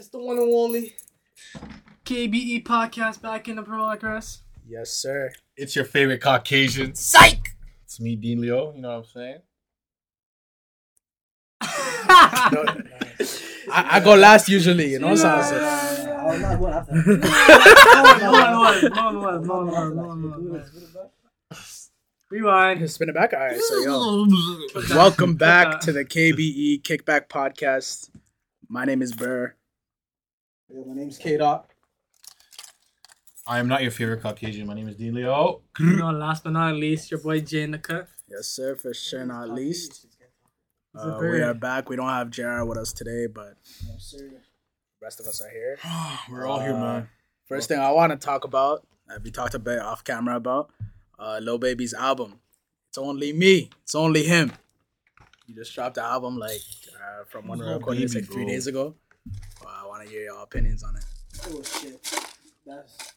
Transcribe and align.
It's 0.00 0.08
the 0.08 0.18
one 0.18 0.38
and 0.38 0.50
only. 0.50 0.94
KBE 2.06 2.64
podcast 2.64 3.20
back 3.20 3.48
in 3.48 3.56
the 3.56 3.62
progress. 3.62 4.40
Yes, 4.66 4.92
sir. 4.92 5.30
It's 5.58 5.76
your 5.76 5.84
favorite 5.84 6.22
Caucasian. 6.22 6.94
Psych! 6.94 7.54
It's 7.84 8.00
me, 8.00 8.16
Dean 8.16 8.40
Leo. 8.40 8.72
You 8.74 8.80
know 8.80 8.88
what 8.88 8.96
I'm 8.96 9.04
saying? 9.04 9.38
No, 12.50 12.64
I, 13.70 13.98
I 13.98 14.00
go 14.00 14.14
last 14.14 14.48
usually, 14.48 14.92
you 14.92 14.98
know. 15.00 15.14
So 15.16 15.28
I 15.28 15.36
was 15.36 15.52
like, 15.52 15.60
Oh, 16.08 16.38
no, 16.38 16.58
what 16.58 16.72
after? 16.72 16.92
no 16.94 18.32
one 18.32 18.58
was, 18.58 18.82
no 18.94 19.04
one 19.04 19.20
was, 19.20 19.46
no 19.46 19.54
one 19.54 19.66
was, 19.66 19.94
no 19.94 20.02
one 20.02 20.50
was. 21.50 21.90
Rewind. 22.30 22.90
spin 22.90 23.10
it 23.10 23.14
back. 23.14 23.34
All 23.34 23.40
right, 23.40 23.60
so 23.60 23.82
yo, 23.82 24.26
welcome 24.96 25.34
back 25.34 25.80
to 25.80 25.92
the 25.92 26.06
KBE 26.06 26.80
Kickback 26.80 27.28
Podcast. 27.28 28.08
My 28.66 28.86
name 28.86 29.02
is 29.02 29.12
Burr. 29.12 29.56
Yo, 30.72 30.84
my 30.84 30.94
name's 30.94 31.18
K 31.18 31.36
Dot. 31.36 31.68
I 33.44 33.58
am 33.58 33.66
not 33.66 33.82
your 33.82 33.90
favorite 33.90 34.22
Caucasian. 34.22 34.68
My 34.68 34.74
name 34.74 34.86
is 34.86 34.94
Dean 34.94 35.14
Leo. 35.14 35.62
You 35.80 35.96
know, 35.96 36.10
last 36.12 36.44
but 36.44 36.52
not 36.52 36.76
least, 36.76 37.10
your 37.10 37.18
boy 37.18 37.40
Jay 37.40 37.62
in. 37.62 37.72
Yes, 38.28 38.46
sir. 38.46 38.76
For 38.76 38.94
sure, 38.94 39.26
not 39.26 39.50
least. 39.50 40.06
Uh, 40.94 41.18
we 41.20 41.40
are 41.40 41.54
back. 41.54 41.88
We 41.88 41.96
don't 41.96 42.08
have 42.08 42.30
Jared 42.30 42.68
with 42.68 42.78
us 42.78 42.92
today, 42.92 43.26
but 43.26 43.56
the 44.12 44.40
rest 45.02 45.18
of 45.18 45.26
us 45.26 45.40
are 45.40 45.50
here. 45.50 45.78
We're 46.30 46.46
all 46.46 46.60
here, 46.60 46.74
man. 46.74 47.08
First 47.46 47.66
thing 47.66 47.80
I 47.80 47.90
want 47.90 48.12
to 48.12 48.16
talk 48.16 48.44
about, 48.44 48.86
uh, 49.12 49.18
we 49.24 49.32
talked 49.32 49.54
a 49.54 49.58
bit 49.58 49.80
off 49.80 50.04
camera 50.04 50.36
about, 50.36 50.70
uh, 51.18 51.40
Lil 51.42 51.58
Baby's 51.58 51.94
album. 51.94 52.38
It's 52.90 52.98
only 52.98 53.32
me. 53.32 53.70
It's 53.82 53.96
only 53.96 54.22
him. 54.22 54.52
You 55.46 55.56
just 55.56 55.74
dropped 55.74 55.96
the 55.96 56.04
album 56.04 56.38
like 56.38 56.60
uh, 56.94 57.24
from 57.28 57.48
when 57.48 57.58
we 57.58 57.64
were 57.64 57.70
Lil 57.72 57.78
recording 57.80 58.08
like 58.12 58.26
three 58.26 58.46
days 58.46 58.68
ago. 58.68 58.94
Well, 59.62 59.74
I 59.74 59.79
want 60.00 60.10
to 60.10 60.14
hear 60.14 60.24
your 60.24 60.42
opinions 60.42 60.82
on 60.82 60.96
it. 60.96 61.04
Oh 61.46 61.62
shit. 61.62 62.00
That's 62.66 63.12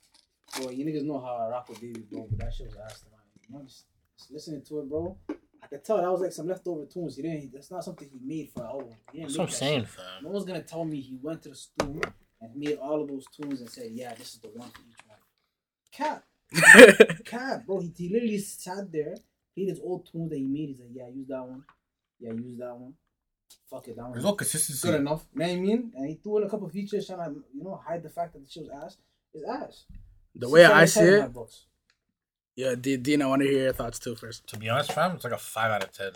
boy, 0.60 0.72
you 0.72 0.86
niggas 0.86 1.04
know 1.04 1.20
how 1.20 1.36
I 1.36 1.50
rock 1.50 1.70
with 1.70 1.80
baby, 1.80 2.04
bro, 2.12 2.28
but 2.30 2.40
that 2.40 2.54
shit 2.54 2.68
was 2.68 2.76
ass 2.76 3.00
to 3.02 3.06
mine. 3.12 3.22
You 3.48 3.58
know, 3.58 3.64
just, 3.64 3.86
just 4.18 4.32
listening 4.32 4.64
to 4.64 4.80
it, 4.80 4.90
bro. 4.90 5.18
I 5.62 5.68
could 5.68 5.86
tell 5.86 5.98
that 5.98 6.12
was 6.12 6.22
like 6.22 6.34
some 6.34 6.48
leftover 6.48 6.86
tunes. 6.86 7.16
He 7.16 7.22
didn't. 7.22 7.54
That's 7.54 7.72
not 7.72 7.86
something 7.86 8.10
he 8.12 8.20
made 8.22 8.52
for 8.52 8.64
an 8.64 8.68
album. 8.68 8.96
He 9.12 9.20
didn't 9.20 9.30
That's 9.30 9.38
what 9.38 9.44
I'm 9.46 9.50
that 9.50 9.56
saying, 9.56 9.86
fam. 9.86 10.24
No 10.24 10.30
one's 10.30 10.46
gonna 10.46 10.62
tell 10.62 10.84
me 10.84 11.00
he 11.00 11.18
went 11.22 11.42
to 11.44 11.50
the 11.50 11.56
studio 11.56 12.02
and 12.42 12.56
made 12.56 12.78
all 12.78 13.02
of 13.02 13.08
those 13.08 13.26
tunes 13.28 13.62
and 13.62 13.70
said, 13.70 13.92
"Yeah, 13.92 14.14
this 14.16 14.34
is 14.34 14.40
the 14.42 14.50
one 14.50 14.70
for 14.70 14.82
each 14.82 15.08
one." 15.08 15.18
Cap, 15.92 16.26
cap, 17.26 17.66
bro. 17.66 17.80
He, 17.80 17.94
he 17.96 18.10
literally 18.10 18.40
sat 18.40 18.92
there, 18.92 19.16
played 19.56 19.70
his 19.70 19.80
old 19.80 20.10
tunes 20.12 20.30
that 20.32 20.38
he 20.38 20.48
made. 20.48 20.70
He's 20.70 20.80
like, 20.82 20.90
"Yeah, 20.94 21.08
use 21.08 21.28
that 21.30 21.44
one. 21.44 21.64
Yeah, 22.20 22.34
use 22.34 22.58
that 22.58 22.76
one. 22.76 22.94
Fuck 23.70 23.88
it, 23.88 23.96
that 23.96 24.04
one." 24.04 24.12
There's 24.14 24.24
no 24.26 24.34
consistency. 24.34 24.88
good 24.88 25.00
enough. 25.00 25.26
You 25.34 25.40
know 25.40 25.46
what 25.48 25.52
I 25.54 25.60
mean? 25.60 25.92
And 25.96 26.10
he 26.10 26.16
threw 26.16 26.38
in 26.38 26.44
a 26.44 26.50
couple 26.50 26.70
features 26.70 27.08
trying 27.08 27.20
to, 27.34 27.44
you 27.56 27.64
know, 27.64 27.80
hide 27.86 28.04
the 28.04 28.10
fact 28.10 28.34
that 28.34 28.44
the 28.46 28.50
shit 28.50 28.64
was 28.64 28.72
ass. 28.84 28.98
It's 29.34 29.44
ass. 29.50 29.86
the 30.36 30.50
way 30.50 30.66
I 30.66 30.86
see 30.86 31.00
10 31.02 31.08
in 31.14 31.20
my 31.34 31.42
it, 31.42 31.50
yeah, 32.56 32.76
D- 32.76 32.98
Dean, 32.98 33.22
I 33.22 33.26
want 33.26 33.42
to 33.42 33.48
hear 33.48 33.64
your 33.64 33.74
thoughts 33.74 33.98
too 34.00 34.16
first. 34.16 34.46
To 34.48 34.58
be 34.60 34.70
honest, 34.70 34.92
fam, 34.92 35.16
it's 35.16 35.24
like 35.24 35.34
a 35.34 35.38
5 35.40 35.72
out 35.72 35.84
of 35.84 35.92
10. 35.92 36.12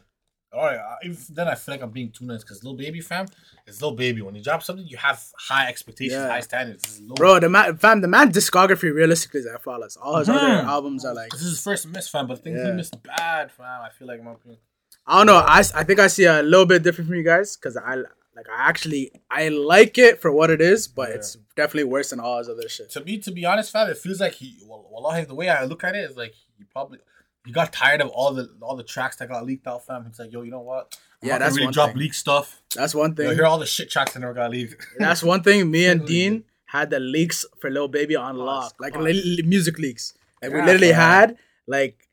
All 0.54 0.64
right, 0.64 0.78
uh, 0.78 0.96
if, 1.02 1.28
then 1.28 1.48
I 1.48 1.56
feel 1.56 1.74
like 1.74 1.82
I'm 1.82 1.90
being 1.92 2.10
too 2.12 2.26
nice 2.26 2.42
because 2.42 2.64
Lil 2.64 2.76
Baby, 2.76 3.02
fam, 3.02 3.26
it's 3.66 3.82
Lil 3.82 3.92
Baby. 3.96 4.22
When 4.22 4.34
you 4.36 4.42
drop 4.44 4.64
something, 4.64 4.86
you 4.88 4.96
have 4.98 5.22
high 5.38 5.68
expectations, 5.68 6.14
Yeah. 6.14 6.30
high 6.30 6.40
standards. 6.40 6.84
This 6.84 6.94
is 6.94 7.02
low. 7.02 7.16
Bro, 7.16 7.40
the 7.42 7.50
man, 7.50 7.76
fam, 7.78 8.00
the 8.02 8.08
man 8.08 8.32
discography 8.32 8.94
realistically 8.94 9.42
is 9.42 9.46
that 9.48 9.62
flawless. 9.62 9.98
All 9.98 10.18
his 10.20 10.30
other 10.30 10.40
Mhm. 10.40 10.64
albums 10.64 11.04
are 11.04 11.14
like, 11.14 11.32
This 11.32 11.42
is 11.42 11.50
his 11.50 11.62
first 11.64 11.88
miss, 11.88 12.08
fam, 12.08 12.28
but 12.28 12.44
things 12.44 12.60
Yeah. 12.60 12.68
he 12.68 12.72
missed 12.74 13.02
bad, 13.04 13.52
fam. 13.52 13.82
I 13.82 13.90
feel 13.90 14.08
like, 14.08 14.20
in 14.20 14.26
my 14.26 14.34
opinion. 14.34 14.60
I 15.08 15.18
don't 15.18 15.28
know. 15.28 15.38
I, 15.38 15.60
I 15.60 15.84
think 15.84 16.00
I 16.00 16.08
see 16.08 16.26
a 16.26 16.42
little 16.44 16.66
bit 16.66 16.84
different 16.84 17.08
from 17.08 17.18
you 17.18 17.24
guys 17.24 17.56
because 17.56 17.78
I 17.78 17.96
like 17.96 18.50
I 18.50 18.70
actually 18.70 19.12
I 19.32 19.48
like 19.50 19.98
it 19.98 20.22
for 20.22 20.32
what 20.32 20.50
it 20.50 20.62
is, 20.62 20.88
but 20.88 21.10
Yeah. 21.10 21.16
it's 21.16 21.38
definitely 21.56 21.86
worse 21.86 22.10
than 22.12 22.20
all 22.20 22.38
his 22.40 22.50
other 22.50 22.68
shit. 22.70 22.90
to 22.92 23.04
me, 23.04 23.18
to 23.20 23.32
be 23.32 23.46
honest, 23.46 23.72
fam, 23.72 23.90
it 23.90 23.98
feels 23.98 24.20
like 24.20 24.34
he. 24.34 24.58
Well, 24.66 24.86
wallahi, 24.92 25.26
the 25.26 25.36
way 25.36 25.50
I 25.50 25.64
look 25.66 25.84
at 25.84 25.96
it 25.96 26.10
is 26.10 26.18
like 26.18 26.34
he 26.58 26.64
probably 26.66 27.00
he 27.46 27.52
got 27.52 27.72
tired 27.72 28.02
of 28.02 28.10
all 28.10 28.34
the 28.34 28.50
all 28.62 28.76
the 28.76 28.84
tracks 28.84 29.16
that 29.18 29.30
got 29.30 29.46
leaked 29.46 29.66
out, 29.68 29.86
fam. 29.86 30.06
He's 30.06 30.20
like, 30.20 30.32
yo, 30.34 30.42
you 30.42 30.52
know 30.52 30.60
what? 30.60 30.98
I'm 31.24 31.30
Yeah, 31.30 31.38
that's 31.40 31.56
really 31.56 31.68
one 31.68 31.74
drop 31.74 31.90
thing. 31.92 31.98
leak 32.00 32.14
stuff. 32.14 32.62
That's 32.76 32.94
one 32.94 33.16
thing. 33.16 33.28
know, 33.30 33.34
hear 33.34 33.46
all 33.46 33.58
the 33.60 33.66
shit 33.66 33.90
tracks 33.90 34.14
that 34.14 34.20
never 34.20 34.34
got 34.34 34.52
leaked. 34.52 34.86
That's 35.00 35.24
one 35.24 35.42
thing. 35.42 35.72
Me 35.72 35.88
and 35.88 36.06
Dean 36.06 36.44
had 36.66 36.90
the 36.92 37.00
leaks 37.00 37.44
for 37.60 37.72
Lil 37.72 37.88
Baby 37.88 38.16
on 38.16 38.36
oh, 38.36 38.44
lock, 38.44 38.76
like 38.80 38.96
li- 38.96 39.42
music 39.46 39.80
leaks. 39.80 40.14
Like 40.44 40.52
we 40.52 40.62
literally 40.62 40.92
fam. 40.92 41.00
had 41.00 41.38
like 41.66 42.07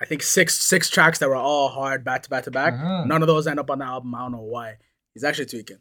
I 0.00 0.04
think 0.04 0.22
six 0.22 0.56
six 0.58 0.88
tracks 0.88 1.18
that 1.18 1.28
were 1.28 1.34
all 1.36 1.68
hard 1.68 2.04
back 2.04 2.22
to 2.22 2.30
back 2.30 2.44
to 2.44 2.50
back. 2.50 2.74
Mhm. 2.74 3.06
None 3.06 3.22
of 3.22 3.26
those 3.28 3.46
end 3.46 3.58
up 3.58 3.70
on 3.70 3.78
the 3.80 3.84
album. 3.84 4.14
I 4.14 4.20
don't 4.20 4.32
know 4.32 4.40
why. 4.42 4.76
He's 5.14 5.24
actually 5.24 5.46
tweaking. 5.46 5.78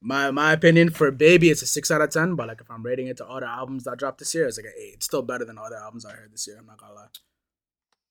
My 0.00 0.30
my 0.30 0.52
opinion 0.52 0.90
for 0.90 1.10
Baby, 1.10 1.50
it's 1.50 1.60
a 1.62 1.66
six 1.66 1.90
out 1.90 2.00
of 2.00 2.10
ten. 2.10 2.36
But 2.36 2.48
like 2.48 2.60
if 2.60 2.70
I'm 2.70 2.82
rating 2.84 3.08
it 3.08 3.16
to 3.18 3.26
other 3.26 3.46
albums 3.46 3.84
that 3.84 3.98
dropped 3.98 4.18
this 4.18 4.34
year, 4.34 4.46
it's 4.46 4.56
like 4.56 4.66
an 4.66 4.72
eight. 4.78 4.94
It's 4.94 5.06
still 5.06 5.22
better 5.22 5.44
than 5.44 5.58
other 5.58 5.76
albums 5.76 6.04
I 6.06 6.12
heard 6.12 6.32
this 6.32 6.46
year. 6.46 6.56
I'm 6.58 6.66
not 6.66 6.78
gonna 6.78 6.94
lie. 6.94 7.08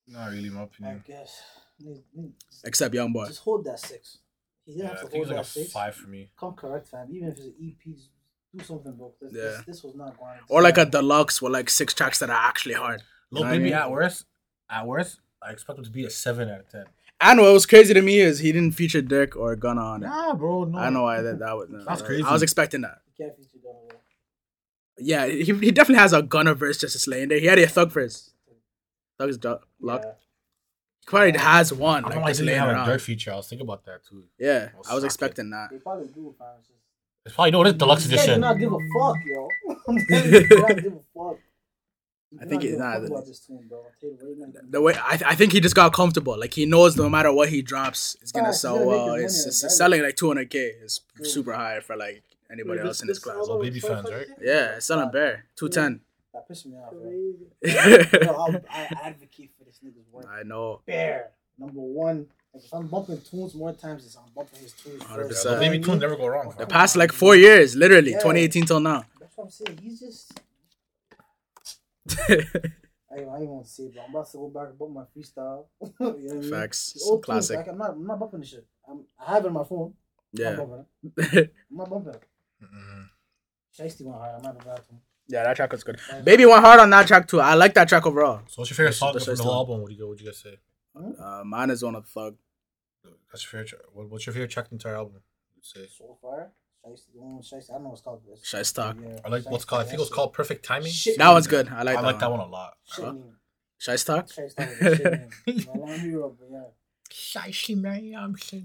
Not 0.07 0.31
really, 0.31 0.49
my 0.49 0.63
opinion. 0.63 1.03
I 1.05 1.07
guess. 1.07 1.41
Niggas- 1.81 2.03
niggas- 2.17 2.61
Except 2.63 2.93
Young 2.93 3.11
Boy. 3.13 3.27
Just 3.27 3.41
hold 3.41 3.65
that 3.65 3.79
six. 3.79 4.19
He 4.65 4.73
didn't 4.73 4.83
Yeah, 4.83 4.89
have 4.91 5.01
to 5.01 5.07
think 5.07 5.13
hold 5.13 5.21
it's 5.23 5.29
like 5.31 5.39
a 5.39 5.41
that 5.43 5.47
six. 5.47 5.71
five 5.71 5.95
for 5.95 6.07
me. 6.07 6.29
Come 6.39 6.53
correct, 6.55 6.87
fam. 6.89 7.07
Even 7.11 7.29
if 7.29 7.37
it's 7.37 7.45
an 7.47 7.55
EP, 7.59 7.97
do 8.53 8.63
something, 8.63 8.93
bro. 8.95 9.13
This, 9.21 9.31
Yeah. 9.33 9.41
this, 9.43 9.65
this 9.65 9.83
was 9.83 9.95
not 9.95 10.17
going. 10.17 10.37
To 10.39 10.43
Or 10.49 10.61
like 10.61 10.77
a 10.77 10.85
deluxe 10.85 11.41
with 11.41 11.53
like 11.53 11.69
six 11.69 11.93
tracks 11.93 12.19
that 12.19 12.29
are 12.29 12.33
actually 12.49 12.75
hard. 12.75 13.01
Lil 13.31 13.43
know 13.43 13.47
what 13.47 13.53
I 13.53 13.57
Baby 13.57 13.63
mean? 13.65 13.73
at 13.73 13.91
worst, 13.91 14.25
at 14.69 14.85
worst, 14.87 15.19
I 15.41 15.51
expect 15.51 15.79
him 15.79 15.85
to 15.85 15.91
be 15.91 16.05
a 16.05 16.09
seven 16.09 16.49
out 16.49 16.59
of 16.61 16.69
ten. 16.69 16.85
And 17.19 17.39
what 17.39 17.51
was 17.51 17.65
crazy 17.65 17.93
to 17.93 18.01
me 18.01 18.19
is 18.19 18.39
he 18.39 18.51
didn't 18.51 18.73
feature 18.75 19.01
Durk 19.01 19.35
or 19.35 19.55
Gunna 19.55 19.81
on 19.81 20.03
it. 20.03 20.07
Nah, 20.07 20.33
bro, 20.35 20.65
no. 20.65 20.77
I 20.77 20.83
don't 20.85 20.93
know 20.93 21.03
why 21.03 21.21
that 21.21 21.39
that 21.39 21.55
was. 21.57 21.69
That's 21.87 22.01
crazy. 22.01 22.23
I 22.23 22.31
was 22.31 22.43
expecting 22.43 22.81
that. 22.81 22.99
You 23.17 23.25
can't 23.25 23.37
feature 23.37 23.57
Gunna. 23.63 23.99
Yeah, 24.99 25.25
he, 25.27 25.43
he 25.43 25.71
definitely 25.71 26.01
has 26.01 26.13
a 26.13 26.21
Gunna 26.21 26.53
verse 26.53 26.77
just 26.77 26.93
to 26.93 26.99
in 27.23 27.29
there. 27.29 27.39
He 27.39 27.45
had 27.47 27.59
a 27.59 27.67
Thug 27.67 27.91
verse. 27.91 28.31
Thug's 29.19 29.37
du- 29.37 29.59
luck. 29.81 30.01
Yeah. 30.05 30.11
He 31.01 31.05
probably 31.07 31.31
has 31.39 31.73
one. 31.73 32.03
I 32.05 32.09
don't 32.09 32.09
Like, 32.09 32.15
know 32.17 32.21
why 32.21 32.27
he 32.27 32.31
just 32.33 32.39
didn't 32.41 32.59
have 32.59 32.69
a 32.69 32.71
around. 32.73 32.87
Durk 32.89 33.01
feature. 33.01 33.31
I 33.33 33.35
was 33.37 33.47
thinking 33.47 33.65
about 33.65 33.85
that 33.85 34.05
too. 34.07 34.23
Yeah, 34.39 34.69
I'll 34.85 34.91
I 34.91 34.95
was 34.95 35.03
expecting 35.03 35.49
that. 35.51 35.69
They 35.71 35.77
probably 35.77 36.07
do, 36.07 36.35
fam. 36.37 36.47
It's 36.59 36.67
just- 36.67 36.79
It's 37.25 37.35
probably 37.35 37.51
no, 37.51 37.61
it 37.63 37.67
is 37.67 37.73
deluxe 37.73 38.05
This 38.05 38.15
guy 38.15 38.33
edition. 38.33 38.35
do 38.35 38.41
not 38.41 38.59
give 38.59 38.73
a 38.73 38.77
fuck, 38.77 39.15
yo. 39.25 39.49
I'm 39.87 39.97
telling 40.07 40.25
you, 40.33 40.39
he 40.41 40.47
do 40.47 40.55
not 40.59 40.75
give 40.83 40.93
a 40.93 40.99
fuck. 41.15 41.37
He 42.31 42.39
I 42.39 42.43
do 42.43 42.49
think 42.49 42.63
not 42.63 42.69
it- 42.71 42.77
nah, 42.77 42.99
the- 42.99 43.07
about 43.07 43.25
this 43.25 43.39
tune, 43.39 43.65
bro. 43.69 43.77
I'll 43.79 43.83
right. 44.11 44.71
The 44.71 44.81
way 44.81 44.93
I, 44.95 45.19
I 45.27 45.35
think 45.35 45.53
he 45.53 45.59
just 45.61 45.75
got 45.75 45.93
comfortable. 45.93 46.37
Like 46.37 46.53
he 46.53 46.65
knows 46.65 46.97
no 46.97 47.07
matter 47.09 47.31
what 47.31 47.49
he 47.49 47.61
drops, 47.61 48.17
it's 48.21 48.31
gonna 48.33 48.47
Facts, 48.47 48.57
he's 48.57 48.61
sell 48.61 48.85
well. 48.85 49.13
his 49.15 49.45
It's, 49.45 49.63
it's 49.63 49.77
selling 49.77 50.01
like 50.03 50.15
200k. 50.15 50.55
It's 50.83 51.01
Mm. 51.21 51.25
super 51.27 51.53
high 51.53 51.79
for 51.79 51.95
like 51.95 52.23
anybody 52.51 52.81
else 52.81 53.01
in 53.01 53.07
his 53.07 53.19
class. 53.19 53.37
Lil 53.47 53.59
Baby 53.61 53.79
fans, 53.79 54.09
right? 54.11 54.27
Yeah, 54.41 54.75
it's 54.75 54.85
selling 54.87 55.09
bare 55.11 55.45
210. 55.55 56.01
That 56.33 56.47
pissed 56.47 56.65
me 56.67 56.75
off, 56.77 56.91
bro. 56.91 57.11
Yo, 58.53 58.61
I 58.69 58.87
advocate 59.03 59.51
for 59.57 59.63
this 59.63 59.79
nigga's 59.83 60.05
work. 60.11 60.25
know. 60.45 60.81
Bear, 60.85 61.29
number 61.57 61.81
one. 61.81 62.27
Like 62.53 62.63
if 62.65 62.73
I'm 62.73 62.87
bumping 62.87 63.21
tunes 63.21 63.55
more 63.55 63.71
times, 63.73 64.05
it's 64.05 64.15
I'm 64.17 64.23
bumping 64.35 64.59
his 64.59 64.73
tunes 64.73 65.01
100%. 65.03 65.27
first. 65.27 65.45
Baby 65.59 65.79
tunes 65.79 66.01
never 66.01 66.15
go 66.15 66.27
wrong. 66.27 66.53
The 66.57 66.67
past 66.67 66.95
like 66.97 67.11
four 67.11 67.35
years, 67.35 67.75
literally 67.75 68.11
Yeah. 68.11 68.17
2018 68.19 68.65
till 68.65 68.79
now. 68.79 69.05
That's 69.19 69.35
what 69.37 69.45
I'm 69.45 69.49
saying. 69.49 69.79
He's 69.81 69.99
just. 69.99 70.39
I, 73.09 73.21
I 73.21 73.39
ain't 73.39 73.49
want 73.49 73.65
to 73.65 73.71
say, 73.71 73.83
it, 73.83 73.93
but 73.95 74.03
I'm 74.03 74.09
about 74.11 74.29
to 74.31 74.37
go 74.37 74.49
back 74.49 74.67
and 74.69 74.77
bump 74.77 74.93
my 74.93 75.03
freestyle. 75.15 75.65
you 75.81 76.27
know 76.27 76.35
I 76.37 76.39
mean? 76.39 76.49
Facts, 76.51 76.93
It's 76.95 77.05
old 77.07 77.23
classic. 77.23 77.55
Tunes, 77.57 77.67
like, 77.67 77.73
I'm 77.73 77.77
not, 77.77 77.91
I'm 77.91 78.05
not 78.07 78.19
bumping 78.19 78.39
this 78.41 78.49
shit. 78.49 78.65
I'm, 78.89 79.05
I 79.19 79.33
have 79.33 79.45
it 79.45 79.47
on 79.47 79.53
my 79.53 79.63
phone. 79.63 79.93
I'm 80.37 80.41
Yeah, 80.41 80.49
not 80.55 80.57
bumping 80.69 80.85
it. 81.35 81.53
I'm 81.71 81.77
not 81.77 81.89
bumping 81.89 82.13
it. 82.13 82.23
Mhm. 82.63 83.09
Shiesty 83.77 84.05
went 84.05 84.17
hard. 84.17 84.35
I'm 84.35 84.41
not 84.43 84.53
bumping 84.55 84.71
that 84.73 84.85
yeah, 85.29 85.43
that 85.43 85.55
track 85.57 85.71
was 85.73 85.83
good. 85.83 85.99
Baby 86.23 86.45
went 86.45 86.63
hard 86.63 86.79
on 86.79 86.89
that 86.91 87.05
track 87.05 87.27
too. 87.27 87.41
I 87.41 87.53
like 87.55 87.73
that 87.73 87.89
track 87.89 88.05
overall. 88.05 88.41
So 88.47 88.61
what's 88.61 88.71
your 88.71 88.75
favorite 88.77 88.93
song 88.93 89.11
that's 89.13 89.25
from 89.25 89.35
the 89.35 89.43
whole 89.43 89.55
album? 89.55 89.81
What 89.81 89.89
do 89.89 89.95
you 89.95 90.07
what 90.07 90.17
do 90.17 90.23
you 90.23 90.29
guys 90.29 90.37
say? 90.39 90.57
Uh, 91.19 91.43
mine 91.45 91.69
is 91.69 91.83
on 91.83 91.95
of 91.95 92.07
Thug. 92.07 92.37
That's 93.31 93.43
your 93.43 93.51
favorite. 93.63 93.67
tra- 93.67 93.79
What, 93.93 94.09
what's 94.09 94.25
your 94.25 94.33
favorite 94.33 94.51
track 94.51 94.67
in 94.71 94.77
the 94.77 94.81
entire 94.81 94.95
album? 94.95 95.21
You'd 95.55 95.65
say. 95.65 95.85
So 95.97 96.17
far, 96.21 96.51
Shiesty, 96.91 97.13
the 97.13 97.21
one 97.21 97.37
with 97.37 97.45
Shiesty, 97.45 97.69
I 97.69 97.73
don't 97.73 97.83
know 97.83 97.89
what's 97.89 98.01
called. 98.01 98.21
This. 98.29 98.41
Shiesty 98.41 99.01
Yeah, 99.03 99.19
I 99.25 99.29
like 99.29 99.49
what's 99.49 99.65
called. 99.65 99.81
I 99.81 99.85
think 99.85 99.95
it 99.95 99.99
was 99.99 100.09
called 100.09 100.33
Perfect 100.33 100.63
Timing. 100.65 100.91
Shit. 100.91 101.17
That 101.17 101.31
one's 101.31 101.47
good. 101.47 101.69
I 101.69 101.79
I 101.79 101.83
like 101.83 101.95
like, 102.01 102.05
that, 102.15 102.19
that 102.19 102.29
one. 102.31 102.39
one 102.39 102.47
a 102.47 102.51
lot. 102.51 102.73
Shit. 102.93 103.05
Huh? 103.05 103.13
mean. 103.13 103.23
Shiesty 103.79 104.05
Talk. 104.05 104.27
Shiesty 104.27 104.55
Talk 104.55 104.67
is 104.69 104.81
a 104.81 104.95
shit 104.95 105.11
name. 105.11 105.29
I 105.73 105.77
don't 105.77 106.11
know, 106.11 106.35
but 106.39 106.47
yeah. 106.51 106.61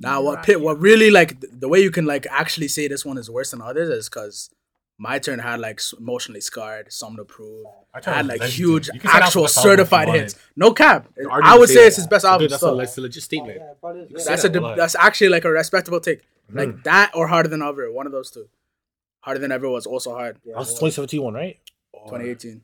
Now, 0.00 0.22
what 0.22 0.42
pit? 0.42 0.60
What 0.60 0.80
really 0.80 1.10
like 1.10 1.40
th- 1.40 1.52
the 1.56 1.68
way 1.68 1.80
you 1.80 1.90
can 1.90 2.06
like 2.06 2.26
actually 2.30 2.68
say 2.68 2.88
this 2.88 3.04
one 3.04 3.18
is 3.18 3.30
worse 3.30 3.50
than 3.52 3.60
others 3.62 3.88
is 3.88 4.08
because 4.08 4.50
my 4.98 5.18
turn 5.18 5.38
had 5.38 5.60
like 5.60 5.78
s- 5.78 5.94
emotionally 5.98 6.40
scarred, 6.40 6.92
something 6.92 7.16
to 7.18 7.24
prove. 7.24 7.66
I 7.94 8.00
had 8.04 8.26
like 8.26 8.40
legendary. 8.40 8.50
huge 8.50 8.88
You 8.92 9.00
can 9.00 9.10
say 9.10 9.18
that's 9.18 9.26
actual 9.26 9.42
the 9.46 9.52
album 9.56 9.62
certified 9.70 10.08
wanted. 10.08 10.20
hits. 10.22 10.38
No 10.56 10.72
cap. 10.72 11.08
I 11.18 11.24
argument 11.30 11.60
would 11.60 11.68
say 11.68 11.74
say 11.74 11.80
that. 11.82 11.86
it's 11.88 11.96
his 11.96 12.06
best 12.06 12.24
album. 12.24 12.40
Dude, 12.44 12.50
that's, 12.52 12.62
a, 12.62 12.66
still. 12.66 12.74
Oh, 12.74 12.78
that's 12.78 12.98
a 12.98 13.00
legit 13.00 13.20
Oh, 13.22 13.24
statement. 13.24 13.58
yeah, 13.60 13.72
probably 13.80 14.02
is. 14.02 14.10
Yeah. 14.10 14.24
That's 14.26 14.44
a 14.44 14.48
that, 14.48 14.52
de- 14.52 14.60
why? 14.62 14.74
that's 14.76 14.94
actually 14.96 15.28
like 15.30 15.44
a 15.44 15.50
respectable 15.50 16.00
take. 16.00 16.20
Like 16.52 16.70
hmm. 16.70 16.80
that 16.84 17.12
or 17.14 17.26
harder 17.28 17.48
than 17.48 17.62
ever. 17.62 17.90
One 17.90 18.06
of 18.06 18.12
those 18.12 18.30
two. 18.30 18.48
Harder 19.20 19.40
than 19.40 19.52
ever 19.52 19.68
was 19.68 19.86
also 19.86 20.12
hard. 20.14 20.38
Yeah, 20.44 20.52
That 20.54 20.58
was 20.60 20.68
well, 20.68 20.90
2017 20.90 21.22
one, 21.22 21.34
right? 21.34 21.58
2018. 21.94 22.62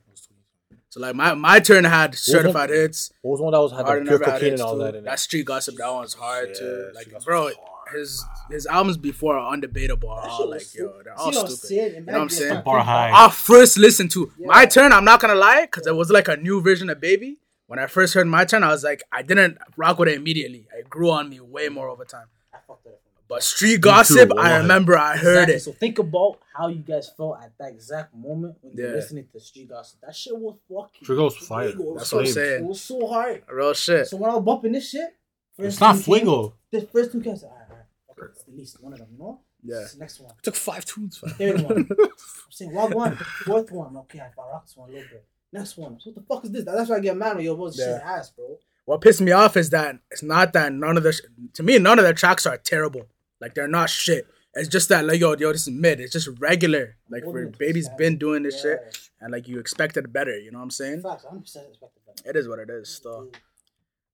So 0.89 0.99
like 0.99 1.13
my 1.15 1.35
my 1.35 1.59
turn 1.59 1.83
had 1.83 2.15
certified 2.15 2.71
hits. 2.71 3.11
What 3.21 3.31
was 3.31 3.39
the 3.39 3.43
one 3.43 3.53
that 3.53 3.59
was 3.61 3.71
had 3.71 3.85
Harder 3.85 4.03
the 4.03 4.09
than 4.11 4.17
pure 4.17 4.23
ever 4.23 4.31
had 4.31 4.39
cocaine 4.41 4.53
and 4.53 4.61
all 4.61 4.73
too. 4.73 4.79
that 4.79 4.95
in 4.95 5.01
it? 5.01 5.05
That 5.05 5.19
street 5.19 5.45
gossip 5.45 5.75
that 5.77 5.93
one's 5.93 6.15
hard 6.15 6.49
Yeah, 6.53 6.59
too. 6.59 6.91
Like 6.95 7.23
bro, 7.23 7.41
hard. 7.43 7.55
his 7.95 8.25
his 8.49 8.65
albums 8.65 8.97
before 8.97 9.37
are 9.37 9.55
undebatable. 9.55 10.09
Are 10.09 10.27
all 10.27 10.37
shit 10.39 10.49
like 10.49 10.73
yo, 10.75 11.01
they're 11.03 11.13
all 11.13 11.27
I'm 11.27 11.33
stupid. 11.33 11.57
saying? 11.57 11.93
You 11.93 12.01
know 12.01 12.13
what 12.13 12.21
I'm 12.23 12.29
saying? 12.29 12.61
Bar 12.65 12.79
high. 12.81 13.11
I 13.13 13.29
first 13.29 13.77
listened 13.77 14.09
to 14.11 14.31
Yeah. 14.39 14.47
my 14.47 14.65
turn. 14.65 14.91
I'm 14.91 15.05
not 15.05 15.19
gonna 15.19 15.35
lie, 15.35 15.61
because 15.65 15.85
it 15.85 15.95
was 15.95 16.09
like 16.09 16.27
a 16.27 16.37
new 16.37 16.59
version 16.59 16.89
of 16.89 16.99
Baby. 16.99 17.37
When 17.67 17.77
I 17.77 17.85
first 17.85 18.15
heard 18.15 18.25
my 18.25 18.45
turn, 18.45 18.63
I 18.63 18.69
was 18.69 18.83
like, 18.83 19.03
I 19.11 19.21
didn't 19.21 19.59
rock 19.77 19.99
with 19.99 20.09
it 20.09 20.15
immediately. 20.15 20.65
It 20.75 20.89
grew 20.89 21.11
on 21.11 21.29
me 21.29 21.39
way 21.39 21.69
more 21.69 21.87
over 21.87 22.03
time. 22.03 22.25
I 22.51 22.57
fucked 22.67 22.87
it 22.87 22.93
up. 22.93 23.01
But 23.29 23.43
Street 23.43 23.79
Gossip, 23.81 24.31
I 24.37 24.57
remember 24.57 24.97
I 24.97 25.15
heard 25.15 25.49
Exactly. 25.49 25.53
it. 25.55 25.59
So 25.61 25.71
think 25.71 25.99
about 25.99 26.39
how 26.51 26.67
you 26.67 26.79
guys 26.81 27.11
felt 27.15 27.37
at 27.43 27.51
that 27.59 27.69
exact 27.69 28.15
moment 28.15 28.57
when 28.61 28.75
you're 28.75 28.91
listening 28.95 29.27
to 29.31 29.39
Street 29.39 29.69
Gossip. 29.69 29.99
That 30.01 30.15
shit 30.15 30.35
was 30.35 30.57
fucking. 30.67 31.05
Fuego 31.05 31.25
was 31.25 31.37
fire. 31.37 31.67
Fuego. 31.69 31.83
It 31.83 31.93
was 31.93 31.97
That's 32.01 32.13
what 32.13 32.19
I'm 32.25 32.31
saying. 32.33 32.63
It 32.63 32.67
was 32.67 32.81
so 32.81 33.07
hard. 33.07 33.43
Real 33.51 33.73
shit. 33.75 34.07
So 34.07 34.17
when 34.17 34.31
I 34.31 34.35
was 34.35 34.43
bumping 34.43 34.71
this 34.71 34.89
shit, 34.89 35.15
first 35.55 35.67
It's 35.67 35.79
not 35.79 35.97
two 35.97 36.01
came- 36.01 36.21
Fuego. 36.21 36.55
The 36.71 36.81
first 36.81 37.11
two 37.11 37.21
guys, 37.21 37.43
alright, 37.43 37.69
alright. 37.69 37.85
Okay, 38.11 38.31
it's 38.31 38.43
the 38.45 38.51
least 38.51 38.81
one 38.83 38.93
of 38.93 38.99
them, 38.99 39.07
you 39.13 39.19
know? 39.19 39.41
Yeah. 39.63 39.81
It's 39.81 39.93
the 39.93 39.99
next 39.99 40.19
one. 40.21 40.31
It 40.31 40.43
took 40.43 40.55
five 40.55 40.83
tunes, 40.85 41.17
fam. 41.19 41.29
Third 41.31 41.61
one. 41.61 41.87
I'm 41.99 42.07
saying, 42.49 42.73
what 42.73 42.93
one? 42.95 43.15
Fourth 43.45 43.71
one. 43.71 43.95
Okay, 43.97 44.19
I 44.19 44.29
rocked 44.37 44.67
this 44.69 44.75
one 44.77 44.89
a 44.89 44.93
little 44.93 45.07
bit. 45.11 45.25
Next 45.53 45.77
one. 45.77 45.99
So 45.99 46.09
what 46.09 46.15
the 46.15 46.21
fuck 46.33 46.45
is 46.45 46.51
this? 46.51 46.65
That's 46.65 46.89
why 46.89 46.95
I 46.97 46.99
get 46.99 47.15
mad 47.15 47.35
when 47.35 47.45
your 47.45 47.55
voice 47.55 47.77
Yeah. 47.77 47.93
shit's 47.97 48.03
ass, 48.05 48.29
bro. 48.31 48.57
What 48.85 49.01
pissed 49.01 49.21
me 49.21 49.31
off 49.33 49.55
is 49.55 49.69
that 49.69 49.99
it's 50.09 50.23
not 50.23 50.53
that 50.53 50.73
none 50.73 50.97
of 50.97 51.03
the 51.03 51.11
sh- 51.11 51.21
to 51.53 51.61
me 51.61 51.77
none 51.77 51.99
of 51.99 52.05
the 52.05 52.13
tracks 52.13 52.47
are 52.47 52.57
terrible. 52.57 53.05
Like 53.41 53.55
they're 53.55 53.67
not 53.67 53.89
shit. 53.89 54.27
It's 54.55 54.67
just 54.69 54.89
that 54.89 55.05
like 55.05 55.19
yo 55.19 55.35
yo 55.35 55.51
this 55.51 55.67
is 55.67 55.73
mid. 55.73 55.99
It's 55.99 56.13
just 56.13 56.27
regular. 56.39 56.97
Like 57.09 57.23
for 57.23 57.31
Wasn't 57.33 57.55
it 57.55 57.59
baby's 57.59 57.85
just 57.87 57.97
been 57.97 58.17
doing 58.17 58.43
this 58.43 58.55
Yeah. 58.55 58.61
shit 58.77 58.99
and 59.21 59.31
like 59.31 59.47
you 59.47 59.59
expected 59.59 60.11
better. 60.11 60.37
You 60.37 60.51
know 60.51 60.57
what 60.59 60.63
I'm 60.65 60.71
saying? 60.71 61.01
Facts, 61.01 61.25
100% 61.25 61.39
expected 61.41 62.01
better. 62.05 62.29
It 62.29 62.35
is 62.35 62.47
what 62.47 62.59
it 62.59 62.69
is 62.69 62.89
still. 62.89 63.29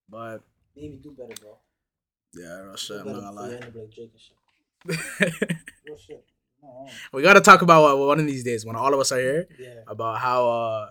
But 0.10 0.40
Maybe 0.76 0.98
do 1.02 1.12
better, 1.12 1.34
bro. 1.42 1.58
yeah, 2.34 2.60
real 2.62 2.72
Do 2.74 2.78
shit. 2.78 3.00
I'm 3.02 3.08
not 3.08 3.22
gonna 3.22 3.32
lie. 3.32 3.54
end 3.54 3.64
up 3.64 3.76
like 3.76 3.94
Drake 3.96 4.12
and 4.12 4.22
shit. 4.22 4.38
Real 5.88 5.98
shit. 5.98 6.24
No, 6.62 6.86
no. 6.86 6.92
we 7.14 7.22
gotta 7.24 7.42
talk 7.42 7.62
about 7.64 7.92
uh, 7.94 7.98
one 7.98 8.20
of 8.20 8.26
these 8.28 8.44
days 8.44 8.66
when 8.66 8.76
all 8.76 8.94
of 8.94 9.00
us 9.00 9.12
are 9.12 9.20
here 9.20 9.48
Yeah. 9.58 9.82
about 9.88 10.20
how 10.20 10.48
uh 10.50 10.90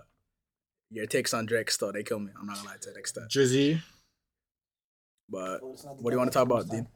your 0.89 1.05
takes 1.05 1.33
on 1.33 1.45
Drake 1.45 1.69
still 1.71 1.91
they 1.93 2.03
kill 2.03 2.19
me. 2.19 2.31
I'm 2.37 2.45
not 2.47 2.57
gonna 2.57 2.69
lie 2.69 2.77
to 2.81 2.89
that 2.91 2.97
extent. 2.99 3.29
Drizzy. 3.29 3.79
But 5.29 5.61
Well, 5.61 5.73
it's 5.73 5.83
not 5.85 5.97
the 5.97 6.03
what 6.03 6.11
do 6.11 6.15
you 6.15 6.19
want 6.19 6.31
to 6.31 6.37
talk 6.37 6.45
about. 6.45 6.69
Dean? 6.69 6.87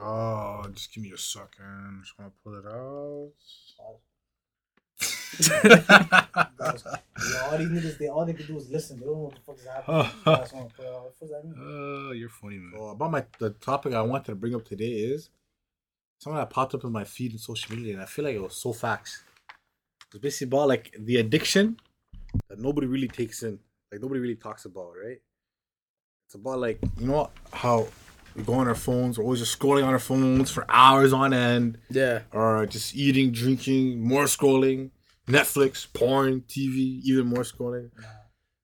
Oh, 0.00 0.66
just 0.74 0.92
give 0.92 1.04
me 1.04 1.12
a 1.12 1.18
second. 1.18 2.00
Just 2.02 2.18
want 2.18 2.32
to 2.32 2.38
pull 2.42 2.56
it 2.56 2.66
out. 2.66 3.32
All 5.38 7.58
these 7.58 7.68
niggas, 7.68 7.98
they 7.98 8.08
all 8.08 8.24
they 8.24 8.32
can 8.32 8.46
do 8.46 8.56
is 8.56 8.70
listen. 8.70 8.98
They 8.98 9.06
don't 9.06 9.16
know 9.16 9.22
what 9.24 9.34
the 9.34 9.40
fuck 9.40 9.58
is 9.58 9.66
happening. 9.66 10.10
That's 10.24 10.52
what 10.52 10.62
I'm 10.62 10.68
put 10.68 10.86
out. 10.86 11.02
What 11.02 11.12
the 11.12 11.18
fuck 11.18 11.20
does 11.20 11.30
that 11.30 11.44
mean? 11.44 12.08
Uh, 12.08 12.12
you're 12.12 12.28
funny, 12.28 12.58
man. 12.58 12.72
So 12.74 12.88
about 12.88 13.10
my 13.10 13.24
the 13.38 13.50
topic 13.50 13.94
I 13.94 14.02
wanted 14.02 14.26
to 14.26 14.34
bring 14.34 14.54
up 14.54 14.64
today 14.64 14.90
is 14.90 15.30
something 16.18 16.38
that 16.38 16.50
popped 16.50 16.74
up 16.74 16.84
in 16.84 16.92
my 16.92 17.04
feed 17.04 17.32
in 17.32 17.38
social 17.38 17.76
media, 17.76 17.94
and 17.94 18.02
I 18.02 18.06
feel 18.06 18.24
like 18.24 18.34
it 18.34 18.42
was 18.42 18.56
so 18.56 18.72
facts. 18.72 19.22
It's 20.08 20.18
basically 20.18 20.48
about 20.48 20.68
like 20.68 20.94
the 20.98 21.16
addiction 21.16 21.78
that 22.48 22.58
nobody 22.58 22.86
really 22.86 23.08
takes 23.08 23.42
in, 23.42 23.58
like 23.90 24.00
nobody 24.00 24.20
really 24.20 24.36
talks 24.36 24.64
about, 24.64 24.92
right? 25.02 25.20
It's 26.26 26.34
about 26.34 26.58
like 26.58 26.78
you 26.98 27.06
know 27.06 27.30
how 27.52 27.86
we 28.36 28.42
go 28.44 28.54
on 28.54 28.68
our 28.68 28.74
phones, 28.74 29.18
we're 29.18 29.24
always 29.24 29.40
just 29.40 29.58
scrolling 29.58 29.84
on 29.84 29.92
our 29.92 29.98
phones 29.98 30.50
for 30.50 30.64
hours 30.68 31.12
on 31.12 31.32
end, 31.32 31.78
Yeah. 31.90 32.20
or 32.32 32.66
just 32.66 32.94
eating, 32.96 33.32
drinking, 33.32 34.00
more 34.06 34.24
scrolling, 34.24 34.90
Netflix, 35.28 35.86
porn, 35.92 36.42
TV, 36.42 37.00
even 37.04 37.26
more 37.26 37.42
scrolling. 37.42 37.90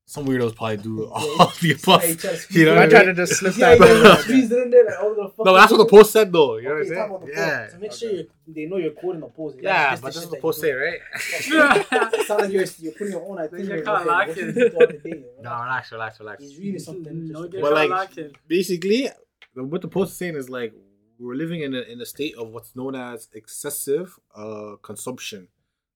Some 0.07 0.27
weirdos 0.27 0.55
probably 0.55 0.77
do 0.77 1.07
all 1.07 1.41
of 1.41 1.59
the 1.61 1.73
above. 1.73 2.03
Hey, 2.03 2.17
You 2.51 2.67
know 2.67 2.73
I 2.75 2.81
what 2.81 2.85
I 2.85 2.89
tried 2.91 3.05
to 3.05 3.15
just 3.15 3.33
slip 3.37 3.57
Yeah, 3.57 3.77
that. 3.77 3.89
yeah, 3.89 4.03
yeah. 4.03 4.17
Squeeze 4.17 4.53
it 4.53 4.59
in 4.59 4.71
there. 4.71 4.85
Like, 4.85 4.99
the 4.99 5.33
fuck 5.35 5.47
No, 5.47 5.55
that's 5.55 5.73
what 5.73 5.79
the 5.79 5.87
post 5.87 6.13
said 6.13 6.31
though. 6.31 6.57
You 6.59 6.69
know 6.69 6.75
what 6.75 6.87
I'm 6.87 6.93
about 6.93 7.21
the 7.23 7.27
saying? 7.27 7.31
post. 7.31 7.33
Yeah. 7.35 7.69
So 7.71 7.79
make 7.79 7.93
sure 7.93 8.11
you 8.11 8.29
they 8.47 8.67
know 8.67 8.77
you're 8.77 8.91
quoting 8.91 9.23
the 9.23 9.29
post. 9.29 9.57
Yeah, 9.63 9.93
It's 9.93 10.03
but 10.03 10.09
that's 10.09 10.17
this 10.17 10.25
is 10.25 10.31
shit 10.31 10.37
the 10.39 10.43
post 10.43 10.59
you 10.63 10.69
say, 10.69 10.73
right? 10.75 11.01
It 12.21 12.27
sounds 12.27 12.43
like 12.43 12.53
you're 12.53 12.65
you're 12.81 12.93
putting 12.93 13.13
your 13.15 13.27
own 13.27 13.39
itinerary. 13.39 13.77
get 13.79 13.85
caught 13.87 14.05
what 14.05 14.05
you- 14.05 14.11
what 14.11 14.29
lacking. 14.29 14.47
you 14.47 14.53
do 14.53 14.87
day, 14.99 15.01
you? 15.19 15.25
No, 15.41 15.51
relax, 15.51 15.93
relax, 15.93 16.21
relax. 16.21 16.43
He's 16.43 16.59
reading 16.59 16.79
something. 16.81 17.29
No, 17.29 17.41
just- 17.45 17.53
get 17.53 17.63
But 17.63 17.69
caught 17.69 17.75
like- 17.75 17.91
lacking. 17.91 18.33
Basically, 18.47 19.03
the- 19.05 19.15
what 19.55 19.83
the 19.83 19.89
post 19.89 20.13
is 20.13 20.17
saying 20.17 20.37
is 20.37 20.49
like 20.49 20.73
we're 21.19 21.35
living 21.35 21.63
in 21.63 21.75
a 21.75 21.81
in 21.81 22.01
a 22.01 22.07
state 22.07 22.35
of 22.37 22.49
what's 22.49 22.75
known 22.75 22.95
as 22.95 23.29
excessive 23.33 24.19
uh 24.35 24.77
consumption. 24.83 25.49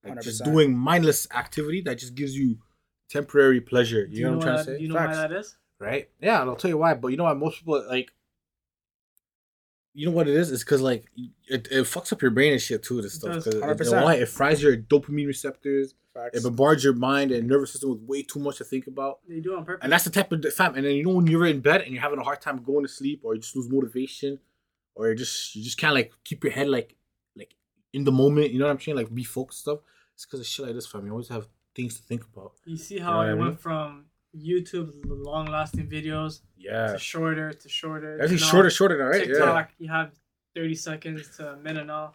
Like 0.05 0.21
just 0.21 0.43
100%. 0.43 0.45
doing 0.45 0.77
mindless 0.77 1.27
activity 1.35 1.81
that 1.83 1.99
just 1.99 2.15
gives 2.15 2.37
you 2.37 2.59
temporary 3.09 3.61
pleasure. 3.61 4.07
You, 4.09 4.19
you 4.19 4.25
know, 4.25 4.31
know 4.33 4.37
what 4.39 4.49
I'm 4.49 4.55
trying 4.55 4.57
what 4.57 4.65
to 4.65 4.71
say? 4.73 4.77
do 4.79 4.83
you 4.83 4.89
know 4.89 4.95
Facts. 4.95 5.17
why 5.17 5.29
that 5.29 5.33
is? 5.33 5.57
right? 5.79 6.09
Yeah, 6.21 6.41
and 6.41 6.51
I'll 6.51 6.57
tell 6.57 6.71
you 6.71 6.79
why. 6.79 6.95
But 6.95 7.09
you 7.09 7.17
know 7.17 7.25
why 7.25 7.35
most 7.35 7.59
people 7.59 7.85
like. 7.89 8.13
You 9.99 10.05
know 10.05 10.13
what 10.13 10.29
it 10.29 10.37
is? 10.37 10.53
It's 10.53 10.63
because 10.63 10.83
like 10.83 11.07
it, 11.49 11.69
it 11.71 11.85
fucks 11.85 12.13
up 12.13 12.21
your 12.21 12.31
brain 12.31 12.53
and 12.53 12.61
shit 12.61 12.83
too. 12.83 13.01
This 13.01 13.15
stuff 13.15 13.37
because 13.37 13.55
it, 13.55 13.63
100%. 13.63 14.03
why? 14.05 14.15
it 14.17 14.29
fries 14.29 14.63
your 14.63 14.77
dopamine 14.77 15.27
receptors. 15.27 15.95
Facts. 16.13 16.37
It 16.39 16.43
bombards 16.43 16.85
your 16.85 16.93
mind 16.93 17.33
and 17.33 17.49
nervous 17.49 17.73
system 17.73 17.91
with 17.91 18.01
way 18.03 18.23
too 18.23 18.39
much 18.39 18.59
to 18.59 18.65
think 18.65 18.87
about. 18.89 19.21
They 19.27 19.41
do 19.41 19.55
it 19.55 19.57
on 19.57 19.65
purpose. 19.65 19.83
And 19.83 19.91
that's 19.91 20.05
the 20.05 20.11
type 20.11 20.31
of 20.33 20.45
fam. 20.53 20.75
And 20.75 20.85
then 20.85 20.97
you 20.97 21.03
know 21.05 21.13
when 21.13 21.27
you're 21.27 21.47
in 21.47 21.61
bed 21.61 21.81
and 21.81 21.93
you're 21.93 22.03
having 22.03 22.19
a 22.19 22.23
hard 22.23 22.43
time 22.43 22.63
going 22.63 22.85
to 22.85 22.93
sleep, 22.93 23.23
or 23.25 23.35
you 23.35 23.41
just 23.41 23.57
lose 23.57 23.71
motivation, 23.71 24.39
or 24.95 25.09
you 25.09 25.15
just 25.15 25.57
you 25.57 25.65
just 25.65 25.79
can't 25.79 25.95
like 25.95 26.13
keep 26.25 26.45
your 26.45 26.53
head 26.53 26.69
like 26.69 26.95
like 27.35 27.55
in 27.95 28.05
the 28.05 28.13
moment. 28.13 28.51
You 28.51 28.59
know 28.59 28.67
what 28.67 28.73
I'm 28.73 28.81
saying? 28.81 28.97
Like 28.99 29.15
be 29.15 29.25
focused 29.25 29.61
stuff. 29.61 29.79
It's 30.15 30.27
because 30.27 30.41
of 30.41 30.47
shit 30.47 30.67
like 30.67 30.75
this, 30.75 30.87
fam. 30.87 31.07
You 31.07 31.13
always 31.13 31.29
have 31.29 31.49
things 31.75 31.97
to 31.97 32.03
think 32.03 32.23
about. 32.35 32.53
you 32.67 32.77
see 32.77 32.97
know 32.99 33.05
how 33.05 33.17
what 33.19 33.29
it 33.29 33.31
I 33.31 33.35
mean? 33.35 33.41
went 33.45 33.61
from 33.61 34.05
YouTube 34.37 34.91
long 35.05 35.47
lasting 35.47 35.89
videos 35.89 36.41
Yeah, 36.57 36.93
to 36.93 36.99
shorter 36.99 37.53
to 37.53 37.69
shorter. 37.69 38.15
everything's 38.15 38.43
to 38.43 38.47
now 38.47 38.51
shorter, 38.53 38.71
shorter 38.71 38.99
now, 38.99 39.05
right? 39.07 39.25
TikTok, 39.27 39.71
you 39.79 39.89
have 39.89 40.13
30 40.55 40.75
seconds 40.75 41.37
to 41.37 41.53
a 41.53 41.57
minute 41.57 41.87
now. 41.87 42.13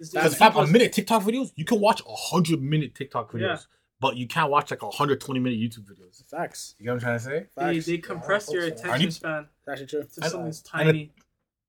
It's 0.00 0.10
Because 0.10 0.36
just- 0.38 0.56
a 0.56 0.66
minute 0.66 0.92
TikTok 0.92 1.22
videos, 1.22 1.52
you 1.56 1.64
can 1.64 1.80
watch 1.80 2.00
a 2.06 2.14
hundred 2.14 2.60
minute 2.60 2.94
TikTok 2.94 3.30
videos, 3.32 3.40
Yeah. 3.40 3.56
but 4.00 4.16
you 4.16 4.26
can't 4.26 4.50
watch 4.50 4.70
like 4.70 4.82
a 4.82 4.90
hundred 4.90 5.20
twenty 5.20 5.40
minute 5.40 5.58
YouTube 5.58 5.84
videos. 5.86 6.28
Facts. 6.28 6.74
You 6.78 6.84
get 6.84 6.90
what 6.90 6.94
I'm 6.96 7.00
trying 7.00 7.18
to 7.18 7.24
say? 7.24 7.46
they, 7.56 7.74
Facts. 7.74 7.86
they 7.86 7.98
compress 7.98 8.52
your 8.52 8.64
attention 8.64 9.00
you- 9.02 9.10
span 9.10 9.48
It's 9.60 9.68
actually 9.68 9.86
true. 9.86 10.00
to 10.02 10.06
And- 10.22 10.30
something 10.30 10.46
and 10.46 10.64
tiny. 10.64 11.12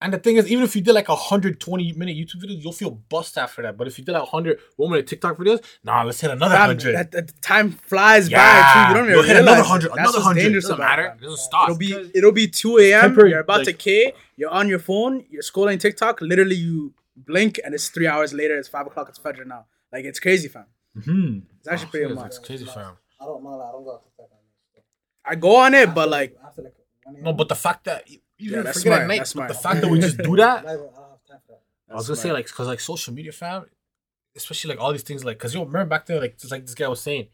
And 0.06 0.14
the 0.14 0.20
thing 0.20 0.36
is, 0.36 0.48
even 0.52 0.64
if 0.64 0.76
you 0.76 0.84
did 0.84 0.94
like 0.94 1.10
a 1.10 1.16
hundred 1.16 1.60
twenty 1.60 1.92
minute 1.94 2.16
YouTube 2.16 2.44
videos, 2.44 2.62
you'll 2.64 2.74
feel 2.74 2.92
bust 2.92 3.40
after 3.40 3.64
that. 3.64 3.76
But 3.76 3.88
if 3.88 3.98
you 3.98 4.06
did 4.06 4.12
like 4.12 4.22
a 4.22 4.26
hundred 4.28 4.60
one 4.76 4.92
minute 4.92 5.08
TikTok 5.08 5.36
videos, 5.38 5.64
nah, 5.84 6.04
let's 6.04 6.22
hit 6.22 6.30
another 6.30 6.54
Fam, 6.56 6.68
hundred. 6.68 6.96
that, 6.96 7.12
that 7.12 7.42
time 7.42 7.72
flies 7.72 8.30
by 8.30 8.36
too. 8.38 8.80
You 8.90 8.94
don't 8.94 9.06
even 9.06 9.16
you'll 9.16 9.24
hit 9.24 9.38
another 9.38 9.64
hundred, 9.64 9.90
That's 9.96 10.00
another 10.12 10.22
hundred. 10.22 10.42
dangerous 10.44 10.66
Doesn't 10.66 10.78
matter. 10.80 11.06
It 11.18 11.22
doesn't 11.22 11.40
stop. 11.40 11.70
It'll 11.70 11.80
be 11.80 12.12
it'll 12.14 12.32
be 12.32 12.48
2 12.48 12.78
a.m. 12.78 13.16
You're 13.18 13.40
about 13.40 13.58
like- 13.60 13.66
to 13.66 13.74
K. 13.74 14.14
You're 14.38 14.52
on 14.52 14.68
your 14.70 14.80
phone. 14.80 15.26
You're 15.32 15.42
scrolling 15.42 15.80
TikTok. 15.80 16.22
Literally, 16.22 16.56
you 16.58 16.94
blink 17.18 17.60
and 17.66 17.74
it's 17.74 17.88
three 17.90 18.06
hours 18.08 18.32
later. 18.32 18.56
It's 18.60 18.68
five 18.68 18.86
o'clock. 18.86 19.10
It's 19.10 19.18
Fajr 19.18 19.46
now. 19.48 19.66
Like 19.92 20.06
it's 20.06 20.20
crazy, 20.20 20.50
fam. 20.50 20.66
hmm 21.04 21.40
It's 21.60 21.68
actually 21.68 21.90
pretty 21.90 22.14
much. 22.14 22.28
it's 22.28 22.40
crazy, 22.40 22.66
fam. 22.66 22.94
I 23.20 23.26
don't 23.26 23.44
know. 23.44 23.60
I 23.60 23.72
don't 23.72 23.84
go 23.86 24.02
TikTok 24.04 24.30
on 24.32 24.38
this. 24.76 24.84
I 25.26 25.36
go 25.36 25.56
on 25.56 25.74
it, 25.74 25.96
but 25.96 26.10
like 26.10 26.36
after 26.46 26.62
like 26.64 26.74
one 27.06 27.24
No, 27.24 27.34
but 27.34 27.48
the 27.50 27.56
fact 27.56 27.86
that 27.86 28.08
you 28.10 28.20
Yeah, 28.38 28.58
yeah, 28.58 28.62
that's 28.64 28.78
forget 28.80 28.94
at 28.94 28.96
smart, 28.98 29.08
night, 29.08 29.18
that's 29.20 29.34
but 29.34 29.48
the 29.48 29.54
fact 29.54 29.82
that 29.82 29.88
we 29.90 30.00
just 30.00 30.18
do 30.18 30.36
that, 30.38 30.60
I 30.68 30.74
don't 30.76 30.94
have 30.94 31.26
time 31.28 31.40
for 31.46 31.54
that. 31.54 31.62
I 31.90 31.96
was 31.96 32.08
gonna 32.08 32.18
say 32.18 32.32
like, 32.32 32.48
cause 32.50 32.68
like 32.68 32.80
social 32.80 33.14
media, 33.14 33.32
fam, 33.32 33.66
especially 34.36 34.70
like 34.72 34.80
all 34.82 34.92
these 34.92 35.04
things, 35.04 35.24
like, 35.24 35.40
cause 35.40 35.54
you 35.54 35.60
remember 35.62 35.86
back 35.86 36.06
then, 36.06 36.20
like, 36.20 36.38
just 36.38 36.52
like 36.52 36.66
this 36.66 36.76
guy 36.76 36.88
was 36.88 37.02
saying, 37.02 37.28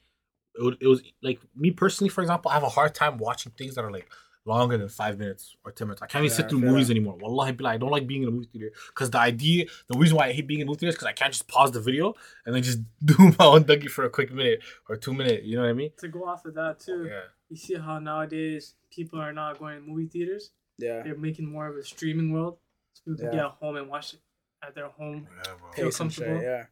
it, 0.55 0.61
would, 0.63 0.77
it 0.81 0.87
was 0.87 1.01
like 1.23 1.39
me 1.55 1.71
personally, 1.71 2.09
for 2.09 2.21
example, 2.21 2.51
I 2.51 2.55
have 2.55 2.63
a 2.63 2.69
hard 2.69 2.93
time 2.93 3.17
watching 3.17 3.51
things 3.53 3.75
that 3.75 3.85
are 3.85 3.91
like 3.91 4.07
longer 4.45 4.75
than 4.77 4.89
five 4.89 5.17
minutes 5.17 5.55
or 5.63 5.71
ten 5.71 5.87
minutes. 5.87 6.01
I 6.01 6.07
can't 6.07 6.23
even 6.25 6.31
Yeah, 6.31 6.37
sit 6.37 6.45
I 6.45 6.49
through 6.49 6.59
feel 6.61 6.69
movies 6.71 6.87
that. 6.87 6.93
anymore. 6.93 7.15
Wallahi, 7.19 7.53
billah, 7.53 7.69
I 7.71 7.77
don't 7.77 7.89
like 7.91 8.05
being 8.05 8.23
in 8.23 8.27
a 8.27 8.31
movie 8.31 8.49
theater, 8.51 8.71
cause 8.93 9.09
the 9.09 9.19
idea, 9.19 9.65
the 9.87 9.97
reason 9.97 10.17
why 10.17 10.27
I 10.27 10.33
hate 10.33 10.45
being 10.47 10.59
in 10.59 10.67
a 10.67 10.69
movie 10.69 10.79
theater 10.79 10.89
is 10.89 10.95
because 10.95 11.07
I 11.07 11.13
can't 11.13 11.31
just 11.31 11.47
pause 11.47 11.71
the 11.71 11.79
video 11.79 12.13
and 12.45 12.53
then 12.53 12.61
just 12.61 12.79
do 13.05 13.15
my 13.39 13.45
own 13.45 13.63
Dougie 13.63 13.89
for 13.89 14.03
a 14.03 14.09
quick 14.09 14.31
minute 14.31 14.59
or 14.89 14.97
two 14.97 15.13
minute. 15.13 15.43
You 15.43 15.55
know 15.55 15.63
what 15.63 15.69
I 15.69 15.73
mean? 15.73 15.91
To 15.99 16.07
go 16.07 16.25
off 16.25 16.45
of 16.45 16.53
that 16.55 16.79
too, 16.79 17.05
Yeah. 17.09 17.21
you 17.49 17.55
see 17.55 17.75
how 17.75 17.97
nowadays 17.99 18.75
people 18.91 19.19
are 19.19 19.33
not 19.33 19.57
going 19.57 19.81
to 19.81 19.87
movie 19.89 20.07
theaters. 20.07 20.51
Yeah, 20.81 21.01
They're 21.03 21.15
making 21.17 21.45
more 21.45 21.67
of 21.67 21.75
a 21.77 21.83
streaming 21.83 22.31
world, 22.33 22.57
so 22.93 23.01
people 23.05 23.17
can 23.17 23.25
Yeah. 23.27 23.31
get 23.31 23.45
at 23.45 23.51
home 23.51 23.75
and 23.77 23.87
watch 23.89 24.13
it 24.15 24.19
at 24.65 24.75
their 24.75 24.89
home. 24.89 25.27
Yeah. 25.37 25.43
Feel 25.75 25.85
Pace 25.85 25.99
and 25.99 26.11
shit, 26.13 26.25
comfortable. 26.25 26.41
Yeah, 26.41 26.65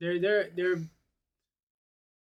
They're 0.00 0.18
they're 0.18 0.50
they're 0.56 0.80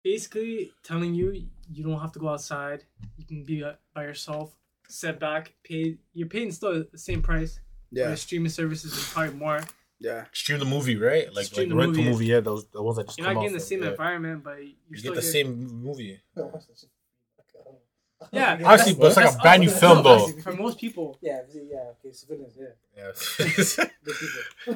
basically 0.04 0.72
telling 0.84 1.14
you 1.16 1.48
you 1.72 1.84
don't 1.84 2.00
have 2.00 2.12
to 2.14 2.20
go 2.20 2.30
outside. 2.30 2.84
You 3.18 3.26
can 3.26 3.44
be 3.44 3.64
uh, 3.64 3.74
by 3.94 4.04
yourself, 4.04 4.56
sit 4.88 5.20
back, 5.20 5.54
pay. 5.64 5.98
You're 6.14 6.28
paying 6.28 6.52
still 6.52 6.84
the 6.92 6.98
same 6.98 7.22
price. 7.22 7.60
but 7.92 8.00
yeah, 8.00 8.10
The 8.10 8.18
streaming 8.18 8.50
services 8.50 8.92
is 8.98 9.10
probably 9.14 9.36
more. 9.36 9.62
yeah. 10.00 10.26
Stream 10.34 10.60
the 10.60 10.66
movie, 10.66 10.98
right? 10.98 11.34
Like, 11.34 11.46
Stream 11.46 11.70
like 11.70 11.70
the 11.70 11.76
rent 11.76 11.94
the 11.94 11.98
movie. 12.00 12.10
movie. 12.12 12.26
Yeah, 12.26 12.40
those 12.42 12.66
the 12.68 12.82
ones 12.84 12.98
that 12.98 13.06
just 13.08 13.18
You're 13.18 13.26
come 13.26 13.36
not 13.36 13.40
out 13.40 13.44
getting 13.44 13.54
the 13.54 13.60
for- 13.60 13.66
same 13.66 13.84
yeah. 13.84 13.90
environment, 13.92 14.44
but 14.44 14.58
you're 14.58 14.68
You 14.90 14.98
still 14.98 15.14
get 15.14 15.24
the 15.24 15.32
getting- 15.32 15.58
same 15.58 15.82
movie. 15.84 16.20
Yeah, 16.36 16.44
Yeah, 18.32 18.54
obviously, 18.64 18.94
but 18.96 19.08
it's 19.08 19.18
like 19.18 19.34
a 19.34 19.38
brand 19.38 19.62
new 19.62 19.70
film, 19.70 20.04
though. 20.04 20.28
For 20.28 20.54
most 20.54 20.80
people, 20.80 21.18
Yeah, 21.22 21.42
yeah, 21.54 21.92
okay, 22.00 22.12
civilians, 22.14 22.58
yeah. 22.60 22.68
Yeah. 22.98 23.12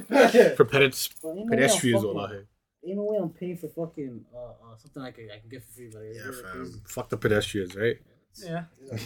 Good. 0.31 0.57
For 0.57 0.65
pedest- 0.65 1.21
But 1.21 1.29
ain't 1.29 1.37
no 1.37 1.41
way 1.41 1.41
I'm 1.43 1.49
pedestrians, 1.49 2.01
fucking- 2.03 2.15
wallahi. 2.15 2.37
Ain't 2.85 2.95
no 2.95 3.03
way 3.03 3.17
I'm 3.17 3.29
paying 3.29 3.57
for 3.57 3.67
fucking 3.67 4.25
uh, 4.33 4.37
uh 4.37 4.77
something 4.77 5.03
I 5.03 5.11
can 5.11 5.29
I 5.33 5.39
can 5.39 5.49
get 5.49 5.63
for 5.63 5.71
free, 5.73 5.89
but 5.91 5.99
Yeah, 6.01 6.31
fam. 6.53 6.81
Fuck 6.87 7.09
the 7.09 7.17
pedestrians, 7.17 7.75
right? 7.75 7.97
yeah. 8.45 8.63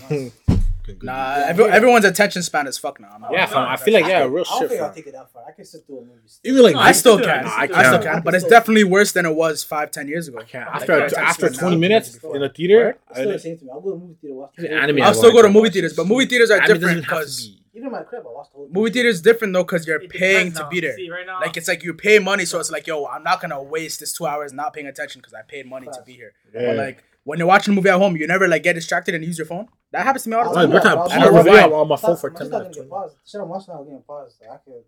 These 0.85 0.95
are 0.95 0.97
nuts. 0.97 0.99
Good, 0.99 0.99
good. 0.99 1.05
Nah, 1.05 1.33
every, 1.47 1.65
everyone's 1.65 2.05
attention 2.05 2.41
span 2.43 2.67
is 2.67 2.77
fuck 2.77 2.99
now. 2.99 3.09
I'm 3.13 3.25
Yeah, 3.31 3.45
fam, 3.45 3.67
I 3.67 3.77
feel 3.77 3.93
like 3.93 4.05
yeah, 4.05 4.19
I 4.19 4.23
real 4.25 4.43
don't 4.43 4.59
shit. 4.59 4.69
think 4.69 4.81
I'll 4.81 4.87
Fam. 4.87 4.95
take 4.95 5.07
it 5.07 5.11
that 5.13 5.31
far. 5.31 5.43
I 5.47 5.51
can 5.51 5.65
sit 5.65 5.85
through 5.85 5.99
a 5.99 6.01
movie. 6.01 6.13
Even 6.43 6.63
like 6.63 6.73
No, 6.75 6.79
I 6.81 6.91
still 6.91 7.17
do 7.17 7.23
it. 7.23 7.25
can. 7.27 7.45
I 7.45 7.49
I, 7.49 7.65
still 7.67 7.83
still 7.83 7.97
do 7.99 8.03
can, 8.05 8.21
but 8.23 8.35
it's 8.35 8.45
definitely 8.45 8.83
worse 8.83 9.11
than 9.11 9.25
it 9.25 9.35
was 9.35 9.63
five, 9.63 9.91
ten 9.91 10.07
years 10.07 10.27
ago. 10.27 10.39
I 10.39 10.43
can't. 10.43 10.65
Like, 10.67 10.75
After 10.81 10.91
my 10.91 10.97
attention 11.05 11.23
after 11.23 11.47
span 11.53 11.59
20 11.69 11.77
minutes 11.77 12.23
Word? 12.23 12.35
in 12.35 12.41
the 12.41 12.49
theater, 12.49 12.97
It's 13.09 13.19
still 13.19 13.29
I, 13.29 13.33
the 13.33 13.39
same 13.39 13.57
to 13.59 13.65
me. 13.65 13.71
I'll 13.71 13.81
go 13.81 13.91
to 13.91 13.95
the 13.97 14.01
movie 14.01 14.15
theater 14.21 14.35
watch 14.35 14.51
the 14.57 14.63
Even 14.63 14.71
whole 14.77 14.83
anime. 14.83 15.01
I 15.01 15.05
I'll 15.05 15.13
still 15.13 15.31
go 15.31 15.41
to 15.41 15.49
movie 15.49 15.69
theaters, 15.69 15.93
but 15.95 16.07
movie 16.07 16.25
theaters 16.25 16.51
are 16.51 16.59
different 16.61 17.01
because 17.01 17.49
Even 17.73 17.85
in 17.87 17.91
my 17.93 18.03
crib, 18.03 18.23
I 18.27 18.31
watched 18.33 18.51
the 18.51 18.57
whole 18.57 18.65
thing. 18.65 18.73
movie 18.73 18.91
theaters 18.91 19.21
different 19.21 19.53
though 19.53 19.63
because 19.63 19.85
you're 19.87 20.01
It 20.01 20.09
paying 20.09 20.47
depends 20.47 20.57
to 20.57 20.63
now. 20.63 20.69
be 20.69 20.79
there. 20.81 20.95
See, 20.95 21.09
right 21.09 21.25
now, 21.25 21.39
Like 21.39 21.55
it's 21.57 21.67
like 21.67 21.83
you 21.83 21.93
pay 21.93 22.19
money, 22.19 22.45
so 22.45 22.59
it's 22.59 22.71
like 22.71 22.87
yo, 22.87 23.05
I'm 23.05 23.23
not 23.23 23.39
gonna 23.41 23.61
waste 23.61 23.99
this 24.01 24.13
two 24.13 24.25
hours 24.25 24.51
not 24.51 24.73
paying 24.73 24.87
attention 24.87 25.21
because 25.21 25.33
I 25.33 25.41
paid 25.43 25.65
money 25.67 25.87
to 25.87 26.01
be 26.05 26.13
here. 26.13 26.33
Yeah. 26.53 26.67
But 26.67 26.75
like 26.77 27.03
when 27.23 27.37
you're 27.39 27.47
watching 27.47 27.73
a 27.73 27.75
movie 27.75 27.89
at 27.89 27.97
home, 27.99 28.15
you 28.17 28.25
never 28.27 28.47
like 28.47 28.63
get 28.63 28.73
distracted 28.73 29.13
and 29.15 29.23
use 29.23 29.37
your 29.37 29.47
phone. 29.47 29.67
That 29.91 30.03
happens 30.05 30.23
to 30.23 30.29
me 30.29 30.35
all 30.35 30.49
the 30.49 30.55
time. 30.55 30.69
we're 30.71 30.79
I'll 30.79 30.95
pause 30.97 31.11
And 31.11 31.23
I 31.23 31.29
the 31.29 31.43
rewind. 31.43 31.73
on 31.73 31.87
my 31.87 31.95
phone 31.97 32.17
for 32.17 32.29
I'm 32.29 32.35
10 32.35 32.49
not 32.49 32.57
minutes. 32.59 32.77
gonna 32.77 32.87
get 32.87 32.89
paused. 32.91 33.15
Shit, 33.25 33.41
I'm 33.41 33.49
watching 33.49 33.73
now 33.73 33.83
getting 33.83 34.01
paused. 34.01 34.37
So 34.39 34.49
I 34.49 34.57
could 34.57 34.83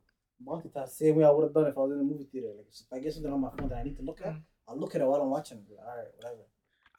multitask 0.46 0.90
same 0.90 1.16
way 1.16 1.26
I 1.26 1.30
would 1.32 1.44
have 1.44 1.54
done 1.54 1.68
if 1.68 1.78
I 1.78 1.82
was 1.82 1.92
in 1.92 1.98
the 2.00 2.04
movie 2.04 2.28
theater. 2.32 2.48
Like 2.58 2.66
if 2.72 2.86
I 2.94 3.00
get 3.00 3.14
something 3.14 3.32
on 3.32 3.42
my 3.42 3.50
phone 3.58 3.70
that 3.70 3.78
I 3.78 3.84
need 3.84 3.96
to 3.98 4.04
look 4.04 4.20
at, 4.22 4.34
Mm. 4.34 4.42
I'll 4.70 4.80
look 4.80 4.96
at 4.96 5.02
it 5.02 5.06
while 5.06 5.22
I'm 5.22 5.30
watching. 5.30 5.58
Be 5.68 5.76
like, 5.76 5.86
All 5.86 5.98
right, 5.98 6.08
whatever. 6.16 6.40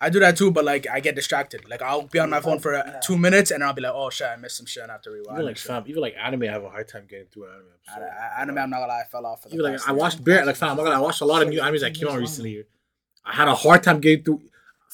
I 0.00 0.10
do 0.10 0.20
that 0.20 0.36
too, 0.36 0.50
but 0.50 0.64
like 0.66 0.86
I 0.90 1.00
get 1.00 1.14
distracted. 1.14 1.66
Like 1.68 1.80
I'll 1.80 2.02
be 2.02 2.18
on 2.18 2.28
my 2.28 2.40
phone 2.40 2.58
for 2.58 2.74
uh, 2.74 2.82
Yeah. 2.86 3.00
two 3.00 3.16
minutes 3.16 3.50
and 3.50 3.64
I'll 3.64 3.72
be 3.72 3.80
like, 3.80 3.92
oh 3.94 4.10
shit, 4.10 4.26
I 4.26 4.36
missed 4.36 4.56
some 4.58 4.66
shit. 4.66 4.82
and 4.82 4.92
I 4.92 4.96
have 4.96 5.02
to 5.02 5.10
rewind. 5.10 5.36
Even 5.38 5.44
like 5.46 5.50
and 5.52 5.58
shit. 5.58 5.66
fam, 5.68 5.84
even 5.86 6.02
like 6.02 6.14
anime, 6.22 6.42
I 6.42 6.46
have 6.46 6.64
a 6.64 6.68
hard 6.68 6.88
time 6.88 7.06
getting 7.08 7.26
through 7.32 7.46
anime. 7.48 7.64
I, 7.88 7.92
episode. 7.96 8.10
I, 8.38 8.42
anime, 8.42 8.58
I'm 8.58 8.70
not 8.70 8.76
gonna 8.80 8.88
lie, 8.92 9.00
I 9.00 9.04
fell 9.10 9.24
off. 9.24 9.42
For 9.42 9.48
the 9.48 9.54
Even 9.54 9.72
like 9.72 9.88
I 9.88 9.92
watched 9.92 10.22
Bear, 10.22 10.44
like 10.44 10.56
fam, 10.56 10.70
I'm 10.70 10.76
not 10.76 10.82
gonna 10.84 10.96
lie, 10.96 11.00
I 11.00 11.02
watched 11.02 11.20
a 11.22 11.24
lot 11.24 11.42
of 11.42 11.48
new 11.48 11.60
animes 11.60 11.80
that 11.80 11.94
came 11.94 12.08
out 12.08 12.18
recently. 12.18 12.64
I 13.24 13.32
had 13.32 13.48
a 13.48 13.54
hard 13.54 13.82
time 13.82 14.00
getting 14.00 14.24
through. 14.24 14.42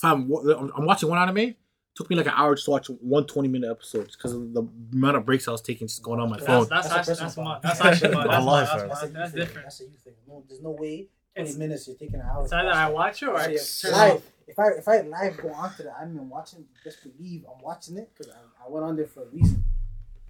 Fam, 0.01 0.31
I'm 0.33 0.73
I'm 0.77 0.87
watching 0.87 1.09
one 1.09 1.19
anime. 1.19 1.55
Took 1.97 2.09
me 2.09 2.17
like 2.17 2.27
an 2.27 2.33
hour 2.37 2.55
just 2.55 2.65
to 2.67 2.71
watch 2.71 2.87
one 2.89 3.27
20 3.27 3.49
minute 3.49 3.71
episodes 3.71 4.17
because 4.17 4.33
of 4.33 4.53
the 4.55 4.63
amount 4.93 5.17
of 5.17 5.27
breaks 5.27 5.47
I 5.49 5.51
was 5.51 5.61
taking 5.61 5.89
just 5.89 6.03
going 6.03 6.21
on 6.21 6.31
my 6.31 6.37
that's 6.37 6.47
phone. 6.47 6.67
that's 6.71 6.89
That's 6.89 6.95
a 6.95 6.99
actually 6.99 7.15
that's 7.25 7.37
my 7.37 7.43
problem. 7.43 7.61
that's 7.65 7.81
actually 7.81 8.15
my 8.15 8.23
I 8.25 8.27
that's, 8.31 8.45
my, 8.47 8.63
it, 8.63 8.65
that's, 8.65 8.71
fam. 8.71 8.89
my, 8.89 8.95
That's, 8.95 9.13
that's 9.13 9.33
different. 9.33 9.65
That's 9.67 9.81
a 9.81 9.85
you 9.85 9.91
thing. 10.05 10.13
No, 10.29 10.45
there's 10.49 10.63
no 10.63 10.71
way. 10.71 11.09
Twenty 11.35 11.51
It's- 11.51 11.57
minutes, 11.57 11.87
you're 11.89 11.97
taking 11.97 12.17
an 12.21 12.27
hour. 12.33 12.43
It's 12.43 12.51
to 12.51 12.57
either 12.57 12.69
watch 12.69 12.77
I 12.77 12.89
it. 12.89 12.95
watch 12.95 13.23
it 13.23 13.29
or 13.29 13.37
I 13.37 13.47
If 13.51 13.81
turn 13.83 13.93
live, 13.93 14.23
if 14.49 14.59
I 14.59 14.67
if 14.69 14.89
I 14.89 15.01
live 15.03 15.37
go 15.37 15.49
onto 15.53 15.83
the 15.83 15.99
anime 16.01 16.19
and 16.21 16.31
watching, 16.31 16.65
just 16.85 16.99
believe 17.03 17.45
I'm 17.53 17.63
watching 17.63 17.97
it 17.99 18.11
because 18.17 18.33
I, 18.33 18.65
I 18.67 18.71
went 18.71 18.85
on 18.87 18.97
there 18.97 19.07
for 19.07 19.25
a 19.25 19.27
reason. 19.27 19.65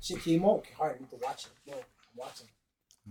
Shit 0.00 0.23
came 0.23 0.45
out, 0.45 0.59
okay, 0.59 0.71
hard, 0.77 0.99
need 0.99 1.11
to 1.11 1.17
watch 1.23 1.45
it. 1.47 1.71
Yo, 1.71 1.77
I'm 1.77 1.83
watching. 2.17 2.47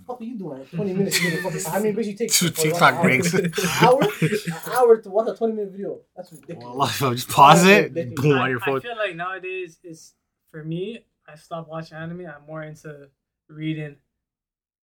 What 0.06 0.22
are 0.22 0.24
you 0.24 0.38
doing? 0.38 0.66
Twenty 0.66 0.94
minutes. 0.94 1.22
You 1.22 1.42
fucking, 1.42 1.62
how 1.64 1.80
many 1.80 1.92
breaks 1.92 2.08
you 2.10 2.16
take? 2.16 2.32
Two 2.34 2.50
for 2.50 2.62
one 2.62 2.72
TikTok 2.72 3.02
breaks. 3.02 3.34
An 3.34 3.52
hour? 3.82 4.02
An 4.02 4.72
hour 4.74 4.98
to 4.98 5.10
watch 5.10 5.28
a 5.30 5.36
twenty 5.36 5.54
minute 5.54 5.72
video. 5.72 6.00
That's 6.16 6.32
ridiculous. 6.32 6.64
Wallah, 6.64 6.88
fam, 7.00 7.16
just 7.16 7.30
pause 7.30 7.66
it, 7.66 7.92
I- 7.98 8.12
boom 8.16 8.34
I, 8.38 8.42
on 8.44 8.50
your 8.50 8.60
I 8.62 8.80
feel 8.80 8.96
like 8.98 9.16
nowadays 9.16 9.80
is 9.84 10.14
for 10.52 10.64
me. 10.64 11.06
I 11.28 11.36
stopped 11.36 11.70
watching 11.70 11.98
anime. 11.98 12.26
I'm 12.26 12.46
more 12.48 12.64
into 12.64 13.10
reading 13.50 13.98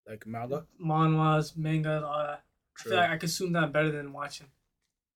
like 0.08 0.26
manga. 0.26 0.66
manhwas, 0.84 1.56
manga, 1.56 2.04
all 2.04 2.18
that. 2.26 2.42
I 2.78 2.82
feel 2.88 2.96
like 2.98 3.10
I 3.10 3.16
consume 3.16 3.52
that 3.54 3.72
better 3.72 3.90
than 3.90 4.12
watching. 4.12 4.46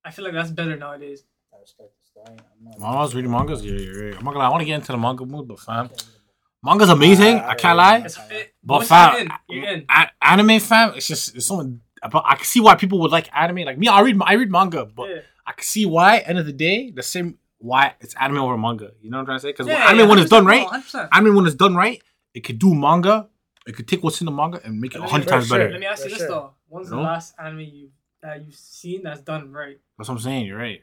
I 0.05 0.11
feel 0.11 0.25
like 0.25 0.35
that's 0.35 0.51
better 0.51 0.77
nowadays. 0.77 1.25
I 1.53 1.61
respect 1.61 1.91
the 2.01 2.07
story. 2.07 2.39
I'm 2.39 2.65
not- 2.65 2.79
Mom, 2.81 2.97
I 2.97 3.01
was 3.01 3.15
reading 3.15 3.31
mangas. 3.31 3.65
Yeah, 3.65 3.73
you're 3.75 4.07
right. 4.07 4.17
I'm 4.19 4.25
not 4.25 4.33
gonna 4.33 4.39
lie, 4.41 4.47
I 4.47 4.49
want 4.51 4.63
to 4.63 4.65
get 4.65 4.75
into 4.77 4.93
the 4.93 4.99
manga 4.99 5.25
mood, 5.27 5.47
but 5.47 5.61
fam, 5.61 5.91
manga's 6.65 6.89
amazing. 6.89 7.37
I- 7.37 7.41
I 7.41 7.51
I 7.51 7.55
can't 7.55 7.77
lie. 7.77 7.99
It's, 7.99 8.19
it, 8.31 8.50
But 8.63 8.75
once 8.79 8.89
fam, 8.89 9.13
you're 9.13 9.21
in, 9.23 9.31
you're 9.49 9.69
in. 9.69 9.87
a- 9.89 10.11
anime 10.23 10.61
fam, 10.61 10.93
it's 10.95 11.07
just 11.07 11.35
it's 11.37 11.47
something. 11.47 11.81
But 12.11 12.23
I 12.27 12.35
can 12.37 12.45
see 12.45 12.61
why 12.61 12.75
people 12.77 12.99
would 13.01 13.11
like 13.11 13.29
anime. 13.35 13.65
Like 13.65 13.79
me, 13.79 13.89
I 13.89 14.01
read 14.01 14.19
I 14.25 14.35
read 14.35 14.51
manga, 14.51 14.85
but 14.87 15.09
Yeah. 15.09 15.21
I 15.47 15.53
can 15.53 15.65
see 15.65 15.87
why. 15.87 16.19
End 16.19 16.39
of 16.39 16.47
the 16.47 16.53
day, 16.53 16.91
the 16.91 17.03
same 17.03 17.39
why 17.59 17.95
it's 18.01 18.15
anime 18.15 18.39
over 18.39 18.57
manga. 18.57 18.93
You 19.03 19.11
know 19.11 19.19
what 19.19 19.21
I'm 19.23 19.27
trying 19.27 19.37
to 19.39 19.43
say? 19.43 19.49
Because 19.53 19.67
Yeah, 19.67 19.87
anime 19.89 20.01
yeah, 20.01 20.07
when 20.07 20.19
it's 20.19 20.31
done 20.31 20.47
right, 20.47 20.67
100%. 20.67 21.09
anime 21.13 21.35
when 21.37 21.47
it's 21.47 21.55
done 21.57 21.75
right, 21.75 22.03
it 22.35 22.41
could 22.41 22.59
do 22.59 22.75
manga. 22.75 23.29
It 23.67 23.77
could 23.77 23.87
take 23.87 24.03
what's 24.03 24.21
in 24.21 24.25
the 24.25 24.31
manga 24.33 24.61
and 24.65 24.81
make 24.81 24.95
it 24.95 25.01
a 25.01 25.05
hundred 25.07 25.29
times 25.29 25.47
sure. 25.49 25.59
better. 25.59 25.71
Let 25.71 25.81
me 25.81 25.87
ask 25.87 26.05
you 26.05 26.11
this 26.11 26.19
sure. 26.19 26.29
though: 26.29 26.55
When's 26.69 26.89
You 26.91 26.97
the 26.97 27.03
last 27.03 27.35
anime 27.39 27.61
you 27.61 27.91
that 28.23 28.45
you've 28.45 28.55
seen 28.55 29.03
that's 29.03 29.21
done 29.21 29.53
right? 29.53 29.79
That's 29.99 30.09
what 30.09 30.15
I'm 30.17 30.21
saying. 30.23 30.47
You're 30.47 30.59
right. 30.59 30.81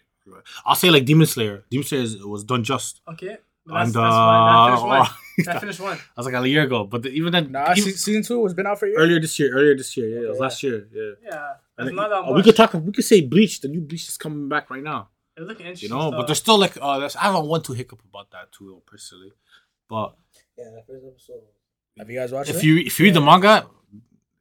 I'll 0.66 0.76
say 0.76 0.90
like 0.90 1.06
Demon 1.06 1.26
Slayer. 1.26 1.64
Demon 1.72 1.86
Slayer 1.88 2.02
is, 2.02 2.24
was 2.24 2.44
done 2.44 2.64
just. 2.64 3.02
Okay, 3.08 3.28
But 3.28 3.44
that's, 3.68 3.88
And, 3.88 3.96
that's 3.96 4.16
why 4.16 4.66
that 4.66 4.68
finished 4.70 4.84
uh, 4.84 4.88
one. 4.88 5.08
oh, 5.08 5.44
That 5.46 5.60
finished 5.66 5.80
one. 5.80 5.98
I 5.98 6.20
was 6.20 6.26
like 6.26 6.36
a 6.44 6.48
year 6.50 6.64
ago, 6.64 6.84
but 6.86 7.04
the, 7.04 7.10
even 7.10 7.32
then, 7.32 7.52
Nah, 7.52 7.74
even- 7.76 7.84
se- 7.92 7.98
season 7.98 8.24
two 8.24 8.44
has 8.44 8.54
been 8.54 8.66
out 8.68 8.80
for 8.80 8.88
years. 8.88 8.98
earlier 9.00 9.20
this 9.20 9.38
year, 9.40 9.54
earlier 9.54 9.76
this 9.78 9.96
year, 9.98 10.08
yeah, 10.10 10.16
it 10.26 10.30
was 10.30 10.38
Okay, 10.38 10.40
last 10.40 10.64
year, 10.64 10.88
yeah. 10.92 11.02
Yeah, 11.24 11.54
And 11.78 11.88
that's 11.88 11.90
it- 11.90 11.96
not 11.96 12.10
that 12.10 12.16
uh, 12.18 12.22
much. 12.32 12.36
we 12.36 12.44
could 12.44 12.56
talk. 12.56 12.74
We 12.74 12.92
could 12.92 13.04
say 13.06 13.22
Bleach. 13.22 13.62
The 13.62 13.68
new 13.68 13.82
Bleach 13.82 14.08
is 14.08 14.18
coming 14.18 14.48
back 14.50 14.70
right 14.70 14.84
now. 14.84 15.10
It 15.36 15.42
look 15.44 15.60
interesting. 15.60 15.90
You 15.90 15.96
know, 15.96 16.10
but 16.12 16.18
stuff. 16.18 16.28
there's 16.28 16.38
still 16.40 16.58
like, 16.58 16.78
uh, 16.82 16.98
there's, 17.00 17.16
I 17.16 17.24
have 17.32 17.44
one 17.44 17.62
to 17.64 17.74
hiccup 17.74 18.02
about 18.10 18.32
that 18.32 18.52
too, 18.52 18.66
though, 18.72 18.82
personally. 18.86 19.32
But 19.88 20.16
Yeah, 20.58 20.66
that 20.76 20.88
first 20.88 21.06
episode. 21.06 21.42
Have 22.00 22.10
you 22.10 22.20
guys 22.20 22.32
watched 22.32 22.50
it? 22.50 22.56
if 22.56 22.64
it? 22.64 22.66
you 22.66 22.78
if 22.80 23.00
you 23.00 23.06
read 23.06 23.14
the 23.14 23.22
manga, 23.22 23.68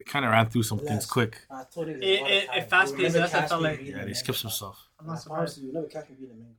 it 0.00 0.06
kind 0.06 0.24
of 0.24 0.30
ran 0.30 0.48
through 0.48 0.62
some 0.62 0.78
things 0.78 1.04
quick. 1.06 1.38
I 1.50 1.64
told 1.72 1.88
you 1.88 1.94
It- 1.94 2.00
this 2.00 2.20
all 2.20 2.26
the 2.26 2.32
it- 2.34 2.48
it 2.64 2.70
fast-paced, 2.70 3.14
that's 3.14 3.32
what 3.34 3.42
I 3.42 3.46
felt 3.46 3.62
like. 3.62 3.80
Yeah, 3.80 3.86
a 3.86 3.92
they 3.92 3.98
manga. 3.98 4.14
skipped 4.14 4.38
some 4.38 4.50
stuff. 4.50 4.78
I'm 4.98 5.06
not 5.06 5.20
surprised. 5.20 5.58
you, 5.58 5.72
never 5.72 5.86
catch 5.86 6.08
me 6.08 6.16
reading 6.18 6.36
a 6.36 6.38
manga. 6.38 6.54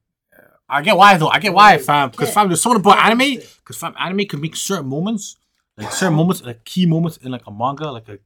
I 0.70 0.82
get 0.82 0.98
why 0.98 1.18
though. 1.18 1.30
I 1.30 1.40
get 1.40 1.54
why, 1.54 1.74
Yeah, 1.74 1.78
fam. 1.80 2.10
Because 2.10 2.30
yeah. 2.30 2.34
fam, 2.34 2.48
there's 2.50 2.62
something 2.62 2.82
about 2.82 2.98
anime. 3.00 3.40
Because 3.58 3.78
fam, 3.78 3.94
anime 4.00 4.26
can 4.26 4.42
make 4.42 4.56
certain 4.56 4.88
moments, 4.88 5.38
like 5.78 5.92
certain 5.92 6.16
moments, 6.16 6.44
like 6.44 6.64
key 6.66 6.86
moments 6.86 7.18
in 7.18 7.32
like 7.32 7.46
a 7.48 7.52
manga, 7.52 7.90
like 7.92 8.10
a 8.10 8.20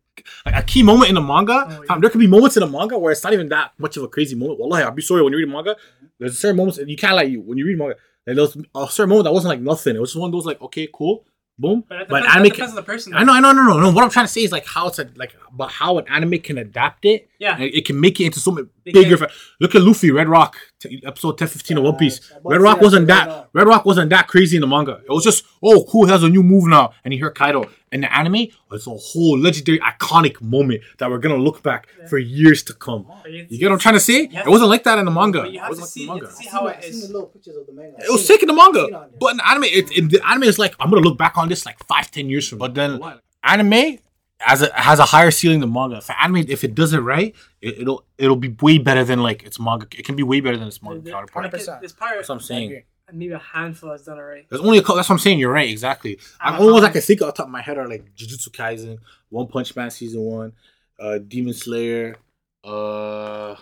like 0.45 0.55
a 0.55 0.63
key 0.63 0.83
moment 0.83 1.09
in 1.09 1.17
a 1.17 1.21
manga. 1.21 1.65
Oh, 1.67 1.71
yeah. 1.71 1.79
Fam, 1.87 2.01
there 2.01 2.09
could 2.09 2.19
be 2.19 2.27
moments 2.27 2.57
in 2.57 2.63
a 2.63 2.67
manga 2.67 2.97
where 2.97 3.11
it's 3.11 3.23
not 3.23 3.33
even 3.33 3.49
that 3.49 3.73
much 3.77 3.97
of 3.97 4.03
a 4.03 4.07
crazy 4.07 4.35
moment. 4.35 4.59
Wallahi, 4.59 4.83
I'll 4.83 4.91
be 4.91 5.01
sorry 5.01 5.21
when 5.23 5.33
you 5.33 5.39
read 5.39 5.49
manga. 5.49 5.75
There's 6.19 6.37
certain 6.37 6.57
moments 6.57 6.77
and 6.79 6.89
you 6.89 6.97
can't 6.97 7.15
like 7.15 7.29
you 7.29 7.41
when 7.41 7.57
you 7.57 7.65
read 7.65 7.77
manga. 7.77 7.95
Like 8.25 8.35
there 8.35 8.43
was 8.43 8.55
a 8.75 8.87
certain 8.91 9.09
moment 9.09 9.25
that 9.25 9.33
wasn't 9.33 9.49
like 9.49 9.61
nothing. 9.61 9.95
It 9.95 9.99
was 9.99 10.11
just 10.11 10.19
one 10.19 10.29
of 10.29 10.31
those 10.31 10.45
like 10.45 10.61
okay, 10.61 10.87
cool, 10.93 11.25
boom. 11.57 11.83
But, 11.87 12.01
it 12.01 12.07
But 12.09 12.21
depends, 12.21 12.35
anime 12.35 12.49
that 12.49 12.55
can, 12.55 12.69
on 12.69 12.75
the 12.75 12.83
person. 12.83 13.13
I 13.15 13.23
know, 13.23 13.33
I 13.33 13.39
know, 13.39 13.51
no, 13.53 13.63
no, 13.63 13.79
no. 13.79 13.91
What 13.91 14.03
I'm 14.03 14.09
trying 14.09 14.25
to 14.25 14.31
say 14.31 14.41
is 14.43 14.51
like 14.51 14.65
how 14.65 14.87
it's 14.87 14.99
a, 14.99 15.09
like, 15.15 15.35
but 15.51 15.69
how 15.69 15.97
an 15.97 16.05
anime 16.07 16.39
can 16.39 16.57
adapt 16.57 17.05
it. 17.05 17.29
Yeah. 17.39 17.57
it 17.59 17.85
can 17.85 17.99
make 17.99 18.19
it 18.19 18.25
into 18.25 18.39
something 18.39 18.69
They 18.85 18.91
bigger. 18.91 19.17
can. 19.17 19.27
For, 19.27 19.33
look 19.59 19.75
at 19.75 19.81
Luffy, 19.81 20.11
Red 20.11 20.27
Roc, 20.29 20.55
t- 20.79 21.01
episode 21.05 21.37
10, 21.37 21.47
15 21.47 21.77
of 21.77 21.83
One 21.83 21.95
Piece. 21.97 22.31
Red 22.43 22.61
Roc 22.61 22.81
wasn't 22.81 23.07
that 23.07 23.27
that. 23.27 23.49
Red 23.53 23.67
Roc 23.67 23.85
wasn't 23.85 24.09
that 24.09 24.27
crazy 24.27 24.57
in 24.57 24.61
the 24.61 24.67
manga. 24.67 25.01
It 25.07 25.09
was 25.11 25.23
just, 25.23 25.43
oh, 25.63 25.83
cool, 25.89 26.05
he 26.05 26.11
has 26.11 26.23
a 26.23 26.29
new 26.29 26.41
move 26.43 26.65
now, 26.67 26.93
and 27.03 27.13
he 27.13 27.19
heard 27.19 27.35
Kaido. 27.35 27.69
In 27.91 28.01
the 28.01 28.13
anime, 28.15 28.47
it's 28.71 28.87
a 28.87 28.91
whole 28.91 29.37
legendary, 29.37 29.77
iconic 29.79 30.39
moment 30.41 30.81
that 30.99 31.09
we're 31.09 31.17
gonna 31.17 31.35
look 31.35 31.61
back 31.61 31.87
for 32.09 32.17
years 32.17 32.63
to 32.63 32.73
come. 32.73 33.05
Oh, 33.09 33.27
you, 33.27 33.45
You 33.49 33.57
get 33.59 33.65
what 33.67 33.73
I'm 33.73 33.79
trying 33.79 33.95
to 33.95 33.99
say? 33.99 34.29
It 34.31 34.47
wasn't 34.47 34.69
like 34.69 34.83
that 34.85 34.97
in 34.97 35.03
the 35.05 35.11
manga. 35.11 35.41
But 35.41 35.51
you 35.51 35.57
It 35.59 35.61
have 35.61 35.67
to 35.67 35.71
wasn't 35.71 35.87
see- 35.89 36.07
like 36.07 36.21
you 36.21 36.25
have 36.27 36.35
to 36.37 36.41
see 36.41 36.47
how 36.49 36.59
seen, 36.59 36.67
it 36.69 36.75
I've 36.77 36.83
seen 36.85 36.93
is. 36.93 37.01
the 37.07 37.13
little 37.13 37.27
pictures 37.27 37.57
of 37.57 37.67
the 37.67 37.73
manga. 37.73 37.97
It 37.99 38.09
was 38.09 38.25
sick 38.25 38.41
in 38.41 38.47
the 38.47 38.53
manga, 38.53 38.85
it 38.85 38.93
on 38.93 39.01
there. 39.09 39.09
but 39.19 39.31
in 39.31 39.37
the 39.37 39.49
anime, 39.49 39.63
it, 39.65 39.91
in 39.91 40.07
the 40.07 40.25
anime 40.25 40.43
is 40.43 40.57
like 40.57 40.73
I'm 40.79 40.89
gonna 40.89 41.01
look 41.01 41.17
back 41.17 41.37
on 41.37 41.49
this 41.49 41.65
like 41.65 41.83
five, 41.85 42.09
ten 42.09 42.29
years 42.29 42.47
from. 42.47 42.59
But 42.59 42.73
then 42.75 43.01
anime 43.43 43.97
has 44.41 44.61
a 44.61 44.71
has 44.73 44.99
a 44.99 45.05
higher 45.05 45.31
ceiling 45.31 45.59
than 45.61 45.71
manga. 45.73 46.01
For 46.01 46.13
anime, 46.13 46.45
if 46.49 46.63
it 46.63 46.75
does 46.75 46.93
it 46.93 46.99
right, 46.99 47.35
it, 47.61 47.79
it'll 47.79 48.05
it'll 48.17 48.35
be 48.35 48.49
way 48.61 48.77
better 48.77 49.03
than 49.03 49.21
like 49.23 49.43
its 49.43 49.59
manga. 49.59 49.87
It 49.97 50.05
can 50.05 50.15
be 50.15 50.23
way 50.23 50.39
better 50.41 50.57
than 50.57 50.67
its 50.67 50.81
manga 50.81 51.01
There- 51.01 51.13
counterpart. 51.13 51.45
like, 51.51 51.53
100%. 51.61 51.79
There's 51.81 51.93
probably 51.93 52.17
That's 52.17 52.29
what 52.29 52.35
I'm 52.35 52.41
saying. 52.41 52.83
maybe 53.13 53.33
a 53.33 53.39
handful 53.39 53.89
that's 53.89 54.03
done 54.03 54.17
alright. 54.17 54.45
There's 54.49 54.61
only 54.61 54.77
a 54.77 54.81
couple. 54.81 54.95
That's 54.95 55.09
what 55.09 55.15
I'm 55.15 55.19
saying. 55.19 55.39
You're 55.39 55.51
right. 55.51 55.69
Exactly. 55.69 56.17
I'm 56.39 56.59
only 56.61 56.73
ones 56.73 56.85
I 56.85 56.89
can 56.91 57.01
think 57.01 57.21
off 57.21 57.27
the 57.27 57.33
top 57.33 57.47
of 57.47 57.51
my 57.51 57.61
head 57.61 57.77
are 57.77 57.87
like 57.87 58.15
Jujutsu 58.15 58.49
Kaisen, 58.51 58.99
One 59.29 59.47
Punch 59.47 59.75
Man 59.75 59.89
season 59.91 60.21
one, 60.21 60.53
uh, 60.99 61.17
Demon 61.19 61.53
Slayer. 61.53 62.15
Uh, 62.63 63.55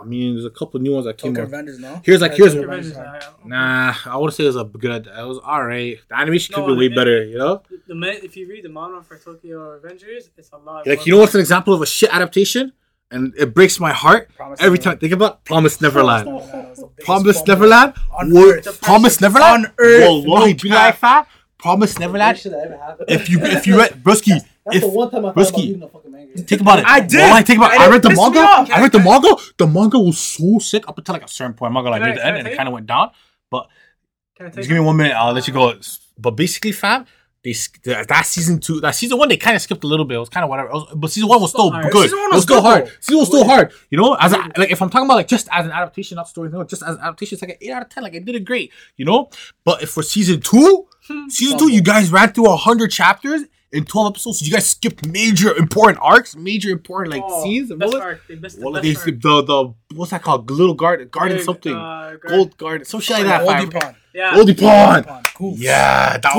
I 0.00 0.04
mean, 0.04 0.34
there's 0.34 0.44
a 0.44 0.50
couple 0.50 0.80
new 0.80 0.92
ones 0.92 1.04
that 1.06 1.18
came 1.18 1.34
Tokyo 1.34 1.44
out. 1.58 1.64
Revengers, 1.64 1.78
no? 1.78 2.00
Here's 2.04 2.20
like 2.20 2.34
here's 2.34 2.54
Tokyo 2.54 2.68
Revengers, 2.68 2.94
Revengers, 2.96 3.22
uh, 3.24 3.30
nah. 3.46 3.94
I 4.06 4.16
want 4.16 4.32
to 4.32 4.36
say 4.36 4.44
it 4.44 4.48
was 4.48 4.56
a 4.56 4.64
good. 4.64 5.06
It 5.06 5.26
was 5.26 5.38
alright. 5.38 5.98
The 6.08 6.18
animation 6.18 6.54
could 6.54 6.62
No, 6.66 6.74
be 6.74 6.78
way 6.78 6.86
it- 6.86 6.94
better. 6.96 7.24
You 7.24 7.38
know. 7.38 7.62
The, 7.70 7.80
the 7.88 7.94
man, 7.94 8.16
if 8.22 8.36
you 8.36 8.48
read 8.48 8.64
the 8.64 8.68
manga 8.70 9.02
for 9.02 9.16
Tokyo 9.18 9.78
Revengers, 9.78 10.30
it's 10.36 10.50
a 10.52 10.56
lot. 10.56 10.86
Like 10.86 11.06
you 11.06 11.12
know 11.14 11.20
what's 11.20 11.34
an 11.34 11.40
example 11.40 11.74
of 11.74 11.82
a 11.82 11.86
shit 11.86 12.08
adaptation, 12.14 12.72
and 13.10 13.34
it 13.36 13.54
breaks 13.54 13.78
my 13.80 13.92
heart 13.92 14.30
Promise 14.34 14.60
every 14.60 14.78
Neverland. 14.78 14.82
time. 14.84 14.98
Think 15.00 15.12
about 15.12 15.44
Promise 15.44 15.80
Neverland. 15.80 16.26
Neverland 16.26 16.68
was 16.70 16.78
the 16.78 16.86
biggest 16.86 17.06
Promise 17.06 17.46
Neverland. 17.46 17.94
on 18.18 18.32
Wo- 18.32 18.50
earth. 18.52 18.80
Promise 18.80 19.20
Neverland. 19.20 19.66
On 19.66 19.72
earth, 19.78 20.24
Wallahi, 20.26 20.52
no 20.54 20.58
be 20.62 20.68
cap. 20.70 20.86
like 20.94 21.00
that. 21.00 21.28
Promise 21.58 21.98
Neverland. 21.98 22.34
Worst 22.36 22.42
shit 22.44 22.52
that 22.52 22.64
ever 22.64 22.76
happened. 22.78 23.10
If 23.10 23.28
you 23.28 23.38
if 23.42 23.66
you 23.66 23.76
read 23.82 24.02
Broski, 24.02 24.40
That's 24.64 24.76
if 24.76 24.82
the 24.82 24.88
one 24.88 25.10
time 25.10 25.24
I 25.24 25.32
thought 25.32 25.36
Broski, 25.36 25.48
about 25.48 25.56
reading 25.58 25.82
a 25.82 25.88
fucking 25.88 26.12
manga. 26.12 26.42
Think 26.42 26.60
about 26.60 26.78
it. 26.80 26.84
I 26.86 27.00
did. 27.00 27.20
Wallahi, 27.20 27.42
think 27.44 27.58
about 27.58 27.74
it. 27.74 27.80
I 27.80 27.88
read 27.88 28.02
the 28.02 28.10
manga. 28.10 28.74
I 28.74 28.82
read 28.82 28.92
the 28.92 28.98
manga. 28.98 29.36
The 29.56 29.66
manga 29.66 29.98
was 29.98 30.18
so 30.18 30.58
sick 30.58 30.86
up 30.86 30.98
until 30.98 31.14
like 31.14 31.24
a 31.24 31.28
certain 31.28 31.54
point. 31.54 31.70
I'm 31.70 31.74
not 31.74 31.82
gonna 31.82 31.96
Can 31.96 32.02
lie, 32.02 32.06
near 32.08 32.14
the 32.14 32.20
can 32.20 32.28
end, 32.28 32.38
and 32.38 32.48
it 32.48 32.56
kind 32.56 32.68
of 32.68 32.74
went 32.74 32.86
down. 32.86 33.10
But 33.50 33.68
Can 34.36 34.46
I 34.46 34.48
take 34.50 34.56
just 34.56 34.68
give 34.68 34.76
me 34.78 34.84
one 34.84 34.96
minute. 34.96 35.14
I'll 35.14 35.32
let 35.32 35.46
you 35.48 35.54
go. 35.54 35.74
But 36.18 36.32
basically, 36.32 36.72
fam, 36.72 37.06
they 37.42 37.54
that 37.84 38.08
that 38.08 38.26
season 38.26 38.60
two, 38.60 38.80
that 38.80 38.94
season 38.94 39.16
one, 39.16 39.30
they 39.30 39.38
kind 39.38 39.56
of 39.56 39.62
skipped 39.62 39.82
a 39.82 39.86
little 39.86 40.04
bit. 40.04 40.16
It 40.16 40.18
was 40.18 40.28
kind 40.28 40.44
of 40.44 40.50
whatever. 40.50 40.68
It 40.68 40.74
was- 40.74 40.92
but 40.94 41.10
season 41.10 41.28
one 41.28 41.40
was 41.40 41.50
still 41.50 41.70
hard. 41.70 41.90
good. 41.90 42.02
Season 42.02 42.18
one 42.18 42.26
it 42.26 42.34
was 42.34 42.36
was 42.36 42.42
still 42.44 42.60
hard. 42.60 42.84
though. 42.84 42.90
Season 43.00 43.14
one 43.16 43.20
was 43.20 43.28
still 43.28 43.44
hard. 43.44 43.72
You 43.88 43.98
know, 43.98 44.14
as 44.14 44.32
a, 44.34 44.36
like 44.58 44.70
if 44.70 44.82
I'm 44.82 44.90
talking 44.90 45.06
about 45.06 45.14
like 45.14 45.28
just 45.28 45.48
as 45.50 45.64
an 45.64 45.72
adaptation, 45.72 46.16
not 46.16 46.28
story, 46.28 46.50
no, 46.50 46.64
just 46.64 46.82
as 46.82 46.96
an 46.96 47.00
adaptation, 47.00 47.36
it's 47.36 47.42
like 47.42 47.52
an 47.52 47.56
eight 47.62 47.70
out 47.70 47.82
of 47.82 47.88
ten. 47.88 48.02
Like 48.02 48.12
it 48.14 48.26
did 48.26 48.34
it 48.34 48.44
great. 48.44 48.72
You 48.96 49.06
know, 49.06 49.30
but 49.64 49.82
if 49.82 49.88
for 49.90 50.02
season 50.02 50.42
two, 50.42 50.86
hmm. 51.08 51.28
season 51.28 51.58
two, 51.58 51.72
you 51.72 51.80
guys 51.80 52.12
ran 52.12 52.32
through 52.34 52.50
a 52.50 52.56
hundred 52.56 52.90
chapters 52.90 53.44
in 53.72 53.84
12 53.84 54.12
episodes. 54.12 54.42
You 54.42 54.52
guys 54.52 54.66
skipped 54.68 55.06
major 55.06 55.54
important 55.56 55.98
arcs, 56.02 56.34
major 56.36 56.70
important 56.70 57.12
like 57.14 57.22
Oh, 57.24 57.42
scenes. 57.42 57.70
and 57.70 57.78
best 57.80 57.92
what? 57.92 58.02
arc. 58.02 58.26
They 58.28 58.34
missed 58.36 58.58
the 58.58 58.64
Well, 58.64 58.74
best 58.74 58.82
they 58.82 58.90
arc. 58.90 58.98
skipped 58.98 59.22
the 59.22 59.42
the 59.42 59.74
what's 59.94 60.10
that 60.10 60.22
called? 60.22 60.50
Little 60.50 60.74
garden, 60.74 61.08
garden 61.08 61.36
Big, 61.38 61.44
something, 61.46 61.74
uh, 61.74 61.78
garden- 61.78 62.20
gold 62.28 62.56
garden, 62.56 62.84
some 62.84 63.00
shit 63.00 63.16
like 63.18 63.26
that. 63.26 63.42
Oldie. 63.46 63.80
Pond. 63.80 63.96
Yeah. 64.14 64.34
Goldy 64.34 64.54
Pond. 64.54 65.06
Goof. 65.36 65.58
Yeah, 65.58 66.12
that, 66.18 66.22
that 66.22 66.34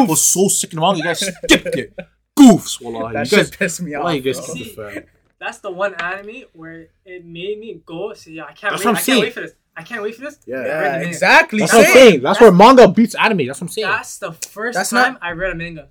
arc 0.00 0.08
was 0.08 0.20
so 0.22 0.48
sick 0.48 0.72
and 0.72 0.80
wrong. 0.82 0.96
You 0.96 1.04
guys 1.04 1.20
skipped 1.44 1.52
it. 1.76 1.94
Goofs, 2.38 2.80
wallah. 2.82 3.12
That 3.14 3.30
You 3.30 3.38
guys, 3.38 3.48
shit 3.48 3.58
pissed 3.58 3.80
me 3.82 3.94
off. 3.94 4.14
you 4.14 4.20
guys 4.20 4.36
bro. 4.44 4.54
skipped 4.54 4.78
it. 4.96 5.08
That's 5.38 5.58
the 5.58 5.70
one 5.70 5.94
anime 5.94 6.42
where 6.52 6.88
it 7.04 7.24
made 7.24 7.58
me 7.58 7.80
go. 7.86 8.12
See, 8.14 8.34
yeah, 8.34 8.44
I 8.44 8.52
can't 8.52 8.72
That's 8.72 8.84
wait. 8.84 8.90
I'm 8.90 8.96
I 8.96 9.00
saying. 9.00 9.16
can't 9.16 9.26
wait 9.26 9.32
for 9.34 9.40
this. 9.40 9.52
I 9.78 9.82
can't 9.82 10.02
wait 10.02 10.14
for 10.14 10.22
this. 10.22 10.38
Yeah. 10.46 10.56
I 10.56 10.60
read 10.60 11.00
the 11.00 11.04
Yeah, 11.04 11.08
exactly. 11.10 11.58
That's 11.60 11.72
what 11.72 11.78
I'm 11.80 11.84
Same. 11.86 11.94
saying. 12.10 12.22
That's 12.22 12.40
where 12.40 12.52
manga 12.52 12.88
beats 12.88 13.14
anime. 13.14 13.46
That's 13.46 13.60
what 13.60 13.66
I'm 13.66 13.72
saying. 13.72 13.88
That's 13.88 14.18
the 14.18 14.32
first 14.32 14.76
That's 14.76 14.90
time 14.90 15.14
not- 15.14 15.22
I 15.22 15.32
read 15.32 15.52
a 15.52 15.54
manga. 15.54 15.88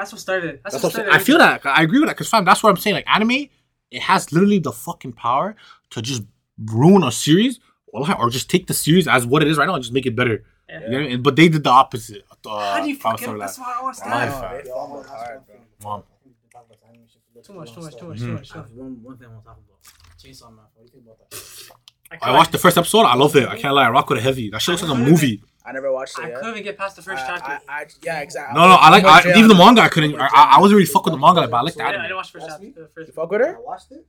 That's 0.00 0.12
what 0.12 0.20
started. 0.20 0.60
That's, 0.64 0.74
That's 0.74 0.84
what 0.84 0.94
what 0.94 1.00
I'm 1.02 1.06
started. 1.10 1.20
I 1.20 1.24
feel 1.24 1.38
that. 1.38 1.66
I 1.66 1.82
agree 1.82 1.98
with 2.00 2.08
that. 2.08 2.14
Because, 2.16 2.28
fam, 2.30 2.44
that's 2.46 2.62
what 2.62 2.70
I'm 2.70 2.76
saying. 2.78 2.94
Like, 2.96 3.04
anime, 3.06 3.48
it 3.90 4.00
has 4.00 4.32
literally 4.32 4.58
the 4.58 4.72
fucking 4.72 5.12
power 5.12 5.54
to 5.90 6.00
just 6.00 6.22
ruin 6.64 7.04
a 7.04 7.12
series 7.12 7.60
or 7.92 8.30
just 8.30 8.48
take 8.48 8.66
the 8.66 8.72
series 8.74 9.06
as 9.06 9.26
what 9.26 9.42
it 9.42 9.48
is 9.48 9.58
right 9.58 9.66
now 9.66 9.74
and 9.74 9.82
just 9.82 9.92
make 9.92 10.06
it 10.06 10.16
better. 10.16 10.42
Yeah. 10.68 10.80
You 10.80 10.90
know 10.90 10.98
I 11.00 11.08
mean? 11.08 11.22
But 11.22 11.36
they 11.36 11.48
did 11.50 11.64
the 11.64 11.70
opposite. 11.70 12.24
Uh, 12.46 12.72
How 12.74 12.82
do 12.82 12.88
you 12.88 12.98
Power 12.98 13.18
fucking? 13.18 13.36
That's 13.38 13.58
why 13.58 13.76
I 13.78 13.82
want 13.82 13.96
to 13.96 14.04
Why, 14.04 14.22
understand. 14.22 14.42
fam? 14.42 14.64
they 14.64 14.68
Yeah, 14.70 14.74
fumbled 14.76 14.98
that's 15.04 15.10
hard, 15.10 15.28
one 15.28 15.44
bro. 15.44 15.54
thing. 15.54 15.64
Mom. 15.82 16.02
Talk 16.52 16.66
about 16.66 16.78
anime 16.88 17.02
shit 17.12 17.20
for 17.34 17.42
Too 17.46 17.52
much, 17.58 17.74
too 17.74 17.80
much, 17.82 17.96
too 17.96 18.06
much, 18.08 18.18
too 18.20 18.56
much. 18.58 18.70
One 18.70 19.02
one 19.02 19.16
thing 19.18 19.28
I 19.28 19.30
want 19.32 19.42
to 19.44 19.48
talk 19.48 19.58
about. 19.58 19.78
Chainsaw 20.22 20.48
Man. 20.56 20.64
What 20.74 20.86
do 20.86 20.98
you 20.98 21.02
think 21.02 21.04
about 21.04 21.30
that? 21.30 22.22
I 22.22 22.32
watched 22.32 22.52
the 22.52 22.58
first 22.58 22.78
episode. 22.78 23.02
I 23.02 23.14
love 23.14 23.36
it. 23.36 23.48
I 23.48 23.56
can't 23.58 23.74
lie. 23.74 23.86
I 23.86 23.90
rock 23.90 24.08
with 24.08 24.18
it 24.18 24.22
heavy. 24.22 24.50
That 24.50 24.62
shit 24.62 24.72
looks 24.80 24.82
like 24.82 24.98
a 24.98 25.00
movie. 25.10 25.42
I 25.70 25.72
never 25.72 25.90
watched 25.92 26.18
it 26.18 26.24
I 26.24 26.28
yet. 26.28 26.36
couldn't 26.38 26.50
even 26.50 26.62
get 26.64 26.76
past 26.76 26.96
the 26.96 27.02
first 27.02 27.22
I- 27.24 27.26
chapter. 27.28 27.52
I, 27.68 27.80
I, 27.82 27.86
yeah, 28.02 28.20
exactly. 28.20 28.60
No, 28.60 28.68
no, 28.68 28.74
I 28.74 28.90
like 28.90 29.04
I'm 29.04 29.14
with 29.16 29.26
I, 29.26 29.32
Jay 29.32 29.38
even 29.38 29.48
the 29.48 29.54
manga. 29.54 29.80
I 29.82 29.88
couldn't. 29.88 30.14
I, 30.20 30.26
I 30.26 30.42
I 30.56 30.60
wasn't 30.60 30.76
really 30.78 30.86
fuck 30.94 31.04
with 31.06 31.14
the 31.14 31.18
manga, 31.26 31.46
but 31.48 31.56
I 31.56 31.62
like 31.62 31.74
that. 31.74 31.92
yeah, 31.94 31.98
I 32.00 32.02
didn't 32.02 32.16
watch 32.16 32.32
the 32.32 32.40
first 32.40 32.50
chapter. 32.50 32.66
The 32.82 32.88
first. 32.94 33.08
You 33.08 33.14
fuck 33.14 33.30
with 33.30 33.40
her? 33.40 33.56
I 33.56 33.60
watched 33.60 33.92
it. 33.92 34.06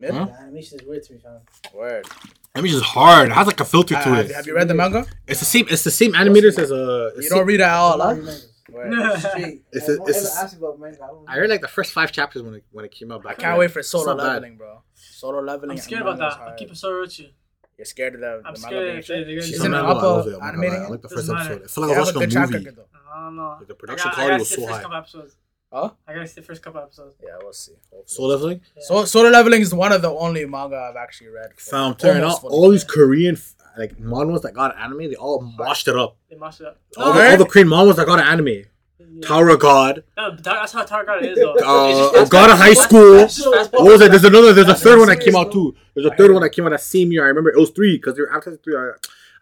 Mid? 0.00 0.10
Huh? 0.12 0.24
The 0.26 0.32
animation 0.40 0.80
is 0.80 0.86
weird 0.86 1.02
to 1.04 1.12
me, 1.12 1.18
fam. 1.20 1.40
Word. 1.72 2.06
I 2.54 2.60
mean, 2.60 2.74
it's 2.74 2.82
hard. 2.84 3.28
It 3.28 3.32
has 3.34 3.46
like 3.46 3.60
a 3.60 3.64
filter 3.64 3.94
Uh, 3.96 4.02
to 4.04 4.08
have, 4.10 4.30
it. 4.30 4.34
have 4.34 4.46
you 4.46 4.54
read 4.56 4.68
the 4.68 4.74
manga? 4.74 5.06
It's 5.26 5.40
the 5.40 5.46
same. 5.46 5.66
It's 5.70 5.84
the 5.84 5.90
same 5.90 6.12
animators 6.14 6.58
as 6.58 6.70
a. 6.70 7.12
You 7.20 7.28
don't 7.30 7.46
read 7.46 7.60
it 7.60 7.62
out 7.62 7.98
loud? 7.98 8.18
Word. 8.18 8.92
It's 9.12 9.24
I 9.24 9.38
a- 9.38 9.58
it's 9.72 9.88
ever 9.88 10.02
a- 10.08 10.42
ask 10.44 10.56
about 10.56 10.80
manga. 10.80 10.98
I 11.28 11.34
I 11.34 11.38
read 11.38 11.50
like 11.50 11.60
the 11.60 11.68
first 11.68 11.92
five 11.92 12.10
chapters 12.12 12.42
when 12.42 12.54
it 12.54 12.64
when 12.72 12.84
it 12.84 12.90
came 12.90 13.12
out. 13.12 13.22
But 13.22 13.30
I 13.30 13.34
can't 13.34 13.58
wait 13.58 13.70
for 13.70 13.82
solo 13.82 14.14
not 14.14 14.24
leveling, 14.26 14.56
bro. 14.56 14.82
Solo 14.94 15.40
leveling. 15.42 15.72
I'm 15.72 15.76
scared 15.78 16.02
about 16.02 16.18
that. 16.18 16.32
I'll 16.32 16.38
hard. 16.38 16.58
keep 16.58 16.70
it 16.72 16.76
so 16.76 16.90
Orochi. 16.90 17.32
You're 17.76 17.84
scared 17.86 18.14
of 18.14 18.20
the, 18.20 18.42
I'm 18.44 18.54
the 18.54 18.60
scared 18.60 18.72
manga 18.74 18.86
being 18.86 18.98
if 18.98 19.04
shit? 19.06 19.26
they're 19.26 19.34
gonna 19.36 19.42
She's 19.46 19.50
do 19.58 19.64
Isn't 19.64 19.74
a 19.74 19.78
it 19.78 19.82
man, 19.82 19.90
something. 19.90 19.94
but 19.94 19.96
I 19.96 19.98
Appa 19.98 20.06
love 20.06 20.26
it. 20.28 20.34
I'm 20.34 20.38
not 20.40 20.48
animating. 20.54 20.84
I 20.84 20.88
like 20.88 21.02
the 21.02 21.08
first 21.08 21.30
episode. 21.30 21.62
I 21.64 21.66
feel 21.66 21.82
like 21.84 21.88
They 21.88 21.94
I 21.94 21.98
have 21.98 21.98
was 22.06 22.14
a 22.14 22.18
watching 22.18 22.28
good 22.28 22.36
a 22.36 22.46
movie. 22.46 22.70
I 23.14 23.24
don't 23.24 23.36
know. 23.36 23.56
Like, 23.58 23.68
the 23.68 23.74
I 23.74 23.76
production 23.76 24.08
got- 24.10 24.14
quality 24.14 24.30
gotta 24.32 24.40
was 24.40 24.48
see 24.48 24.54
so 24.54 24.60
the 24.60 24.66
first 24.66 24.76
high. 24.76 24.82
couple 24.82 24.96
episodes. 24.96 25.36
Huh? 25.72 25.90
I 26.06 26.14
gotta 26.14 26.26
see 26.28 26.40
the 26.40 26.46
first 26.46 26.62
couple 26.62 26.80
episodes. 26.80 27.16
Yeah, 27.22 27.30
we'll 27.42 27.52
see. 27.52 27.72
Hopefully. 27.90 28.04
Solo 28.06 28.28
leveling. 28.28 28.60
So 28.80 29.04
solo 29.06 29.28
leveling 29.30 29.60
is 29.62 29.74
one 29.74 29.90
of 29.92 30.02
the 30.02 30.10
only 30.10 30.46
manga 30.46 30.76
I've 30.76 30.96
actually 30.96 31.28
read. 31.30 31.50
Found 31.58 31.98
tearing 31.98 32.22
out 32.22 32.44
all 32.44 32.70
these. 32.70 32.84
Korean 32.84 33.36
like 33.76 33.98
manhwas 33.98 34.42
that 34.42 34.54
got 34.54 34.78
anime. 34.78 34.98
They 34.98 35.16
all 35.16 35.52
washed 35.58 35.88
it 35.88 35.96
up. 35.96 36.16
They 36.30 36.36
mashed 36.36 36.60
it 36.60 36.68
up. 36.68 36.78
All, 36.96 37.12
the, 37.12 37.28
all 37.30 37.36
the 37.38 37.44
Korean 37.46 37.66
manhwas 37.68 37.96
that 37.96 38.06
got 38.06 38.20
an 38.20 38.26
anime. 38.28 38.66
Yeah. 38.98 39.26
Tower 39.26 39.56
God. 39.56 40.04
No, 40.16 40.36
that's 40.36 40.72
how 40.72 40.84
Tower 40.84 41.04
God 41.04 41.24
is 41.24 41.36
though. 41.38 41.54
Uh, 41.64 42.12
just 42.12 42.30
God 42.30 42.50
of 42.50 42.58
High 42.58 42.74
fast- 42.74 42.82
School. 42.82 43.18
fast- 43.18 43.44
fast- 43.44 43.72
What 43.72 43.84
was 43.84 44.00
it? 44.00 44.10
There's 44.10 44.24
another. 44.24 44.52
There's 44.52 44.68
a 44.68 44.74
third 44.74 44.98
one 44.98 45.08
that 45.08 45.20
came 45.20 45.34
out 45.36 45.52
too. 45.52 45.74
There's 45.94 46.06
a 46.06 46.14
third 46.14 46.32
one 46.32 46.42
that 46.42 46.50
came 46.50 46.64
out 46.66 46.70
that 46.70 46.80
same 46.80 47.10
year. 47.12 47.24
I 47.24 47.28
remember 47.28 47.50
it 47.50 47.58
was 47.58 47.70
three 47.70 47.96
because 47.96 48.14
they 48.16 48.22
were 48.22 48.28
advertising 48.30 48.60
three. 48.62 48.76
I, 48.76 48.90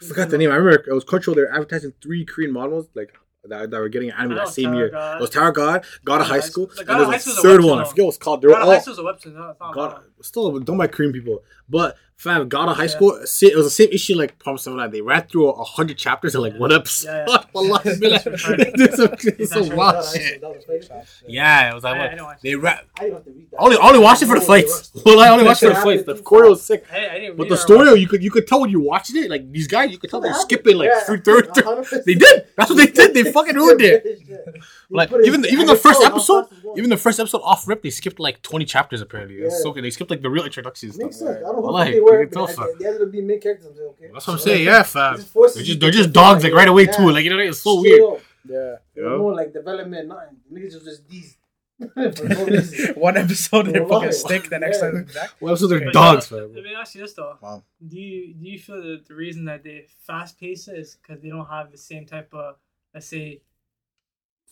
I 0.01 0.05
forgot 0.05 0.31
the 0.31 0.39
name. 0.39 0.51
I 0.51 0.57
remember 0.57 0.83
it 0.91 0.93
was 0.95 1.05
cultural. 1.05 1.35
They 1.35 1.43
were 1.43 1.53
advertising 1.53 1.93
three 2.03 2.25
Korean 2.25 2.53
models 2.53 2.89
like 2.95 3.13
that, 3.45 3.71
that 3.71 3.79
were 3.79 3.89
getting 3.89 4.11
an 4.11 4.17
anime 4.19 4.37
that 4.37 4.49
same 4.49 4.67
Tower 4.67 4.75
year. 4.77 4.89
God. 4.91 5.17
It 5.17 5.21
was 5.21 5.31
Tower 5.31 5.53
God, 5.53 5.85
God 6.05 6.21
of 6.23 6.27
High 6.29 6.35
High 6.35 6.41
School, 6.41 6.71
School. 6.71 6.85
The 6.87 6.93
and 6.93 7.01
there's 7.13 7.25
High 7.25 7.33
a 7.33 7.43
third 7.43 7.61
webtoon, 7.61 7.69
one. 7.71 7.79
I 7.81 7.85
forget 7.85 8.05
what 8.05 8.09
it's 8.11 8.19
called. 8.19 8.43
They 8.43 8.47
were 8.49 8.55
God 8.55 8.63
of 8.63 8.69
all 8.69 8.75
High 8.75 8.81
School's 8.81 8.99
a 8.99 9.03
webtoon. 9.03 9.35
No, 9.35 9.51
it's 9.51 9.61
not 9.61 9.71
a 9.71 9.75
God, 9.75 10.03
still 10.23 10.59
don't 10.61 10.77
my 10.77 10.87
Korean 10.87 11.13
people, 11.13 11.43
but 11.69 11.97
fam, 12.23 12.49
God 12.49 12.69
of 12.69 12.77
High 12.77 12.85
Yeah. 12.85 12.89
School. 12.89 13.15
It 13.17 13.57
was 13.57 13.67
the 13.67 13.71
same 13.71 13.89
issue 13.93 14.15
like 14.17 14.39
Promise 14.39 14.67
Neverland. 14.67 14.93
They 14.93 15.01
ran 15.01 15.23
through 15.23 15.49
a 15.51 15.65
hundred 15.65 15.99
chapters 15.99 16.35
in 16.35 16.41
like 16.41 16.53
Yeah. 16.55 16.59
one 16.61 16.73
episode. 16.73 17.09
Yeah, 17.09 17.25
yeah. 17.29 17.45
Wallahi, 17.53 17.91
billah. 18.01 18.21
Right. 18.25 18.73
This 18.77 18.91
is 18.91 18.97
some- 18.97 19.11
this 19.11 19.25
is 19.25 19.51
That's 19.51 19.53
some 19.53 19.69
right. 19.71 19.77
wild 19.79 20.07
shit. 20.15 20.41
that 20.41 20.51
was 20.55 20.65
fake. 20.65 20.91
Yeah, 21.29 21.71
it 21.71 21.75
was 21.75 21.85
like 21.85 21.95
I 21.95 21.99
what 21.99 22.11
didn't 22.11 22.27
they 22.43 22.55
ran. 22.55 22.79
I 22.99 23.01
didn't 23.03 23.15
have 23.15 23.25
to 23.25 23.31
read 23.31 23.51
that. 23.51 23.57
Only, 23.59 23.77
only 23.77 23.99
watched 23.99 24.23
it 24.23 24.27
for 24.27 24.39
the 24.39 24.45
fights. 24.45 24.91
Well, 25.05 25.21
I 25.21 25.29
only 25.31 25.45
watched 25.45 25.63
it 25.63 25.71
for 25.71 25.75
the 25.75 25.81
fights. 25.81 26.05
The 26.05 26.15
choreo 26.15 26.51
was 26.51 26.63
sick. 26.63 26.87
Hey, 26.89 27.09
I 27.11 27.19
didn't 27.19 27.37
But 27.37 27.49
the 27.49 27.57
story 27.57 27.99
you 28.01 28.09
could 28.09 28.23
you 28.23 28.31
could 28.31 28.47
tell 28.47 28.61
when 28.61 28.71
you're 28.71 28.81
watching 28.81 29.17
it, 29.23 29.29
like 29.31 29.51
these 29.53 29.67
guys, 29.67 29.91
you 29.91 29.99
could 29.99 30.11
tell 30.11 30.21
they're 30.21 30.35
skipping 30.35 30.77
like 30.79 30.91
happened. 30.91 31.25
through 31.25 31.37
Yeah, 31.45 31.53
third. 31.53 31.65
100%. 31.85 32.05
They 32.07 32.15
did. 32.15 32.47
That's 32.57 32.71
what 32.71 32.77
they 32.79 32.87
did. 32.87 33.15
They 33.15 33.25
fucking 33.33 33.55
ruined 33.57 33.81
it. 33.83 34.21
Like 34.95 35.11
even 35.25 35.41
the, 35.41 35.49
even 35.49 35.67
the 35.67 35.75
first 35.75 36.03
episode, 36.03 36.43
fast 36.43 36.53
it's 36.53 36.63
going. 36.65 36.77
even 36.79 36.91
the 36.91 36.99
first 36.99 37.19
episode 37.19 37.41
off 37.45 37.67
rip, 37.67 37.83
they 37.83 37.89
skipped 37.89 38.21
like 38.21 38.43
20 38.43 38.67
chapters 38.67 39.01
apparently. 39.01 39.37
It's 39.37 39.63
so 39.63 39.73
good. 39.73 39.83
They 39.85 39.89
skipped 39.91 40.11
like 40.11 40.21
the 40.21 40.29
real 40.29 40.45
introductions. 40.45 40.99
Makes 40.99 41.19
sense. 41.21 41.39
I 41.39 41.41
don't 41.41 41.63
know 41.65 41.73
Wallahi, 42.13 42.27
who 42.27 42.37
they 42.37 42.41
you 42.41 42.47
were, 42.47 42.47
can 42.47 42.47
tell, 42.47 42.47
but 42.47 42.57
fam. 42.57 42.79
they 42.79 42.87
ended 42.87 43.03
up 43.03 43.13
being 43.13 43.27
main 43.27 43.41
characters. 43.41 43.67
I'm 43.69 43.75
saying, 43.77 43.89
okay. 43.91 44.11
That's 44.13 44.27
what 44.27 44.33
I'm 44.35 44.39
saying. 44.41 44.65
Yeah, 44.65 44.83
fam. 44.83 45.17
Just 45.17 45.35
They're 45.35 45.65
just 45.65 45.81
they're 45.81 45.91
just 45.91 46.13
dogs 46.13 46.45
like 46.45 46.53
right 46.53 46.69
away 46.69 46.85
yeah. 46.87 46.93
too. 46.93 47.11
Like 47.11 47.25
you 47.25 47.31
know, 47.31 47.39
it's 47.39 47.61
so 47.61 47.79
Straight 47.81 48.01
weird. 48.01 48.13
up. 48.15 48.21
Yeah. 48.49 48.75
Yeah. 48.97 49.03
was 49.11 49.19
no 49.21 49.27
like 49.29 49.53
development, 49.53 50.09
nothing. 50.09 50.37
Niggas 50.53 50.75
was 50.75 50.85
just 50.85 51.09
these. 51.09 51.37
No. 51.97 52.11
One 52.97 53.17
episode 53.17 53.67
they 53.67 53.81
Wallahi. 53.81 54.07
fucking 54.07 54.13
stick, 54.13 54.49
the 54.51 54.59
next 54.61 54.77
Yeah. 54.77 54.83
time 54.83 54.95
they're 54.95 55.15
back. 55.23 55.31
Well, 55.41 55.57
so 55.57 55.67
they're 55.67 55.79
Okay. 55.81 55.91
dogs, 55.91 56.31
Let 56.31 56.53
fam. 56.53 56.63
me 56.63 56.75
ask 56.77 56.95
you 56.95 57.01
this 57.01 57.15
though. 57.15 57.37
Wow. 57.43 57.65
Do 57.89 57.99
you 58.01 58.35
do 58.35 58.49
you 58.49 58.59
feel 58.59 58.81
that 58.83 59.07
the 59.09 59.15
reason 59.15 59.45
that 59.47 59.65
they 59.65 59.87
fast 60.07 60.39
pace 60.39 60.69
is 60.69 60.97
because 61.03 61.21
they 61.23 61.29
don't 61.31 61.47
have 61.47 61.73
the 61.73 61.79
same 61.79 62.07
type 62.07 62.33
of 62.35 62.57
let's 62.95 63.07
say 63.07 63.43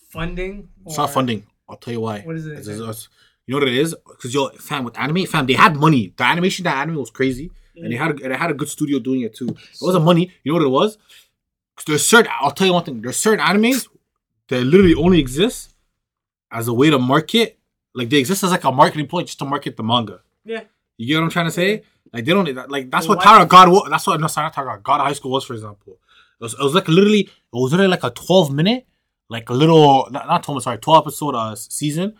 funding? 0.08 0.68
It's 0.86 0.96
not 0.96 1.10
funding. 1.10 1.46
I'll 1.68 1.76
tell 1.76 1.94
you 1.94 2.00
why. 2.00 2.20
What 2.22 2.36
is 2.36 2.46
it? 2.46 2.52
It's- 2.58 2.66
it's- 2.68 3.08
you 3.50 3.56
know 3.56 3.62
what 3.66 3.68
it 3.68 3.78
is? 3.78 3.96
Because 4.06 4.32
yo, 4.32 4.48
fam, 4.50 4.84
with 4.84 4.96
anime, 4.96 5.26
fam, 5.26 5.44
they 5.44 5.54
had 5.54 5.74
money. 5.74 6.14
The 6.16 6.22
animation, 6.22 6.62
that 6.62 6.76
anime 6.76 6.94
was 6.94 7.10
crazy, 7.10 7.50
and 7.74 7.90
they 7.90 7.96
had 7.96 8.12
a, 8.12 8.22
and 8.22 8.32
they 8.32 8.36
had 8.36 8.52
a 8.52 8.54
good 8.54 8.68
studio 8.68 9.00
doing 9.00 9.22
it 9.22 9.34
too. 9.34 9.48
It 9.48 9.78
wasn't 9.80 10.04
money. 10.04 10.30
You 10.44 10.52
know 10.52 10.58
what 10.58 10.64
it 10.64 10.68
was? 10.68 10.98
there's 11.84 12.06
certain. 12.06 12.30
I'll 12.40 12.52
tell 12.52 12.68
you 12.68 12.74
one 12.74 12.84
thing. 12.84 13.02
There's 13.02 13.16
certain 13.16 13.44
animes 13.44 13.88
that 14.46 14.60
literally 14.62 14.94
only 14.94 15.18
exist 15.18 15.74
as 16.52 16.68
a 16.68 16.72
way 16.72 16.90
to 16.90 16.98
market. 17.00 17.58
Like 17.92 18.08
they 18.08 18.18
exist 18.18 18.44
as 18.44 18.52
like 18.52 18.62
a 18.62 18.70
marketing 18.70 19.08
point 19.08 19.26
just 19.26 19.40
to 19.40 19.44
market 19.44 19.76
the 19.76 19.82
manga. 19.82 20.20
Yeah. 20.44 20.62
You 20.96 21.08
get 21.08 21.16
what 21.16 21.24
I'm 21.24 21.30
trying 21.30 21.46
to 21.46 21.50
say? 21.50 21.82
Like 22.12 22.24
they 22.26 22.32
don't 22.32 22.70
like 22.70 22.88
that's 22.88 23.08
Well, 23.08 23.16
what 23.16 23.24
Tower 23.24 23.46
God 23.46 23.68
was. 23.68 23.88
That's 23.90 24.06
what 24.06 24.20
no, 24.20 24.28
sorry, 24.28 24.44
not 24.44 24.52
Tower 24.52 24.66
God. 24.66 24.82
God 24.84 25.00
High 25.00 25.14
School 25.14 25.32
was, 25.32 25.42
for 25.44 25.54
example. 25.54 25.98
It 26.40 26.44
was, 26.44 26.52
it 26.54 26.62
was 26.62 26.74
like 26.74 26.86
literally. 26.86 27.22
It 27.22 27.30
was 27.50 27.72
literally 27.72 27.90
like 27.90 28.04
a 28.04 28.10
12 28.10 28.52
minute, 28.52 28.86
like 29.28 29.50
a 29.50 29.54
little 29.54 30.06
not, 30.12 30.28
not 30.28 30.44
12 30.44 30.62
sorry 30.62 30.78
12 30.78 31.04
episode 31.04 31.34
uh, 31.34 31.56
season 31.56 32.16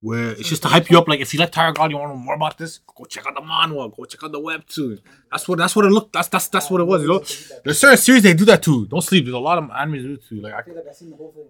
where 0.00 0.30
it's 0.32 0.48
just 0.48 0.62
to 0.62 0.68
hype 0.68 0.90
you 0.90 0.98
up. 0.98 1.08
Like 1.08 1.20
if 1.20 1.32
you 1.34 1.40
like 1.40 1.52
Tiger 1.52 1.72
God, 1.72 1.90
you 1.90 1.98
want 1.98 2.12
to 2.12 2.16
know 2.16 2.22
more 2.24 2.34
about 2.34 2.56
this, 2.58 2.78
go 2.78 3.04
check 3.04 3.26
out 3.26 3.34
the 3.34 3.40
manhwa, 3.42 3.94
go 3.94 4.04
check 4.04 4.22
out 4.24 4.32
the 4.32 4.40
webtoon. 4.40 5.00
That's 5.30 5.46
what 5.48 5.58
that's 5.58 5.76
what 5.76 5.84
it 5.84 5.90
looked. 5.90 6.12
That's 6.12 6.28
that's 6.28 6.48
that's 6.48 6.70
what 6.70 6.80
it 6.80 6.84
was. 6.84 7.02
You 7.02 7.08
know, 7.08 7.18
there's 7.64 7.78
certain 7.78 7.98
series 7.98 8.22
they 8.22 8.34
do 8.34 8.44
that 8.46 8.62
too. 8.62 8.86
Don't 8.86 9.02
sleep. 9.02 9.24
There's 9.24 9.34
a 9.34 9.38
lot 9.38 9.58
of 9.58 9.64
animes 9.70 10.02
do 10.02 10.12
it 10.14 10.24
too. 10.28 10.40
Like 10.40 10.54
I, 10.54 10.58
I 10.58 10.62
feel 10.62 10.82
seen 10.94 11.10
the 11.10 11.16
whole 11.16 11.32
thing. 11.32 11.48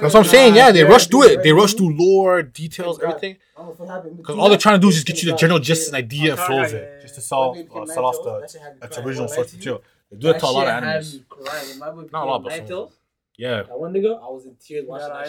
that's 0.00 0.14
what 0.14 0.16
I'm 0.16 0.24
saying. 0.24 0.54
Yeah, 0.54 0.70
they 0.72 0.84
rush 0.84 1.06
through 1.08 1.24
it. 1.24 1.42
They 1.42 1.52
rush 1.52 1.74
through 1.74 1.96
lore, 1.96 2.42
details, 2.42 3.00
everything. 3.00 3.36
I 3.56 3.60
don't 3.62 3.66
know 3.68 3.72
if 3.74 3.80
it 3.80 3.92
happened. 3.92 4.16
Because 4.18 4.36
all 4.36 4.48
they're 4.48 4.58
trying 4.58 4.76
to 4.76 4.80
do 4.80 4.88
is 4.88 4.94
just 4.96 5.06
get 5.06 5.22
you 5.22 5.30
the 5.32 5.36
general 5.36 5.58
gist 5.58 5.88
and 5.88 5.96
idea 5.96 6.32
and 6.32 6.40
Oh, 6.40 6.46
flow 6.46 6.62
of 6.62 6.72
yeah, 6.72 6.78
it, 6.78 7.02
just 7.02 7.14
to 7.16 7.20
sell 7.20 7.56
uh, 7.74 7.86
sell 7.86 8.04
off 8.04 8.22
the 8.22 8.76
its 8.82 8.98
original 8.98 9.26
source 9.28 9.52
material. 9.54 9.82
They 10.10 10.18
do 10.18 10.30
it 10.30 10.38
to 10.38 10.46
a 10.46 10.48
lot 10.48 10.68
of 10.68 10.82
That 10.82 10.82
shit 10.82 10.84
had 10.84 11.02
animes. 11.02 11.12
me 11.14 11.24
crying. 11.28 11.68
When 11.70 11.78
my 11.78 11.90
boy 11.90 12.08
Not 12.12 12.22
a 12.24 12.30
lot, 12.30 12.38
became 12.44 12.44
but 12.44 12.56
some. 12.58 12.66
Tales, 12.68 12.92
Yeah. 13.36 13.62
That 13.62 13.80
one 13.80 13.92
nigga, 13.92 14.16
I 14.22 14.30
was 14.30 14.44
in 14.46 14.54
tears 14.56 14.84
watching 14.86 15.08
Yeah, 15.08 15.22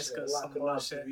that 0.73 0.81
shit. 0.81 1.05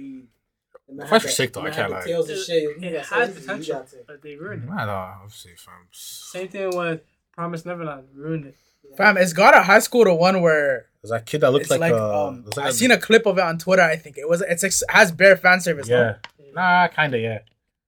Got 0.88 0.96
Allah 0.96 0.98
some 0.98 0.98
could 0.98 0.98
not 0.98 0.98
bullshit. 0.98 0.98
read. 0.98 0.98
And 0.98 0.98
man 0.98 1.08
Fight 1.08 1.22
for 1.22 1.28
sick, 1.30 1.54
though, 1.54 1.62
I 1.62 1.64
can't 1.70 1.76
had 1.76 1.90
lie. 1.92 2.04
the 2.04 2.18
and 2.18 2.28
shit. 2.28 2.50
It, 2.50 2.82
You 2.82 2.88
it 2.90 2.94
got 2.94 3.06
had 3.06 3.34
sense, 3.34 3.36
you 3.36 3.42
potential, 3.42 3.88
but 4.08 4.22
they 4.22 4.36
ruined 4.36 4.64
it. 4.66 4.70
I 4.72 4.86
know, 4.86 4.92
obviously, 4.92 5.52
fam. 5.58 5.74
Same 5.92 6.48
thing 6.50 6.76
with 6.78 7.02
Promise 7.34 7.66
Neverland. 7.66 8.08
Ruined 8.14 8.46
it. 8.48 8.56
Fam, 8.98 9.18
it's 9.18 9.34
got 9.34 9.56
a 9.56 9.62
high 9.64 9.80
school 9.80 10.04
to 10.06 10.14
one 10.14 10.42
where 10.42 10.88
There's 11.02 11.10
that 11.12 11.26
kid 11.26 11.42
that 11.42 11.52
looks 11.52 11.70
like, 11.72 11.80
like, 11.80 11.94
uh, 11.94 12.28
um 12.28 12.44
looks 12.44 12.58
like 12.58 12.66
I 12.66 12.70
a- 12.70 12.74
seen 12.74 12.92
a 12.92 12.98
clip 12.98 13.26
of 13.26 13.38
it 13.38 13.42
on 13.44 13.58
Twitter. 13.58 13.82
I 13.82 13.96
think 13.96 14.18
it 14.18 14.28
was 14.28 14.42
it's 14.42 14.64
ex- 14.64 14.84
has 14.90 15.12
bare 15.12 15.36
fan 15.38 15.62
service. 15.62 15.88
no? 15.88 16.16
Yeah. 16.38 16.52
Nah, 16.54 16.88
kinda, 16.90 17.18
yeah. 17.18 17.40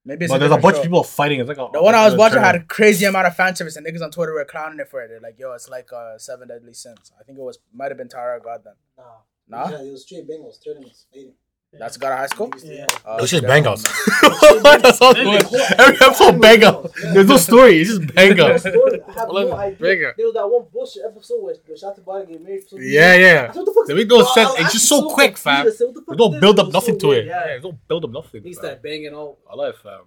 maybe 0.06 0.26
it's 0.26 0.34
But 0.34 0.40
there's 0.40 0.52
a 0.52 0.58
bunch 0.58 0.76
show. 0.78 0.80
of 0.82 0.86
people 0.88 1.04
fighting. 1.04 1.40
It's 1.42 1.48
like 1.50 1.58
a, 1.60 1.68
The 1.72 1.84
one 1.84 1.94
I 1.94 2.06
was 2.06 2.16
watching 2.16 2.40
had 2.40 2.56
a 2.56 2.64
crazy 2.64 3.06
amount 3.06 3.28
of 3.28 3.36
fan 3.36 3.56
service, 3.56 3.76
and 3.76 3.86
niggas 3.86 4.02
on 4.02 4.10
Twitter 4.10 4.34
were 4.34 4.46
clowning 4.46 4.80
it 4.80 4.88
for 4.90 5.04
it. 5.04 5.10
They're 5.10 5.20
like, 5.20 5.38
"Yo, 5.38 5.52
it's 5.52 5.70
like 5.70 5.92
uh, 5.94 6.18
Seven 6.18 6.48
Deadly 6.48 6.74
Sins." 6.74 7.12
I 7.20 7.24
think 7.24 7.38
it 7.38 7.42
was 7.42 7.60
might 7.74 7.92
have 7.92 7.98
been 7.98 8.10
Tower 8.10 8.40
God 8.44 8.62
then. 8.64 8.74
Nah. 8.98 9.04
Nah? 9.48 9.70
Yeah, 9.70 9.84
it 9.88 9.92
was 9.92 10.02
straight 10.04 10.28
Bengals, 10.28 10.64
tournaments, 10.64 11.06
fading. 11.14 11.34
That's 11.74 11.98
got 11.98 12.14
a 12.14 12.16
high 12.16 12.28
school. 12.28 12.50
Yeah. 12.64 12.88
Uh, 13.06 13.18
It's 13.20 13.32
just 13.32 13.44
yeah. 13.44 13.50
bangouts. 13.50 13.84
That's 14.82 15.02
all 15.02 15.14
it 15.16 15.26
was. 15.26 15.72
Every 15.78 15.96
episode 15.96 16.36
bangouts. 16.42 16.94
There's 17.14 17.28
no 17.28 17.36
story. 17.38 17.82
It's 17.82 17.90
just 17.90 18.02
bangouts. 18.04 18.66
I 18.66 19.14
have 19.20 19.30
Well, 19.30 19.48
no 19.50 19.54
idea. 19.58 19.78
bigger. 19.78 20.14
There 20.16 20.26
was 20.28 20.36
that 20.36 20.48
one 20.48 20.66
bullshit 20.72 21.04
episode 21.06 21.42
where 21.44 21.56
the 21.68 21.78
Shot 21.78 21.96
to 21.96 22.02
Body 22.02 22.28
get 22.32 22.42
married. 22.42 22.64
for 22.64 22.70
some 22.70 22.80
Yeah, 22.82 23.12
reason. 23.12 23.22
yeah. 23.22 23.42
I 23.42 23.48
said, 23.48 23.56
what 23.58 23.66
the 23.66 23.72
fuck? 23.74 23.88
They 23.88 23.94
make 23.94 24.08
no 24.08 24.24
sense. 24.24 24.50
It's 24.52 24.56
just 24.56 24.66
actually 24.66 24.80
so 24.80 25.10
quick, 25.14 25.38
fam. 25.38 25.56
confused. 25.66 25.76
I 25.76 25.78
said, 25.78 25.86
what 25.88 25.94
the 25.96 26.02
fuck 26.02 26.10
They 26.12 26.16
don't 26.18 26.40
build 26.40 26.60
up 26.60 26.72
nothing 26.72 26.96
so 26.96 27.00
to 27.00 27.06
it. 27.08 27.16
weird, 27.16 27.26
Yeah, 27.28 27.46
Yeah. 27.46 27.54
they 27.56 27.60
don't 27.62 27.88
build 27.90 28.06
up 28.06 28.12
nothing. 28.12 28.44
He 28.44 28.54
fam. 28.54 28.60
started 28.62 28.82
banging 28.82 29.14
out. 29.14 29.38
I 29.52 29.56
love 29.56 29.76
fam. 29.84 30.00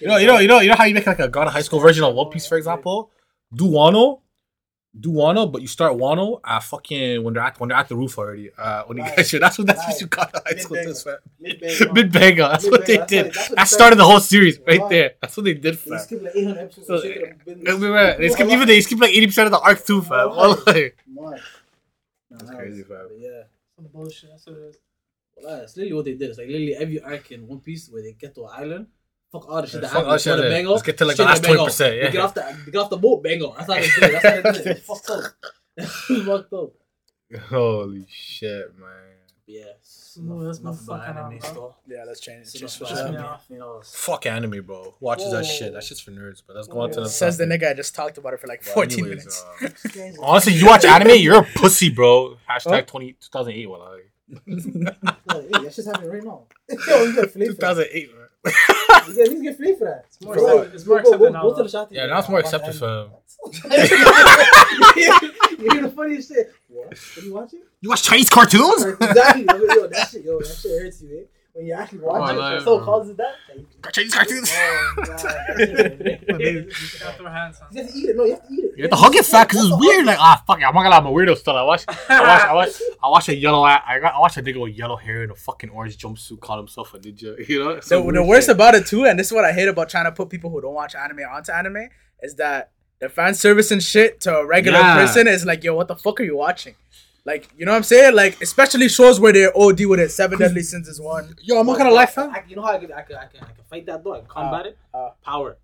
You 0.00 0.06
know, 0.08 0.16
you 0.16 0.26
know, 0.26 0.38
you 0.38 0.48
know, 0.48 0.58
you 0.60 0.68
know 0.70 0.76
how 0.76 0.84
you 0.84 0.94
make 0.94 1.06
like 1.06 1.18
a 1.20 1.28
God 1.28 1.46
of 1.46 1.52
High 1.52 1.62
School 1.62 1.78
version 1.80 2.02
of 2.04 2.14
One 2.14 2.30
Piece, 2.30 2.46
for 2.46 2.56
example. 2.58 3.10
Do 3.54 3.64
Wano. 3.64 4.20
Do 4.98 5.10
Wano, 5.10 5.50
but 5.50 5.60
you 5.62 5.68
start 5.68 5.92
Wano 5.94 6.40
at 6.44 6.60
fucking 6.62 7.22
when 7.22 7.34
they're 7.34 7.42
at 7.42 7.60
when 7.60 7.68
they're 7.68 7.78
at 7.78 7.88
the 7.88 7.96
roof 7.96 8.16
already. 8.18 8.50
Uh, 8.56 8.84
when 8.84 8.96
you 8.98 9.02
Right. 9.04 9.16
get 9.16 9.32
you, 9.32 9.38
that's 9.38 9.58
what 9.58 9.66
that's 9.66 9.86
what 9.86 10.00
you 10.00 10.06
got 10.06 10.32
high 10.46 10.56
school. 10.56 10.76
Mid-banger. 10.76 10.92
This. 11.40 11.80
Mid-banger. 11.80 11.92
Mid 11.94 12.12
banger. 12.12 12.48
That's 12.48 12.70
what 12.70 12.86
they 12.86 12.96
that's 12.96 13.10
did. 13.10 13.24
what- 13.26 13.34
that's 13.34 13.48
That 13.54 13.68
started 13.68 13.96
the 13.96 14.04
whole 14.04 14.20
series 14.20 14.58
right 14.66 14.80
Right. 14.80 14.90
there. 14.90 15.14
That's 15.20 15.36
what 15.36 15.44
they 15.44 15.54
did, 15.54 15.74
They 15.78 15.98
skipped 15.98 16.22
like 16.22 16.32
800 16.36 16.58
episodes. 16.60 16.86
So, 16.86 16.96
So, 16.98 17.02
shit 17.02 17.14
could 17.20 17.28
have 17.28 17.44
been. 17.44 17.62
Yeah, 17.66 17.74
we 17.76 17.90
were- 17.90 18.16
They 18.18 18.28
skip 18.30 18.46
Well, 18.46 18.56
even 18.56 18.68
they 18.68 18.80
skip 18.80 18.98
like 19.00 19.10
eighty 19.10 19.26
percent 19.26 19.46
of 19.46 19.52
the 19.52 19.60
arc 19.60 19.84
too, 19.84 20.00
fam. 20.02 20.30
Wallahi. 20.30 20.92
Mark. 21.08 21.40
That's 22.30 22.50
crazy, 22.50 22.82
fam. 22.82 23.08
Yeah. 23.18 23.42
Some 23.76 23.86
bullshit. 23.92 24.30
That's 24.30 24.46
what 24.46 24.56
it 24.56 24.62
is. 24.62 24.76
Well, 25.42 25.58
that's 25.60 25.76
literally 25.76 25.92
what 25.94 26.04
they 26.06 26.14
did. 26.14 26.30
It's 26.30 26.38
like 26.38 26.46
literally 26.48 26.74
every 26.74 27.00
arc 27.00 27.30
in 27.32 27.46
One 27.46 27.60
Piece 27.60 27.88
where 27.90 28.02
they 28.02 28.12
get 28.12 28.34
to 28.36 28.44
an 28.44 28.50
island. 28.56 28.86
Fuck 29.32 29.48
all 29.48 29.60
the 29.60 29.66
shit 29.66 29.74
Yeah, 29.74 29.80
that 29.88 29.92
fuck 29.92 30.04
all 30.06 30.12
the 30.12 30.18
shit 30.18 30.24
Before 30.24 30.36
the 30.36 30.42
there. 30.42 30.50
bang 30.50 30.66
Let's 30.66 30.82
get 30.82 30.98
to, 30.98 31.04
like, 31.04 31.16
the 31.16 31.22
shit 31.22 31.26
last 31.28 31.42
that 31.42 31.48
bang 31.48 31.66
20%, 31.66 31.78
They 31.78 31.98
yeah. 32.02 32.10
get 32.10 32.20
off 32.22 32.34
the 32.34 32.58
they 32.64 32.70
get 32.72 32.78
off 32.80 32.90
the 32.90 32.96
boat, 32.96 33.22
bang 33.22 33.40
That's 33.40 33.58
how 33.58 33.74
they 33.74 33.80
did. 33.80 33.90
it. 34.02 34.12
That's 34.22 34.24
how 34.24 34.30
they 34.52 34.58
did. 34.58 34.66
it. 34.66 34.76
It's 34.78 34.86
fucked 34.86 35.10
up. 35.10 35.24
It's 35.78 36.24
fucked 36.26 36.52
up. 36.52 36.70
Holy 37.50 38.06
shit, 38.08 38.78
man. 38.78 38.88
Yeah. 39.48 39.64
No, 40.18 40.42
that's 40.44 40.60
my 40.60 40.70
no 40.70 40.76
fucking 40.76 41.16
anime 41.16 41.38
bro. 41.38 41.48
stuff. 41.50 41.72
Yeah, 41.86 42.04
let's 42.06 42.20
change 42.20 42.38
it. 42.38 42.42
It's 42.42 42.52
Just 42.54 42.78
for 42.78 42.84
about 42.84 42.96
sure. 42.96 43.06
sure. 43.08 43.18
anime. 43.18 43.34
You 43.50 43.58
know, 43.58 43.82
Fuck 43.84 44.26
anime, 44.26 44.62
bro. 44.64 44.82
Who 44.84 44.92
watches 45.06 45.30
that 45.30 45.44
shit? 45.44 45.68
Whoa. 45.68 45.74
That 45.74 45.84
shit's 45.84 46.00
for 46.00 46.10
nerds. 46.12 46.42
But 46.46 46.56
let's 46.56 46.68
go 46.68 46.80
on 46.80 46.90
to 46.92 47.00
the 47.02 47.08
Says 47.08 47.36
the 47.36 47.44
nigga 47.44 47.70
I 47.70 47.74
just 47.74 47.94
talked 47.94 48.16
about 48.18 48.32
it 48.32 48.40
for 48.40 48.46
like 48.46 48.62
Well, 48.64 48.74
14 48.76 48.98
anyways, 48.98 49.18
minutes. 49.18 49.44
uh, 49.44 49.68
These 49.84 49.92
guys 49.92 50.18
are- 50.18 50.24
honestly, 50.24 50.54
you 50.54 50.66
watch 50.72 50.84
anime, 50.86 51.16
you're 51.18 51.40
a 51.40 51.44
pussy, 51.54 51.90
bro. 51.90 52.38
Hashtag 52.50 52.86
20, 52.86 53.12
2008, 53.12 53.66
wallahi. 53.70 54.00
Hey, 54.30 54.42
that 55.52 55.72
shit's 55.74 55.86
happening 55.86 56.10
right 56.10 56.24
now. 56.24 56.44
Yo, 56.68 57.02
you 57.04 57.14
get 57.14 57.30
flamed 57.32 57.54
for 57.56 57.60
that. 57.60 57.74
2008, 57.90 58.14
man. 58.16 58.26
You 59.08 59.14
get, 59.14 59.30
you 59.32 59.42
get 59.42 59.56
flamed 59.56 59.78
for 59.78 59.84
that. 59.84 60.04
It's 60.08 60.20
more 60.20 60.34
For 60.34 60.42
what? 60.42 60.52
accepted, 60.56 60.74
it's 60.74 60.86
more 60.86 60.96
Go- 60.98 61.02
go- 61.02 61.08
accepted 61.10 61.26
go- 61.26 61.32
now. 61.32 61.42
go 61.42 61.48
to 61.50 61.56
though. 61.56 61.62
the 61.62 61.68
shot. 61.68 61.88
Yeah, 61.92 62.06
now 62.06 62.18
it's 62.18 62.28
more 62.28 62.38
Watch 62.42 62.44
accepted, 62.46 62.82
anime. 62.82 63.10
fam. 63.10 63.66
you 65.58 65.70
hear 65.72 65.82
the 65.82 65.92
funniest 65.94 66.28
shit. 66.28 66.52
What? 66.68 66.86
What 66.88 67.16
are 67.16 67.20
you 67.26 67.34
watching? 67.34 67.60
You 67.80 67.88
watch 67.90 68.02
Chinese 68.02 68.30
cartoons? 68.30 68.84
exactly. 68.84 69.44
Yo, 69.48 69.56
yo, 69.56 69.86
that 69.88 70.08
shit, 70.10 70.24
yo, 70.24 70.38
that 70.40 70.46
shit 70.60 70.82
hurts 70.82 71.02
you, 71.02 71.18
eh? 71.18 71.22
When 71.56 71.64
you 71.66 71.72
actually 71.72 72.00
watch 72.00 72.30
Oh, 72.30 72.32
it, 72.34 72.58
no, 72.58 72.58
so 72.64 72.78
no. 72.78 72.84
causes 72.84 73.16
that. 73.16 73.34
Like, 73.82 73.92
Chinese 73.94 74.14
cartoons? 74.14 74.52
oh, 74.54 74.92
God, 74.96 75.06
that 75.08 75.56
shit- 76.28 76.40
You 76.40 76.62
just 76.70 77.00
gotta 77.00 77.30
hands 77.30 77.58
on. 77.62 77.68
You 77.74 77.82
have 77.82 77.90
to 77.92 77.98
eat 77.98 78.08
it. 78.10 78.16
No, 78.16 78.24
you 78.24 78.32
have 78.34 78.46
to 78.46 78.52
eat 78.52 78.58
it. 78.64 78.72
You 78.76 78.82
have 78.82 78.90
to 78.90 78.96
hug 78.96 79.14
it, 79.16 79.24
fat, 79.24 79.48
because 79.48 79.64
it's 79.66 79.74
weird. 79.80 80.04
Like, 80.04 80.18
ah, 80.20 80.42
fuck 80.46 80.58
it. 80.60 80.64
I'm 80.64 80.74
not 80.74 80.82
gonna 80.82 80.90
lie, 80.90 80.98
I'm 80.98 81.06
a 81.06 81.10
weirdo 81.10 81.34
still. 81.38 81.56
I 81.56 81.62
watch, 81.62 81.84
I 81.88 81.92
watch, 82.20 82.42
I 82.42 82.52
watch, 82.54 82.82
I 83.04 83.08
watch 83.08 83.28
a 83.30 83.34
yellow, 83.34 83.62
I 83.62 83.98
got, 84.00 84.12
I 84.14 84.18
watch 84.18 84.36
a 84.36 84.42
nigga 84.42 84.60
with 84.60 84.74
yellow 84.74 84.96
hair 84.96 85.22
and 85.22 85.32
a 85.32 85.34
fucking 85.34 85.70
orange 85.70 85.96
jumpsuit 85.96 86.40
call 86.40 86.58
himself 86.58 86.92
a 86.92 86.98
ninja. 86.98 87.36
You 87.48 87.64
know? 87.64 87.80
So 87.80 88.04
The, 88.04 88.12
the 88.12 88.22
worst 88.22 88.48
shit. 88.48 88.54
about 88.54 88.74
it 88.74 88.86
too, 88.86 89.06
and 89.06 89.18
this 89.18 89.28
is 89.28 89.32
what 89.32 89.46
I 89.46 89.52
hate 89.52 89.68
about 89.68 89.88
trying 89.88 90.04
to 90.04 90.12
put 90.12 90.28
people 90.28 90.50
who 90.50 90.60
don't 90.60 90.74
watch 90.74 90.94
anime 90.94 91.20
onto 91.32 91.52
anime, 91.52 91.88
is 92.22 92.34
that 92.34 92.72
the 93.00 93.08
fan 93.08 93.34
service 93.34 93.70
and 93.70 93.82
shit 93.82 94.20
to 94.20 94.36
a 94.36 94.46
regular 94.46 94.78
Yeah. 94.78 94.96
person 94.96 95.26
is 95.26 95.46
like, 95.46 95.64
yo, 95.64 95.74
what 95.74 95.88
the 95.88 95.96
fuck 95.96 96.20
are 96.20 96.24
you 96.24 96.36
watching? 96.36 96.74
Like, 97.26 97.48
you 97.58 97.66
know 97.66 97.72
what 97.72 97.78
I'm 97.78 97.82
saying? 97.82 98.14
Like, 98.14 98.40
especially 98.40 98.88
shows 98.88 99.18
where 99.18 99.32
they're 99.32 99.50
OD 99.56 99.84
with 99.86 99.98
it. 100.00 100.10
Seven 100.12 100.38
Deadly 100.38 100.62
Sins 100.70 100.86
is 100.86 101.00
one. 101.00 101.34
Yo, 101.42 101.58
I'm 101.58 101.66
not 101.66 101.76
gonna 101.76 101.90
lie, 101.90 102.06
fam. 102.06 102.30
I, 102.30 102.44
you 102.48 102.54
know 102.56 102.62
how 102.62 102.74
I 102.74 102.78
can, 102.78 102.92
I 102.92 103.02
can, 103.02 103.16
I 103.16 103.26
can, 103.26 103.40
I 103.42 103.46
can 103.52 103.64
fight 103.68 103.86
that 103.86 104.04
though. 104.04 104.14
I 104.14 104.18
can 104.20 104.28
combat 104.28 104.66
it. 104.66 104.78
uh. 104.94 105.10
Power. 105.24 105.56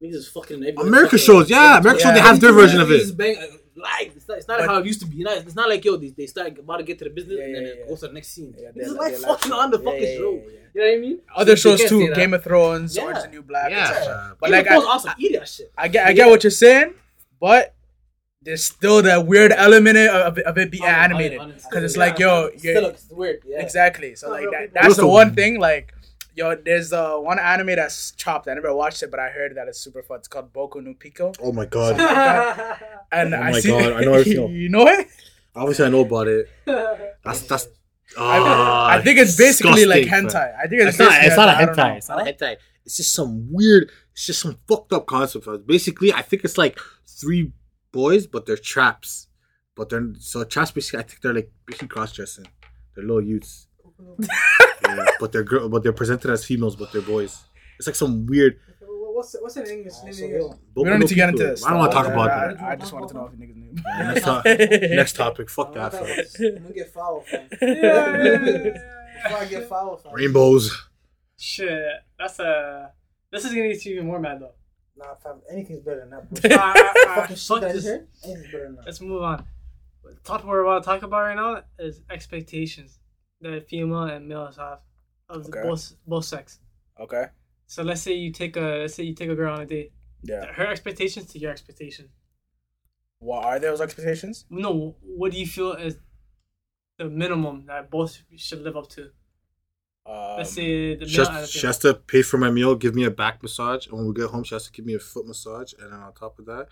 Niggas 0.00 0.14
is 0.14 0.28
fucking. 0.28 0.58
every- 0.64 0.74
American 0.88 1.18
fucking- 1.18 1.34
shows, 1.34 1.50
yeah, 1.50 1.78
American 1.78 2.04
shows, 2.04 2.14
they 2.14 2.20
have 2.20 2.40
their 2.40 2.52
version 2.52 2.80
of 2.80 2.86
Niggas 2.86 2.94
it. 2.94 3.00
is 3.02 3.12
Bang, 3.12 3.36
uh, 3.36 3.46
live. 3.74 4.12
It's 4.16 4.28
not, 4.28 4.38
it's 4.38 4.46
not 4.46 4.58
But- 4.60 4.68
how 4.68 4.78
it 4.78 4.86
used 4.86 5.00
to 5.00 5.06
be. 5.06 5.16
You 5.16 5.24
know, 5.24 5.32
it's 5.34 5.56
not 5.56 5.68
like 5.68 5.84
yo, 5.84 5.96
they, 5.96 6.10
they 6.10 6.26
start 6.26 6.56
about 6.56 6.76
to 6.76 6.84
get 6.84 6.98
to 7.00 7.04
the 7.04 7.10
business 7.10 7.36
Yeah, 7.40 7.44
and 7.46 7.54
then 7.56 7.62
yeah, 7.64 7.68
it 7.70 7.78
yeah. 7.80 7.88
goes 7.88 8.00
to 8.00 8.06
the 8.06 8.12
next 8.12 8.28
scene. 8.28 8.54
Yeah, 8.56 8.68
Niggas 8.68 8.74
they- 8.76 8.80
is 8.82 8.92
they 8.92 8.98
like 8.98 9.12
like 9.14 9.22
fucking 9.40 9.52
on 9.52 9.70
the 9.72 9.78
Yeah, 9.78 9.84
fucking 9.84 10.02
yeah, 10.02 10.08
yeah, 10.08 10.16
show. 10.18 10.30
yeah, 10.30 10.38
yeah. 10.38 10.58
You 10.74 10.80
know 10.84 10.86
what 10.90 10.94
I 10.94 11.00
mean? 11.00 11.20
Other 11.34 11.56
So 11.56 11.76
shows 11.76 11.88
too. 11.88 12.14
Game 12.14 12.32
of 12.34 12.44
Thrones, 12.44 12.94
Yeah. 12.96 13.02
Orange 13.02 13.18
is 13.18 13.24
the 13.24 13.30
New 13.30 13.42
Black. 13.42 13.70
Yeah. 13.72 14.30
But 14.40 14.46
Game 14.46 14.52
like, 14.52 14.66
of 14.66 14.72
Thrones 14.72 14.84
I, 14.86 14.90
awesome. 14.90 15.12
Eat 15.18 15.32
that 15.32 15.48
shit. 15.48 15.72
I 15.76 15.88
get, 15.88 16.06
I 16.06 16.12
get 16.12 16.28
what 16.28 16.44
you're 16.44 16.50
saying, 16.52 16.94
but 17.40 17.74
there's 18.42 18.64
still 18.64 19.02
that 19.02 19.26
weird 19.26 19.52
element 19.52 19.96
of, 19.98 20.38
of 20.38 20.58
it 20.58 20.70
being 20.70 20.84
On 20.84 20.88
it, 20.88 20.92
on 20.92 21.00
it, 21.00 21.04
animated 21.04 21.38
on 21.40 21.50
it. 21.50 21.62
because 21.68 21.84
it's 21.84 21.96
Yeah, 21.96 22.00
like, 22.04 22.18
yo, 22.18 22.44
it's 22.46 22.64
you're, 22.64 22.76
still 22.76 22.90
it's 22.90 23.06
weird. 23.10 23.40
Yeah. 23.46 23.60
Exactly. 23.60 24.14
So 24.14 24.30
like 24.30 24.46
that, 24.52 24.70
that's 24.74 24.96
the 24.96 25.02
the- 25.02 25.08
one 25.08 25.34
thing. 25.34 25.58
Like, 25.58 25.92
yo, 26.34 26.54
there's 26.54 26.92
uh, 26.92 27.16
one 27.16 27.38
anime 27.38 27.66
that's 27.76 28.12
chopped. 28.12 28.48
I 28.48 28.54
never 28.54 28.74
watched 28.74 29.02
it, 29.02 29.10
but 29.10 29.18
I 29.20 29.28
heard 29.30 29.56
that 29.56 29.66
it's 29.68 29.80
super 29.80 30.02
fun. 30.02 30.18
It's 30.18 30.28
called 30.28 30.52
Boku 30.52 30.82
no 30.82 30.94
Pico. 30.94 31.32
Oh 31.42 31.52
my 31.52 31.66
god. 31.66 31.96
And 33.10 33.34
Oh 33.34 33.38
I 33.38 33.50
my 33.52 33.60
see, 33.60 33.70
God, 33.70 33.92
I 33.92 34.00
know 34.04 34.12
everything. 34.14 34.50
you 34.54 34.68
know 34.68 34.86
it? 34.86 35.08
Obviously, 35.56 35.86
I 35.86 35.88
know 35.88 36.02
about 36.02 36.28
it. 36.28 36.48
That's 36.66 37.40
that's. 37.42 37.66
I, 38.16 38.38
ah, 38.38 38.88
I 38.88 39.02
think 39.02 39.18
it's 39.18 39.36
basically 39.36 39.84
like 39.84 40.04
hentai. 40.06 40.54
I 40.56 40.66
think 40.66 40.82
it's, 40.82 40.90
It's 40.90 40.98
not. 40.98 41.24
It's 41.24 41.36
not 41.36 41.48
a 41.48 41.56
I 41.56 41.64
hentai. 41.66 41.96
It's 41.96 42.08
not 42.08 42.20
a 42.20 42.24
hentai. 42.32 42.56
It's 42.84 42.96
just 42.98 43.12
some 43.14 43.48
weird. 43.52 43.90
It's 44.12 44.26
just 44.26 44.40
some 44.40 44.58
fucked 44.68 44.92
up 44.92 45.06
concept. 45.06 45.46
Basically, 45.66 46.12
I 46.12 46.22
think 46.22 46.44
it's 46.44 46.56
like 46.56 46.78
three 47.06 47.52
boys, 47.92 48.26
but 48.26 48.46
they're 48.46 48.56
traps. 48.56 49.28
But 49.76 49.88
they're 49.90 50.12
so 50.18 50.44
traps. 50.44 50.70
Basically, 50.72 51.00
I 51.00 51.02
think 51.02 51.20
they're 51.20 51.34
like 51.34 51.50
basically 51.66 51.88
cross 51.88 52.12
dressing. 52.12 52.46
They're 52.94 53.04
little 53.04 53.22
youths. 53.22 53.68
yeah, 54.18 55.04
but 55.20 55.32
they're 55.32 55.44
girl. 55.44 55.68
But 55.68 55.82
they're 55.82 55.92
presented 55.92 56.30
as 56.30 56.44
females, 56.44 56.76
but 56.76 56.92
they're 56.92 57.02
boys. 57.02 57.44
It's 57.78 57.86
like 57.86 57.96
some 57.96 58.26
weird. 58.26 58.58
What's 58.80 59.34
what's 59.40 59.56
in 59.56 59.66
English? 59.66 59.94
Name 60.04 60.12
so, 60.12 60.24
in 60.24 60.30
yo, 60.30 60.36
English? 60.36 60.58
We 60.76 60.84
don't 60.84 61.00
need 61.00 61.08
to 61.08 61.14
get 61.14 61.28
into 61.30 61.42
this. 61.44 61.64
I 61.64 61.70
don't 61.70 61.80
want 61.80 61.90
to 61.90 61.96
talk 61.96 62.06
about 62.06 62.28
that. 62.28 62.62
I, 62.62 62.72
I 62.72 62.76
just 62.76 62.92
wanted 62.92 63.08
to 63.08 63.14
know 63.14 63.26
if 63.26 63.32
you 63.32 63.46
niggas 63.46 63.56
knew. 63.56 63.74
Yeah, 63.84 64.12
next, 64.12 64.24
to- 64.24 64.88
next 64.96 65.16
topic. 65.16 65.50
Fuck 65.50 65.74
that. 65.74 65.94
I'm 65.94 66.62
gonna 66.62 66.72
get 66.72 66.92
foul. 66.92 67.24
Yeah. 67.60 68.78
Before 69.24 69.38
I 69.38 69.46
get 69.46 69.68
foul. 69.68 70.00
Rainbows. 70.12 70.88
Shit, 71.36 71.80
that's 72.18 72.38
a. 72.38 72.92
This 73.32 73.44
is 73.44 73.50
gonna 73.50 73.68
get 73.68 73.84
you 73.84 73.94
even 73.94 74.06
more 74.06 74.20
mad 74.20 74.38
though. 74.40 74.54
Nah, 74.98 75.14
fam. 75.14 75.40
Anything's 75.50 75.80
better 75.80 76.00
than 76.00 76.10
that. 76.10 77.02
Fucking 77.14 77.36
shit 77.36 77.60
that 77.60 77.70
I 77.70 77.72
this. 77.72 77.86
Anything's 77.86 78.46
better 78.52 78.64
than 78.64 78.76
that. 78.76 78.86
Let's 78.86 79.00
move 79.00 79.22
on. 79.22 79.44
The 80.04 80.14
topic 80.24 80.46
we're 80.46 80.64
about 80.64 80.82
to 80.82 80.84
talk 80.86 81.02
about 81.02 81.20
right 81.22 81.36
now 81.36 81.62
is 81.78 82.00
expectations 82.10 82.98
that 83.40 83.68
female 83.68 84.04
and 84.04 84.26
males 84.26 84.56
have 84.56 84.80
of 85.28 85.46
Okay. 85.46 85.62
both 85.62 85.94
both 86.06 86.24
sex. 86.24 86.58
Okay. 86.98 87.26
So 87.66 87.82
let's 87.82 88.00
say 88.02 88.14
you 88.14 88.32
take 88.32 88.56
a 88.56 88.60
let's 88.80 88.94
say 88.94 89.04
you 89.04 89.14
take 89.14 89.28
a 89.30 89.34
girl 89.36 89.54
on 89.54 89.60
a 89.60 89.66
date. 89.66 89.92
Yeah. 90.22 90.46
Her 90.52 90.66
expectations 90.66 91.26
to 91.32 91.38
your 91.38 91.50
expectation. 91.52 92.08
What 93.20 93.44
are 93.44 93.58
those 93.58 93.80
expectations? 93.80 94.46
No, 94.50 94.96
what 95.02 95.32
do 95.32 95.38
you 95.38 95.46
feel 95.46 95.72
is 95.72 95.98
the 96.98 97.04
minimum 97.08 97.66
that 97.66 97.90
both 97.90 98.22
should 98.36 98.62
live 98.62 98.76
up 98.76 98.88
to? 98.90 99.10
Um, 100.08 100.38
Let's 100.38 100.52
say 100.54 100.94
the 100.94 101.06
She 101.06 101.18
male 101.18 101.26
and 101.26 101.36
the 101.36 101.40
has, 101.40 101.50
she 101.50 101.66
has 101.66 101.78
to 101.78 101.92
pay 101.94 102.22
for 102.22 102.38
my 102.38 102.50
meal, 102.50 102.74
give 102.74 102.94
me 102.94 103.04
a 103.04 103.10
back 103.10 103.42
massage, 103.42 103.86
and 103.86 103.96
when 103.98 104.06
we 104.06 104.14
get 104.14 104.30
home, 104.30 104.42
she 104.44 104.54
has 104.54 104.64
to 104.64 104.72
give 104.72 104.86
me 104.86 104.94
a 104.94 104.98
foot 104.98 105.26
massage, 105.26 105.74
and 105.78 105.92
then 105.92 106.00
on 106.00 106.12
top 106.14 106.38
of 106.38 106.46
that, 106.46 106.68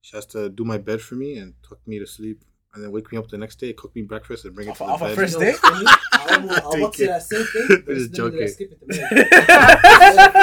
she 0.00 0.16
has 0.16 0.26
to 0.26 0.48
do 0.48 0.64
my 0.64 0.78
bed 0.78 1.00
for 1.00 1.14
me 1.14 1.38
and 1.38 1.54
tuck 1.62 1.78
me 1.86 1.98
to 2.00 2.06
sleep, 2.06 2.42
and 2.74 2.82
then 2.82 2.90
wake 2.90 3.12
me 3.12 3.18
up 3.18 3.28
the 3.28 3.38
next 3.38 3.56
day, 3.60 3.72
cook 3.72 3.94
me 3.94 4.02
breakfast, 4.02 4.44
and 4.44 4.54
bring 4.56 4.66
it 4.66 4.72
Off- 4.72 4.78
to 4.78 4.84
the 4.84 4.90
off 4.90 5.00
bed. 5.00 5.14
first 5.14 5.34
You 5.34 5.38
know, 5.38 5.44
date? 5.52 5.56
for 5.56 5.74
me, 5.76 5.86
I 5.86 6.34
almost, 6.34 6.62
I 6.62 6.80
want 6.80 6.94
to 6.98 7.06
that 7.06 7.22
same 7.22 7.44
thing, 7.44 7.66
but 7.68 7.94
Just 7.94 8.10
it's 8.10 8.18
literally 8.18 8.38
that 8.38 8.46
joking. 8.48 8.48
skip 8.48 8.72
it 8.72 8.80
to 8.80 8.86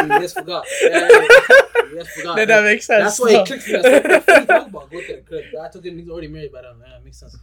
me. 0.08 0.14
You 0.16 0.22
just 0.22 0.36
forgot. 0.36 0.66
Yeah, 0.82 0.90
yeah, 0.90 1.08
yeah. 1.10 1.90
You 1.92 1.96
just 2.00 2.10
forgot. 2.12 2.36
Then 2.38 2.48
that 2.48 2.64
makes 2.64 2.86
sense. 2.86 3.04
That's 3.04 3.20
why 3.20 3.42
it 3.42 3.46
clicked 3.48 3.64
for 3.64 3.72
me. 3.72 3.78
I 3.78 3.82
was 3.82 3.92
what 3.92 4.04
the 4.04 4.22
fuck 4.22 4.40
you 4.40 4.46
talking 4.48 4.70
about? 4.70 4.92
Go 4.92 5.02
to 5.02 5.16
the 5.18 5.22
crib. 5.22 5.44
I 5.62 5.68
told 5.70 5.84
you 5.86 5.92
niggas 5.92 6.10
already 6.10 6.28
married 6.30 6.52
by 6.54 6.62
then. 6.62 6.76
Yeah, 6.80 6.98
it 6.98 7.04
makes 7.04 7.20
sense. 7.20 7.36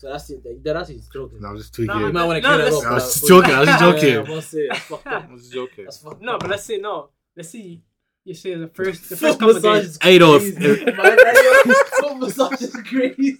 So 0.00 0.08
that's 0.10 0.30
it. 0.30 0.42
That, 0.64 0.72
that's 0.72 0.88
it. 0.88 1.02
joking. 1.12 1.42
No, 1.42 1.48
I 1.48 1.52
was 1.52 1.60
just 1.60 1.74
tweaking. 1.74 1.94
Nah, 1.94 2.06
You 2.06 2.12
might 2.14 2.24
want 2.24 2.42
to 2.42 2.48
No, 2.48 2.54
clear 2.56 2.64
that 2.64 2.72
listen- 2.72 2.86
up. 2.86 2.90
I 2.92 2.94
was 2.94 3.12
just 3.14 3.28
joking. 3.28 3.50
I 3.50 3.60
was 3.60 3.68
just 3.68 3.80
joking. 3.80 4.14
yeah, 4.14 4.20
I 4.20 4.34
must 4.34 4.50
say, 4.50 4.68
that's 4.68 4.80
fucked 4.80 5.06
up. 5.06 5.24
I 5.28 5.32
was 5.32 5.42
just 5.42 5.52
joking. 5.52 5.84
That's 5.84 5.98
fucked 5.98 6.22
No, 6.22 6.32
up. 6.34 6.40
but 6.40 6.48
let's 6.50 6.64
say 6.64 6.78
no. 6.78 7.10
Let's 7.36 7.50
see. 7.50 7.82
you 8.24 8.32
say 8.34 8.54
the 8.54 8.68
first 8.68 9.10
the 9.10 9.16
first 9.24 9.38
couple 9.38 9.50
of 9.56 9.62
massage 9.62 9.80
days. 9.82 9.90
is 9.90 9.98
Hey, 10.00 10.16
though, 10.18 10.38
crazy. 10.38 10.56
if- 10.58 10.96
My 10.96 11.04
right, 11.04 11.86
Foot 12.00 12.16
massage 12.18 12.62
is 12.62 12.72
crazy. 12.76 13.36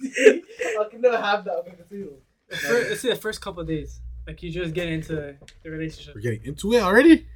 I 0.78 0.84
can 0.90 1.00
never 1.00 1.16
have 1.16 1.44
that. 1.46 1.54
Okay, 1.60 1.76
continue. 1.76 2.12
The 2.50 2.56
fir- 2.56 2.86
let's 2.90 3.00
say 3.00 3.08
the 3.08 3.16
first 3.16 3.40
couple 3.40 3.62
of 3.62 3.66
days, 3.66 4.00
like 4.26 4.42
you 4.42 4.50
just 4.50 4.74
get 4.74 4.88
into 4.88 5.36
the 5.62 5.70
relationship. 5.70 6.14
We're 6.14 6.20
getting 6.20 6.44
into 6.44 6.74
it 6.74 6.82
already. 6.82 7.26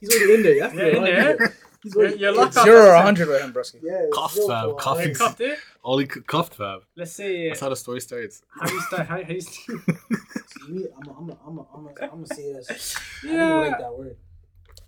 He's 0.00 0.10
already 0.14 0.34
in 0.34 0.42
there. 0.42 0.54
You 0.54 0.62
have 0.62 0.72
to 0.72 0.78
Yeah, 0.78 0.96
in 0.96 1.04
there. 1.04 1.56
Right. 1.76 1.82
He's 1.82 1.94
You're, 1.94 2.04
already 2.04 2.18
you're 2.20 2.32
locked 2.34 2.56
off. 2.56 2.64
Zero 2.64 2.86
or 2.90 2.94
100 2.94 3.28
with 3.28 3.42
him, 3.42 3.52
broski. 3.52 3.80
Yeah, 3.82 4.06
Cuffed, 4.12 4.34
zero 4.34 4.48
fam, 4.48 4.68
for- 4.70 4.76
cuffed. 4.76 5.04
You're 5.06 5.14
cuffed 5.14 5.38
there. 5.38 5.56
Only 5.84 6.08
c- 6.08 6.20
cuffed, 6.20 6.54
fam. 6.54 6.80
Let's 6.96 7.12
say 7.12 7.48
That's 7.48 7.60
how 7.60 7.68
the 7.68 7.76
story 7.76 8.00
starts. 8.00 8.42
how 8.60 8.68
you 8.70 8.80
start. 8.82 9.06
How, 9.06 9.22
how 9.22 9.30
you 9.30 9.40
start. 9.40 9.80
Me, 10.68 10.84
I'm, 10.96 11.08
I'm, 11.08 11.30
I'm, 11.30 11.36
I'm, 11.46 11.58
I'm, 11.74 11.88
I'm 12.00 12.08
gonna 12.10 12.26
say 12.26 12.52
this. 12.52 12.96
I 13.24 13.26
Yeah. 13.28 13.38
don't 13.48 13.60
like 13.70 13.78
that 13.78 13.96
word. 13.96 14.16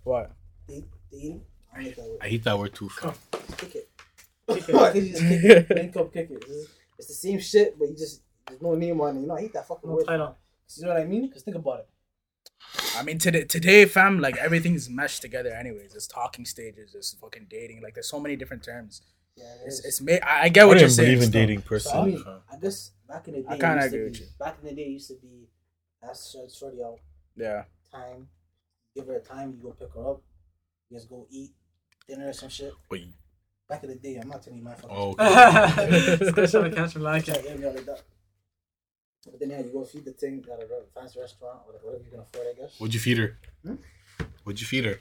What? 0.03 0.31
Date, 0.67 0.85
dating. 1.11 1.41
I 1.73 1.77
don't 1.77 1.85
like 1.85 1.95
that 1.95 2.05
word. 2.09 2.17
I 2.21 2.27
hate 2.27 2.43
that 2.43 2.59
word 2.59 2.73
too, 2.75 2.89
fam. 2.89 3.13
Kick 3.57 3.75
it. 3.75 3.89
Kick 4.49 4.69
it. 4.69 4.75
Why 4.75 4.91
can't 4.91 5.05
you 5.05 5.11
just 5.11 5.21
kick 5.23 5.43
it? 5.43 5.69
Link 5.75 5.95
up, 5.97 6.13
kick 6.13 6.31
it. 6.31 6.43
It's, 6.47 6.67
it's 6.97 7.07
the 7.07 7.13
same 7.13 7.39
shit, 7.39 7.77
but 7.79 7.87
you 7.87 7.95
just 7.95 8.21
there's 8.47 8.61
no 8.61 8.75
name 8.75 8.99
on 8.99 9.15
it. 9.17 9.21
You 9.21 9.27
know, 9.27 9.35
I 9.37 9.41
hate 9.41 9.53
that 9.53 9.67
fucking 9.67 9.89
No 9.89 9.95
word. 9.95 10.05
title. 10.07 10.35
You 10.75 10.85
know 10.85 10.93
what 10.93 11.01
I 11.01 11.05
mean? 11.05 11.27
Because 11.27 11.43
think 11.43 11.55
about 11.57 11.79
it. 11.79 11.87
I 12.97 13.03
mean, 13.03 13.17
today, 13.17 13.45
today, 13.45 13.85
fam, 13.85 14.19
like 14.19 14.37
everything's 14.37 14.89
meshed 14.89 15.21
together. 15.21 15.49
Anyways, 15.51 15.91
there's 15.91 16.07
talking 16.07 16.45
stages, 16.45 16.91
there's 16.93 17.15
fucking 17.21 17.47
dating. 17.49 17.81
Like, 17.81 17.93
there's 17.93 18.07
so 18.09 18.19
many 18.19 18.35
different 18.35 18.63
terms. 18.63 19.01
Yeah, 19.35 19.45
it 19.45 19.67
It's, 19.67 19.79
is. 19.79 19.85
it's 19.85 20.01
ma- 20.01 20.27
I, 20.27 20.43
I 20.43 20.49
get 20.49 20.67
what 20.67 20.77
I 20.77 20.81
you're 20.81 20.87
didn't 20.89 20.95
saying. 20.97 21.07
believe 21.07 21.21
in 21.23 21.29
still. 21.29 21.41
dating 21.41 21.59
So, 21.59 21.65
I 21.65 21.69
personally, 21.69 22.11
mean, 22.15 22.23
fam. 22.23 22.39
I 22.51 22.55
guess 22.57 22.91
back 23.07 23.27
in 23.27 23.33
the 23.35 23.39
day, 23.41 23.47
I 23.49 23.53
it 23.55 23.59
kinda 23.59 23.75
used 23.75 23.81
to 23.81 23.87
agree 23.87 23.99
be- 23.99 24.03
with 24.11 24.19
you. 24.19 24.25
Back 24.39 24.57
in 24.61 24.67
the 24.69 24.75
day, 24.75 24.81
it 24.83 24.89
used 24.89 25.07
to 25.07 25.15
be 25.15 25.47
ask 26.03 26.31
short- 26.31 26.51
shorty 26.51 26.83
out 26.83 26.99
Yeah. 27.35 27.63
time, 27.91 28.27
give 28.95 29.07
her 29.07 29.15
a 29.15 29.21
time, 29.21 29.53
you 29.55 29.63
go 29.63 29.71
pick 29.71 29.93
her 29.93 30.09
up, 30.11 30.21
you 30.89 30.97
guys 30.97 31.05
go 31.05 31.25
eat 31.29 31.51
dinner 32.07 32.27
or 32.29 32.33
some 32.33 32.49
shit. 32.49 32.73
Wait, 32.91 33.07
Back 33.69 33.83
in 33.83 33.89
the 33.89 33.95
day, 33.95 34.15
I'm 34.17 34.27
not 34.27 34.41
telling 34.41 34.57
you 34.59 34.65
my 34.65 34.73
fucking. 34.73 34.89
Oh, 34.91 35.13
Still 35.13 36.47
trying 36.47 36.71
to 36.71 36.75
catch 36.75 36.95
him 36.95 37.03
like 37.03 37.27
Yeah, 37.27 37.35
it. 37.35 37.45
yeah, 37.47 37.55
yeah, 37.67 37.67
like 37.69 37.85
that. 37.85 38.01
But 39.25 39.39
then 39.39 39.49
yeah, 39.49 39.59
you 39.59 39.71
go 39.71 39.83
feed 39.83 40.05
the 40.05 40.11
thing 40.13 40.43
at 40.51 40.63
a 40.63 40.65
re- 40.65 40.87
fancy 40.95 41.19
restaurant 41.19 41.59
or 41.67 41.73
whatever 41.73 42.03
you 42.03 42.11
can 42.11 42.19
afford, 42.21 42.47
I 42.55 42.61
guess. 42.61 42.79
What'd 42.79 42.93
you 42.93 42.99
feed 42.99 43.17
her? 43.17 43.37
Hmm? 43.65 43.75
What'd 44.43 44.61
you 44.61 44.67
feed 44.67 44.85
her? 44.85 44.99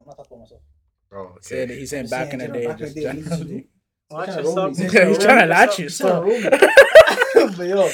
I'm 0.00 0.06
not 0.08 0.16
talking 0.16 0.36
about 0.36 0.40
myself. 0.40 0.60
Oh, 1.12 1.36
Saying, 1.40 1.68
he's 1.68 1.90
saying 1.90 2.04
I'm 2.04 2.10
back 2.10 2.32
in 2.32 2.40
the 2.40 2.46
you 2.46 2.52
day, 2.52 2.62
know, 2.64 2.68
back 2.70 2.80
in 2.80 2.84
just 2.86 2.94
the 2.96 3.00
day, 3.02 3.10
you 3.12 3.16
used 3.18 3.30
to 3.30 3.36
generally. 3.38 3.68
Watch 4.10 4.28
yourself. 4.36 4.76
He's 4.78 5.18
trying 5.24 5.40
to 5.40 5.46
latch 5.46 5.78
you. 5.78 5.84
He's 5.84 5.98
trying 5.98 6.24
to 6.24 6.40
Still. 6.40 7.40
roll 7.40 7.48
me. 7.48 7.56
but 7.56 7.66
yo, 7.68 7.90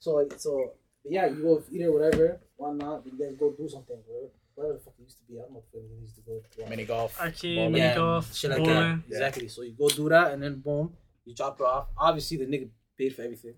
so 0.00 0.28
so 0.36 0.72
but 1.02 1.12
yeah, 1.12 1.26
you 1.26 1.42
go 1.42 1.62
eat 1.70 1.84
or 1.84 1.92
whatever. 1.92 2.40
Why 2.56 2.72
not? 2.72 3.04
You 3.06 3.12
guys 3.18 3.36
go 3.38 3.52
do 3.56 3.68
something. 3.68 3.96
Whatever, 4.06 4.32
whatever 4.54 4.74
the 4.74 4.80
fuck 4.80 4.94
it 4.98 5.02
used 5.04 5.18
to 5.18 5.24
be. 5.24 5.38
I 5.38 5.42
don't 5.42 5.52
know 5.54 5.62
what 5.70 5.82
it 5.84 6.00
used 6.02 6.16
to 6.16 6.22
go. 6.22 6.40
to. 6.64 6.68
Mini 6.70 6.84
golf. 6.84 7.20
Arcade, 7.20 7.70
mini 7.70 7.78
yeah, 7.78 7.94
golf, 7.94 8.34
shit 8.34 8.50
like 8.50 8.58
bowling. 8.58 8.74
that. 8.74 9.00
Exactly. 9.08 9.48
So 9.48 9.62
you 9.62 9.72
go 9.78 9.88
do 9.88 10.08
that, 10.08 10.32
and 10.32 10.42
then 10.42 10.60
boom, 10.60 10.92
you 11.24 11.34
drop 11.34 11.58
her 11.60 11.64
off. 11.66 11.86
Obviously, 11.96 12.36
the 12.38 12.46
nigga 12.46 12.68
paid 12.98 13.14
for 13.14 13.22
everything. 13.22 13.54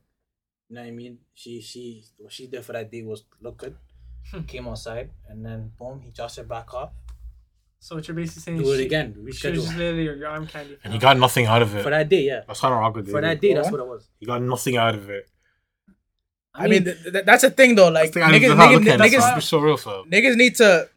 You 0.68 0.74
know 0.76 0.82
what 0.82 0.88
I 0.88 0.90
mean? 0.90 1.18
She 1.34 1.60
she 1.60 2.04
what 2.18 2.32
she 2.32 2.46
did 2.46 2.64
for 2.64 2.72
that 2.74 2.90
day 2.90 3.02
was 3.02 3.24
look 3.40 3.56
good. 3.58 3.76
Hmm. 4.30 4.42
Came 4.42 4.68
outside, 4.68 5.10
and 5.28 5.44
then 5.44 5.72
boom, 5.78 6.00
he 6.04 6.10
tossed 6.10 6.36
her 6.36 6.44
back 6.44 6.74
off. 6.74 6.90
So 7.80 7.94
what 7.96 8.06
you're 8.08 8.14
basically 8.16 8.42
saying 8.42 8.58
is 8.58 8.64
Do 8.64 8.72
it 8.72 8.78
she- 8.78 8.86
again. 8.86 9.14
She 9.14 9.20
was 9.20 9.36
Reschedule 9.38 9.54
just 9.54 9.76
literally 9.76 10.04
your, 10.04 10.16
your 10.16 10.28
arm 10.28 10.46
candy. 10.46 10.76
And 10.84 10.92
he 10.92 10.98
got 10.98 11.16
nothing 11.16 11.46
out 11.46 11.62
of 11.62 11.74
it 11.74 11.82
for 11.82 11.88
it. 11.88 11.92
that 11.92 12.08
day. 12.08 12.22
Yeah, 12.22 12.40
That's 12.46 12.60
kind 12.60 12.74
of 12.74 12.80
awkward. 12.80 13.08
for 13.08 13.20
that 13.20 13.40
day. 13.40 13.48
day, 13.48 13.54
that's 13.54 13.70
What? 13.70 13.80
what 13.80 13.86
it 13.86 13.88
was. 13.88 14.08
He 14.18 14.26
got 14.26 14.42
nothing 14.42 14.76
out 14.76 14.94
of 14.96 15.08
it. 15.08 15.30
I 16.54 16.66
mean, 16.66 16.84
th- 16.84 17.02
th- 17.04 17.24
that's 17.24 17.42
the 17.42 17.50
thing 17.50 17.76
though. 17.76 17.88
Like 17.88 18.12
That's 18.12 18.26
niggas, 18.32 18.56
that's 18.56 18.72
niggas, 18.72 18.84
look 18.84 19.00
niggas, 19.00 19.18
That's 19.20 19.46
so 19.46 19.60
real, 19.60 19.76
fam. 19.76 20.10
niggas 20.10 20.36
need 20.36 20.56
to. 20.56 20.88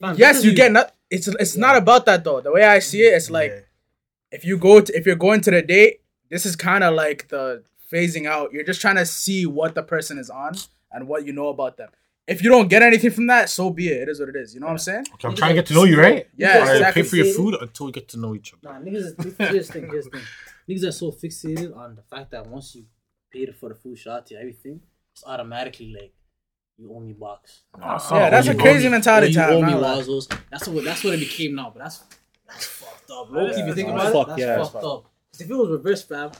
Man, 0.00 0.16
Yes, 0.18 0.44
you 0.44 0.54
get 0.54 0.70
not. 0.70 0.92
It's 1.10 1.28
it's 1.28 1.56
not 1.56 1.76
about 1.76 2.04
that 2.06 2.22
though. 2.24 2.40
The 2.40 2.52
way 2.52 2.62
I 2.64 2.78
see 2.80 3.00
it, 3.02 3.14
it's 3.14 3.30
like 3.30 3.50
Yeah. 3.50 3.60
if 4.32 4.44
you 4.44 4.58
go 4.58 4.80
to 4.82 4.92
if 4.96 5.06
you're 5.06 5.16
going 5.16 5.40
to 5.42 5.50
the 5.50 5.62
date, 5.62 6.02
this 6.28 6.44
is 6.44 6.56
kind 6.56 6.84
of 6.84 6.94
like 6.94 7.28
the 7.28 7.62
phasing 7.92 8.26
out. 8.26 8.52
You're 8.52 8.64
just 8.64 8.80
trying 8.80 8.96
to 8.96 9.06
see 9.06 9.46
what 9.46 9.74
the 9.74 9.82
person 9.82 10.18
is 10.18 10.30
on 10.30 10.54
and 10.90 11.06
what 11.08 11.26
you 11.26 11.32
know 11.32 11.48
about 11.48 11.76
them. 11.76 11.90
If 12.26 12.42
you 12.42 12.50
don't 12.50 12.68
get 12.68 12.82
anything 12.82 13.10
from 13.10 13.26
that, 13.26 13.50
so 13.50 13.68
be 13.70 13.88
it. 13.88 14.02
It 14.02 14.08
is 14.08 14.20
what 14.20 14.28
it 14.28 14.36
is. 14.36 14.54
You 14.54 14.60
know 14.60 14.66
what 14.66 14.72
I'm 14.72 14.78
saying? 14.78 15.06
Okay, 15.14 15.28
I'm 15.28 15.34
trying 15.34 15.50
to 15.50 15.54
get 15.54 15.66
to 15.66 15.74
know 15.74 15.84
you, 15.84 16.00
right? 16.00 16.28
Yeah, 16.36 16.58
Alright, 16.60 16.76
exactly. 16.76 17.02
Pay 17.02 17.08
for 17.08 17.16
your 17.16 17.34
food 17.34 17.56
until 17.60 17.86
we 17.86 17.92
get 17.92 18.08
to 18.10 18.18
know 18.18 18.34
each 18.34 18.54
other. 18.54 18.72
Nah, 18.74 18.84
niggas 18.84 18.96
is 18.96 19.36
here's 19.38 19.66
the 19.68 19.72
thing, 19.72 19.88
here's 19.90 20.04
the 20.04 20.10
thing. 20.12 20.22
Niggas 20.68 20.84
are 20.88 20.92
so 20.92 21.10
fixated 21.10 21.76
on 21.76 21.96
the 21.96 22.02
fact 22.02 22.30
that 22.30 22.46
once 22.46 22.74
you 22.76 22.84
paid 23.32 23.54
for 23.56 23.68
the 23.70 23.74
food 23.74 23.98
shot 23.98 24.26
to 24.26 24.36
everything, 24.36 24.80
it's 25.12 25.24
automatically 25.26 25.92
like 26.00 26.14
you 26.78 26.94
owe 26.94 27.00
me 27.00 27.12
box. 27.12 27.62
Nah, 27.76 27.98
Yeah, 28.12 28.30
that's 28.30 28.46
who 28.46 28.52
a 28.52 28.56
crazy 28.56 28.86
are. 28.86 28.90
mentality. 28.90 29.26
Or 29.26 29.30
you 29.30 29.36
Time, 29.36 29.52
owe 29.54 29.62
me 29.62 29.72
gonna. 29.72 29.86
Wazos. 29.86 30.38
That's 30.50 30.68
what 30.68 30.84
that's 30.84 31.02
what 31.02 31.14
it 31.14 31.20
became 31.20 31.56
now, 31.56 31.70
but 31.74 31.82
that's 31.82 32.04
that's 32.48 32.64
fucked 32.66 33.10
up, 33.10 33.30
bro. 33.30 33.46
Yeah, 33.46 33.50
if 33.60 33.66
you 33.66 33.74
think 33.74 33.88
about 33.88 34.12
fucked, 34.12 34.14
it, 34.14 34.28
that's 34.28 34.40
yeah, 34.40 34.60
it's 34.60 34.70
fucked 34.70 34.72
fucked. 34.74 34.84
up. 34.86 35.02
'Cause 35.32 35.40
if 35.40 35.50
it 35.50 35.54
was 35.54 35.70
reverse 35.70 36.02
fam, 36.02 36.30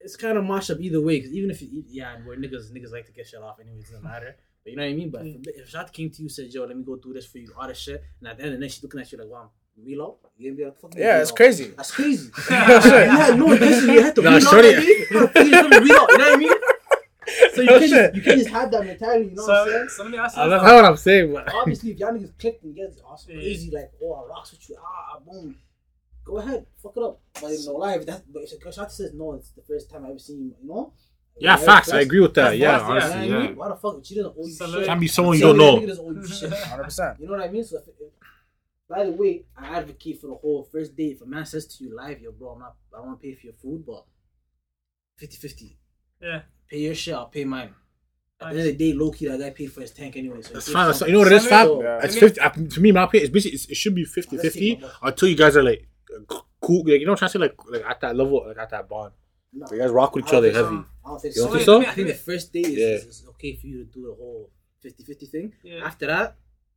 it's 0.00 0.16
kind 0.16 0.38
of 0.38 0.44
mash 0.44 0.70
up 0.70 0.78
either 0.80 1.00
way. 1.00 1.18
Because 1.18 1.32
even 1.32 1.50
if 1.50 1.60
you 1.62 1.84
yeah, 1.88 2.14
and 2.14 2.24
where 2.26 2.36
niggas 2.36 2.70
niggas 2.72 2.92
like 2.92 3.06
to 3.06 3.12
get 3.12 3.26
shit 3.26 3.40
off 3.42 3.58
anyway, 3.60 3.78
it 3.78 3.86
doesn't 3.86 4.02
matter. 4.04 4.36
But 4.64 4.70
you 4.72 4.76
know 4.76 4.84
what 4.84 4.90
I 4.90 4.94
mean. 4.94 5.10
But 5.10 5.26
if, 5.26 5.36
if 5.62 5.68
Shot 5.68 5.92
came 5.92 6.10
to 6.10 6.22
you 6.22 6.28
said, 6.28 6.46
"Yo, 6.52 6.64
let 6.64 6.76
me 6.76 6.82
go 6.84 6.96
do 6.96 7.12
this 7.12 7.26
for 7.26 7.38
you," 7.38 7.52
all 7.58 7.66
this 7.68 7.78
shit, 7.78 8.02
and 8.20 8.28
at 8.28 8.36
the 8.36 8.44
end 8.44 8.54
of 8.54 8.58
the 8.60 8.64
night 8.64 8.72
she's 8.72 8.82
looking 8.82 9.00
at 9.00 9.10
you 9.12 9.18
like, 9.18 9.28
"Wow, 9.28 9.50
reload." 9.76 10.16
You 10.36 10.50
gonna 10.50 10.56
be 10.58 10.64
like, 10.64 10.80
"Fuck 10.80 10.94
me, 10.94 11.00
Yeah, 11.02 11.20
it's 11.20 11.30
crazy. 11.32 11.68
That's 11.76 11.90
crazy. 11.90 12.30
No 12.50 12.80
shit. 12.80 12.92
you 13.06 13.10
had 13.10 13.38
no 13.38 13.52
intention. 13.52 13.88
You 13.90 14.02
had 14.02 14.14
to 14.16 14.22
Nah, 14.22 14.34
reload. 14.36 14.42
shorty- 14.50 14.68
You 14.68 14.74
had 15.08 15.20
to 15.20 15.28
finish 15.28 15.50
them 15.52 15.70
reload, 15.70 15.86
You 15.88 15.88
know 15.88 16.04
what 16.06 16.32
I 16.34 16.36
mean? 16.36 16.52
So 17.54 17.60
you 17.60 17.66
No 17.66 17.78
can't, 17.78 17.90
just, 17.90 18.14
you 18.14 18.22
can't 18.22 18.38
just 18.38 18.50
have 18.50 18.70
that 18.70 18.84
mentality. 18.86 19.26
You 19.26 19.34
know 19.34 19.42
what 19.46 19.54
I'm 19.68 19.68
saying? 19.68 19.88
so 19.90 20.02
let 20.04 20.12
me 20.12 20.18
ask 20.18 20.34
you 20.36 20.42
this, 20.44 20.50
That's 20.50 20.62
though. 20.62 20.66
not 20.68 20.74
what 20.76 20.84
I'm 20.86 20.96
saying, 20.96 21.32
but 21.34 21.54
obviously 21.54 21.90
if 21.90 21.98
y'all 21.98 22.12
niggas 22.12 22.38
clicked 22.38 22.64
and 22.64 22.74
you 22.74 22.86
guys 22.86 22.98
are 23.06 23.16
Yeah. 23.28 23.34
crazy, 23.36 23.70
like, 23.70 23.90
oh, 24.02 24.12
I 24.14 24.28
rocks 24.28 24.50
with 24.52 24.68
you, 24.70 24.76
ah, 24.80 25.18
boom, 25.26 25.54
go 26.28 26.38
ahead, 26.38 26.66
fuck 26.82 26.92
it 26.96 27.02
up. 27.02 27.20
But 27.40 27.50
in 27.52 27.64
no 27.64 27.72
life, 27.72 28.04
that 28.06 28.22
but 28.32 28.42
if 28.44 28.74
Shot 28.74 28.92
says 28.92 29.12
no, 29.14 29.34
it's 29.34 29.50
the 29.52 29.62
first 29.62 29.90
time 29.90 30.04
I 30.06 30.10
ever 30.10 30.18
seen 30.18 30.38
you, 30.44 30.54
you 30.62 30.68
know? 30.68 30.92
yeah, 31.40 31.56
facts. 31.56 31.90
I 31.92 32.00
agree 32.00 32.20
with 32.20 32.34
that. 32.34 32.50
that's- 32.58 32.58
Yeah, 32.58 32.78
that's- 32.78 32.82
You 32.82 32.88
know 32.88 32.94
what 32.94 33.02
honestly, 33.02 33.20
I 33.20 33.38
yeah. 33.40 33.46
mean? 33.48 33.56
Why 33.56 33.68
the 33.68 33.76
fuck 33.76 34.04
she 34.04 34.14
doesn't 34.16 34.34
owe 34.38 34.46
you 34.46 34.52
So 34.52 34.66
shit? 34.72 34.86
Can't 34.86 35.00
be 35.00 35.08
someone 35.08 35.34
you 35.38 35.40
Same 35.44 35.56
don't 35.56 35.58
know. 35.58 35.76
nigga 35.80 35.88
doesn't 35.88 36.04
owe 36.06 36.20
you 36.20 36.26
shit. 36.26 36.50
100. 36.70 36.84
percent 36.84 37.20
You 37.20 37.26
know 37.26 37.32
what 37.32 37.42
I 37.42 37.48
mean? 37.48 37.64
So 37.64 37.78
if, 37.78 37.88
if, 37.88 38.12
by 38.88 39.04
the 39.04 39.12
way, 39.12 39.44
I 39.56 39.66
advocate 39.78 40.20
for 40.20 40.26
the 40.28 40.34
whole 40.34 40.68
first 40.72 40.96
date. 40.96 41.12
If 41.16 41.22
a 41.22 41.26
man 41.26 41.44
says 41.46 41.66
to 41.66 41.84
you 41.84 41.94
live, 41.94 42.20
yo, 42.20 42.32
bro, 42.32 42.50
I'm 42.52 42.60
not, 42.60 42.74
I 42.92 42.98
don't 42.98 43.06
want 43.08 43.20
to 43.20 43.26
pay 43.28 43.34
for 43.34 43.46
your 43.46 43.54
food, 43.62 43.84
but 43.86 44.04
50-50. 45.20 45.76
Yeah. 46.22 46.40
Pay 46.70 46.78
your 46.80 46.94
shit, 46.94 47.14
I'll 47.14 47.26
pay 47.26 47.44
mine. 47.44 47.74
At 48.40 48.52
the 48.54 48.60
end 48.60 48.68
of 48.70 48.78
the 48.78 48.92
day, 48.92 48.96
low 48.96 49.10
key, 49.10 49.26
that 49.26 49.40
guy 49.40 49.50
paid 49.50 49.72
for 49.72 49.80
his 49.80 49.90
tank 49.90 50.16
anyway. 50.16 50.42
So 50.42 50.54
That's 50.54 50.70
fine. 50.70 50.86
That's, 50.86 51.00
you 51.02 51.12
know 51.12 51.18
what 51.20 51.28
it 51.32 51.34
is, 51.34 51.46
fam? 51.46 51.80
Yeah. 51.80 52.00
It's 52.04 52.16
50. 52.18 52.40
uh, 52.40 52.50
To 52.50 52.80
me, 52.80 52.92
my 52.92 53.06
pay 53.06 53.18
it's 53.18 53.30
basically, 53.30 53.54
it's, 53.56 53.66
it 53.66 53.76
should 53.76 53.94
be 53.96 54.04
50 54.04 54.36
Let's 54.36 54.46
50 54.48 54.60
see. 54.60 54.80
until 55.02 55.28
you 55.28 55.34
guys 55.36 55.56
are 55.56 55.62
like 55.62 55.88
cool. 56.60 56.78
Like, 56.84 57.00
you 57.00 57.06
know 57.06 57.12
what 57.12 57.22
I'm 57.22 57.28
trying 57.28 57.28
to 57.28 57.32
say? 57.32 57.38
Like, 57.38 57.54
like 57.70 57.84
at 57.90 58.00
that 58.00 58.16
level, 58.16 58.44
like 58.46 58.58
at 58.58 58.70
that 58.70 58.88
bond. 58.88 59.12
No. 59.52 59.66
You 59.70 59.78
guys 59.78 59.90
rock 59.90 60.14
with 60.14 60.26
each 60.26 60.32
other 60.34 60.50
heavy. 60.52 60.76
so. 60.76 60.84
I 61.04 61.08
don't 61.08 61.20
think 61.22 61.34
You 61.34 61.40
so. 61.42 61.46
don't 61.46 61.52
think 61.56 61.64
so? 61.64 61.80
I 61.86 61.94
think 61.94 62.08
the 62.08 62.14
first 62.14 62.52
day 62.52 62.60
is, 62.60 62.68
Yeah. 62.78 62.86
is, 62.86 63.04
is 63.06 63.26
okay 63.30 63.56
for 63.56 63.66
you 63.66 63.84
to 63.84 63.90
do 63.90 64.02
the 64.08 64.14
whole 64.14 64.50
50-50 64.84 65.30
thing. 65.30 65.52
Yeah. 65.62 65.84
After 65.86 66.06
that, 66.06 66.36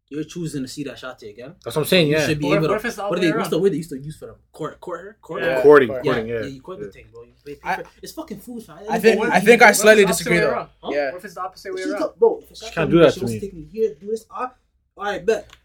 you're 0.10 0.24
choosing 0.24 0.62
to 0.64 0.68
see 0.68 0.84
that 0.86 0.98
shot 1.00 1.22
again. 1.22 1.56
That's 1.64 1.76
what 1.76 1.84
I'm 1.84 1.88
saying, 1.88 2.08
You 2.08 2.16
yeah. 2.18 2.28
should 2.28 2.40
be 2.40 2.46
What 2.46 2.52
if- 2.54 2.58
able 2.60 2.68
to. 2.68 2.72
what 2.74 2.80
if 2.80 2.86
it's 2.86 2.96
the 2.96 3.04
what, 3.04 3.18
are 3.18 3.22
they, 3.22 3.32
way 3.32 3.38
what's 3.38 3.50
the 3.50 3.56
around? 3.58 3.64
word 3.64 3.74
they 3.74 3.78
used 3.78 3.90
to 3.90 3.98
use 4.00 4.18
for 4.18 4.26
them? 4.28 4.36
Court, 4.54 4.80
court, 4.80 5.22
court. 5.22 5.42
Yeah. 5.44 5.62
Courting, 5.62 5.90
Yeah, 5.92 6.02
courting, 6.02 6.28
yeah, 6.28 6.40
yeah. 6.42 6.46
you 6.48 6.62
court 6.62 6.80
the 6.80 6.92
thing, 6.92 7.06
bro. 7.14 7.24
You 7.24 7.34
pay, 7.46 7.56
pay 7.56 7.70
I- 7.70 7.84
it's 8.02 8.12
fucking 8.14 8.40
food, 8.40 8.64
fam. 8.64 8.80
I 8.90 9.00
think 9.00 9.22
I 9.24 9.40
think 9.42 9.62
I 9.62 9.72
slightly 9.74 10.04
it's 10.04 10.24
the 10.24 10.30
opposite 10.30 10.30
disagree 10.30 10.38
way 10.40 10.44
though. 10.46 10.70
Huh? 10.82 10.90
Yeah, 10.94 11.06
What 11.12 11.18
if 11.18 11.26
it's 11.26 11.34
the 11.36 11.42
opposite 11.42 11.74
way 11.74 11.82
around? 11.84 12.00
not- 12.00 12.20
bro, 12.20 12.40
if 12.42 12.52
a 12.52 12.56
shot 12.56 12.72
can't 12.74 12.92
do 12.92 13.00
that 13.00 13.14
she 13.14 13.20
to 13.20 13.26
wants 13.26 13.34
me. 13.36 13.40
take 13.42 13.54
me 13.54 13.64
here, 13.72 13.96
do 14.00 14.08
this. 14.08 14.26
All 14.32 14.52
right, 14.98 15.26
bet. 15.26 15.56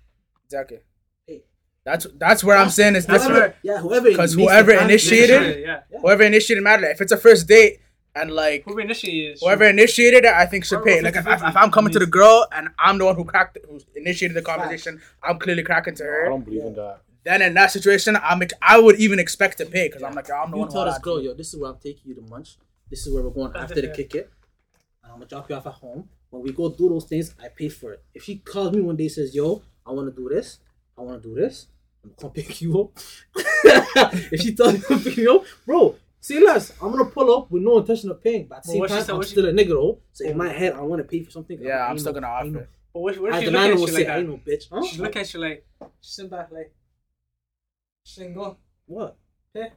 exactly. 0.45 0.79
Hey. 1.87 1.93
That's 1.93 2.07
that's 2.19 2.45
where 2.45 2.57
I'm 2.57 2.69
saying 2.71 2.97
it's 2.97 3.07
That's 3.07 3.23
different. 3.27 3.43
where- 3.43 3.55
Yeah, 3.63 3.79
whoever. 3.81 4.11
'Cause 4.13 4.35
makes 4.37 4.49
the 4.49 4.53
whoever 4.53 4.73
plan- 4.75 4.91
initiated- 4.91 5.61
Yeah. 5.61 5.81
Whoever 6.01 6.23
initiated 6.25 6.65
matter. 6.65 6.87
If 6.91 7.01
it's 7.01 7.13
a 7.13 7.17
first 7.17 7.47
date 7.47 7.81
and 8.15 8.31
like 8.33 8.65
Who 8.65 8.79
initiated? 8.79 9.39
whoever 9.41 9.65
initiated 9.65 10.25
it, 10.25 10.33
I 10.33 10.47
think 10.47 10.65
should 10.65 10.81
Or 10.81 10.85
pay. 10.85 11.01
Like 11.01 11.17
if, 11.17 11.27
if, 11.27 11.43
if 11.43 11.57
I'm 11.57 11.71
coming 11.71 11.93
to 11.93 11.99
the 11.99 12.07
girl 12.07 12.47
and 12.53 12.69
I'm 12.79 12.99
the 12.99 13.05
one 13.05 13.15
who 13.17 13.25
cracked, 13.25 13.59
who 13.69 13.79
initiated 13.95 14.37
the 14.37 14.43
conversation, 14.43 15.01
I'm 15.23 15.39
clearly 15.39 15.63
cracking 15.63 15.95
to 15.97 16.05
her 16.05 16.21
I 16.21 16.25
her. 16.25 16.31
don't 16.31 16.45
believe 16.45 16.63
in 16.65 16.75
that. 16.75 16.99
Then 17.25 17.43
in 17.43 17.55
that 17.55 17.73
situation, 17.73 18.17
I'm 18.23 18.41
I 18.63 18.79
would 18.79 18.97
even 19.01 19.19
expect 19.19 19.59
to 19.59 19.67
pay 19.67 19.89
because 19.89 20.03
I'm 20.03 20.15
like, 20.15 20.31
I'm 20.31 20.51
the 20.51 20.57
You 20.57 20.61
one. 20.63 20.71
tell 20.71 20.85
who 20.85 20.91
this 20.91 20.99
girl, 20.99 21.21
yo, 21.23 21.35
this 21.35 21.53
is 21.55 21.61
where 21.61 21.71
I'm 21.71 21.79
taking 21.79 22.03
you 22.11 22.15
to 22.15 22.23
munch. 22.31 22.57
This 22.91 23.05
is 23.07 23.13
where 23.13 23.23
we're 23.25 23.31
going 23.31 23.53
after 23.57 23.81
the 23.81 23.89
kick 23.89 24.15
it. 24.15 24.31
And 25.03 25.13
I'm 25.13 25.19
gonna 25.19 25.27
drop 25.29 25.49
you 25.51 25.57
off 25.57 25.67
at 25.67 25.73
home. 25.75 26.09
When 26.31 26.43
we 26.43 26.53
go 26.53 26.69
do 26.71 26.89
those 26.89 27.05
things, 27.07 27.35
I 27.43 27.49
pay 27.49 27.69
for 27.69 27.93
it. 27.95 28.03
If 28.15 28.25
she 28.25 28.37
calls 28.39 28.73
me 28.75 28.81
one 28.81 28.97
day 28.97 29.09
says, 29.09 29.35
"Yo, 29.35 29.63
I 29.85 29.91
want 29.93 30.09
to 30.15 30.21
do 30.23 30.29
this. 30.29 30.59
I 30.99 31.03
want 31.03 31.23
to 31.23 31.29
do 31.29 31.35
this," 31.35 31.67
I'm 32.07 32.15
gonna 32.21 32.33
pick 32.35 32.61
you 32.63 32.81
up. 32.81 32.99
if 34.33 34.41
she 34.41 34.55
tells 34.55 34.75
me 34.75 34.81
to 34.81 34.99
pick 34.99 35.17
you 35.17 35.37
up, 35.37 35.45
bro, 35.67 35.97
say 36.21 36.41
less. 36.41 36.73
I'm 36.83 36.93
gonna 36.93 37.07
pull 37.07 37.35
up 37.37 37.51
with 37.51 37.63
no 37.63 37.79
intention 37.79 38.11
of 38.11 38.23
paying, 38.23 38.47
but 38.47 38.59
at 38.59 38.63
the 38.65 38.69
Well, 38.69 38.73
same 38.75 38.81
what 38.81 38.89
time, 38.91 39.01
said- 39.03 39.11
I'm 39.11 39.17
what 39.19 39.27
she- 39.27 39.33
still 39.33 39.47
a 39.49 39.53
nigga 39.53 39.69
though. 39.69 40.01
So 40.13 40.25
in 40.25 40.37
my 40.37 40.49
head, 40.49 40.73
I 40.75 40.81
want 40.83 41.01
to 41.01 41.05
pay 41.09 41.23
for 41.23 41.31
something. 41.31 41.59
Yeah, 41.61 41.79
I 41.79 41.91
I'm 41.91 41.99
still 41.99 42.13
gonna 42.13 42.27
I 42.29 42.41
offer. 42.41 42.49
no- 42.51 42.67
But 42.93 43.01
what, 43.01 43.19
what 43.19 43.33
if 43.35 43.39
she 43.41 43.45
the 43.47 43.51
look 43.53 43.61
at 43.61 43.79
you 43.79 43.87
say, 43.89 43.93
like 43.93 44.03
"I 44.03 44.09
that? 44.15 44.19
ain't 44.21 44.29
no 44.29 44.37
bitch." 44.37 44.65
Huh? 44.71 44.83
She's 44.87 44.99
looking 45.01 45.23
at 45.23 45.35
you 45.35 45.41
like, 45.41 45.67
she's 46.01 46.13
sitting 46.15 46.31
back 46.31 46.51
like, 46.51 46.73
single. 48.05 48.59
What? 48.87 49.17
Pay. 49.55 49.73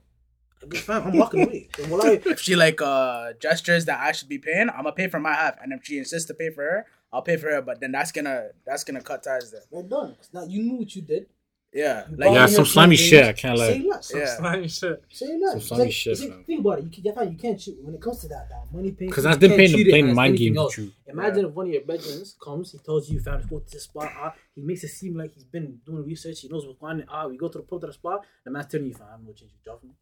Fam, 0.75 1.03
I'm 1.07 1.17
walking 1.17 1.43
away. 1.43 1.69
So, 1.77 1.87
well, 1.89 2.05
I, 2.05 2.21
If 2.25 2.39
she 2.41 2.55
like 2.55 2.81
uh 2.81 3.33
gestures 3.39 3.85
that 3.85 3.99
I 4.01 4.11
should 4.11 4.27
be 4.29 4.37
paying, 4.39 4.69
I'm 4.69 4.83
gonna 4.83 4.91
pay 4.91 5.07
for 5.07 5.19
my 5.19 5.33
half, 5.33 5.55
and 5.61 5.71
if 5.73 5.81
she 5.85 5.97
insists 5.97 6.27
to 6.27 6.33
pay 6.33 6.49
for 6.49 6.63
her, 6.63 6.85
I'll 7.13 7.21
pay 7.21 7.37
for 7.37 7.49
her. 7.49 7.61
But 7.61 7.79
then 7.79 7.91
that's 7.93 8.11
gonna 8.11 8.49
that's 8.65 8.83
gonna 8.83 9.01
cut 9.01 9.23
ties 9.23 9.51
there. 9.51 9.61
we're 9.71 9.83
done. 9.83 10.15
'Cause 10.15 10.29
Now 10.33 10.43
you 10.43 10.61
knew 10.63 10.75
what 10.75 10.93
you 10.95 11.01
did. 11.01 11.27
Yeah, 11.71 12.05
like 12.09 12.29
bought 12.29 12.33
Yeah, 12.33 12.45
some 12.47 12.65
slimy 12.65 12.95
something, 12.95 13.09
shit, 13.09 13.25
I 13.25 13.33
can't 13.33 13.57
lie. 13.59 13.73
Say 13.73 13.87
less. 13.87 14.11
Yeah. 14.15 14.37
Slimy 14.37 14.67
shit. 14.67 15.03
Say 15.09 15.37
less. 15.37 15.51
Some 15.51 15.61
slimy 15.61 15.83
like- 15.83 15.93
shit, 15.93 16.11
it's 16.13 16.21
like- 16.25 16.45
Think 16.47 16.59
about 16.61 16.79
it. 16.79 16.83
You 16.85 16.89
can, 16.89 17.03
yeah, 17.03 17.21
you 17.29 17.37
can't 17.37 17.59
cheat 17.59 17.77
when 17.83 17.93
it 17.95 18.01
comes 18.01 18.21
to 18.21 18.27
that. 18.29 18.49
that 18.49 18.73
money 18.73 18.91
paying. 18.91 19.09
Because 19.11 19.23
thing, 19.23 19.31
that's 19.31 19.41
you 19.43 19.47
them 19.49 19.49
can't 19.49 19.57
playing, 19.59 19.73
treat 19.73 19.87
it 19.87 19.89
playing 19.91 20.09
as 20.09 20.15
mind 20.15 20.29
anything 20.29 20.47
games 20.47 20.57
else. 20.57 20.77
with. 20.77 20.91
Imagine 21.07 21.45
if 21.45 21.51
one 21.51 21.67
of 21.67 21.71
your 21.73 21.81
bedrooms 21.83 22.35
comes, 22.43 22.71
he 22.71 22.77
tells 22.79 23.09
you, 23.11 23.19
"Fam, 23.19 23.35
let's 23.35 23.45
go 23.45 23.59
to 23.59 23.69
this 23.71 23.83
spot." 23.83 24.11
Ah, 24.15 24.33
he 24.55 24.61
makes 24.63 24.83
it 24.83 24.87
seem 24.89 25.15
like 25.15 25.31
he's 25.33 25.43
been 25.43 25.79
doing 25.85 26.03
research. 26.05 26.39
He 26.41 26.47
knows 26.49 26.65
what's 26.65 26.79
going 26.79 27.01
on. 27.01 27.05
Ah, 27.07 27.27
we 27.27 27.37
go 27.37 27.47
to 27.49 27.59
the 27.59 27.63
pull 27.63 27.79
to 27.81 27.85
the 27.87 27.93
spot. 27.93 28.25
The 28.43 28.49
man's 28.49 28.65
telling 28.65 28.87
you, 28.87 28.95
"Fam, 28.95 29.07
I'm 29.13 29.21
gonna 29.21 29.33
change 29.35 29.51
your 29.63 29.73
job 29.75 29.81
for 29.81 29.85
me." 29.87 29.93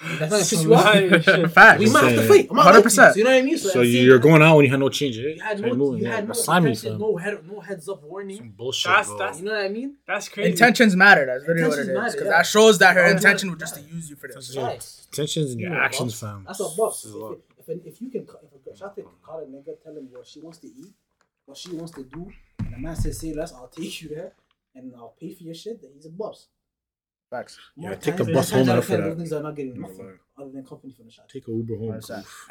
That's 0.00 0.20
not 0.20 0.30
gonna 0.30 0.38
piss 0.44 0.62
you 0.62 0.74
off. 0.74 1.52
Facts. 1.52 1.78
We 1.80 1.90
might 1.90 2.04
have 2.12 2.14
to 2.22 2.28
fight. 2.28 2.46
I'm 2.50 2.56
not 2.56 2.66
100%. 2.74 2.98
lying 2.98 3.12
to 3.14 3.18
You 3.18 3.18
You 3.18 3.24
know 3.24 3.30
what 3.30 3.38
I 3.38 3.42
mean? 3.42 3.58
So 3.58 3.68
at 3.68 3.74
the 3.74 3.92
same 3.92 4.04
you're 4.06 4.18
time, 4.20 4.28
going 4.30 4.42
out 4.42 4.56
when 4.56 4.64
you 4.64 4.70
had 4.70 4.80
no 4.80 4.88
change, 4.88 5.18
eh? 5.18 5.22
You 5.22 5.42
had 5.42 5.60
no, 5.60 5.74
moving, 5.74 6.00
you 6.00 6.06
yeah. 6.08 6.14
had 6.16 6.24
no, 6.24 6.28
That's 6.28 6.44
slimy, 6.44 6.70
intention, 6.70 6.98
no 6.98 7.16
head, 7.16 7.38
no 7.50 7.60
heads 7.60 7.88
up 7.88 8.02
warning. 8.04 8.36
Some 8.36 8.50
bullshit, 8.50 8.88
That's- 8.90 9.06
bro. 9.08 9.18
that's- 9.18 9.38
You 9.40 9.44
know 9.46 9.52
what 9.56 9.64
I 9.64 9.68
mean? 9.68 9.96
That's 10.06 10.28
crazy. 10.28 10.50
intentions 10.50 10.94
matter. 10.94 11.26
That's 11.26 11.46
really 11.48 11.62
what 11.62 11.78
it 11.78 11.80
Intentions 11.80 11.88
is. 11.88 11.94
matter, 11.94 12.12
Because 12.12 12.24
yeah. 12.26 12.30
that 12.38 12.46
shows 12.46 12.78
that 12.78 12.94
her 12.96 13.04
Oh, 13.06 13.10
intention 13.10 13.48
yeah. 13.48 13.54
was 13.54 13.60
just 13.60 13.74
to 13.74 13.80
use 13.82 14.08
you 14.10 14.16
for 14.16 14.28
this. 14.28 14.36
Intentions 14.50 14.64
Facts. 14.72 15.08
Tensions 15.10 15.52
in 15.52 15.58
You 15.58 15.68
your 15.68 15.82
actions, 15.82 16.18
fam. 16.20 16.44
That's 16.46 16.60
a 16.60 16.68
boss. 16.76 17.04
If, 17.04 17.12
if, 17.58 17.68
if, 17.68 17.86
if 17.86 18.00
you 18.02 18.10
can, 18.10 18.22
if 18.22 18.72
a 18.72 18.76
shot 18.76 18.94
can 18.94 19.04
call 19.22 19.40
a 19.40 19.46
nigga, 19.46 19.82
tell 19.82 19.96
him 19.96 20.08
what 20.12 20.26
she 20.26 20.40
wants 20.40 20.58
to 20.58 20.68
eat, 20.68 20.94
what 21.44 21.56
she 21.56 21.72
wants 21.72 21.92
to 21.92 22.04
do, 22.04 22.30
and 22.60 22.72
the 22.72 22.78
man 22.78 22.94
says, 22.94 23.18
"Say 23.18 23.32
less, 23.34 23.52
I'll 23.52 23.68
take 23.68 24.00
you 24.02 24.10
there, 24.10 24.32
and 24.76 24.92
I'll 24.96 25.14
pay 25.20 25.34
for 25.34 25.42
your 25.42 25.54
shit." 25.54 25.80
Then 25.82 25.90
he's 25.94 26.06
a 26.06 26.10
boss. 26.10 26.46
Facts. 27.30 27.58
Yeah, 27.76 27.88
More 27.90 27.96
take 27.98 28.16
the 28.16 28.24
bus 28.32 28.50
home 28.50 28.68
out 28.70 28.78
of 28.78 28.84
after 28.84 28.96
that. 28.96 29.16
Those 29.18 29.28
niggas 29.30 29.38
are 29.38 29.42
not 29.42 29.54
getting 29.56 29.74
No 29.80 29.86
nothing 29.88 30.18
other 30.38 30.50
than 30.50 30.64
company 30.64 30.92
from 30.94 31.06
the 31.06 31.12
shot. 31.12 31.28
Take 31.28 31.46
a 31.48 31.50
Uber 31.50 31.76
home. 31.76 32.00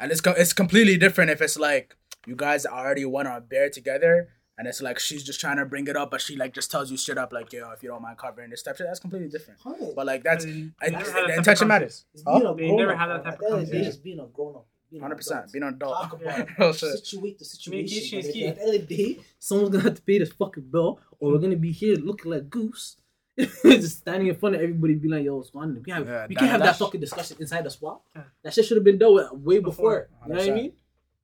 And 0.00 0.12
it's 0.12 0.20
co- 0.20 0.34
it's 0.36 0.52
completely 0.52 0.96
different 0.96 1.30
if 1.30 1.40
it's 1.42 1.58
like 1.58 1.96
you 2.26 2.36
guys 2.36 2.64
already 2.66 3.04
went 3.04 3.26
on 3.28 3.36
a 3.36 3.40
bear 3.40 3.70
together 3.70 4.28
and 4.56 4.68
it's 4.68 4.80
like 4.82 4.98
she's 4.98 5.22
just 5.24 5.40
trying 5.40 5.56
to 5.56 5.64
bring 5.64 5.86
it 5.88 5.96
up, 5.96 6.10
but 6.10 6.20
she 6.20 6.36
like 6.36 6.52
just 6.54 6.70
tells 6.70 6.90
you 6.90 6.96
shit 6.96 7.18
up 7.18 7.32
like, 7.32 7.52
yo, 7.52 7.70
if 7.72 7.82
you 7.82 7.88
don't 7.88 8.02
mind 8.02 8.18
covering 8.18 8.50
this 8.50 8.62
type 8.62 8.76
shit, 8.76 8.86
that's 8.86 9.00
completely 9.00 9.28
different. 9.28 9.58
Hundred. 9.60 9.94
But 9.96 10.06
like 10.06 10.22
that's 10.22 10.44
But 10.44 10.52
they- 10.54 10.70
I, 10.80 10.90
they 10.90 10.96
never 10.96 11.10
had 11.10 11.14
that 11.14 11.14
the 11.14 11.20
type 11.20 11.28
of 11.32 11.38
intention 11.38 11.68
matters. 11.68 12.04
It's 12.14 12.22
Huh? 12.26 12.54
They 12.56 12.70
never 12.72 12.92
up, 12.92 12.98
had 12.98 13.08
that 13.08 13.24
type 13.24 13.34
of 13.34 13.38
the 13.40 13.44
end 13.46 13.54
of 13.54 13.58
conversation. 13.60 13.86
it's 13.88 13.96
being 13.96 14.20
a 14.20 14.26
grown 14.26 14.56
up. 14.56 14.66
Hundred 15.02 15.16
percent, 15.16 15.40
adult. 15.40 15.52
being 15.52 15.62
an 15.64 15.74
adult. 15.74 15.94
Talk 16.02 16.12
about 16.22 16.48
Real 16.58 16.72
shit. 16.72 16.98
situate 17.04 17.38
the 17.38 17.44
situation. 17.44 17.88
Communication 17.88 18.18
is 18.20 18.26
but 18.26 18.32
key. 18.32 18.46
At 18.46 18.56
the 18.56 18.62
end 18.62 18.74
of 18.74 18.88
the 18.88 18.96
day, 18.96 19.20
someone's 19.38 19.70
gonna 19.70 19.84
have 19.84 19.94
to 19.96 20.02
pay 20.02 20.18
this 20.18 20.32
fucking 20.32 20.68
bill, 20.70 20.98
or 21.20 21.32
we're 21.32 21.38
gonna 21.38 21.56
be 21.56 21.72
here 21.72 21.96
looking 21.96 22.30
like 22.32 22.48
goose, 22.48 22.96
just 23.62 23.98
standing 23.98 24.28
in 24.28 24.34
front 24.34 24.56
of 24.56 24.60
everybody, 24.60 24.94
be 24.94 25.08
like, 25.08 25.24
"Yo, 25.24 25.36
what's 25.36 25.50
going 25.50 25.68
on?" 25.70 25.74
We 25.76 25.82
can't, 25.82 26.06
Yeah, 26.06 26.26
we 26.28 26.34
that- 26.34 26.40
can't 26.40 26.50
have 26.50 26.60
that 26.60 26.64
that's- 26.66 26.78
fucking 26.78 27.00
discussion 27.00 27.36
inside 27.40 27.64
the 27.64 27.70
spot. 27.70 28.00
Yeah. 28.16 28.22
That 28.42 28.52
shit 28.54 28.64
should 28.64 28.76
have 28.76 28.84
been 28.84 28.98
dealt 28.98 29.14
with 29.14 29.32
way 29.32 29.58
before. 29.60 30.08
Before. 30.10 30.26
You 30.26 30.32
know 30.34 30.40
what 30.40 30.50
I 30.50 30.54
mean? 30.54 30.72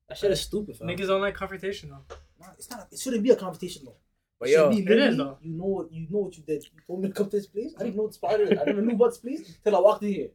That 0.07 0.17
shit 0.17 0.31
is 0.31 0.41
stupid, 0.41 0.77
fam. 0.77 0.87
Niggas 0.87 1.07
don't 1.07 1.21
like 1.21 1.33
confrontation 1.35 1.89
though. 1.89 2.15
Nah, 2.39 2.53
it's 2.57 2.69
not. 2.69 2.87
It 2.91 2.99
shouldn't 2.99 3.23
be 3.23 3.31
a 3.31 3.35
confrontation 3.35 3.83
though. 3.85 3.95
But 4.39 4.49
yo, 4.49 4.69
be 4.69 4.79
It 4.79 4.91
is, 4.91 5.17
though. 5.17 5.37
You 5.41 5.53
know 5.57 5.65
what 5.65 5.91
you 5.91 6.07
know 6.09 6.19
what 6.19 6.37
you 6.37 6.43
did. 6.43 6.63
You 6.63 6.81
told 6.87 7.01
me 7.01 7.07
to 7.09 7.13
come 7.13 7.29
to 7.29 7.35
this 7.37 7.47
place. 7.47 7.73
I 7.79 7.83
didn't 7.83 7.95
know 7.97 8.03
what 8.03 8.13
spider 8.13 8.43
is. 8.43 8.51
I 8.59 8.63
never 8.65 8.81
knew 8.81 8.95
about 8.95 9.09
this 9.09 9.17
place 9.17 9.57
till 9.63 9.75
I 9.75 9.79
walked 9.79 10.03
in 10.03 10.09
here. 10.13 10.29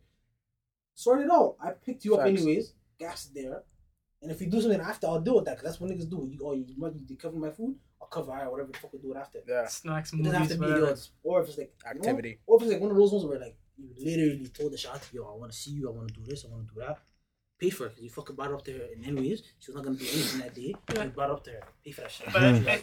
Sort 0.94 1.20
it 1.20 1.30
out. 1.30 1.56
I 1.62 1.70
picked 1.70 2.04
you 2.04 2.16
up 2.16 2.26
anyways. 2.26 2.72
Gas 2.98 3.26
there. 3.34 3.62
And 4.22 4.30
if 4.30 4.40
you 4.40 4.48
do 4.48 4.60
something 4.60 4.80
after, 4.80 5.06
I'll 5.06 5.20
deal 5.20 5.36
with 5.36 5.46
that. 5.46 5.56
Cause 5.56 5.64
that's 5.64 5.80
what 5.80 5.90
niggas 5.90 6.10
do. 6.10 6.28
You 6.30 6.38
oh 6.44 6.52
you 6.52 6.66
want 6.76 6.96
you 7.08 7.16
cover 7.16 7.36
my 7.36 7.50
food, 7.50 7.74
I'll 8.00 8.08
cover 8.08 8.30
alright, 8.32 8.50
whatever 8.50 8.70
the 8.72 8.78
fuck 8.78 8.92
we 8.92 8.98
do 8.98 9.12
it 9.12 9.16
after. 9.16 9.38
yeah, 9.48 9.66
Snacks, 9.66 10.12
It 10.12 10.18
doesn't 10.18 10.32
have 10.32 10.42
movies, 10.42 10.56
to 10.56 10.60
be 10.62 10.66
whatever. 10.66 10.86
yo, 10.86 10.96
or 11.30 11.42
if 11.42 11.48
it's 11.48 11.58
like 11.58 11.72
you 11.94 12.00
know, 12.02 12.18
or 12.46 12.56
if 12.56 12.62
it's 12.62 12.72
like 12.72 12.80
one 12.80 12.90
of 12.90 12.96
those 12.96 13.12
ones 13.12 13.24
where 13.24 13.38
like 13.38 13.56
you 13.78 13.88
literally 13.98 14.46
told 14.48 14.72
the 14.72 14.76
shot, 14.78 15.00
yo, 15.12 15.24
I 15.24 15.36
want 15.38 15.52
to 15.52 15.56
see 15.58 15.70
you, 15.70 15.88
I 15.88 15.92
want 15.92 16.08
to 16.08 16.14
do 16.14 16.20
this, 16.26 16.44
I 16.44 16.48
want 16.52 16.68
to 16.68 16.74
do 16.74 16.80
that. 16.80 16.98
Pay 17.58 17.70
for 17.70 17.86
it, 17.86 17.94
cause 17.94 18.02
you 18.02 18.10
fucking 18.10 18.36
brought 18.36 18.48
her 18.48 18.54
up 18.56 18.64
there, 18.64 18.80
and 18.94 19.04
anyways, 19.06 19.42
she 19.58 19.70
was 19.70 19.76
not 19.76 19.84
gonna 19.84 19.96
do 19.96 20.04
anything 20.04 20.40
that 20.40 20.54
day. 20.54 20.74
Yeah. 20.94 21.04
You 21.04 21.10
brought 21.10 21.28
her 21.28 21.34
up 21.36 21.44
there, 21.44 21.60
pay 21.84 21.90
for 21.92 22.02
that 22.02 22.10
shit. 22.10 22.32
But 22.32 22.42
uh, 22.42 22.76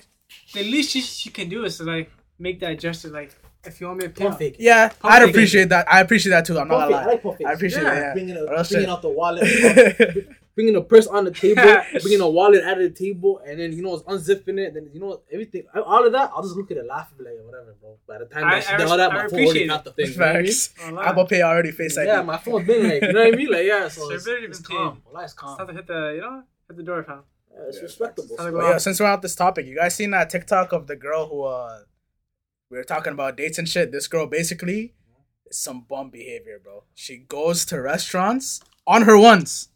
the 0.53 0.63
least 0.63 0.91
she, 0.91 1.01
she 1.01 1.29
can 1.29 1.49
do 1.49 1.65
is 1.65 1.77
to 1.77 1.83
like 1.83 2.11
make 2.39 2.59
that 2.61 2.79
gesture. 2.79 3.09
Like 3.09 3.35
if 3.63 3.79
you 3.81 3.87
want 3.87 3.99
me 3.99 4.05
to 4.07 4.09
Pump 4.11 4.37
fake. 4.39 4.55
yeah, 4.59 4.89
Pump 4.89 5.13
I'd 5.13 5.21
fake. 5.21 5.29
appreciate 5.31 5.69
that. 5.69 5.91
I 5.91 6.01
appreciate 6.01 6.31
that 6.31 6.45
too. 6.45 6.57
I'm 6.59 6.67
not 6.67 6.89
Pump 6.89 6.91
fake. 6.91 6.91
gonna 6.91 7.01
I 7.01 7.05
lie. 7.05 7.11
like 7.13 7.23
pump 7.23 7.37
fakes. 7.37 7.49
I 7.49 7.53
appreciate 7.53 7.83
Yeah. 7.83 7.93
that. 7.99 8.13
bringing, 8.13 8.37
a, 8.37 8.63
bringing 8.69 8.89
out 8.89 9.01
the 9.03 9.09
wallet, 9.09 9.47
Yeah. 9.47 10.33
bringing 10.57 10.75
a 10.75 10.81
purse 10.81 11.05
on 11.07 11.23
the 11.23 11.31
table, 11.31 11.61
bringing 12.01 12.19
a 12.19 12.27
wallet 12.29 12.63
out 12.63 12.81
of 12.81 12.83
the 12.83 12.89
table, 13.05 13.39
and 13.45 13.59
then 13.59 13.71
you 13.71 13.81
know, 13.83 13.93
it's 13.95 14.03
unzipping 14.03 14.57
it. 14.59 14.73
Then 14.73 14.89
you 14.91 14.99
know 14.99 15.21
everything. 15.31 15.63
All 15.85 16.05
of 16.05 16.11
that, 16.13 16.31
I'll 16.33 16.41
just 16.41 16.55
look 16.57 16.71
at 16.71 16.77
it, 16.77 16.85
laugh, 16.85 17.09
and 17.11 17.19
be 17.19 17.23
like, 17.25 17.35
whatever, 17.45 17.75
bro. 17.79 17.97
By 18.07 18.17
the 18.17 18.25
time 18.25 18.45
I- 18.45 18.55
that 18.55 18.63
she 18.63 18.73
I 18.73 18.77
did 18.77 18.87
all 18.87 18.97
that, 18.97 19.11
I 19.11 19.13
my 19.13 19.19
phone 19.21 19.25
appreciate 19.29 19.45
already 19.47 19.63
it. 19.63 19.67
got 19.67 19.83
the 19.85 19.91
thing. 19.91 20.05
you 20.11 20.17
know 20.17 20.25
I 20.25 20.33
mean? 20.41 20.45
Facts. 20.47 20.73
Wallah. 20.83 21.05
Apple 21.05 21.25
Pay 21.27 21.41
already 21.43 21.71
face 21.71 21.97
ID. 21.97 22.07
Yeah, 22.07 22.21
my 22.23 22.37
phone's 22.37 22.67
been 22.67 22.83
like, 22.89 23.01
you 23.03 23.13
know 23.13 23.19
what 23.25 23.33
I 23.33 23.37
mean? 23.37 23.51
Like, 23.51 23.65
yeah, 23.65 23.87
so 23.87 24.01
So 24.01 24.11
it's, 24.11 24.25
it 24.25 24.29
better 24.33 24.45
it's 24.47 24.59
be 24.59 24.63
calm. 24.65 24.93
paid. 24.95 25.01
Well, 25.13 25.23
it's 25.23 25.31
It's 25.33 25.39
calm. 25.39 25.57
time 25.57 25.67
to 25.67 25.73
hit 25.73 25.87
the 25.87 26.11
you 26.15 26.21
know 26.21 26.43
hit 26.67 26.77
the 26.77 26.83
door, 26.83 27.03
fam. 27.03 27.21
Yeah, 27.53 27.59
it's 27.67 27.77
Yeah, 27.77 27.83
respectable. 27.83 28.27
It's 28.31 28.35
time 28.43 28.53
to 28.53 28.59
yeah, 28.59 28.77
since 28.79 28.99
we're 28.99 29.05
on 29.05 29.21
this 29.21 29.35
topic, 29.35 29.65
you 29.67 29.75
guys 29.75 29.95
seen 29.95 30.11
that 30.11 30.29
TikTok 30.29 30.73
of 30.73 30.87
the 30.87 30.95
girl 30.95 31.27
who 31.27 31.43
uh 31.43 31.79
we 32.69 32.77
were 32.77 32.83
talking 32.83 33.13
about 33.13 33.37
dates 33.37 33.57
and 33.59 33.69
shit. 33.69 33.91
This 33.91 34.07
girl 34.07 34.25
basically 34.27 34.93
is 35.45 35.57
some 35.57 35.85
bum 35.87 36.09
behavior, 36.09 36.59
bro. 36.61 36.83
She 36.95 37.17
goes 37.17 37.63
to 37.65 37.79
restaurants 37.81 38.59
on 38.85 39.03
her 39.03 39.17
ones. 39.17 39.69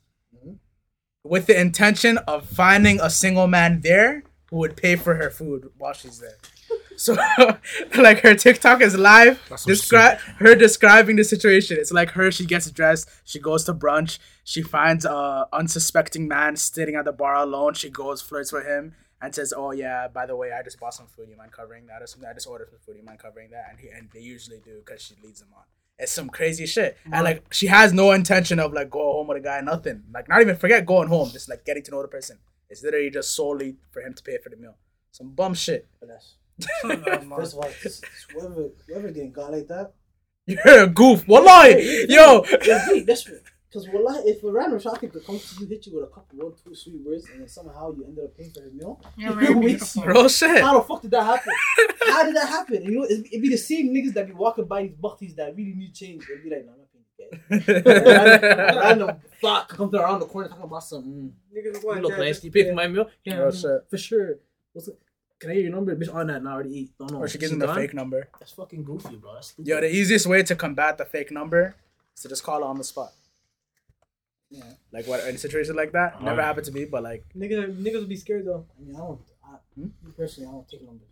With 1.24 1.46
the 1.46 1.60
intention 1.60 2.18
of 2.20 2.48
finding 2.48 3.00
a 3.00 3.10
single 3.10 3.48
man 3.48 3.82
there 3.82 4.24
who 4.50 4.58
would 4.58 4.76
pay 4.76 4.96
for 4.96 5.16
her 5.16 5.30
food 5.30 5.72
while 5.78 5.94
she's 5.94 6.20
there. 6.20 6.38
So, 6.98 7.18
like 7.98 8.20
her 8.20 8.36
TikTok 8.36 8.82
is 8.82 8.96
live. 8.96 9.42
Describe 9.66 10.20
her 10.38 10.54
describing 10.54 11.16
the 11.16 11.24
situation. 11.24 11.78
It's 11.80 11.92
like 11.92 12.12
her. 12.12 12.32
She 12.32 12.46
gets 12.46 12.70
dressed. 12.70 13.10
She 13.26 13.40
goes 13.40 13.64
to 13.64 13.74
brunch. 13.74 14.20
She 14.44 14.62
finds 14.62 15.04
a 15.04 15.48
unsuspecting 15.52 16.28
man 16.28 16.58
sitting 16.58 16.94
at 16.94 17.06
the 17.06 17.12
bar 17.12 17.36
alone. 17.38 17.74
She 17.74 17.90
goes 17.90 18.22
flirts 18.22 18.54
with 18.54 18.68
him 18.68 18.94
and 19.20 19.34
says, 19.34 19.52
"Oh 19.56 19.72
yeah, 19.72 20.10
by 20.10 20.28
the 20.28 20.36
way, 20.36 20.52
I 20.52 20.62
just 20.62 20.80
bought 20.80 20.94
some 20.94 21.08
food. 21.08 21.28
You 21.28 21.38
mind 21.38 21.52
covering 21.54 21.88
that 21.88 22.04
or 22.04 22.08
something? 22.08 22.30
I 22.30 22.34
just 22.34 22.48
ordered 22.48 22.70
some 22.70 22.80
food. 22.86 22.98
You 22.98 23.04
mind 23.04 23.20
covering 23.20 23.50
that?" 23.50 23.68
And 23.72 23.80
he 23.80 23.90
and 23.90 24.10
they 24.14 24.22
usually 24.22 24.60
do 24.60 24.84
because 24.86 25.02
she 25.02 25.16
leads 25.24 25.40
them 25.40 25.50
on. 25.58 25.64
It's 26.02 26.12
some 26.12 26.30
crazy 26.30 26.66
shit. 26.66 26.98
And 27.14 27.24
like 27.24 27.54
she 27.54 27.68
has 27.68 27.94
no 27.94 28.12
intention 28.12 28.60
of 28.60 28.74
like 28.74 28.90
going 28.90 29.06
home 29.06 29.28
with 29.28 29.38
a 29.38 29.42
guy. 29.42 29.62
Nothing. 29.62 30.04
Like 30.14 30.28
not 30.28 30.42
even 30.42 30.56
forget 30.58 30.86
going 30.86 31.08
home. 31.08 31.30
Just 31.32 31.48
like 31.48 31.64
getting 31.64 31.84
to 31.84 31.92
know 31.92 32.02
the 32.02 32.08
person. 32.08 32.40
It's 32.70 32.84
literally 32.84 33.10
just 33.12 33.36
solely 33.36 33.78
for 33.92 34.02
him 34.02 34.14
to 34.16 34.24
pay 34.24 34.38
for 34.44 34.50
the 34.50 34.56
meal. 34.58 34.76
Some 35.12 35.30
bum 35.32 35.54
shit. 35.54 35.88
But 36.00 36.10
that's- 36.10 36.36
Um, 36.84 37.30
First 37.36 37.54
of 37.54 37.60
all, 37.60 37.66
it's- 37.70 37.86
it's 37.86 38.26
whoever, 38.34 38.70
whoever 38.88 39.12
getting 39.12 39.32
got 39.32 39.52
like 39.52 39.68
that, 39.68 39.94
You're 40.48 40.84
a 40.84 40.88
goof. 40.88 41.28
Wallahi. 41.28 42.06
Yo. 42.10 42.44
yeah, 42.66 42.86
wait, 42.90 43.06
that's 43.06 43.30
because 43.72 43.88
wallah, 43.90 44.22
if 44.26 44.44
a 44.44 44.52
random 44.52 44.80
shopkeeper 44.80 45.14
could 45.20 45.26
come 45.26 45.40
to 45.40 45.56
you, 45.62 45.68
hit 45.68 45.86
you 45.88 45.96
with 45.96 46.04
a 46.04 46.08
couple 46.08 46.38
one, 46.40 46.52
two 46.62 46.76
sweet 46.76 47.00
words, 47.06 47.26
and 47.30 47.40
then 47.42 47.48
somehow 47.48 47.94
you 47.96 48.04
ended 48.06 48.26
up 48.26 48.36
paying 48.38 48.52
for 48.52 48.62
his 48.64 48.74
meal, 48.74 49.00
You're 49.16 49.42
you're 49.42 49.58
wasting- 49.58 50.04
Real 50.04 50.28
shit. 50.28 50.62
How 50.62 50.78
the 50.80 50.86
fuck 50.86 51.02
did 51.02 51.12
that 51.12 51.24
happen? 51.24 51.54
How 52.06 52.24
did 52.26 52.36
that 52.36 52.50
happen? 52.50 52.84
You 52.84 52.92
know, 52.92 53.04
it'd, 53.06 53.26
it'd 53.28 53.42
be 53.42 53.50
the 53.50 53.58
same 53.58 53.94
niggas 53.94 54.14
that 54.16 54.28
be 54.28 54.34
walking 54.34 54.66
by 54.66 54.84
these 54.84 54.96
buckies 54.96 55.36
that 55.36 55.56
really 55.56 55.74
need 55.74 55.94
change. 55.94 56.28
They'd 56.28 56.44
be 56.44 56.50
like, 56.54 56.66
nah, 56.66 56.74
I'm 56.74 56.80
not 56.80 56.88
paying 56.92 57.04
the 57.84 58.02
random, 58.06 58.78
random 58.80 59.22
fuck 59.40 59.70
comes 59.70 59.94
around 59.94 60.20
the 60.20 60.26
corner 60.26 60.50
talking 60.50 60.64
about 60.66 60.84
some. 60.84 61.04
Mm, 61.04 61.32
Niggas 61.56 61.82
you 61.84 62.02
look 62.02 62.12
that 62.12 62.20
nice. 62.20 62.36
just- 62.36 62.44
You 62.44 62.52
pay 62.52 62.68
for 62.68 62.74
my 62.74 62.88
meal? 62.88 63.08
Yeah, 63.24 63.42
Oh, 63.44 63.48
mm, 63.50 63.62
shit. 63.62 63.90
for 63.90 63.98
sure. 63.98 64.40
What's 64.74 64.88
it? 64.88 65.00
Can 65.40 65.50
I 65.50 65.54
hear 65.54 65.64
your 65.64 65.72
number? 65.72 65.96
Bitch, 65.96 66.14
on 66.14 66.28
that 66.28 66.44
now. 66.44 66.52
I 66.52 66.54
already 66.54 66.78
eat. 66.82 66.92
Don't 67.00 67.12
know. 67.12 67.18
or 67.20 67.28
she 67.28 67.38
gives 67.40 67.52
him 67.52 67.58
the 67.60 67.74
fake 67.74 67.94
number. 67.96 68.28
That's 68.40 68.52
fucking 68.52 68.84
goofy, 68.84 69.16
bro. 69.16 69.34
That's 69.34 69.48
stupid. 69.48 69.68
Yo, 69.68 69.82
the 69.82 69.90
easiest 69.92 70.28
way 70.28 70.44
to 70.44 70.56
combat 70.56 70.98
the 71.00 71.06
fake 71.06 71.32
number 71.32 71.76
is 72.16 72.22
to 72.24 72.30
just 72.30 72.44
call 72.44 72.60
her 72.60 72.66
on 72.66 72.78
the 72.78 72.84
spot. 72.84 73.12
Yeah. 74.52 74.64
Like 74.92 75.08
what 75.08 75.26
in 75.28 75.36
a 75.36 75.38
situation 75.38 75.76
like 75.76 75.92
that? 75.94 76.22
Never 76.22 76.42
Oh. 76.42 76.44
happened 76.44 76.66
to 76.68 76.72
me, 76.72 76.86
but 76.86 77.02
like 77.04 77.26
Niggas, 77.36 77.76
niggas 77.82 78.00
would 78.02 78.10
be 78.10 78.16
scared 78.16 78.46
though. 78.46 78.66
I 78.78 78.82
mean, 78.84 78.96
I 78.96 79.00
don't. 79.00 79.22
I, 79.44 79.56
Hmm? 79.76 79.88
personally, 80.18 80.50
I 80.50 80.52
don't 80.52 80.68
take 80.70 80.84
numbers. 80.84 81.08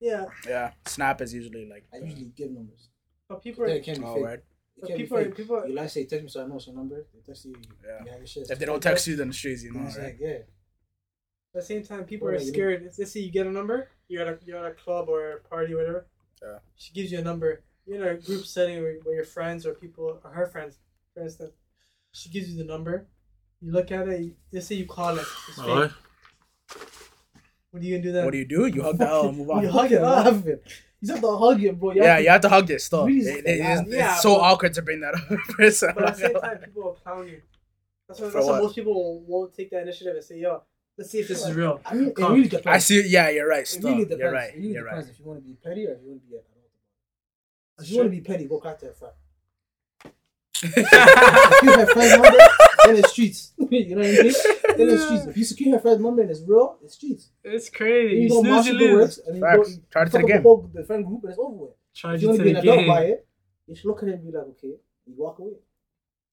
Yeah, 0.00 0.26
yeah, 0.46 0.72
Snap 0.86 1.20
is 1.22 1.34
usually 1.34 1.66
like 1.68 1.84
I 1.92 1.96
usually 1.98 2.30
give 2.36 2.50
numbers. 2.52 2.88
but 3.28 3.42
people 3.42 3.64
are 3.64 3.68
it 3.68 3.82
can't 3.82 3.98
be 3.98 4.04
oh, 4.04 4.14
fake. 4.14 4.24
right. 4.24 4.38
It 4.80 4.86
can't 4.86 4.98
people 5.00 5.18
be 5.18 5.24
are 5.24 5.30
people. 5.30 5.56
Are, 5.56 5.66
You 5.66 5.74
like 5.74 5.90
say 5.90 6.04
text 6.04 6.22
me 6.22 6.28
so 6.30 6.44
I 6.44 6.46
know 6.46 6.60
your 6.64 6.76
number. 6.76 7.04
They 7.12 7.20
text 7.26 7.46
you. 7.46 7.52
you 7.52 7.62
Yeah. 7.84 8.04
You 8.04 8.10
have 8.12 8.18
your 8.20 8.26
shit. 8.28 8.50
If 8.50 8.58
they 8.60 8.66
don't 8.66 8.80
text 8.82 9.06
you, 9.08 9.16
then 9.16 9.28
the 9.28 9.34
streets, 9.34 9.64
you 9.64 9.72
know. 9.72 9.84
It's 9.86 9.96
Right? 9.96 10.04
like, 10.06 10.18
yeah. 10.20 10.38
At 11.54 11.54
the 11.54 11.62
same 11.62 11.82
time, 11.82 12.04
people 12.04 12.28
Or 12.28 12.32
are 12.34 12.38
like, 12.38 12.46
scared. 12.46 12.82
If 12.84 12.96
let's 12.98 13.10
say 13.12 13.20
you 13.20 13.32
get 13.32 13.46
a 13.46 13.50
number, 13.50 13.88
you're 14.08 14.22
at 14.22 14.28
a 14.28 14.38
you're 14.46 14.58
at 14.64 14.70
a 14.70 14.74
club 14.74 15.08
or 15.08 15.32
a 15.32 15.40
party, 15.40 15.72
or 15.74 15.78
whatever. 15.78 16.06
Yeah. 16.42 16.58
She 16.76 16.92
gives 16.92 17.10
you 17.10 17.18
a 17.18 17.22
number. 17.22 17.64
You're 17.86 17.96
in 17.96 18.16
a 18.16 18.20
group 18.20 18.44
setting 18.44 18.80
where, 18.82 18.98
where 19.02 19.14
your 19.16 19.24
friends 19.24 19.66
or 19.66 19.72
people 19.74 20.20
or 20.22 20.30
her 20.30 20.46
friends, 20.46 20.78
for 21.14 21.22
instance, 21.24 21.54
she 22.18 22.28
gives 22.30 22.50
you 22.50 22.58
the 22.58 22.64
number. 22.64 23.06
You 23.60 23.72
look 23.72 23.90
at 23.92 24.08
it. 24.08 24.20
You, 24.20 24.34
let's 24.52 24.66
say 24.66 24.76
you 24.76 24.86
call 24.86 25.16
it. 25.18 25.26
It's 25.48 25.56
fake. 25.58 25.66
Alright. 25.68 25.90
What 27.70 27.82
are 27.82 27.84
you 27.86 27.96
gonna 27.96 28.02
do 28.02 28.12
then? 28.12 28.24
What 28.24 28.30
do 28.32 28.38
you 28.38 28.44
do? 28.46 28.66
You 28.66 28.82
hug 28.82 28.98
the 28.98 29.06
L 29.08 29.28
and 29.28 29.38
move 29.38 29.50
on. 29.50 29.62
You 29.62 29.68
hug 29.70 29.92
it, 29.92 30.00
laugh 30.00 30.46
it. 30.46 30.62
You 31.00 31.12
have 31.12 31.20
to 31.22 31.36
hug 31.36 31.62
it, 31.62 31.78
bro. 31.78 31.92
You 31.92 32.02
Yeah, 32.02 32.14
have 32.14 32.22
you 32.24 32.30
have 32.30 32.40
to 32.40 32.48
hug 32.48 32.70
it 32.70 32.80
still. 32.80 33.06
Really 33.06 33.20
It- 33.30 33.46
it- 33.46 33.60
it's, 33.60 33.92
it's 33.92 34.22
so 34.22 34.34
but- 34.36 34.40
awkward 34.42 34.74
to 34.74 34.82
bring 34.82 35.00
that 35.00 35.14
up 35.14 35.30
in 35.30 35.38
person. 35.56 35.92
But 35.94 36.04
at 36.04 36.16
the 36.16 36.20
same 36.20 36.34
time, 36.40 36.58
people 36.58 36.82
will 36.82 36.92
clown 36.94 37.28
you. 37.28 37.40
That's 38.08 38.20
why, 38.20 38.28
that's 38.30 38.46
why 38.46 38.58
most 38.58 38.74
people 38.74 38.94
won't, 38.94 39.28
won't 39.28 39.54
take 39.54 39.70
that 39.70 39.82
initiative 39.82 40.14
and 40.16 40.24
say, 40.24 40.38
"Yo, 40.38 40.62
let's 40.96 41.10
see 41.10 41.18
if 41.20 41.28
this 41.28 41.44
is 41.44 41.54
real." 41.54 41.80
I 41.84 41.94
mean, 41.94 42.08
it 42.08 42.18
really 42.18 42.48
depends. 42.48 42.66
I 42.66 42.78
see. 42.78 43.06
Yeah, 43.06 43.28
you're 43.28 43.46
right. 43.48 43.60
It 43.62 43.68
Still, 43.68 43.90
really 43.90 44.04
depends. 44.04 44.20
you're 44.20 44.32
right. 44.32 44.50
It 44.54 44.56
really 44.56 44.68
You're 44.72 44.84
depends 44.84 45.06
right. 45.06 45.12
if 45.14 45.20
you 45.20 45.26
want 45.26 45.38
to 45.40 45.44
be 45.48 45.54
petty 45.62 45.86
or 45.86 45.92
if 45.92 45.98
you 46.02 46.08
want 46.08 46.22
to 46.22 46.28
be 46.28 46.34
a 46.34 46.38
If 46.38 46.44
That's 47.76 47.90
you 47.90 47.96
want 47.98 48.06
to 48.10 48.16
be 48.16 48.20
petty, 48.22 48.44
go 48.46 48.58
crack 48.58 48.78
that 48.80 48.98
frat. 48.98 49.14
If 49.14 49.27
you 50.62 51.70
have 51.72 51.88
friends 51.90 52.12
number, 52.12 52.38
then 52.86 52.96
it's 52.96 53.10
streets. 53.10 53.52
you 53.70 53.94
know 53.94 54.02
what 54.02 54.06
I 54.06 54.22
mean? 54.22 54.32
Then 54.76 54.88
it's 54.90 55.04
streets. 55.04 55.26
If 55.26 55.36
you 55.36 55.44
secure 55.44 55.72
her 55.74 55.80
friend's 55.80 56.02
number 56.02 56.22
and 56.22 56.30
it's 56.30 56.42
real, 56.46 56.78
it's 56.82 56.94
streets. 56.94 57.30
It's 57.44 57.70
crazy. 57.70 58.14
you 58.16 58.22
You 58.22 58.28
go 58.28 58.40
snooze, 58.42 58.50
marshal 58.52 58.72
you 58.74 58.78
the 58.78 58.84
lose. 58.84 59.00
works 59.02 59.18
and 59.18 59.26
then 59.28 59.34
you 59.36 59.40
go 59.56 59.62
Facts. 59.62 59.76
you 59.76 59.82
Charge 59.92 60.06
to 60.08 60.12
fuck 60.12 60.22
the 60.22 60.32
game. 60.32 60.42
whole 60.42 60.70
the 60.74 60.84
friend 60.84 61.06
group 61.06 61.20
and 61.24 61.30
it's 61.30 61.38
over 61.38 61.56
with. 61.56 61.70
If 61.70 62.00
Charge 62.00 62.22
you 62.22 62.26
you 62.26 62.28
want 62.28 62.38
to 62.38 62.44
to 62.44 62.50
be 62.62 62.68
an 62.70 62.74
adult 62.76 62.86
by 62.86 63.02
it, 63.04 63.26
you 63.66 63.74
should 63.74 63.86
look 63.86 64.02
at 64.02 64.08
it 64.08 64.12
and 64.14 64.24
be 64.24 64.36
like, 64.36 64.46
okay, 64.48 64.74
you 65.06 65.14
walk 65.16 65.38
away. 65.38 65.52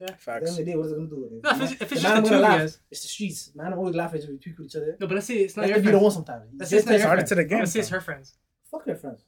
At 0.01 0.07
the 0.07 0.13
end 0.13 0.19
Facts. 0.21 0.51
of 0.51 0.57
the 0.57 0.65
day, 0.65 0.75
what 0.75 0.85
is 0.87 0.91
it 0.91 0.95
gonna 0.95 1.07
do? 1.09 1.21
with 1.21 1.31
it? 1.31 1.43
No, 1.43 1.49
if 1.51 1.61
it's, 1.71 1.81
if 1.81 1.91
it's 1.93 2.03
man 2.03 2.03
just 2.03 2.05
I'm 2.17 2.23
the 2.23 2.29
two 2.29 2.35
gonna 2.35 2.41
laugh. 2.41 2.59
guys. 2.59 2.79
It's 2.91 3.01
the 3.01 3.07
streets. 3.07 3.51
Man, 3.55 3.71
I'm 3.73 3.79
always 3.79 3.95
laughing 3.95 4.19
as 4.21 4.27
we 4.27 4.37
tweak 4.37 4.57
with 4.57 4.67
each 4.67 4.75
other. 4.75 4.97
No, 4.99 5.07
but 5.07 5.15
let's 5.15 5.27
say 5.27 5.35
it's 5.35 5.55
not 5.55 5.61
That's 5.63 5.69
your 5.69 5.79
if 5.79 5.85
you 5.85 5.91
don't 5.91 6.01
friends. 6.01 6.15
want 6.15 6.27
sometimes. 6.27 6.49
Let's 6.57 6.69
say 6.71 6.77
it's 6.77 6.85
not 6.85 6.99
your 6.99 7.07
friends. 7.07 7.29
to 7.29 7.35
the 7.35 7.45
game. 7.45 7.59
Let's 7.59 7.71
say 7.71 7.79
it's 7.79 7.89
her 7.89 8.01
friends. 8.01 8.35
Fuck 8.69 8.85
her 8.87 8.95
friends. 8.95 9.23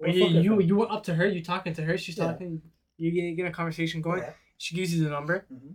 Well, 0.00 0.10
you, 0.10 0.20
fuck 0.24 0.32
her 0.32 0.40
you 0.40 0.48
friends. 0.56 0.68
you 0.68 0.76
went 0.76 0.90
up 0.90 1.04
to 1.04 1.14
her, 1.14 1.26
you 1.26 1.44
talking 1.44 1.74
to 1.74 1.82
her, 1.82 1.96
she's 1.98 2.18
Yeah. 2.18 2.24
talking, 2.26 2.60
you 2.98 3.34
get, 3.36 3.46
a 3.46 3.50
conversation 3.50 4.00
going. 4.02 4.20
Yeah. 4.22 4.32
She 4.58 4.74
gives 4.74 4.94
you 4.94 5.04
the 5.04 5.10
number. 5.10 5.46
Mhm. 5.52 5.74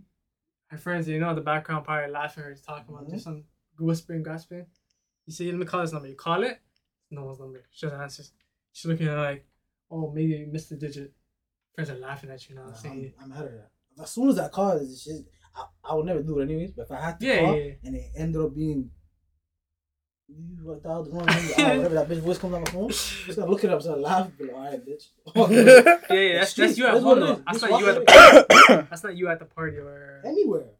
Her 0.68 0.78
friends, 0.78 1.08
you 1.08 1.18
know, 1.18 1.30
in 1.30 1.36
the 1.36 1.40
background 1.42 1.84
probably 1.84 2.10
laughing 2.12 2.44
or 2.44 2.54
talking 2.54 2.94
about 2.94 3.06
Mhm. 3.06 3.10
just 3.12 3.24
some 3.24 3.44
whispering, 3.78 4.22
gasping. 4.22 4.66
You 5.26 5.32
say, 5.32 5.46
"Let 5.50 5.56
me 5.58 5.66
call 5.66 5.80
this 5.82 5.92
number." 5.92 6.08
You 6.08 6.14
call 6.16 6.42
it. 6.44 6.60
No 7.10 7.24
one's 7.24 7.38
number. 7.40 7.64
She 7.70 7.86
doesn't 7.86 8.00
answer. 8.00 8.24
She's 8.72 8.88
looking 8.90 9.08
at 9.08 9.16
like, 9.16 9.46
"Oh, 9.90 10.10
maybe 10.10 10.32
you 10.32 10.46
missed 10.46 10.68
the 10.70 10.76
digit." 10.76 11.12
Friends 11.74 11.90
are 11.90 11.96
laughing 11.98 12.30
at 12.30 12.48
you 12.48 12.54
now, 12.54 12.66
Nah, 12.66 12.72
saying, 12.74 13.14
I'm, 13.18 13.32
I'm 13.32 13.38
out 13.38 13.46
of 13.46 13.52
that. 13.52 13.70
As 14.00 14.10
soon 14.10 14.28
as 14.28 14.38
I 14.38 14.48
call, 14.48 14.72
it's 14.78 15.04
just, 15.04 15.24
I, 15.56 15.66
I 15.84 15.94
would 15.94 16.06
never 16.06 16.22
do 16.22 16.38
it 16.38 16.44
anyways. 16.44 16.72
But 16.72 16.82
if 16.82 16.90
I 16.92 17.00
had 17.00 17.18
to 17.20 17.26
Yeah, 17.26 17.40
call 17.40 17.56
yeah, 17.56 17.64
yeah. 17.64 17.74
and 17.84 17.96
it 17.96 18.10
ended 18.16 18.40
up 18.42 18.54
being 18.54 18.90
you 20.28 20.64
what 20.64 20.82
the 20.82 20.88
the 21.02 21.10
wrong 21.10 21.26
number, 21.26 21.42
whatever 21.52 21.94
that 21.94 22.08
bitch 22.08 22.20
voice 22.20 22.38
comes 22.38 22.54
on 22.54 22.62
my 22.62 22.70
phone, 22.70 22.88
just 22.88 23.36
gonna 23.36 23.50
look 23.50 23.62
it 23.64 23.70
up, 23.70 23.82
so 23.82 23.94
I 23.94 23.96
laugh, 23.98 24.30
be 24.38 24.44
like, 24.44 24.54
all 24.54 24.60
right, 24.64 24.80
bitch. 24.86 25.08
"Yeah, 26.10 26.16
yeah, 26.16 26.38
that's, 26.38 26.54
that's 26.54 26.78
you 26.78 26.86
at 26.86 27.00
home 27.02 27.22
it 27.22 27.44
That's 27.46 27.60
Just 27.60 27.70
not 27.70 27.80
you 27.80 27.88
at 27.88 27.94
the 27.94 28.00
party. 28.02 28.86
That's 28.90 29.04
not 29.04 29.16
you 29.16 29.28
at 29.28 29.38
the 29.38 29.44
party 29.44 29.76
or." 29.76 30.22
Anywhere. 30.24 30.70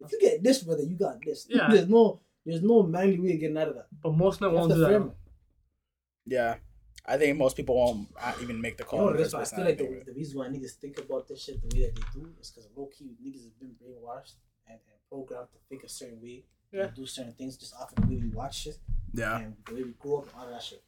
If 0.00 0.12
you 0.12 0.20
get 0.20 0.42
this, 0.42 0.62
brother, 0.62 0.82
you 0.82 0.96
got 0.96 1.20
this. 1.24 1.46
Yeah. 1.50 1.68
There's 1.70 1.88
no 1.88 2.20
There's 2.44 2.62
no 2.62 2.82
manly 2.84 3.18
way 3.18 3.34
of 3.34 3.40
getting 3.40 3.58
out 3.58 3.68
of 3.68 3.74
that. 3.74 3.86
But 4.02 4.14
most 4.14 4.40
men 4.40 4.50
You 4.50 4.56
have 4.56 4.60
won't 4.68 4.74
do 4.74 4.80
that. 4.80 4.88
frame 4.88 5.02
though. 5.02 5.08
it. 5.08 5.16
Yeah, 6.34 6.54
I 7.06 7.16
think 7.18 7.36
most 7.38 7.56
people 7.56 7.76
won't 7.76 8.08
uh, 8.20 8.32
even 8.42 8.60
make 8.60 8.76
the 8.78 8.84
You 8.84 8.88
call. 8.88 8.98
know, 9.00 9.08
in 9.08 9.16
the 9.16 9.22
that's 9.22 9.34
first 9.34 9.52
why 9.56 9.58
I 9.62 9.64
place 9.64 9.66
feel 9.66 9.66
like 9.66 9.78
the, 9.78 9.84
anyway. 9.86 10.02
the 10.06 10.12
reason 10.14 10.38
why 10.38 10.46
niggas 10.48 10.72
think 10.80 10.98
about 10.98 11.28
this 11.28 11.42
shit 11.44 11.60
the 11.60 11.76
way 11.76 11.84
that 11.86 11.94
they 11.96 12.02
do 12.20 12.28
is 12.40 12.50
because 12.50 12.68
low 12.76 12.86
key 12.96 13.14
niggas 13.22 13.44
has 13.44 13.52
been 13.60 13.74
brainwashed 13.82 14.34
and, 14.66 14.78
and 14.90 14.98
programmed 15.10 15.48
to 15.52 15.58
think 15.68 15.82
a 15.84 15.88
certain 15.88 16.20
way 16.20 16.44
Yeah. 16.72 16.88
do 16.94 17.06
certain 17.06 17.32
things 17.34 17.56
just 17.56 17.74
off 17.74 17.92
of 17.96 18.02
the 18.08 18.14
way 18.14 18.20
we 18.22 18.28
watch 18.28 18.62
shit 18.62 18.78
yeah, 19.14 19.38
and 19.38 19.56
the 19.66 19.74
way 19.74 19.82
we 19.84 19.92
grew 19.98 20.16
up 20.18 20.24
and 20.32 20.32
all 20.42 20.50
that 20.50 20.62
shit. 20.62 20.82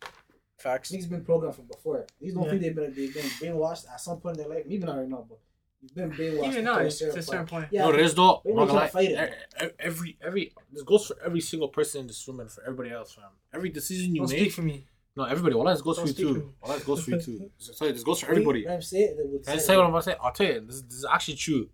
facts. 0.58 0.90
Niggas 0.90 1.08
been 1.08 1.24
programmed 1.24 1.54
from 1.54 1.66
before. 1.66 2.04
Niggas 2.22 2.34
don't 2.34 2.44
Yeah. 2.44 2.50
think 2.50 2.62
they've 2.62 2.74
been 2.76 2.94
they've 2.94 3.14
been 3.14 3.24
brainwashed 3.24 3.88
at 3.90 4.00
some 4.00 4.20
point 4.20 4.36
in 4.36 4.42
their 4.42 4.50
life. 4.56 4.64
Maybe 4.66 4.84
not 4.84 4.96
right 4.98 5.08
now, 5.08 5.24
but 5.28 5.38
you've 5.80 5.94
been 5.94 6.10
brainwashed. 6.10 6.48
Even 6.48 6.64
now, 6.64 6.78
it's 6.80 7.00
a 7.00 7.22
certain 7.22 7.46
point. 7.46 7.68
Yeah, 7.70 7.82
No, 7.86 7.92
there 7.92 8.00
is 8.00 8.14
though. 8.14 8.42
They 8.44 8.50
I'm 8.50 8.56
know 8.56 8.64
not 8.64 8.68
gonna 8.68 8.80
how 8.80 8.86
to 8.86 8.92
fight 8.92 9.10
it. 9.10 9.34
E- 9.62 9.66
e- 9.66 9.70
Every 9.78 10.18
every 10.20 10.52
this 10.72 10.82
goes 10.82 11.06
for 11.06 11.16
every 11.24 11.40
single 11.40 11.68
person 11.68 12.00
in 12.02 12.06
this 12.08 12.26
room 12.26 12.40
and 12.40 12.50
for 12.50 12.62
everybody 12.64 12.90
else, 12.90 13.12
fam. 13.14 13.24
Every 13.54 13.70
decision 13.70 14.14
you 14.14 14.22
Don't 14.22 14.30
make. 14.30 14.40
speak 14.40 14.52
for 14.52 14.62
me. 14.62 14.86
No, 15.16 15.24
everybody. 15.24 15.54
Well, 15.56 15.64
this 15.72 15.82
goes 15.82 15.98
for 15.98 16.06
you 16.06 16.12
too. 16.12 16.34
me. 16.34 16.42
Well, 16.62 16.74
this 16.74 16.84
goes 16.84 17.04
for 17.04 17.10
you 17.12 17.20
too. 17.20 17.50
Sorry, 17.58 17.92
this 17.92 18.04
goes 18.04 18.20
for 18.20 18.30
everybody. 18.30 18.64
Let 18.64 18.74
him 18.76 18.82
say 18.82 18.98
it. 19.00 19.16
We'll 19.16 19.40
Can 19.40 19.52
I 19.52 19.54
decide 19.56 19.66
say 19.66 19.76
what 19.76 19.84
I'm 19.84 19.90
about 19.90 20.04
to 20.04 20.10
say? 20.10 20.16
I'll 20.20 20.32
tell 20.32 20.46
you. 20.46 20.60
This, 20.60 20.82
this 20.82 20.94
is 20.94 21.04
actually 21.10 21.36
true. 21.36 21.68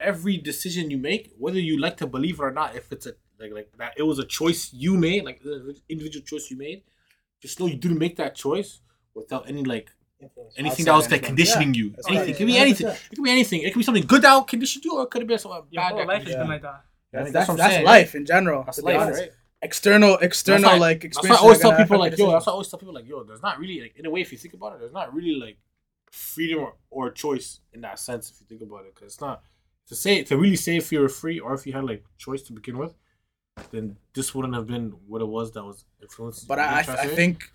Every 0.00 0.36
decision 0.36 0.90
you 0.90 0.98
make, 0.98 1.32
whether 1.38 1.58
you 1.58 1.78
like 1.78 1.96
to 1.98 2.06
believe 2.06 2.38
it 2.38 2.42
or 2.42 2.52
not, 2.52 2.76
if 2.76 2.92
it's 2.92 3.06
a 3.06 3.14
like 3.40 3.52
like 3.52 3.70
that, 3.78 3.94
it 3.96 4.02
was 4.04 4.18
a 4.18 4.24
choice 4.24 4.72
you 4.72 4.96
made, 4.96 5.24
like 5.24 5.42
the 5.42 5.76
individual 5.88 6.24
choice 6.24 6.50
you 6.50 6.56
made. 6.56 6.82
Just 7.40 7.58
know 7.60 7.66
you 7.66 7.76
didn't 7.76 7.98
make 7.98 8.16
that 8.16 8.34
choice 8.34 8.80
without 9.14 9.48
any 9.48 9.62
like 9.64 9.90
Influence. 10.20 10.54
anything 10.56 10.88
Outside 10.88 10.92
that 10.92 10.96
was 10.96 11.04
like 11.10 11.12
influence. 11.12 11.26
conditioning 11.28 11.74
you. 11.74 11.90
That's 11.90 12.08
Anything. 12.08 12.20
right. 12.26 12.28
It 12.30 12.36
could 12.38 12.46
be 12.46 12.52
Yeah, 12.54 12.60
anything. 12.60 12.86
100%. 12.88 12.90
It 13.12 13.14
could 13.16 13.24
be 13.24 13.30
anything. 13.30 13.62
It 13.62 13.72
could 13.72 13.78
be 13.78 13.84
something 13.84 14.06
good 14.06 14.22
that 14.22 14.46
conditioned 14.48 14.84
you, 14.84 14.96
or 14.96 15.02
it 15.04 15.10
could 15.10 15.22
have 15.22 15.28
been 15.28 15.38
something 15.38 15.62
bad. 15.72 15.88
whole 15.90 15.98
that 15.98 16.06
life 16.08 16.22
has 16.22 16.34
conditioned 16.34 16.42
been 16.42 16.50
like 16.50 16.62
that. 16.62 16.84
Yeah, 17.12 17.20
I 17.20 17.22
That's, 17.22 17.32
that's, 17.46 17.58
that's 17.58 17.72
saying, 17.74 17.86
life 17.86 18.14
in 18.14 18.26
general. 18.26 18.62
That's 18.64 18.82
life, 18.82 19.14
right? 19.14 19.30
External, 19.62 20.16
external, 20.18 20.62
That's 20.62 20.72
why- 20.80 20.86
like 20.88 21.00
That's 21.02 21.28
why 21.28 21.34
I 21.34 21.38
always 21.38 21.58
tell 21.58 21.76
people 21.76 21.98
like, 21.98 22.16
yo, 22.18 22.30
that's 22.32 22.46
why 22.46 22.50
I 22.50 22.54
always 22.54 22.68
tell 22.68 22.78
people 22.78 22.94
like, 22.94 23.08
yo, 23.08 23.24
there's 23.24 23.42
not 23.42 23.58
really 23.58 23.80
like 23.80 23.94
in 23.96 24.06
a 24.06 24.10
way 24.10 24.20
if 24.20 24.30
you 24.32 24.38
think 24.38 24.54
about 24.54 24.74
it, 24.74 24.80
there's 24.80 24.92
not 24.92 25.12
really 25.14 25.34
like 25.34 25.58
freedom 26.10 26.60
or, 26.60 26.74
or 26.90 27.10
choice 27.10 27.60
in 27.72 27.80
that 27.82 27.98
sense 27.98 28.30
if 28.30 28.40
you 28.40 28.46
think 28.48 28.62
about 28.62 28.84
it, 28.86 28.94
because 28.94 29.12
it's 29.14 29.20
not 29.20 29.42
to 29.88 29.94
say 29.94 30.22
to 30.24 30.36
really 30.36 30.56
say 30.56 30.76
if 30.76 30.92
you 30.92 31.00
were 31.00 31.08
free 31.08 31.38
or 31.38 31.54
if 31.54 31.66
you 31.66 31.72
had 31.72 31.84
like 31.84 32.04
choice 32.18 32.42
to 32.42 32.52
begin 32.52 32.78
with, 32.78 32.94
then 33.70 33.96
this 34.14 34.34
wouldn't 34.34 34.54
have 34.54 34.66
been 34.66 34.90
what 35.06 35.20
it 35.22 35.26
was 35.28 35.52
that 35.52 35.64
was 35.64 35.84
influenced. 36.02 36.46
But 36.46 36.58
I, 36.58 36.66
I'm 36.66 36.74
I, 36.78 36.82
trying 36.82 36.98
I 36.98 37.02
to 37.04 37.08
say? 37.10 37.16
think 37.16 37.52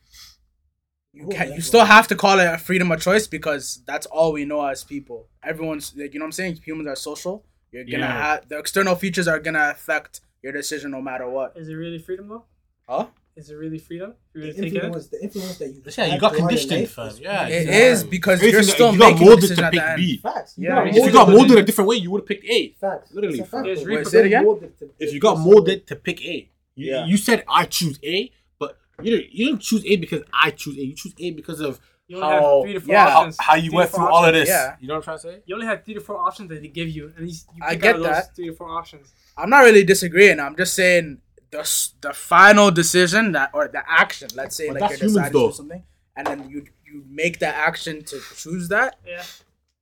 you 1.14 1.28
can, 1.28 1.54
you 1.54 1.62
still 1.62 1.86
have 1.86 2.08
to 2.08 2.16
call 2.16 2.40
it 2.40 2.46
a 2.46 2.58
freedom 2.58 2.92
of 2.92 3.00
choice 3.02 3.28
because 3.28 3.84
that's 3.86 4.08
all 4.08 4.34
we 4.34 4.46
know 4.46 4.66
as 4.66 4.84
people. 4.84 5.28
Everyone's 5.44 5.94
like, 5.96 6.14
you 6.14 6.20
know 6.20 6.24
what 6.26 6.28
I'm 6.28 6.32
saying? 6.34 6.56
Humans 6.66 6.88
are 6.88 6.96
social. 6.96 7.46
You're 7.72 7.84
gonna 7.86 8.00
Yeah. 8.00 8.22
have 8.24 8.50
the 8.50 8.58
external 8.58 8.96
features 8.96 9.28
are 9.28 9.40
gonna 9.40 9.70
affect 9.72 10.22
your 10.42 10.52
decision 10.52 10.92
no 10.92 11.02
matter 11.02 11.30
what. 11.30 11.54
Is 11.56 11.70
it 11.70 11.74
really 11.74 12.00
freedom 12.00 12.30
though? 12.30 12.46
Huh? 12.88 13.08
Is 13.36 13.50
it 13.50 13.56
really 13.56 13.80
freedom? 13.80 14.14
You 14.36 14.42
The 14.42 14.48
really 14.48 14.68
it? 14.68 14.74
influence, 14.76 15.08
the 15.08 15.24
influence 15.24 15.58
that 15.58 15.70
you 15.70 15.82
Yeah, 15.98 16.14
you 16.14 16.20
got 16.20 16.36
conditioned, 16.36 16.72
life 16.72 16.92
fam. 16.92 17.12
Yeah, 17.20 17.48
It 17.48 17.52
exactly. 17.62 17.82
is 17.84 18.04
because 18.04 18.40
Everything 18.40 18.54
you're 18.54 18.64
still 18.64 18.94
you 18.94 19.00
got 19.00 19.06
making 19.14 19.26
the 19.26 19.26
molded 19.32 19.50
to 19.58 19.70
pick 19.72 19.82
end. 19.82 19.98
B. 19.98 20.18
Facts. 20.18 20.54
Yeah, 20.56 20.76
got 20.76 20.88
if 20.88 20.96
If 20.98 21.06
you 21.06 21.12
got 21.12 21.30
molded 21.30 21.56
be- 21.56 21.60
a 21.60 21.64
different 21.64 21.88
way, 21.90 21.96
you 21.96 22.12
would 22.12 22.22
have 22.22 22.28
picked 22.28 22.46
A. 22.46 22.70
Facts. 22.80 23.12
Literally, 23.14 23.40
It's 23.40 23.48
a 23.48 23.52
fact. 23.52 23.66
Wait, 23.88 24.08
say 24.08 24.20
it 24.20 24.26
again? 24.28 24.72
If 25.00 25.14
you 25.14 25.20
got 25.20 25.40
molded 25.40 25.88
to 25.88 25.96
pick 25.96 26.24
A, 26.24 26.50
you, 26.76 26.92
Yeah. 26.92 27.06
you 27.08 27.18
said 27.18 27.44
I 27.48 27.66
choose 27.66 28.00
A, 28.04 28.32
but 28.60 28.78
you 29.02 29.18
didn't, 29.18 29.34
you 29.34 29.46
didn't 29.48 29.62
choose 29.62 29.84
A 29.86 29.96
because 29.96 30.22
I 30.32 30.52
choose 30.52 30.78
A. 30.78 30.82
You 30.84 30.94
choose 30.96 31.14
A 31.18 31.32
because 31.32 31.60
of 31.60 31.80
You 32.08 32.18
only 32.18 32.28
have 32.30 32.42
how 32.44 32.62
three 32.64 32.74
to 32.74 32.80
four 32.82 32.94
yeah, 32.94 33.10
how, 33.10 33.18
options. 33.22 33.38
how 33.40 33.56
you 33.56 33.72
went 33.72 33.90
four 33.90 34.00
through 34.02 34.10
all 34.10 34.26
of 34.26 34.34
this. 34.36 34.48
Yeah. 34.48 34.76
You 34.80 34.88
know 34.90 34.94
what 34.94 34.98
I'm 34.98 35.04
trying 35.04 35.18
to 35.18 35.22
say? 35.24 35.42
You 35.48 35.56
only 35.56 35.66
have 35.68 35.84
three 35.84 35.96
to 35.96 36.02
four 36.02 36.18
options 36.18 36.50
that 36.50 36.62
they 36.62 36.68
give 36.68 36.90
you, 36.90 37.12
and 37.18 37.28
you, 37.28 37.34
you 37.56 37.62
I 37.64 37.74
get 37.74 37.96
out 37.96 37.96
of 37.96 38.02
those 38.04 38.12
that. 38.12 38.36
three 38.36 38.48
to 38.50 38.54
four 38.54 38.70
options. 38.70 39.12
I'm 39.36 39.50
not 39.50 39.64
really 39.64 39.84
disagreeing. 39.84 40.40
I'm 40.40 40.56
just 40.56 40.76
saying 40.76 41.18
the 41.54 41.64
the 42.08 42.14
final 42.14 42.68
decision 42.82 43.24
that 43.36 43.50
or 43.54 43.64
the 43.78 43.84
action. 44.04 44.28
Let's 44.36 44.56
say 44.60 44.68
But 44.70 44.82
like 44.82 44.90
you're 44.92 45.00
deciding 45.08 45.32
to 45.34 45.48
do 45.50 45.54
something, 45.60 45.84
and 46.18 46.24
then 46.28 46.40
you 46.50 46.60
you 46.88 46.96
make 47.22 47.36
that 47.40 47.56
action 47.70 47.96
to 48.12 48.16
choose 48.42 48.66
that. 48.76 48.92
Yeah, 49.08 49.24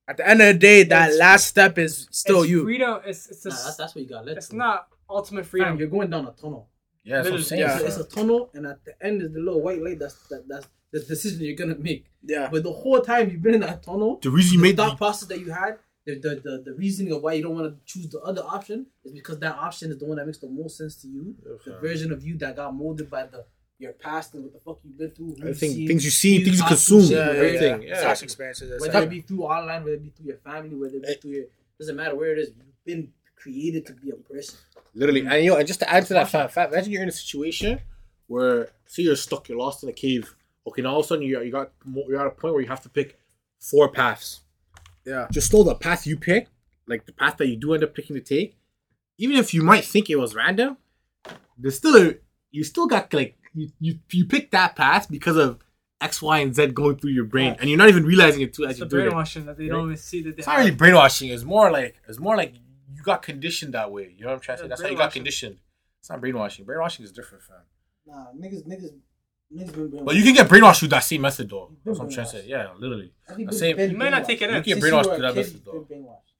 At 0.08 0.16
the 0.18 0.26
end 0.32 0.40
of 0.42 0.48
the 0.54 0.60
day, 0.70 0.80
that 0.94 1.06
It's- 1.10 1.20
last 1.20 1.44
step 1.54 1.78
is 1.86 1.94
still 2.12 2.42
it's 2.44 2.52
you. 2.52 2.64
Freedom. 2.64 2.96
It's 3.10 3.22
it's, 3.32 3.46
a, 3.46 3.50
Nah, 3.50 3.56
that's, 3.56 3.78
that's 3.80 3.94
what 3.96 4.02
you 4.04 4.10
got 4.16 4.26
led 4.26 4.38
it's 4.38 4.50
to. 4.50 4.56
not 4.66 4.78
ultimate 5.10 5.46
Fam, 5.46 5.50
freedom. 5.52 5.74
you're 5.80 5.88
going 5.98 6.10
down 6.14 6.26
a 6.28 6.32
tunnel. 6.42 6.64
Yeah, 7.04 7.18
that's 7.18 7.30
what 7.32 7.38
I'm 7.40 7.44
saying. 7.52 7.62
yeah. 7.62 7.76
It's, 7.80 7.98
a, 7.98 8.02
it's 8.02 8.14
a 8.14 8.16
tunnel, 8.16 8.50
and 8.54 8.64
at 8.68 8.80
the 8.86 8.94
end 9.08 9.22
is 9.24 9.32
the 9.34 9.40
little 9.48 9.62
white 9.68 9.82
light. 9.86 10.00
That's 10.00 10.16
that, 10.32 10.42
that's 10.48 10.68
the 10.94 11.00
decision 11.14 11.38
you're 11.48 11.56
gonna 11.64 11.76
make. 11.90 12.06
Yeah. 12.34 12.48
But 12.52 12.64
the 12.64 12.72
whole 12.82 13.02
time 13.02 13.30
you've 13.30 13.42
been 13.42 13.56
in 13.60 13.62
that 13.70 13.82
tunnel, 13.84 14.20
The 14.22 14.30
reason 14.30 14.54
you 14.56 14.60
the 14.60 14.68
made 14.68 14.78
that 14.78 14.92
the 14.92 14.96
process 15.06 15.28
that 15.30 15.40
you 15.40 15.52
had, 15.52 15.74
the, 16.06 16.16
the 16.16 16.42
the 16.44 16.64
the 16.66 16.74
reasoning 16.74 17.14
of 17.14 17.22
why 17.22 17.34
you 17.34 17.44
don't 17.44 17.56
want 17.56 17.68
to 17.74 17.80
choose 17.94 18.10
the 18.10 18.20
other 18.22 18.42
option 18.44 18.88
is 19.04 19.12
because 19.12 19.40
that 19.40 19.56
option 19.56 19.92
is 19.92 19.98
the 20.00 20.06
one 20.06 20.18
that 20.18 20.26
makes 20.26 20.40
the 20.40 20.50
most 20.50 20.78
sense 20.78 20.96
to 20.96 21.08
you. 21.08 21.36
the 21.66 21.78
version 21.80 22.12
of 22.12 22.24
you 22.26 22.38
that 22.40 22.56
got 22.56 22.74
molded 22.74 23.10
by 23.10 23.24
the 23.26 23.46
your 23.78 23.94
past 23.94 24.34
and 24.36 24.44
what 24.44 24.54
the 24.54 24.60
fuck 24.60 24.78
you've 24.84 24.98
been 24.98 25.10
through. 25.12 25.26
who 25.26 25.32
you've 25.38 25.40
everything, 25.42 25.72
seen, 25.72 25.88
things 25.88 26.06
you 26.06 26.12
see, 26.12 26.44
things 26.44 26.60
you 26.60 26.66
consume, 26.66 27.02
Yeah, 27.02 27.18
yeah, 27.18 27.32
everything. 27.32 27.82
yeah. 27.82 27.90
Yeah, 27.96 28.04
Past 28.04 28.22
experiences. 28.24 28.70
that's 28.70 28.80
Whether 28.82 29.00
it. 29.00 29.04
it 29.06 29.10
be 29.10 29.22
through 29.22 29.44
online, 29.44 29.84
whether 29.84 29.96
it 29.96 30.04
be 30.04 30.10
through 30.10 30.28
your 30.28 30.38
family, 30.38 30.76
whether 30.76 30.98
it 30.98 31.02
be 31.04 31.10
eh. 31.10 31.14
through 31.20 31.32
your 31.32 31.46
doesn't 31.80 31.96
matter 31.96 32.16
where 32.16 32.32
it 32.34 32.38
is. 32.40 32.50
You've 32.50 32.86
been 32.86 33.12
created 33.36 33.88
to 33.88 33.94
be 33.94 34.12
a 34.12 34.16
person. 34.16 34.60
literally. 34.94 35.22
And 35.22 35.44
you 35.44 35.50
know, 35.52 35.58
and 35.58 35.68
just 35.68 35.80
to 35.80 35.90
add 35.92 36.06
to 36.08 36.14
that, 36.14 36.30
fam, 36.30 36.48
fam, 36.50 36.72
imagine 36.72 36.92
you're 36.92 37.02
in 37.02 37.10
a 37.10 37.12
situation 37.12 37.80
where, 38.28 38.70
say, 38.86 39.02
you're 39.02 39.16
stuck, 39.16 39.50
you're 39.50 39.58
lost 39.58 39.82
in 39.82 39.90
a 39.90 39.94
cave. 39.94 40.36
Okay, 40.68 40.84
now 40.84 40.92
all 40.94 41.00
of 41.00 41.06
a 41.06 41.08
sudden 41.08 41.24
you 41.24 41.42
you 41.42 41.52
got 41.52 41.72
mo- 41.84 42.06
you're 42.08 42.20
at 42.22 42.28
a 42.28 42.30
point 42.32 42.54
where 42.54 42.62
you 42.62 42.70
have 42.70 42.82
to 42.84 42.90
pick 42.90 43.18
four 43.60 43.90
paths. 43.90 44.42
Yeah. 45.06 45.28
just 45.32 45.48
know 45.48 45.64
the 45.64 45.76
path 45.76 46.06
you 46.06 46.18
pick, 46.18 46.48
like 46.88 47.06
the 47.06 47.14
path 47.14 47.38
that 47.38 47.48
you 47.48 47.56
do 47.58 47.74
end 47.74 47.84
up 47.84 47.96
picking 47.96 48.16
to 48.16 48.22
take, 48.22 48.58
even 49.18 49.36
if 49.38 49.54
you 49.54 49.64
might 49.64 49.86
think 49.86 50.10
it 50.10 50.18
was 50.18 50.36
random, 50.36 50.78
there's 51.58 51.78
still 51.78 51.96
a 51.96 52.16
you 52.52 52.64
still 52.64 52.88
got 52.88 53.14
like 53.14 53.38
you 53.54 53.70
you, 53.80 54.00
you 54.12 54.26
pick 54.26 54.52
that 54.52 54.76
path 54.76 55.10
because 55.10 55.38
of 55.38 55.60
X, 56.02 56.22
Y, 56.22 56.40
and 56.40 56.56
Z 56.56 56.68
going 56.68 56.98
through 56.98 57.12
your 57.12 57.26
brain, 57.26 57.56
and 57.60 57.70
you're 57.70 57.78
not 57.78 57.90
even 57.90 58.06
realizing 58.06 58.42
it 58.42 58.54
too 58.54 58.66
as 58.66 58.72
It's 58.72 58.80
the 58.80 58.86
you're 58.86 58.90
doing 58.90 59.02
it. 59.04 59.06
brainwashing 59.10 59.46
that 59.46 59.58
they 59.58 59.68
don't 59.68 59.86
even 59.86 59.98
see 59.98 60.24
that 60.24 60.36
they 60.36 60.40
It's 60.40 60.48
not 60.48 60.58
really 60.58 60.72
brainwashing. 60.72 61.30
It's 61.30 61.44
more 61.44 61.72
like 61.72 61.96
it's 62.08 62.20
more 62.20 62.36
like 62.36 62.56
you 62.94 63.04
got 63.04 63.22
conditioned 63.22 63.74
that 63.74 63.92
way. 63.92 64.14
You 64.18 64.24
know 64.24 64.30
what 64.30 64.36
I'm 64.36 64.40
trying 64.42 64.58
to 64.58 64.64
say? 64.64 64.68
That's 64.68 64.82
how 64.82 64.90
you 64.90 64.98
got 64.98 65.14
conditioned. 65.14 65.58
It's 66.00 66.10
not 66.10 66.20
brainwashing. 66.20 66.66
Brainwashing 66.66 67.06
is 67.06 67.12
different, 67.12 67.44
fam. 67.44 67.58
Nah, 68.08 68.32
niggas, 68.36 68.68
niggas, 68.68 68.90
niggas 68.90 68.90
been 68.90 68.90
brainwashed. 68.90 69.11
But 69.54 70.16
you 70.16 70.24
can 70.24 70.34
get 70.34 70.48
brainwashed 70.48 70.80
through 70.80 70.88
that 70.90 71.00
same 71.00 71.22
method 71.22 71.50
though. 71.50 71.72
That's 71.84 72.00
what 72.00 72.06
I'm 72.06 72.12
trying 72.12 72.26
to 72.28 72.32
say. 72.32 72.46
Yeah, 72.48 72.72
literally. 72.78 73.12
The 73.38 73.52
same- 73.52 73.80
You 73.80 73.98
might 73.98 74.10
not 74.10 74.26
take 74.26 74.42
it 74.42 74.50
in. 74.50 74.56
You 74.58 74.62
can 74.64 74.82
Since 74.82 74.86
brainwashed 74.86 75.06
you 75.06 75.14
through 75.16 75.22
that 75.22 75.34
kid, 75.34 75.46
method 75.46 75.66
though. 75.66 75.72
been 75.90 76.04
brainwashed. 76.04 76.32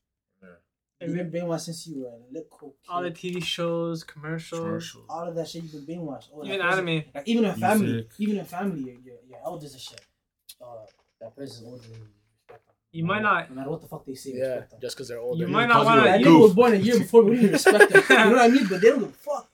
Yeah. 0.42 1.08
You've 1.08 1.16
been 1.16 1.32
brainwashed 1.32 1.62
since 1.62 1.88
you 1.88 2.02
were 2.02 2.08
a 2.10 2.20
little 2.32 2.58
kid. 2.60 2.72
All 2.90 3.02
the 3.04 3.12
TV 3.12 3.44
shows, 3.44 4.04
commercials, 4.04 4.62
Commercial. 4.62 5.02
all 5.10 5.28
of 5.28 5.36
that 5.36 5.48
shit 5.50 5.64
you've 5.64 5.86
been 5.86 6.00
brainwashed. 6.00 6.30
Oh, 6.34 6.46
even 6.46 6.62
anime. 6.62 7.04
Like 7.14 7.28
even 7.28 7.46
in 7.46 7.56
family, 7.56 7.86
Music. 7.88 8.10
even 8.20 8.38
in 8.38 8.46
family, 8.46 8.80
your, 8.82 8.96
your, 9.04 9.16
your 9.30 9.40
elders 9.46 9.74
and 9.74 9.82
shit. 9.82 10.02
Uh, 10.62 10.66
that 11.20 11.36
person's 11.36 11.66
older 11.66 11.82
than 11.84 11.92
you. 12.00 12.08
You 12.94 13.06
might 13.06 13.22
not- 13.22 13.50
No 13.50 13.56
matter 13.56 13.70
what 13.70 13.82
the 13.82 13.88
fuck 13.88 14.06
they 14.06 14.16
say, 14.16 14.32
Yeah, 14.36 14.44
respect 14.48 14.72
them. 14.72 14.80
just 14.82 14.96
because 14.96 15.08
they're 15.08 15.20
older. 15.20 15.40
You 15.40 15.48
might 15.48 15.68
not 15.68 15.86
want 15.86 16.02
you're 16.02 16.12
That 16.12 16.18
to. 16.20 16.26
nigga 16.26 16.42
was 16.42 16.54
born 16.54 16.74
a 16.74 16.78
year 16.78 16.98
before. 17.00 17.24
We 17.24 17.36
don't 17.42 17.52
respect 17.52 17.92
them. 17.92 18.04
You 18.10 18.16
know 18.18 18.32
what 18.32 18.40
I 18.40 18.48
mean? 18.50 18.68
But 18.68 18.82
they 18.82 18.90
don't 18.90 19.00
give 19.00 19.10
a 19.10 19.14
fuck. 19.14 19.50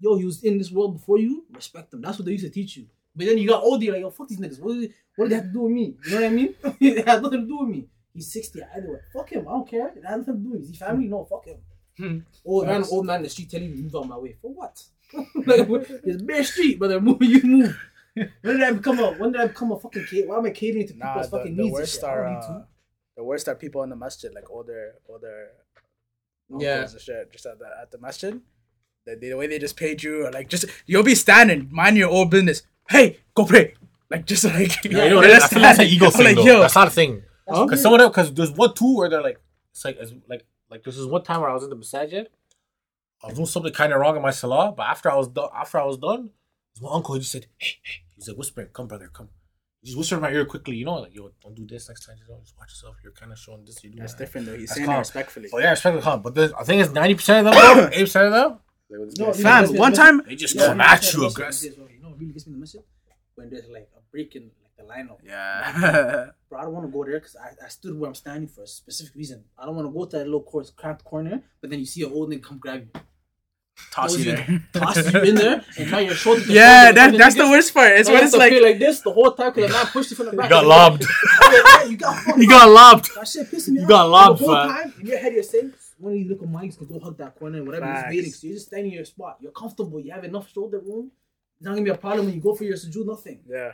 Yo, 0.00 0.16
he 0.16 0.24
was 0.24 0.42
in 0.42 0.58
this 0.58 0.70
world 0.72 0.94
before 0.94 1.18
you. 1.18 1.44
Respect 1.52 1.90
them. 1.90 2.00
That's 2.00 2.18
what 2.18 2.24
they 2.26 2.32
used 2.32 2.44
to 2.44 2.50
teach 2.50 2.76
you. 2.78 2.86
But 3.14 3.26
then 3.26 3.38
you 3.38 3.48
got 3.48 3.62
older. 3.62 3.84
You're 3.84 3.94
like, 3.94 4.02
yo, 4.02 4.10
fuck 4.10 4.28
these 4.28 4.38
niggas. 4.40 4.60
What 4.60 4.74
do 4.74 4.80
they, 4.82 4.94
what 5.16 5.24
do 5.26 5.28
they 5.30 5.34
have 5.36 5.44
to 5.44 5.52
do 5.52 5.60
with 5.60 5.72
me? 5.72 5.96
You 6.04 6.10
know 6.10 6.16
what 6.16 6.24
I 6.24 6.28
mean? 6.28 6.54
it 6.80 7.08
has 7.08 7.20
nothing 7.20 7.40
to 7.40 7.46
do 7.46 7.58
with 7.58 7.68
me. 7.68 7.86
He's 8.14 8.32
60. 8.32 8.60
Either 8.76 8.92
way. 8.92 8.98
Fuck 9.12 9.30
him. 9.30 9.48
I 9.48 9.52
don't 9.52 9.68
care. 9.68 9.88
It 9.88 10.04
has 10.04 10.18
nothing 10.18 10.34
to 10.34 10.40
do 10.40 10.50
with 10.50 10.60
me. 10.60 10.64
Is 10.64 10.70
he 10.70 10.76
family? 10.76 11.06
No, 11.06 11.24
fuck 11.24 11.46
him. 11.46 11.58
Hmm. 11.96 12.18
Old 12.44 12.66
man, 12.66 12.84
old 12.90 13.06
man 13.06 13.16
in 13.16 13.22
the 13.24 13.28
street 13.28 13.50
telling 13.50 13.68
you 13.68 13.76
to 13.76 13.82
move 13.82 13.96
out 13.96 14.08
my 14.08 14.16
way. 14.16 14.36
For 14.40 14.52
what? 14.52 14.82
like, 15.46 15.68
it's 16.04 16.22
bare 16.22 16.44
street, 16.44 16.78
brother. 16.78 17.00
Move, 17.00 17.18
you 17.20 17.42
move. 17.42 17.76
When 18.14 18.58
did 18.58 18.62
I 18.62 18.72
become 18.72 18.98
a? 18.98 19.12
When 19.12 19.32
did 19.32 19.40
I 19.40 19.46
become 19.48 19.72
a 19.72 19.78
fucking 19.78 20.06
kid? 20.06 20.28
Why 20.28 20.38
am 20.38 20.46
I 20.46 20.50
catering 20.50 20.86
to 20.88 20.96
Nah, 20.96 21.12
people's 21.12 21.30
the, 21.30 21.36
fucking 21.38 21.56
the 21.56 21.62
needs? 21.62 21.72
worst 21.72 22.04
are 22.04 22.26
uh, 22.26 22.62
the 23.16 23.24
worst 23.24 23.48
are 23.48 23.54
people 23.54 23.82
in 23.82 23.90
the 23.90 23.96
masjid, 23.96 24.32
like 24.34 24.50
older, 24.50 24.94
older. 25.08 25.48
Yeah. 26.58 26.86
shit, 26.88 27.32
just 27.32 27.46
at 27.46 27.58
the 27.58 27.66
at 27.80 27.90
the 27.90 27.98
masjid. 27.98 28.40
The, 29.06 29.16
the 29.16 29.34
way 29.34 29.46
they 29.46 29.58
just 29.58 29.76
paid 29.76 30.02
you, 30.02 30.26
or 30.26 30.32
like 30.32 30.48
just 30.48 30.66
you'll 30.86 31.02
be 31.02 31.14
standing, 31.14 31.68
mind 31.70 31.96
your 31.96 32.10
own 32.10 32.28
business. 32.28 32.62
Hey, 32.90 33.18
go 33.34 33.44
pray. 33.44 33.74
Like 34.10 34.26
just 34.26 34.44
like 34.44 34.84
Yeah, 34.84 34.90
you 34.90 34.96
know, 34.96 35.22
you're 35.22 35.24
I 35.24 35.38
just 35.38 35.50
that's 35.50 35.78
an 35.78 35.86
ego 35.86 36.06
I'm 36.06 36.12
thing 36.12 36.24
like, 36.24 36.36
though. 36.36 36.42
yo. 36.44 36.60
That's 36.60 36.74
not 36.74 36.88
a 36.88 36.90
thing. 36.90 37.22
Huh? 37.48 37.64
Because 37.64 37.82
someone 37.82 38.00
else, 38.00 38.10
because 38.10 38.34
there's 38.34 38.50
one 38.52 38.74
two 38.74 38.96
where 38.96 39.08
they're 39.08 39.22
like, 39.22 39.40
it's 39.72 39.84
like, 39.84 39.96
it's 40.00 40.12
like, 40.28 40.44
like 40.70 40.82
this 40.84 40.96
is 40.96 41.06
one 41.06 41.22
time 41.22 41.40
where 41.40 41.50
I 41.50 41.54
was 41.54 41.64
in 41.64 41.70
the 41.70 41.76
masajid. 41.76 42.26
I 43.22 43.26
was 43.26 43.34
doing 43.36 43.46
something 43.46 43.72
kind 43.72 43.92
of 43.92 44.00
wrong 44.00 44.16
in 44.16 44.22
my 44.22 44.30
salah, 44.30 44.72
but 44.76 44.86
after 44.86 45.10
I 45.10 45.16
was 45.16 45.28
done, 45.28 45.48
after 45.54 45.78
I 45.78 45.84
was 45.84 45.98
done, 45.98 46.30
my 46.80 46.90
uncle 46.90 47.14
he 47.14 47.20
just 47.20 47.32
said, 47.32 47.46
"Hey, 47.58 47.76
hey," 47.82 48.00
he's 48.16 48.26
like 48.28 48.38
whispering, 48.38 48.68
"Come, 48.72 48.86
brother, 48.88 49.10
come." 49.12 49.28
He 49.82 49.86
just 49.86 49.98
whispered 49.98 50.16
in 50.16 50.22
my 50.22 50.30
ear 50.30 50.44
quickly, 50.46 50.76
you 50.76 50.86
know, 50.86 50.94
like, 50.94 51.14
"Yo, 51.14 51.30
don't 51.42 51.54
do 51.54 51.66
this 51.66 51.88
next 51.88 52.06
time. 52.06 52.16
You 52.18 52.32
know, 52.32 52.40
just 52.40 52.56
watch 52.56 52.70
yourself. 52.70 52.96
You're 53.02 53.12
kind 53.12 53.30
of 53.30 53.38
showing 53.38 53.64
this. 53.66 53.82
You're 53.84 53.90
doing 53.92 54.00
That's 54.00 54.14
that." 54.14 54.18
different 54.24 54.46
though. 54.46 54.56
He's 54.56 54.70
That's 54.70 54.76
saying 54.76 54.86
calm. 54.86 54.96
it 54.96 54.98
respectfully. 55.00 55.48
So 55.48 55.58
yeah, 55.58 55.70
respect 55.70 55.96
the 55.96 56.02
calm. 56.02 56.22
But 56.22 56.34
the, 56.34 56.54
I 56.58 56.64
think 56.64 56.82
it's 56.82 56.92
ninety 56.92 57.14
percent 57.14 57.46
of 57.46 57.52
them, 57.54 57.88
eighty 57.92 58.04
percent 58.04 58.26
of 58.26 58.32
them. 58.32 58.58
No, 58.90 59.32
Fam, 59.32 59.74
one 59.74 59.92
listen, 59.92 59.94
time, 59.94 60.22
They 60.26 60.34
just 60.34 60.54
Yeah, 60.54 60.66
come 60.66 60.80
at 60.80 61.02
you 61.12 61.20
listen, 61.22 61.24
aggressive. 61.42 61.74
You 61.78 62.02
know, 62.02 62.14
really 62.18 62.32
gets 62.32 62.46
me 62.46 62.54
the 62.54 62.58
mission 62.58 62.82
when 63.36 63.48
there's 63.50 63.68
like 63.68 63.88
a 63.96 64.00
break 64.10 64.34
in 64.34 64.50
like 64.62 64.76
the 64.76 64.82
lineup. 64.92 65.18
yeah, 65.24 66.30
Bro, 66.48 66.58
I 66.58 66.62
don't 66.62 66.72
want 66.72 66.86
to 66.86 66.92
go 66.92 67.04
there 67.04 67.20
because 67.20 67.36
I, 67.36 67.64
I 67.64 67.68
stood 67.68 67.96
where 67.98 68.08
I'm 68.08 68.14
standing 68.16 68.48
for 68.48 68.62
a 68.62 68.66
specific 68.66 69.14
reason. 69.14 69.44
I 69.56 69.64
don't 69.66 69.76
want 69.76 69.86
to 69.86 69.92
go 69.92 70.04
to 70.06 70.18
that 70.18 70.24
little 70.24 70.42
course, 70.42 70.70
cramped 70.70 71.04
corner, 71.04 71.40
but 71.60 71.70
then 71.70 71.78
you 71.78 71.86
see 71.86 72.02
an 72.02 72.12
old 72.12 72.30
nigga 72.30 72.42
come 72.42 72.58
grab 72.58 72.88
you. 72.92 73.00
Toss 73.92 74.18
you 74.18 74.24
Those 74.24 74.34
there. 74.34 74.62
Toss 74.74 75.12
you 75.14 75.20
in 75.22 75.34
there 75.36 75.64
and 75.78 75.90
now 75.90 75.98
your 75.98 76.14
shoulder. 76.14 76.42
to 76.42 76.46
Yeah, 76.52 76.86
shoulder 76.86 76.94
that, 77.12 77.18
that's 77.18 77.34
the 77.36 77.42
niggas. 77.44 77.50
worst 77.50 77.72
part. 77.74 77.92
It's 77.92 78.08
Now 78.08 78.14
when 78.16 78.24
it's 78.24 78.36
like 78.36 78.52
like 78.60 78.78
this 78.80 79.00
the 79.00 79.12
whole 79.12 79.32
time 79.32 79.52
because 79.54 79.70
the 79.70 79.76
man 79.78 79.86
pushed 79.86 80.10
you 80.10 80.16
from 80.16 80.26
the 80.26 80.32
back. 80.32 80.46
You 80.46 80.50
got 80.50 80.66
lobbed. 80.66 81.04
You 81.88 81.96
got 81.96 82.16
fucked 82.24 82.38
You 82.38 82.48
got 82.48 82.68
lobbed. 82.68 83.14
That 83.14 83.26
shit 83.28 83.46
pissing 83.50 83.68
me 83.74 83.78
off. 83.78 83.82
You 83.82 83.88
got 83.88 84.08
lobbed, 84.10 84.40
The 84.40 84.44
whole 84.44 84.54
fam. 84.54 84.68
time 84.68 84.94
in 85.00 85.06
your 85.06 85.18
head, 85.18 85.32
you're 85.32 85.42
saying, 85.44 85.72
one 86.00 86.12
of 86.12 86.18
these 86.18 86.28
little 86.28 86.46
mics 86.48 86.76
can 86.78 86.86
go 86.86 86.98
hug 86.98 87.16
that 87.18 87.34
corner 87.38 87.58
and 87.58 87.66
whatever. 87.66 87.86
Facts. 87.86 88.10
He's 88.12 88.16
waiting. 88.18 88.32
So 88.32 88.46
you're 88.46 88.56
just 88.56 88.66
standing 88.68 88.92
in 88.92 88.96
your 88.96 89.04
spot. 89.04 89.36
You're 89.40 89.52
comfortable. 89.52 90.00
You 90.00 90.12
have 90.12 90.24
enough 90.24 90.50
shoulder 90.50 90.78
room. 90.80 91.10
It's 91.58 91.64
not 91.66 91.72
gonna 91.74 91.84
be 91.84 91.90
a 91.90 91.96
problem 91.96 92.26
when 92.26 92.34
you 92.34 92.40
go 92.40 92.54
for 92.54 92.64
your 92.64 92.76
sujood. 92.76 93.06
Nothing. 93.06 93.40
yeah. 93.48 93.72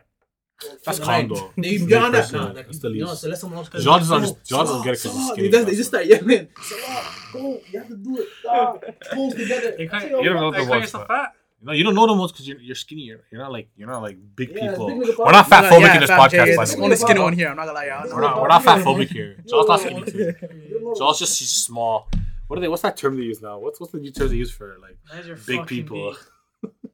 That's 0.86 0.98
Like, 1.00 1.28
calm 1.28 1.28
though. 1.28 1.52
Then 1.54 1.64
you 1.72 1.78
Big 1.80 1.88
beyond 1.88 2.14
that, 2.14 2.22
person. 2.22 2.38
nah, 2.40 2.46
like, 2.46 2.64
That's 2.66 2.78
the 2.78 2.88
you 2.90 3.04
know, 3.04 3.12
so 3.14 3.28
let 3.28 3.38
someone 3.38 3.58
else. 3.58 3.68
John 3.68 3.98
doesn't 4.00 4.08
Go, 4.08 4.14
understand- 4.16 4.46
John 4.46 4.64
doesn't 4.64 4.72
Salah, 4.74 4.84
get 4.84 4.94
it 4.94 5.02
'cause 5.02 5.02
he's 5.02 5.12
Salah. 5.12 5.32
skinny, 5.34 5.48
They 5.48 5.52
just, 5.52 5.66
they 5.66 5.70
that's 5.72 5.76
just 5.76 5.90
start 5.90 6.06
yelling. 6.06 6.48
Salah, 6.62 7.14
go. 7.32 7.60
You 7.70 7.78
have 7.78 7.88
to 7.88 7.96
do 7.96 8.16
it. 8.22 8.28
Ah, 8.48 8.72
Pulls 9.12 9.34
together. 9.34 9.76
You 9.78 9.88
can't, 9.90 10.04
You 10.04 10.10
don't 10.10 10.24
know 10.24 10.46
you 10.46 10.50
the 10.52 10.56
can't 10.56 10.68
ones, 10.70 10.82
yourself 10.84 11.08
but- 11.08 11.14
fat. 11.16 11.32
No, 11.66 11.72
you 11.72 11.82
don't 11.82 11.96
know 11.96 12.06
the 12.06 12.12
ones 12.14 12.30
because 12.30 12.46
you're, 12.46 12.60
you're 12.60 12.76
skinny. 12.76 13.02
You're, 13.02 13.20
you're 13.30 13.40
not 13.40 13.50
like 13.50 13.68
you're 13.76 13.88
not 13.88 14.00
like 14.00 14.16
big 14.36 14.50
Yeah, 14.54 14.70
people. 14.70 14.86
big 14.86 15.18
We're 15.18 15.32
not 15.32 15.48
fat 15.48 15.64
phobic 15.64 15.80
yeah, 15.80 15.94
in 15.94 16.00
this 16.00 16.08
fam, 16.10 16.30
Jay, 16.30 16.38
podcast, 16.38 16.46
it's 16.46 16.56
by 16.56 16.64
the 16.64 16.70
the 16.70 16.76
only 16.84 16.88
way. 16.90 16.96
skinny 16.96 17.20
one 17.20 17.32
here. 17.32 17.48
I'm 17.48 17.56
not 17.56 17.66
gonna 17.66 17.78
lie, 17.80 17.86
y'all. 17.86 18.14
We're 18.14 18.20
not 18.20 18.40
we're 18.40 18.48
not 18.48 18.62
fat 18.62 18.84
phobic 18.84 19.08
here. 19.08 19.36
John's 19.48 19.66
not 19.68 19.80
skinny 19.80 20.02
too. 20.04 20.32
Yo, 20.70 20.94
John's 20.96 21.18
just 21.18 21.36
he's 21.40 21.48
just 21.50 21.64
small. 21.64 22.08
What 22.46 22.56
are 22.58 22.62
they? 22.62 22.68
What's 22.68 22.82
that 22.82 22.96
term 22.96 23.16
they 23.16 23.24
use 23.24 23.42
now? 23.42 23.58
What's 23.58 23.80
what's 23.80 23.92
the 23.92 23.98
new 23.98 24.12
term 24.12 24.28
they 24.28 24.36
use 24.36 24.52
for 24.52 24.76
like 24.80 24.96
big 25.44 25.66
people? 25.66 26.10
beat. 26.12 26.18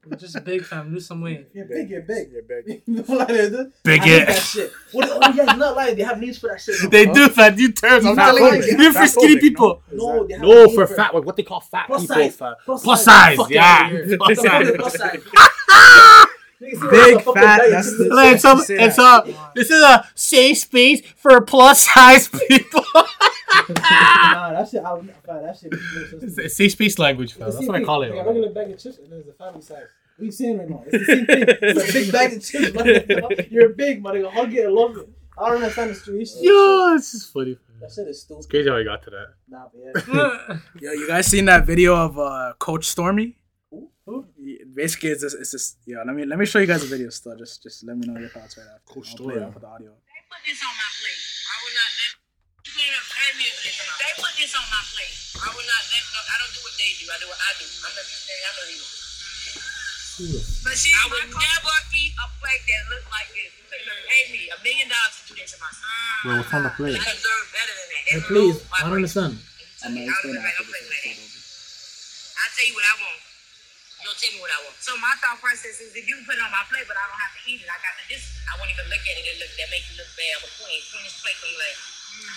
You're 0.09 0.19
just 0.19 0.45
big 0.45 0.65
fam. 0.65 0.93
Lose 0.93 1.07
some 1.07 1.21
weight. 1.21 1.49
You're 1.55 1.65
big. 1.65 1.89
You're 1.89 2.03
big. 2.03 2.33
You're 2.33 2.43
big. 2.43 2.83
You 2.87 2.95
know 2.97 3.03
what 3.03 3.31
I 3.31 3.35
mean? 3.49 3.73
Big 3.85 4.03
it. 4.05 4.27
that 4.27 4.37
shit. 4.37 4.73
What? 4.91 5.09
Oh 5.11 5.33
yeah, 5.33 5.45
not 5.55 5.77
lying. 5.77 5.97
They 5.97 6.03
have 6.03 6.19
names 6.19 6.39
for 6.39 6.49
that 6.49 6.61
shit. 6.61 6.75
now, 6.83 6.89
They 6.89 7.07
huh? 7.07 7.13
do 7.15 7.29
fat 7.29 7.57
You 7.57 7.71
terms. 7.73 8.05
I'm 8.05 8.17
telling 8.17 8.43
phobic. 8.43 8.67
you, 8.67 8.73
even 8.73 8.93
for 8.93 9.07
skinny 9.07 9.39
people. 9.39 9.81
No, 9.93 10.27
they 10.27 10.35
have 10.35 10.43
a 10.43 10.47
No, 10.47 10.65
name 10.65 10.75
for 10.75 10.87
fat, 10.89 11.15
like 11.15 11.25
what 11.25 11.37
they 11.37 11.45
call 11.45 11.61
fat 11.61 11.87
Plus 11.87 12.03
people. 12.03 12.17
size. 12.17 12.37
Fat. 12.37 12.55
Plus 12.65 12.83
Plus 12.83 13.05
size. 13.05 13.37
size, 13.37 13.51
yeah. 13.51 13.91
outta 14.21 14.59
here. 14.65 14.77
Plus 14.77 14.95
size. 14.99 15.21
plus 16.71 16.81
size. 16.81 16.81
Nigga, 16.81 16.81
see 16.81 16.87
what 16.87 17.25
Big, 17.25 17.35
fat, 17.35 17.71
that's 17.71 17.99
the- 17.99 18.09
Like, 18.15 18.35
it's, 18.35 18.45
a, 18.45 18.57
it's 18.69 18.99
a, 18.99 19.51
this 19.55 19.71
is 19.71 19.83
a 19.83 20.09
safe 20.15 20.59
space 20.59 21.01
for 21.17 21.41
plus 21.43 21.83
size 21.93 22.29
people. 22.29 22.85
Nah, 23.69 24.53
that 24.55 24.69
shit. 24.71 24.83
I 24.83 24.93
would 24.95 25.07
not 25.07 25.23
That 25.25 25.57
shit. 25.59 25.71
makes 25.73 25.83
no 25.95 26.19
sense 26.19 26.35
to 26.35 26.41
me. 26.41 26.45
a 26.47 26.49
safe 26.49 26.73
space 26.73 26.99
language, 26.99 27.35
fam. 27.35 27.51
That's 27.51 27.67
what 27.67 27.77
I 27.77 27.85
call 27.85 28.03
thing. 28.03 28.13
it. 28.13 28.17
Like 28.17 28.25
a 28.25 28.29
regular 28.29 28.51
bag 28.51 28.71
of 28.71 28.79
chips 28.79 28.99
and 28.99 29.13
there's 29.13 29.27
a 29.29 29.33
family 29.35 29.61
size. 29.61 29.85
What 30.17 30.23
are 30.23 30.25
you 30.25 30.31
saying 30.33 30.59
right 30.59 30.69
now? 30.71 30.83
It's 30.87 31.07
the 31.07 31.15
same 31.17 31.27
thing. 31.27 31.45
It's 31.63 31.91
a 31.91 31.93
big 31.93 32.13
bag 32.13 32.33
of 32.33 32.45
chips. 32.45 32.75
man. 32.75 33.47
You're 33.51 33.69
big, 33.71 34.03
man. 34.03 34.25
Hug 34.25 34.53
it 34.55 34.65
and 34.65 34.75
love 34.75 34.97
it. 34.97 35.09
I 35.39 35.49
don't 35.49 35.57
understand 35.63 35.91
the 35.91 35.95
situation. 35.95 36.39
Yo, 36.43 36.95
it's 36.97 37.13
just 37.13 37.33
funny. 37.33 37.59
That 37.81 37.93
shit 37.93 38.09
is 38.09 38.23
stupid. 38.23 38.39
It's 38.39 38.47
crazy 38.47 38.69
how 38.69 38.77
we 38.77 38.85
got 38.85 39.03
to 39.05 39.11
that. 39.11 39.27
Nah, 39.49 39.67
but 39.73 40.07
yeah. 40.09 40.57
Yo, 40.81 40.93
you 40.93 41.07
guys 41.09 41.27
seen 41.27 41.45
that 41.45 41.67
video 41.67 41.95
of 41.95 42.19
uh, 42.19 42.55
Coach 42.59 42.87
Stormy? 42.87 43.37
Who? 44.73 44.75
Who? 44.75 44.81
Basically, 44.81 45.11
it's 45.13 45.23
just, 45.23 45.37
it's 45.37 45.53
just 45.53 45.77
yeah. 45.85 46.03
Let 46.07 46.17
me 46.17 46.25
let 46.25 46.39
me 46.41 46.47
show 46.47 46.59
you 46.59 46.67
guys 46.67 46.81
the 46.81 46.89
video 46.89 47.11
still. 47.11 47.37
Just 47.37 47.63
just 47.63 47.85
let 47.85 47.97
me 47.97 48.07
know 48.09 48.19
your 48.19 48.33
thoughts 48.33 48.57
right 48.57 48.67
after. 48.67 48.81
Coach 48.89 49.13
I'll 49.13 49.27
play 49.29 49.37
it 49.37 49.45
Stormy. 49.45 49.47
up 49.47 49.55
with 49.55 49.63
the 49.63 49.71
audio. 49.71 49.93
They 49.93 50.23
put 50.31 50.41
this 50.49 50.59
on 50.65 50.75
my 50.75 50.91
plate. 50.97 51.23
I 51.23 51.57
will 51.61 51.75
not 51.77 51.93
let. 52.01 52.13
You 52.63 52.73
pay 52.73 53.31
me 53.37 53.45
a 53.47 53.55
bit. 53.61 53.75
They 53.77 54.13
put 54.17 54.33
this 54.41 54.53
on 54.57 54.65
my 54.73 54.83
plate. 54.97 55.15
I 55.45 55.49
will 55.53 55.69
not 55.69 55.85
let. 55.93 56.05
No, 56.09 56.21
I 56.25 56.35
don't 56.41 56.53
do 56.57 56.61
what 56.65 56.75
they 56.81 56.91
do. 56.97 57.05
I 57.11 57.17
do 57.21 57.27
what 57.29 57.41
I 57.43 57.51
do. 57.61 57.67
I'm 57.69 57.93
a, 57.93 58.03
I'm 58.03 58.57
a 58.57 58.65
leader. 58.71 58.91
But 60.63 60.77
see, 60.79 60.93
I 60.95 61.05
would 61.11 61.27
never 61.35 61.77
eat 61.99 62.13
a 62.15 62.27
plate 62.39 62.63
that 62.69 62.83
looked 62.93 63.11
like 63.11 63.29
this. 63.35 63.51
You 63.59 63.65
could 63.67 63.83
pay 64.07 64.23
me 64.31 64.41
a 64.53 64.59
million 64.63 64.87
dollars 64.93 65.19
to 65.19 65.23
do 65.27 65.35
this 65.41 65.57
to 65.57 65.59
my 65.59 65.73
son. 65.73 65.89
Wait, 66.29 66.37
what's 66.39 66.53
on 66.55 66.63
the 66.63 66.73
plate? 66.79 66.95
I 67.01 67.11
deserve 67.17 67.47
better 67.51 67.75
than 67.75 67.89
that. 67.91 68.05
Hey, 68.07 68.21
please, 68.29 68.57
I 68.71 68.79
don't 68.87 68.97
understand. 69.03 69.35
I'm 69.83 69.97
gonna 69.99 70.07
I 70.07 70.13
explain 70.15 70.37
don't 70.39 70.45
like 70.47 70.55
after 70.55 70.63
no 70.63 70.71
plate 70.71 70.87
this. 70.87 71.03
like 71.03 71.17
that. 71.19 72.39
I 72.39 72.45
tell 72.55 72.67
you 72.71 72.75
what 72.79 72.87
I 72.87 72.95
want. 73.03 73.21
You 74.03 74.11
tell 74.19 74.33
me 74.35 74.39
what 74.43 74.51
I 74.51 74.59
want. 74.67 74.75
So 74.83 74.93
my 74.99 75.15
thought 75.23 75.39
process 75.39 75.79
is 75.79 75.95
if 75.95 76.05
you 76.11 76.19
put 76.27 76.35
it 76.35 76.43
on 76.43 76.51
my 76.51 76.67
plate, 76.67 76.85
but 76.91 76.99
I 76.99 77.05
don't 77.07 77.23
have 77.23 77.35
to 77.39 77.43
eat 77.47 77.63
it, 77.63 77.69
I 77.71 77.79
got 77.79 77.95
to 77.99 78.05
this. 78.11 78.23
I 78.51 78.59
won't 78.59 78.71
even 78.75 78.87
look 78.91 78.99
at 79.03 79.15
it. 79.15 79.25
It 79.31 79.37
look 79.39 79.53
that 79.55 79.69
makes 79.71 79.87
it 79.95 79.97
look 79.99 80.11
bad. 80.19 80.37
But 80.43 80.51
queen, 80.59 80.81
queen's 80.91 81.15
plate 81.23 81.39
can 81.39 81.49
be 81.55 81.57
like, 81.63 81.79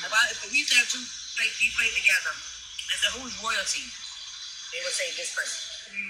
if, 0.06 0.12
I, 0.14 0.22
if 0.30 0.38
we 0.46 0.62
used 0.62 0.70
to 0.74 0.78
have 0.80 0.88
two 0.90 1.02
plates, 1.36 1.58
we 1.58 1.68
plate 1.74 1.94
together. 1.98 2.32
I 2.34 2.94
said, 3.02 3.12
who's 3.18 3.34
royalty? 3.42 3.82
They 4.72 4.80
would 4.86 4.94
say 4.94 5.08
this 5.18 5.34
person. 5.34 5.58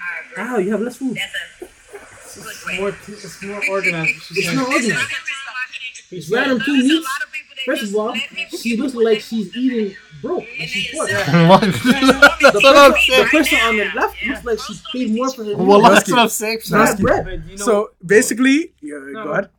I 0.04 0.12
agree. 0.28 0.36
How 0.44 0.58
you 0.60 0.72
have 0.76 0.84
less 0.84 0.98
food? 1.00 1.16
That's 1.16 2.36
a 2.36 2.40
good 2.44 2.60
way. 2.68 2.76
More, 2.84 2.92
it's 2.92 3.42
more 3.44 3.62
organized. 3.72 4.28
It's 4.36 4.46
saying. 4.46 4.58
not 4.60 4.68
organized. 4.68 4.92
I 4.92 5.08
can 5.08 5.24
tell 5.24 5.44
my- 5.56 6.18
It's 6.18 6.28
random 6.32 6.60
two 6.64 6.76
meats. 6.84 7.06
lot 7.06 7.24
of 7.24 7.32
people 7.32 7.54
that 7.56 7.66
First 7.66 7.84
of 7.88 7.96
all, 7.96 8.12
she 8.60 8.76
looks 8.78 8.94
like 8.96 9.20
she's 9.22 9.48
want. 9.50 9.58
eating 9.58 9.96
broke. 10.26 10.44
And 10.60 10.70
she's 10.70 10.92
poor. 10.94 11.08
sell- 11.08 11.50
What? 11.50 11.62
The 12.46 12.52
That's 12.52 12.64
what 12.64 12.76
I'm 12.78 12.92
person, 12.94 13.18
the 13.18 13.26
person 13.32 13.58
on 13.60 13.78
the 13.78 13.86
left 13.96 14.16
looks 14.26 14.46
like 14.46 14.60
she 14.60 14.74
paid 14.92 15.16
more 15.16 15.30
for 15.32 15.44
her 15.46 15.56
Well, 15.56 15.82
that's 15.82 16.10
what 16.10 16.20
I'm 16.20 16.30
saying. 16.30 16.58
It's 16.60 16.72
not 16.72 17.00
bread. 17.00 17.26
But 17.26 17.46
you 17.50 17.58
know, 17.58 17.66
So 17.66 17.90
basically, 18.06 18.74
yeah, 18.82 19.00
No. 19.12 19.24
go 19.24 19.32
ahead. 19.32 19.50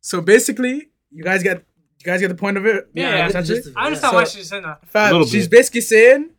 So 0.00 0.20
basically, 0.20 0.88
you 1.10 1.22
guys 1.24 1.42
get 1.42 1.58
you 2.00 2.04
guys 2.04 2.20
get 2.20 2.28
the 2.28 2.34
point 2.34 2.56
of 2.58 2.66
it. 2.66 2.88
Yeah, 2.92 3.08
I 3.08 3.10
get 3.12 3.16
the 3.22 3.28
essentially. 3.38 3.56
gist 3.58 3.68
of 3.68 3.72
it, 3.72 3.78
I 3.80 3.86
understand 3.86 4.10
So- 4.10 4.16
why 4.16 4.24
she's 4.24 4.48
saying 4.48 4.62
that. 4.64 4.78
Fam, 4.88 5.24
she's 5.26 5.48
bit. 5.48 5.58
basically 5.58 5.80
saying 5.80 6.30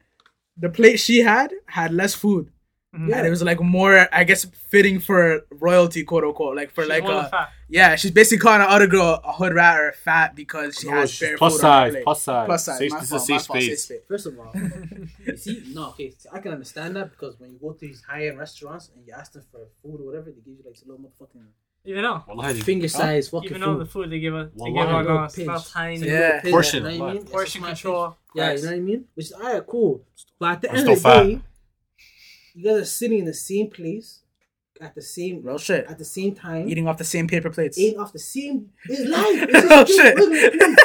the 0.57 0.69
plate 0.69 0.97
she 0.99 1.19
had 1.19 1.51
had 1.65 1.91
less 1.93 2.13
food. 2.13 2.49
Mhm. 2.95 3.13
And 3.13 3.27
it 3.27 3.29
was 3.29 3.41
like 3.43 3.59
more, 3.61 4.07
I 4.13 4.23
guess, 4.23 4.45
fitting 4.69 4.99
for 4.99 5.41
royalty, 5.51 6.03
quote 6.03 6.23
unquote. 6.23 6.55
Like 6.55 6.71
for 6.71 6.83
She's 6.83 6.89
like 6.89 7.03
a, 7.03 7.29
fat. 7.29 7.49
Yeah, 7.68 7.95
she's 7.95 8.11
basically 8.11 8.38
calling 8.41 8.61
an 8.61 8.68
other 8.70 8.88
girl 8.88 9.20
a 9.24 9.34
hood 9.34 9.53
rat 9.53 9.80
or 9.80 9.89
a 9.89 9.93
fat 9.93 10.36
because 10.36 10.78
she 10.78 10.88
No, 10.88 10.93
has 10.97 11.11
she's 11.11 11.28
bare 11.30 11.38
plus 11.38 11.55
food 11.57 11.66
on 11.66 11.84
her 11.88 11.91
size, 11.91 12.03
plus 12.03 12.24
size. 12.24 12.45
Plus 12.47 12.66
size. 12.66 12.78
Safe- 12.78 12.91
my 12.91 12.99
this 12.99 13.05
is 13.07 13.11
a 13.11 13.18
fault, 13.18 13.30
my 13.30 13.38
safe 13.38 13.45
fault, 13.47 13.61
space. 13.63 13.84
space. 13.84 13.99
First 14.07 14.26
of 14.28 14.39
all, 14.39 14.51
you 15.26 15.38
see, 15.38 15.63
no, 15.74 15.89
okay, 15.89 16.11
see, 16.11 16.30
I 16.32 16.39
can 16.39 16.51
understand 16.53 16.95
that 16.95 17.11
because 17.11 17.39
when 17.39 17.51
you 17.51 17.57
go 17.59 17.72
to 17.74 17.80
these 17.80 18.01
high-end 18.07 18.38
restaurants 18.38 18.89
and 18.95 19.05
you 19.07 19.13
ask 19.18 19.34
them 19.34 19.43
for 19.51 19.68
food 19.82 19.99
or 20.01 20.05
whatever, 20.05 20.26
they 20.32 20.41
give 20.41 20.57
you 20.59 20.63
like 20.66 20.76
a 20.84 20.88
little 20.88 21.03
motherfucking 21.05 21.45
Even 21.86 22.03
though. 22.03 22.24
Wallahi, 22.28 22.61
finger 22.61 22.88
size 22.88 23.30
fucking 23.30 23.49
Even 23.49 23.61
though 23.61 23.78
the 23.80 23.86
food 23.86 24.09
they 24.11 24.20
give 24.20 24.36
us, 24.36 24.49
they 24.57 24.72
give 24.72 24.88
our 24.89 25.03
Little 25.03 25.18
guys 25.47 25.72
tiny. 25.72 25.95
It's 25.95 26.03
a 26.03 26.07
Yeah. 26.07 26.41
Portion, 26.51 26.86
You 26.86 26.91
know 26.91 26.97
what 27.05 27.09
I 27.09 27.13
mean? 27.13 27.26
Portion 27.26 27.61
control. 27.63 28.07
pinch. 28.07 28.18
Yeah, 28.36 28.51
you 28.53 28.61
know 28.63 28.68
what 28.70 28.76
I 28.76 28.80
mean? 28.80 29.05
Which 29.16 29.26
is 29.28 29.34
alright, 29.34 29.66
cool. 29.68 30.03
But 30.39 30.51
at 30.51 30.61
the 30.61 30.70
I'm 30.72 30.76
end 30.78 30.89
of 30.89 30.95
the 30.95 31.01
fat. 31.01 31.24
day, 31.24 31.41
you 32.53 32.63
guys 32.63 32.82
are 32.82 32.86
sitting 32.86 33.20
in 33.20 33.26
the 33.26 33.34
same 33.34 33.70
place 33.70 34.22
at 34.82 34.93
the 34.95 35.01
same 35.01 35.41
Real 35.43 35.57
shit. 35.57 35.86
at 35.88 35.97
the 35.97 36.05
same 36.05 36.36
time, 36.36 36.67
Eating 36.69 36.88
off 36.88 36.97
the 36.97 37.03
same 37.03 37.28
paper 37.28 37.49
plates. 37.49 37.78
eating 37.78 37.99
off 37.99 38.11
the 38.13 38.19
same. 38.19 38.69
It's 38.89 39.01
life. 39.09 39.49
It's 39.49 39.67
Oh, 39.71 39.86
shit. 39.86 40.15
look 40.17 40.32
at 40.34 40.53
it, 40.53 40.80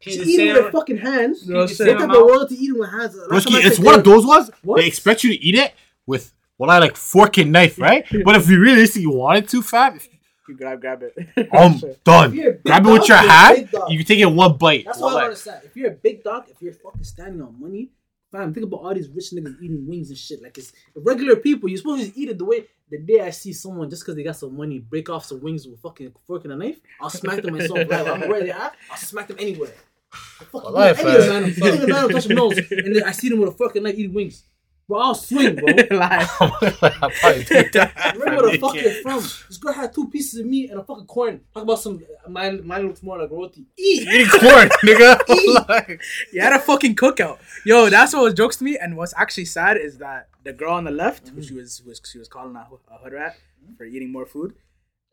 Pay 0.00 0.10
She's 0.12 0.18
the 0.18 0.30
eating 0.30 0.46
with 0.46 0.56
same- 0.56 0.64
her 0.64 0.70
fucking 0.78 0.96
hands. 0.98 1.44
Real 1.48 1.62
the 1.62 1.68
shit. 1.68 1.76
same 1.78 1.86
What 1.88 1.94
type 2.00 2.04
of 2.10 2.10
amount. 2.16 2.30
royalty 2.30 2.54
eating 2.56 2.78
with 2.78 2.90
hands? 2.90 3.16
Last 3.16 3.46
Broski, 3.46 3.54
I 3.54 3.66
it's 3.66 3.76
checked, 3.76 3.86
one 3.86 3.94
of 3.98 4.04
they- 4.04 4.10
those 4.10 4.26
ones. 4.26 4.50
What? 4.62 4.80
They 4.80 4.86
expect 4.86 5.24
you 5.24 5.30
to 5.30 5.38
eat 5.44 5.54
it 5.54 5.72
with 6.06 6.32
well, 6.58 6.70
I 6.70 6.78
like 6.78 6.96
fork 6.96 7.38
and 7.38 7.52
knife, 7.52 7.78
right? 7.88 8.04
but 8.24 8.34
if 8.36 8.48
you 8.48 8.60
realistically 8.60 9.06
wanted 9.06 9.48
to, 9.50 9.62
fat, 9.62 9.94
if- 9.96 10.08
You 10.48 10.56
grab, 10.56 10.80
grab 10.80 11.02
it. 11.04 11.48
I'm 11.52 11.78
done. 12.04 12.30
If 12.30 12.34
you're 12.34 12.50
a 12.50 12.54
big 12.54 12.62
Grab 12.64 12.86
it 12.86 12.90
with 12.92 13.08
your 13.08 13.18
you're 13.20 13.28
hand. 13.30 13.68
You 13.88 13.98
can 13.98 14.06
take 14.06 14.18
it 14.18 14.26
one 14.26 14.56
bite. 14.56 14.84
That's 14.86 14.98
what 14.98 15.08
I 15.08 15.10
Wallahi. 15.12 15.24
understand. 15.26 15.60
If 15.64 15.76
you're 15.76 15.90
a 15.90 15.94
big 15.94 16.24
dog, 16.24 16.44
if 16.48 16.60
you're 16.62 16.72
fucking 16.72 17.04
standing 17.04 17.42
on 17.42 17.54
money, 17.60 17.90
fam, 18.30 18.52
think 18.52 18.66
about 18.66 18.78
all 18.78 18.94
these 18.94 19.08
rich 19.08 19.30
niggas 19.32 19.60
eating 19.62 19.86
wings 19.86 20.08
and 20.10 20.18
shit. 20.18 20.42
Like 20.42 20.56
it's 20.58 20.72
regular 20.94 21.36
people. 21.36 21.68
You're 21.68 21.78
supposed 21.78 22.12
to 22.12 22.20
eat 22.20 22.28
it 22.28 22.38
the 22.38 22.44
way 22.44 22.66
the 22.90 22.98
day 22.98 23.20
I 23.20 23.30
see 23.30 23.52
someone 23.52 23.90
just 23.90 24.02
because 24.02 24.16
they 24.16 24.22
got 24.22 24.36
some 24.36 24.56
money 24.56 24.78
break 24.78 25.10
off 25.10 25.26
some 25.26 25.40
wings 25.40 25.66
with 25.66 25.80
fucking 25.80 26.12
fork 26.26 26.44
and 26.44 26.52
a 26.54 26.56
knife, 26.56 26.80
I'll 27.00 27.10
smack 27.10 27.42
them 27.42 27.54
myself. 27.54 27.78
Right, 27.78 27.92
I'm 28.06 28.28
where 28.28 28.42
they 28.42 28.50
at. 28.50 28.74
I'll 28.90 28.96
smack 28.96 29.28
them 29.28 29.36
anywhere. 29.38 29.72
Fucking 30.10 30.60
Wallahi, 30.62 30.98
any 31.00 31.16
of 31.16 31.24
fam. 31.24 31.28
them, 31.28 31.44
any 31.44 31.68
of 31.68 31.80
them 31.80 31.90
man 31.90 32.02
will 32.04 32.10
touch 32.10 32.24
them 32.24 32.36
nose, 32.36 32.58
and 32.70 32.96
then 32.96 33.04
I 33.04 33.12
see 33.12 33.28
them 33.28 33.40
with 33.40 33.50
a 33.50 33.52
fork 33.52 33.76
and 33.76 33.84
knife 33.84 33.98
eating 33.98 34.14
wings. 34.14 34.44
Bro, 34.88 35.00
I'll 35.00 35.14
swing, 35.14 35.54
bro. 35.56 35.66
Live. 35.90 36.30
I'll 36.40 37.10
probably 37.10 37.44
do 37.44 37.62
that. 37.74 38.14
Remember 38.16 38.42
where 38.44 38.52
the 38.52 38.58
fuck 38.58 38.74
you're 38.74 38.90
from? 39.02 39.20
This 39.20 39.58
girl 39.58 39.74
had 39.74 39.92
two 39.92 40.08
pieces 40.08 40.40
of 40.40 40.46
meat 40.46 40.70
and 40.70 40.80
a 40.80 40.82
fucking 40.84 41.04
corn. 41.04 41.42
Talk 41.52 41.64
about 41.64 41.78
some. 41.78 42.02
Mine, 42.26 42.66
mine 42.66 42.86
looks 42.86 43.02
more 43.02 43.18
like 43.18 43.30
roti. 43.30 43.66
Eat. 43.76 44.08
Eating 44.08 44.28
corn, 44.40 44.68
nigga. 44.84 45.20
Eat. 45.28 46.00
You 46.32 46.40
had 46.40 46.54
a 46.54 46.58
fucking 46.58 46.96
cookout. 46.96 47.38
Yo, 47.66 47.90
that's 47.90 48.14
what 48.14 48.22
was 48.22 48.32
jokes 48.34 48.56
to 48.56 48.64
me. 48.64 48.78
And 48.78 48.96
what's 48.96 49.12
actually 49.16 49.44
sad 49.44 49.76
is 49.76 49.98
that 49.98 50.28
the 50.44 50.54
girl 50.54 50.72
on 50.72 50.84
the 50.84 50.90
left, 50.90 51.28
who 51.28 51.42
she 51.42 51.52
was, 51.52 51.78
who 51.78 51.90
was 51.90 52.00
she 52.10 52.18
was 52.18 52.28
calling 52.28 52.56
a, 52.56 52.60
a 52.90 52.98
hood 52.98 53.12
rat 53.12 53.36
for 53.76 53.84
eating 53.84 54.10
more 54.10 54.24
food, 54.24 54.54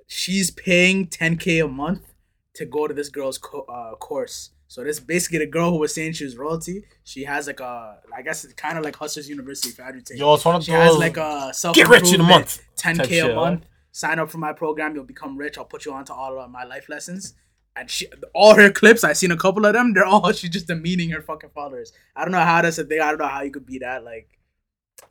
she's 0.07 0.51
paying 0.51 1.07
10k 1.07 1.65
a 1.65 1.67
month 1.67 2.13
to 2.53 2.65
go 2.65 2.87
to 2.87 2.93
this 2.93 3.09
girl's 3.09 3.37
co- 3.37 3.65
uh, 3.67 3.95
course. 3.95 4.51
So 4.67 4.83
this 4.83 4.99
basically 4.99 5.39
the 5.39 5.45
girl 5.45 5.71
who 5.71 5.77
was 5.77 5.93
saying 5.93 6.13
she 6.13 6.23
was 6.23 6.37
royalty. 6.37 6.83
She 7.03 7.23
has 7.23 7.47
like 7.47 7.59
a, 7.59 7.99
I 8.15 8.21
guess 8.21 8.43
it's 8.43 8.53
kind 8.53 8.77
of 8.77 8.83
like 8.83 8.95
Hustlers 8.95 9.29
University 9.29 9.71
for 9.71 9.83
advertising. 9.83 10.17
Yo, 10.17 10.33
it's 10.33 10.45
one 10.45 10.55
of 10.55 10.63
she 10.63 10.71
those. 10.71 10.83
has 10.83 10.97
like 10.97 11.17
a 11.17 11.53
self 11.53 11.75
Get 11.75 11.87
rich 11.87 12.13
in 12.13 12.21
a 12.21 12.23
month. 12.23 12.61
10k 12.77 12.97
type 12.97 13.07
shit, 13.09 13.35
month. 13.35 13.65
Sign 13.91 14.19
up 14.19 14.29
for 14.29 14.39
my 14.39 14.53
program, 14.53 14.95
you'll 14.95 15.03
become 15.03 15.37
rich. 15.37 15.57
I'll 15.57 15.65
put 15.65 15.85
you 15.85 15.93
onto 15.93 16.13
all 16.13 16.39
of 16.39 16.49
my 16.49 16.63
life 16.63 16.89
lessons. 16.89 17.35
And 17.77 17.89
she, 17.89 18.07
all 18.33 18.55
her 18.55 18.71
clips, 18.71 19.03
I've 19.03 19.17
seen 19.17 19.31
a 19.31 19.37
couple 19.37 19.65
of 19.65 19.73
them. 19.73 19.93
They're 19.93 20.05
all 20.05 20.31
she's 20.33 20.49
just 20.49 20.67
demeaning 20.67 21.09
her 21.11 21.21
fucking 21.21 21.51
followers. 21.53 21.93
I 22.15 22.23
don't 22.23 22.31
know 22.31 22.39
how 22.39 22.61
that's 22.61 22.77
a 22.77 22.83
thing. 22.83 23.01
I 23.01 23.09
don't 23.09 23.19
know 23.19 23.27
how 23.27 23.41
you 23.41 23.51
could 23.51 23.65
be 23.65 23.79
that 23.79 24.03
like. 24.03 24.29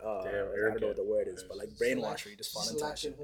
Uh, 0.05 0.24
Damn, 0.24 0.32
I 0.32 0.70
don't 0.70 0.80
know 0.80 0.86
what 0.88 0.96
the 0.96 1.05
word 1.05 1.28
is, 1.28 1.44
but 1.44 1.59
like 1.59 1.68
brainwash, 1.70 2.24
where 2.24 2.30
you 2.32 2.36
just 2.36 2.52
fall 2.52 2.62
She's 2.62 2.72
into 2.72 2.84
that 2.84 2.98
shit. 2.98 3.18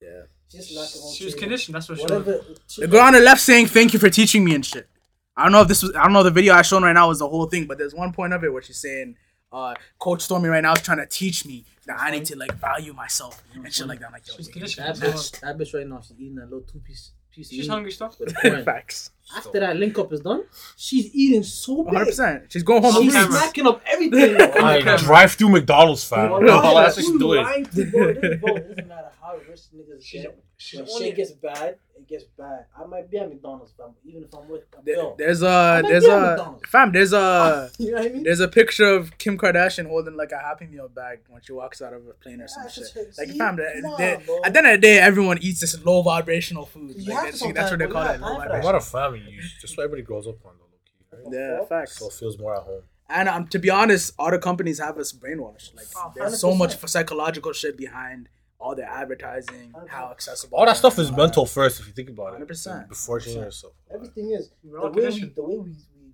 Yeah. 0.00 0.22
She's 0.48 1.14
She 1.16 1.24
was 1.24 1.34
conditioned. 1.34 1.74
That's 1.74 1.88
what 1.88 1.98
she 1.98 2.04
was. 2.04 2.12
Whatever. 2.12 2.44
The 2.78 2.86
girl 2.86 3.00
on 3.00 3.14
the 3.14 3.20
left 3.20 3.40
saying 3.40 3.66
thank 3.66 3.92
you 3.92 3.98
for 3.98 4.10
teaching 4.10 4.44
me 4.44 4.54
and 4.54 4.64
shit. 4.64 4.88
I 5.36 5.42
don't 5.44 5.52
know 5.52 5.60
if 5.62 5.68
this 5.68 5.82
was. 5.82 5.94
I 5.94 6.02
don't 6.04 6.12
know 6.12 6.22
the 6.22 6.30
video 6.30 6.54
I 6.54 6.62
shown 6.62 6.82
right 6.82 6.92
now 6.92 7.08
was 7.08 7.18
the 7.18 7.28
whole 7.28 7.46
thing, 7.46 7.66
but 7.66 7.78
there's 7.78 7.94
one 7.94 8.12
point 8.12 8.32
of 8.32 8.42
it 8.44 8.52
where 8.52 8.62
she's 8.62 8.78
saying, 8.78 9.16
uh, 9.52 9.74
Coach 9.98 10.22
Stormy 10.22 10.48
right 10.48 10.62
now 10.62 10.72
is 10.72 10.82
trying 10.82 10.98
to 10.98 11.06
teach 11.06 11.44
me 11.44 11.64
that 11.86 11.98
I 12.00 12.10
need 12.10 12.24
to 12.26 12.36
like 12.36 12.52
value 12.54 12.92
myself 12.92 13.42
and 13.54 13.72
shit 13.72 13.86
like 13.86 14.00
that. 14.00 14.06
I'm 14.06 14.12
like, 14.12 14.26
yo, 14.26 14.34
She's 14.36 14.46
you- 14.48 14.52
conditioned. 14.54 14.86
That 14.86 14.96
so 14.96 15.06
bitch, 15.06 15.40
that 15.40 15.58
bitch 15.58 15.74
right 15.74 15.86
now, 15.86 16.00
she's 16.00 16.18
eating 16.18 16.38
a 16.38 16.44
little 16.44 16.62
two 16.62 16.80
piece 16.80 17.12
piece. 17.30 17.48
of 17.48 17.54
She's 17.56 17.68
hungry 17.68 17.92
stuff. 17.92 18.18
With 18.18 18.34
corn. 18.40 18.64
facts. 18.64 19.10
After 19.36 19.60
that 19.60 19.76
link 19.76 19.98
up 19.98 20.10
is 20.12 20.20
done, 20.20 20.44
she's 20.76 21.14
eating 21.14 21.42
so 21.42 21.76
big. 21.84 21.86
100. 21.92 22.04
percent 22.06 22.44
She's 22.52 22.62
going 22.62 22.82
home. 22.82 22.94
She's 23.02 23.14
hungry. 23.14 23.36
smacking 23.38 23.66
up 23.66 23.82
everything. 23.86 24.36
yo. 24.86 24.96
Drive 24.96 25.32
through 25.32 25.50
McDonald's, 25.50 26.02
fam. 26.08 26.30
Bro, 26.30 26.46
That's 26.46 26.64
what 26.64 26.94
who 26.96 27.00
she's 27.02 27.10
you 27.10 27.18
doing. 27.18 27.42
lying 27.44 27.66
to, 27.66 27.90
bro? 27.90 28.08
It 28.08 28.20
doesn't- 28.22 28.40
bro, 28.40 28.54
it 28.56 28.68
doesn't 28.68 28.88
matter 28.88 29.10
how 29.20 29.36
rich 29.48 29.60
niggas 29.74 30.10
get. 30.12 30.42
She's 30.58 30.80
When 30.80 30.88
only 30.90 31.06
shit 31.08 31.16
gets 31.16 31.32
bad, 31.32 31.76
it 31.96 32.06
gets 32.08 32.24
bad. 32.38 32.66
I 32.78 32.84
might 32.86 33.10
be 33.10 33.18
at 33.18 33.28
McDonald's, 33.28 33.72
fam. 33.76 33.90
Even 34.04 34.24
if 34.24 34.34
I'm 34.34 34.48
with 34.48 34.62
a 34.78 34.82
There- 34.84 34.94
bill. 34.96 35.14
There's 35.18 35.42
a 35.42 35.82
there's 35.86 36.04
a 36.04 36.20
McDonald's. 36.20 36.68
fam. 36.68 36.92
There's 36.92 37.12
a 37.12 37.70
You 37.78 37.90
know 37.92 37.98
what 37.98 38.06
I 38.06 38.08
mean? 38.14 38.22
there's 38.22 38.40
a 38.40 38.48
picture 38.48 38.86
of 38.88 39.16
Kim 39.18 39.36
Kardashian 39.38 39.86
holding 39.88 40.16
like 40.16 40.32
a 40.32 40.38
Happy 40.38 40.66
Meal 40.66 40.88
bag 40.88 41.20
when 41.28 41.40
she 41.42 41.52
walks 41.52 41.80
out 41.82 41.92
of 41.92 42.06
a 42.06 42.12
plane 42.12 42.40
or 42.40 42.48
some 42.48 42.68
shit. 42.68 42.84
just- 42.94 43.18
Like 43.18 43.28
fam, 43.28 43.38
Come 43.38 43.56
they- 43.56 43.88
on, 43.88 43.96
they- 43.98 44.12
at 44.44 44.52
the 44.52 44.58
end 44.58 44.66
of 44.66 44.72
the 44.72 44.78
day, 44.78 44.98
everyone 44.98 45.38
eats 45.40 45.60
this 45.60 45.82
low 45.84 46.02
vibrational 46.02 46.66
food. 46.66 46.96
Like, 47.06 47.24
that's, 47.24 47.40
to 47.40 47.52
that's 47.52 47.70
what 47.70 47.78
they 47.78 47.86
call 47.86 48.02
it. 48.06 48.18
you 48.18 48.24
Low 48.24 48.28
have 48.28 48.36
time 48.36 48.36
A 48.36 48.38
that. 48.38 48.48
vibration. 48.48 48.64
lot 48.64 48.74
of 48.74 48.86
family 48.86 49.20
use. 49.30 49.54
Just 49.60 49.76
what 49.76 49.84
everybody 49.84 50.02
grows 50.02 50.26
up 50.26 50.36
on, 50.44 50.52
though, 50.58 51.18
right? 51.30 51.60
Yeah, 51.60 51.64
facts. 51.66 51.98
So 51.98 52.06
it 52.08 52.12
feels 52.14 52.38
more 52.38 52.54
at 52.56 52.62
home. 52.62 52.82
And 53.08 53.28
um, 53.28 53.46
to 53.48 53.58
be 53.60 53.70
honest, 53.70 54.14
all 54.18 54.32
the 54.32 54.38
companies 54.38 54.80
have 54.80 54.98
us 54.98 55.12
brainwashed. 55.12 55.76
Like, 55.76 55.86
Oh, 55.96 56.12
there's 56.16 56.40
so 56.40 56.54
much 56.54 56.76
100%. 56.76 56.88
psychological 56.88 57.52
shit 57.52 57.76
behind 57.76 58.28
all 58.58 58.74
their 58.74 58.88
advertising, 58.88 59.72
uh-huh. 59.74 59.86
how 59.88 60.10
accessible. 60.10 60.58
All 60.58 60.66
that 60.66 60.76
stuff 60.76 60.98
is 60.98 61.10
all 61.10 61.16
mental 61.16 61.46
first, 61.46 61.80
if 61.80 61.86
you 61.86 61.92
think 61.92 62.08
about 62.10 62.40
it. 62.40 62.46
100%. 62.48 62.88
Before 62.88 63.20
changing 63.20 63.42
yourself. 63.42 63.74
Everything 63.92 64.30
is 64.30 64.50
the 64.64 64.70
way 64.90 64.90
we 64.90 65.24
the 65.34 65.42
way 65.42 65.56
we, 65.58 65.70
we, 65.70 65.76
we 66.00 66.12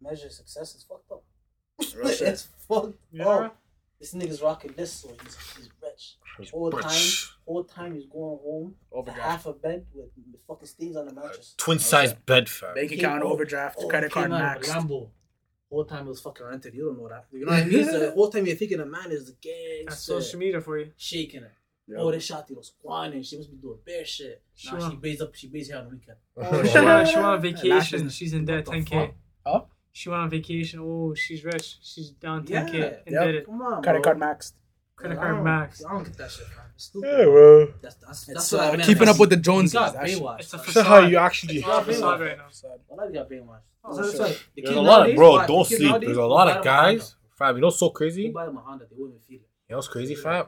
measure 0.00 0.28
success 0.30 0.74
is 0.74 0.84
fucked 0.88 1.10
up. 1.10 1.22
Real 1.96 2.06
it's 2.30 2.48
fucked 2.68 2.94
Yeah. 3.12 3.26
up. 3.28 3.56
This 4.00 4.14
nigga's 4.14 4.40
rocking 4.40 4.72
this, 4.74 4.92
so 4.92 5.08
he's, 5.22 5.36
he's 5.56 5.68
rich. 5.82 6.16
It's 6.38 6.50
Whole 6.52 6.70
time, 6.70 6.84
rich. 6.90 7.30
whole 7.46 7.64
time 7.64 7.94
he's 7.94 8.06
going 8.06 8.38
home 8.42 8.74
to 8.90 8.96
Overdraft. 8.96 9.20
half 9.20 9.46
a 9.46 9.52
bed 9.52 9.84
with, 9.92 10.06
with 10.32 10.40
fucking 10.48 10.66
stains 10.68 10.96
on 10.96 11.04
the 11.06 11.12
mattress. 11.12 11.54
Twin 11.58 11.78
size 11.78 12.14
bed, 12.14 12.48
fam. 12.48 12.74
Bank 12.74 12.92
account 12.92 13.22
overdraft, 13.22 13.76
oh, 13.78 13.88
credit 13.88 14.10
card 14.10 14.30
came 14.30 14.32
out 14.32 14.56
of 14.56 14.62
maxed. 14.62 14.70
Lambo. 14.88 15.10
Whole 15.70 15.84
time 15.84 16.06
it 16.06 16.08
was 16.08 16.20
fucking 16.20 16.46
rented. 16.46 16.74
You 16.74 16.86
don't 16.86 16.98
know 16.98 17.08
that. 17.10 17.26
You 17.30 17.44
know 17.44 17.52
what 17.52 17.62
I 17.62 17.66
mean? 17.66 17.86
the 17.92 18.12
whole 18.12 18.30
time 18.30 18.46
you're 18.46 18.56
thinking 18.56 18.80
a 18.80 18.86
man 18.86 19.12
is 19.12 19.26
the 19.26 19.32
That's 19.32 20.06
gangster, 20.06 20.20
social 20.22 20.38
media 20.40 20.60
for 20.62 20.78
you. 20.78 20.92
shaking 20.96 21.42
her. 21.42 21.52
Yep. 21.90 21.98
Oh, 22.00 22.10
this 22.12 22.24
shot 22.24 22.46
was 22.50 22.68
squanning. 22.68 23.22
She 23.22 23.36
must 23.36 23.50
be 23.50 23.56
doing 23.56 23.78
bear 23.84 24.04
shit. 24.04 24.42
She 24.54 24.70
Nah, 24.70 24.78
want- 24.78 24.92
she 24.92 24.96
bays 24.98 25.20
up. 25.20 25.34
She 25.34 25.48
bays 25.48 25.66
here 25.68 25.76
on 25.78 25.84
the 25.84 25.90
weekend. 25.90 26.16
Oh, 26.36 26.62
she 26.64 26.78
went, 26.78 27.08
she 27.08 27.14
went 27.16 27.26
on 27.26 27.40
vacation. 27.40 28.00
and- 28.02 28.12
She's 28.12 28.32
in 28.32 28.44
debt 28.44 28.66
What 28.68 28.76
the 28.76 28.84
10k. 28.84 29.12
Huh? 29.44 29.62
She 29.92 30.08
went 30.08 30.22
on 30.22 30.30
vacation. 30.30 30.78
Oh, 30.80 31.14
she's 31.14 31.44
rich. 31.44 31.78
She's 31.82 32.10
down 32.10 32.44
10k. 32.46 32.78
Yeah. 32.78 32.84
and 33.06 33.12
Yep. 33.14 33.22
did 33.24 33.34
it. 33.34 33.46
Come 33.46 33.62
on, 33.62 33.82
Credit 33.82 34.02
bro. 34.02 34.12
card 34.12 34.18
maxed. 34.22 34.52
Credit 34.94 35.18
I 35.18 35.20
card 35.20 35.34
don't- 35.36 35.44
max. 35.44 35.84
I 35.84 35.90
don't 35.92 36.04
get 36.04 36.16
that 36.18 36.30
shit, 36.30 36.46
fam. 36.46 36.64
It's 36.74 36.84
stupid. 36.84 37.08
Yeah, 37.08 37.26
well. 37.26 37.68
That's 37.82 37.94
that's 37.96 38.22
It's 38.22 38.26
that's 38.34 38.52
what 38.52 38.60
I 38.60 38.68
uh, 38.68 38.72
meant. 38.72 38.82
keeping 38.84 39.08
up 39.08 39.18
with 39.18 39.30
the 39.30 39.36
You 39.36 39.42
Joneses. 39.42 39.72
got 39.72 39.92
That. 39.94 40.08
It's 40.08 40.16
a 40.20 40.22
That's- 40.22 40.74
That's 40.74 40.86
how 40.86 40.98
you 41.00 41.16
actually. 41.16 41.56
It's 41.58 41.66
all 41.66 41.82
facade 41.82 42.20
right 42.20 42.36
now. 42.38 42.44
A 42.90 42.94
lot 42.94 43.08
you 43.08 43.14
got 43.14 43.28
brainwashed. 43.28 43.60
Oh, 43.82 43.96
That's 43.96 44.10
shit. 44.12 44.20
why 44.20 44.36
the 44.54 44.62
There's 44.62 44.76
a 44.76 44.80
lot 44.80 45.08
of 45.10 45.16
bro. 45.16 45.46
Don't 45.46 45.66
sleep. 45.66 46.00
There's 46.02 46.16
a 46.18 46.22
lot 46.24 46.48
of 46.48 46.62
them 46.62 46.72
a 46.72 46.76
Honda. 46.76 46.98
guys, 46.98 47.14
fam. 47.36 47.54
You 47.56 47.60
know, 47.62 47.66
what's 47.68 47.78
so 47.78 47.88
crazy. 47.90 48.22
You 48.24 48.32
buy 48.32 48.44
them 48.46 48.58
a 48.58 48.60
Honda? 48.60 48.84
They 48.90 48.96
wouldn't 48.96 49.22
feel 49.24 49.40
it. 49.40 49.48
know, 49.70 49.76
what's 49.76 49.88
crazy, 49.88 50.14
fam. 50.14 50.46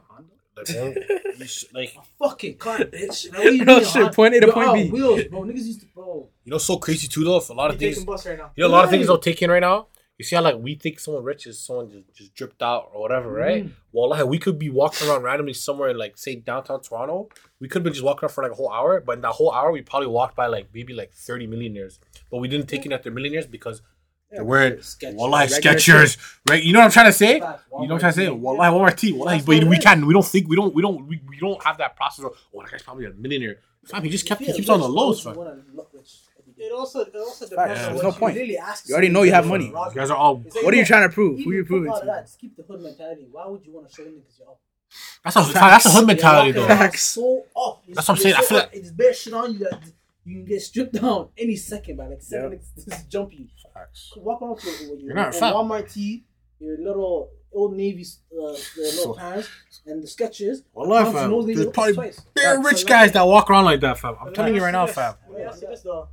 Honda? 0.55 0.71
Like, 0.71 0.95
one, 0.95 0.95
you 1.39 1.45
sh- 1.45 1.65
like, 1.73 1.95
fucking 2.19 2.57
car, 2.57 2.77
bitch. 2.79 3.31
Like, 3.31 3.43
what 3.43 3.53
you 3.53 3.63
Real 3.65 3.75
mean, 3.77 3.85
shit, 3.85 3.93
Honda? 4.01 4.11
point 4.13 4.33
A 4.35 4.39
to 4.41 4.47
Yo, 4.47 4.53
point 4.53 4.73
B. 4.73 4.89
Wheels, 4.91 5.23
bro. 5.25 5.41
Niggas 5.43 5.65
used 5.65 5.79
to, 5.81 5.85
bro. 5.87 6.29
you 6.43 6.51
know, 6.51 6.57
so 6.57 6.77
crazy 6.77 7.07
too, 7.07 7.23
though. 7.23 7.39
For 7.39 7.53
a 7.53 7.55
lot 7.55 7.71
of 7.71 7.79
things, 7.79 7.95
taking 7.95 8.05
bus 8.05 8.25
right 8.25 8.37
now. 8.37 8.51
you 8.55 8.63
know, 8.63 8.67
a 8.67 8.71
lot 8.71 8.83
of 8.85 8.91
Right. 8.91 8.97
things 8.97 9.09
are 9.09 9.17
taking 9.17 9.49
right 9.49 9.59
now. 9.61 9.87
You 10.19 10.23
see 10.25 10.35
how 10.35 10.43
like 10.43 10.55
we 10.59 10.75
think 10.75 10.99
someone 10.99 11.23
rich 11.23 11.47
is 11.47 11.59
someone 11.59 11.89
just, 11.89 12.13
just 12.13 12.35
dripped 12.35 12.61
out 12.61 12.91
or 12.93 13.01
whatever, 13.01 13.31
right? 13.31 13.65
Mm. 13.65 13.71
Well, 13.91 14.09
like 14.09 14.25
we 14.27 14.37
could 14.37 14.59
be 14.59 14.69
walking 14.69 15.09
around 15.09 15.23
randomly 15.23 15.53
somewhere 15.53 15.89
in 15.89 15.97
like 15.97 16.17
say 16.19 16.35
downtown 16.35 16.81
Toronto. 16.81 17.29
We 17.59 17.67
could 17.67 17.83
be 17.83 17.89
just 17.89 18.03
walking 18.03 18.25
around 18.27 18.33
for 18.33 18.43
like 18.43 18.51
a 18.51 18.55
whole 18.55 18.71
hour, 18.71 19.01
but 19.01 19.13
in 19.13 19.21
that 19.21 19.31
whole 19.31 19.51
hour 19.51 19.71
we 19.71 19.81
probably 19.81 20.07
walked 20.07 20.35
by 20.35 20.45
like 20.45 20.67
maybe 20.71 20.93
like 20.93 21.13
thirty 21.13 21.47
millionaires, 21.47 21.99
but 22.29 22.37
we 22.37 22.47
didn't 22.47 22.67
take 22.67 22.85
in 22.85 22.91
that 22.91 23.01
they're 23.01 23.11
millionaires 23.11 23.47
because 23.47 23.81
they're 24.33 24.43
wearing 24.43 24.73
Skechers. 24.77 25.13
wallahi 25.15 25.51
Regular 25.51 25.75
Skechers, 25.77 26.37
right? 26.49 26.63
You 26.63 26.73
know 26.73 26.79
what 26.79 26.85
I'm 26.85 26.91
trying 26.91 27.05
to 27.07 27.13
say? 27.13 27.39
Facts. 27.39 27.63
You 27.71 27.87
know 27.87 27.93
what 27.93 27.93
I'm 27.93 27.99
trying 27.99 28.13
to 28.13 28.19
say? 28.19 28.27
Walmart. 28.27 28.39
Wallahi, 28.39 28.71
Walmart 28.91 28.97
tea. 28.97 29.13
Wallahi, 29.13 29.39
but 29.39 29.47
we 29.47 29.57
it 29.57 29.77
is. 29.79 29.83
can. 29.83 30.05
We 30.05 30.13
don't 30.13 30.25
think. 30.25 30.47
We 30.47 30.55
don't. 30.55 30.73
We 30.75 30.81
don't. 30.81 31.07
We, 31.07 31.21
we 31.27 31.37
don't 31.39 31.61
have 31.63 31.77
that 31.77 31.95
process 31.95 32.25
of. 32.25 32.31
Oh, 32.55 32.61
that 32.61 32.71
guy's 32.71 32.81
probably 32.83 33.05
a 33.05 33.11
millionaire. 33.11 33.57
Fam, 33.85 34.03
he 34.03 34.09
just 34.09 34.25
kept. 34.25 34.41
He 34.41 34.51
keeps 34.53 34.69
on 34.69 34.79
the 34.79 34.87
rich, 34.87 34.95
lows, 34.95 35.21
fam. 35.23 35.33
you 35.33 35.39
wanna 35.39 35.61
look 35.73 35.89
rich 35.93 36.09
every 36.39 36.53
day. 36.53 36.63
It 36.65 36.71
also 36.73 37.01
it 37.01 37.15
also 37.15 37.47
depends 37.47 37.79
Yeah, 37.79 37.87
on 37.87 37.93
there's 37.93 37.95
what 37.95 38.03
no 38.03 38.09
you- 38.09 38.15
point. 38.19 38.35
really 38.37 38.57
ask 38.57 38.87
You 38.87 38.93
already 38.95 39.09
know 39.09 39.23
you 39.23 39.31
have 39.33 39.45
money. 39.47 39.65
You 39.67 39.91
guys 39.93 40.09
are 40.09 40.17
all. 40.17 40.37
What 40.37 40.73
are 40.73 40.77
you 40.77 40.85
trying 40.85 41.07
to 41.07 41.13
prove? 41.13 41.41
Who 41.43 41.51
are 41.51 41.53
you 41.55 41.65
proving 41.65 41.89
all 41.89 41.95
of 41.97 42.01
to? 42.03 42.07
that, 42.07 42.25
Just 42.25 42.39
keep 42.39 42.55
the 42.55 42.63
hood 42.63 42.81
mentality. 42.81 43.27
Why 43.31 43.45
would 43.47 43.65
you 43.65 43.73
want 43.73 43.89
to 43.89 43.93
show 43.95 44.03
them 44.03 44.13
niggas 44.13 44.39
you're 44.39 44.49
up? 44.49 44.59
That's 45.23 45.35
a. 45.35 45.53
That's 45.53 45.85
a 45.85 45.89
hood 45.89 46.07
mentality, 46.07 46.51
You're 46.57 46.67
though. 46.67 46.75
Facts. 46.75 47.03
So 47.03 47.43
off. 47.55 47.79
That's 47.89 48.07
what 48.07 48.17
I'm 48.17 48.21
saying. 48.21 48.35
I 48.35 48.41
so 48.41 48.47
feel 48.47 48.57
up. 48.59 48.69
It's 48.73 48.91
bare 48.91 49.13
shit 49.13 49.33
on 49.33 49.53
you 49.53 49.59
that 49.59 49.79
you 50.25 50.37
can 50.37 50.45
get 50.45 50.61
stripped 50.61 50.93
down 51.01 51.29
any 51.37 51.55
second 51.55 51.97
by 51.97 52.07
like 52.07 52.21
seven 52.21 52.51
Yep. 52.51 52.61
niggas 52.61 52.89
just 52.89 53.09
jump 53.09 53.33
you. 53.33 53.47
Walk 54.17 54.41
around 54.41 54.55
with 54.55 54.81
your, 54.81 54.97
your, 54.97 55.13
not 55.15 55.33
your. 55.33 55.41
Walmart 55.41 55.91
tee, 55.91 56.25
your 56.59 56.77
little 56.77 57.29
old 57.51 57.75
Navy 57.75 58.05
uh, 58.31 58.35
little 58.45 58.55
So- 58.91 59.13
pants, 59.13 59.47
and 59.85 60.01
the 60.01 60.07
Skechers. 60.07 60.63
Wallahi, 60.73 61.03
Pumps, 61.05 61.19
fam. 61.19 61.29
nose, 61.31 61.45
There's 61.45 61.59
look 61.59 61.73
probably 61.73 61.93
twice. 61.93 62.19
bare 62.33 62.55
Right, 62.57 62.65
rich 62.65 62.81
so 62.81 62.87
guys 62.87 63.07
let 63.07 63.13
that 63.13 63.27
walk 63.27 63.49
around 63.49 63.65
like 63.65 63.81
that, 63.81 63.99
fam. 63.99 64.15
I'm 64.19 64.25
Let 64.25 64.29
me 64.31 64.35
telling 64.35 64.55
you 64.55 64.61
right 64.63 64.71
now, 64.71 64.85
this. 64.85 64.95
fam. 64.95 65.15
Let 65.29 65.37
me 65.39 65.45
ask 65.45 65.61
you 65.61 65.67
this 65.67 65.81
though. 65.81 66.07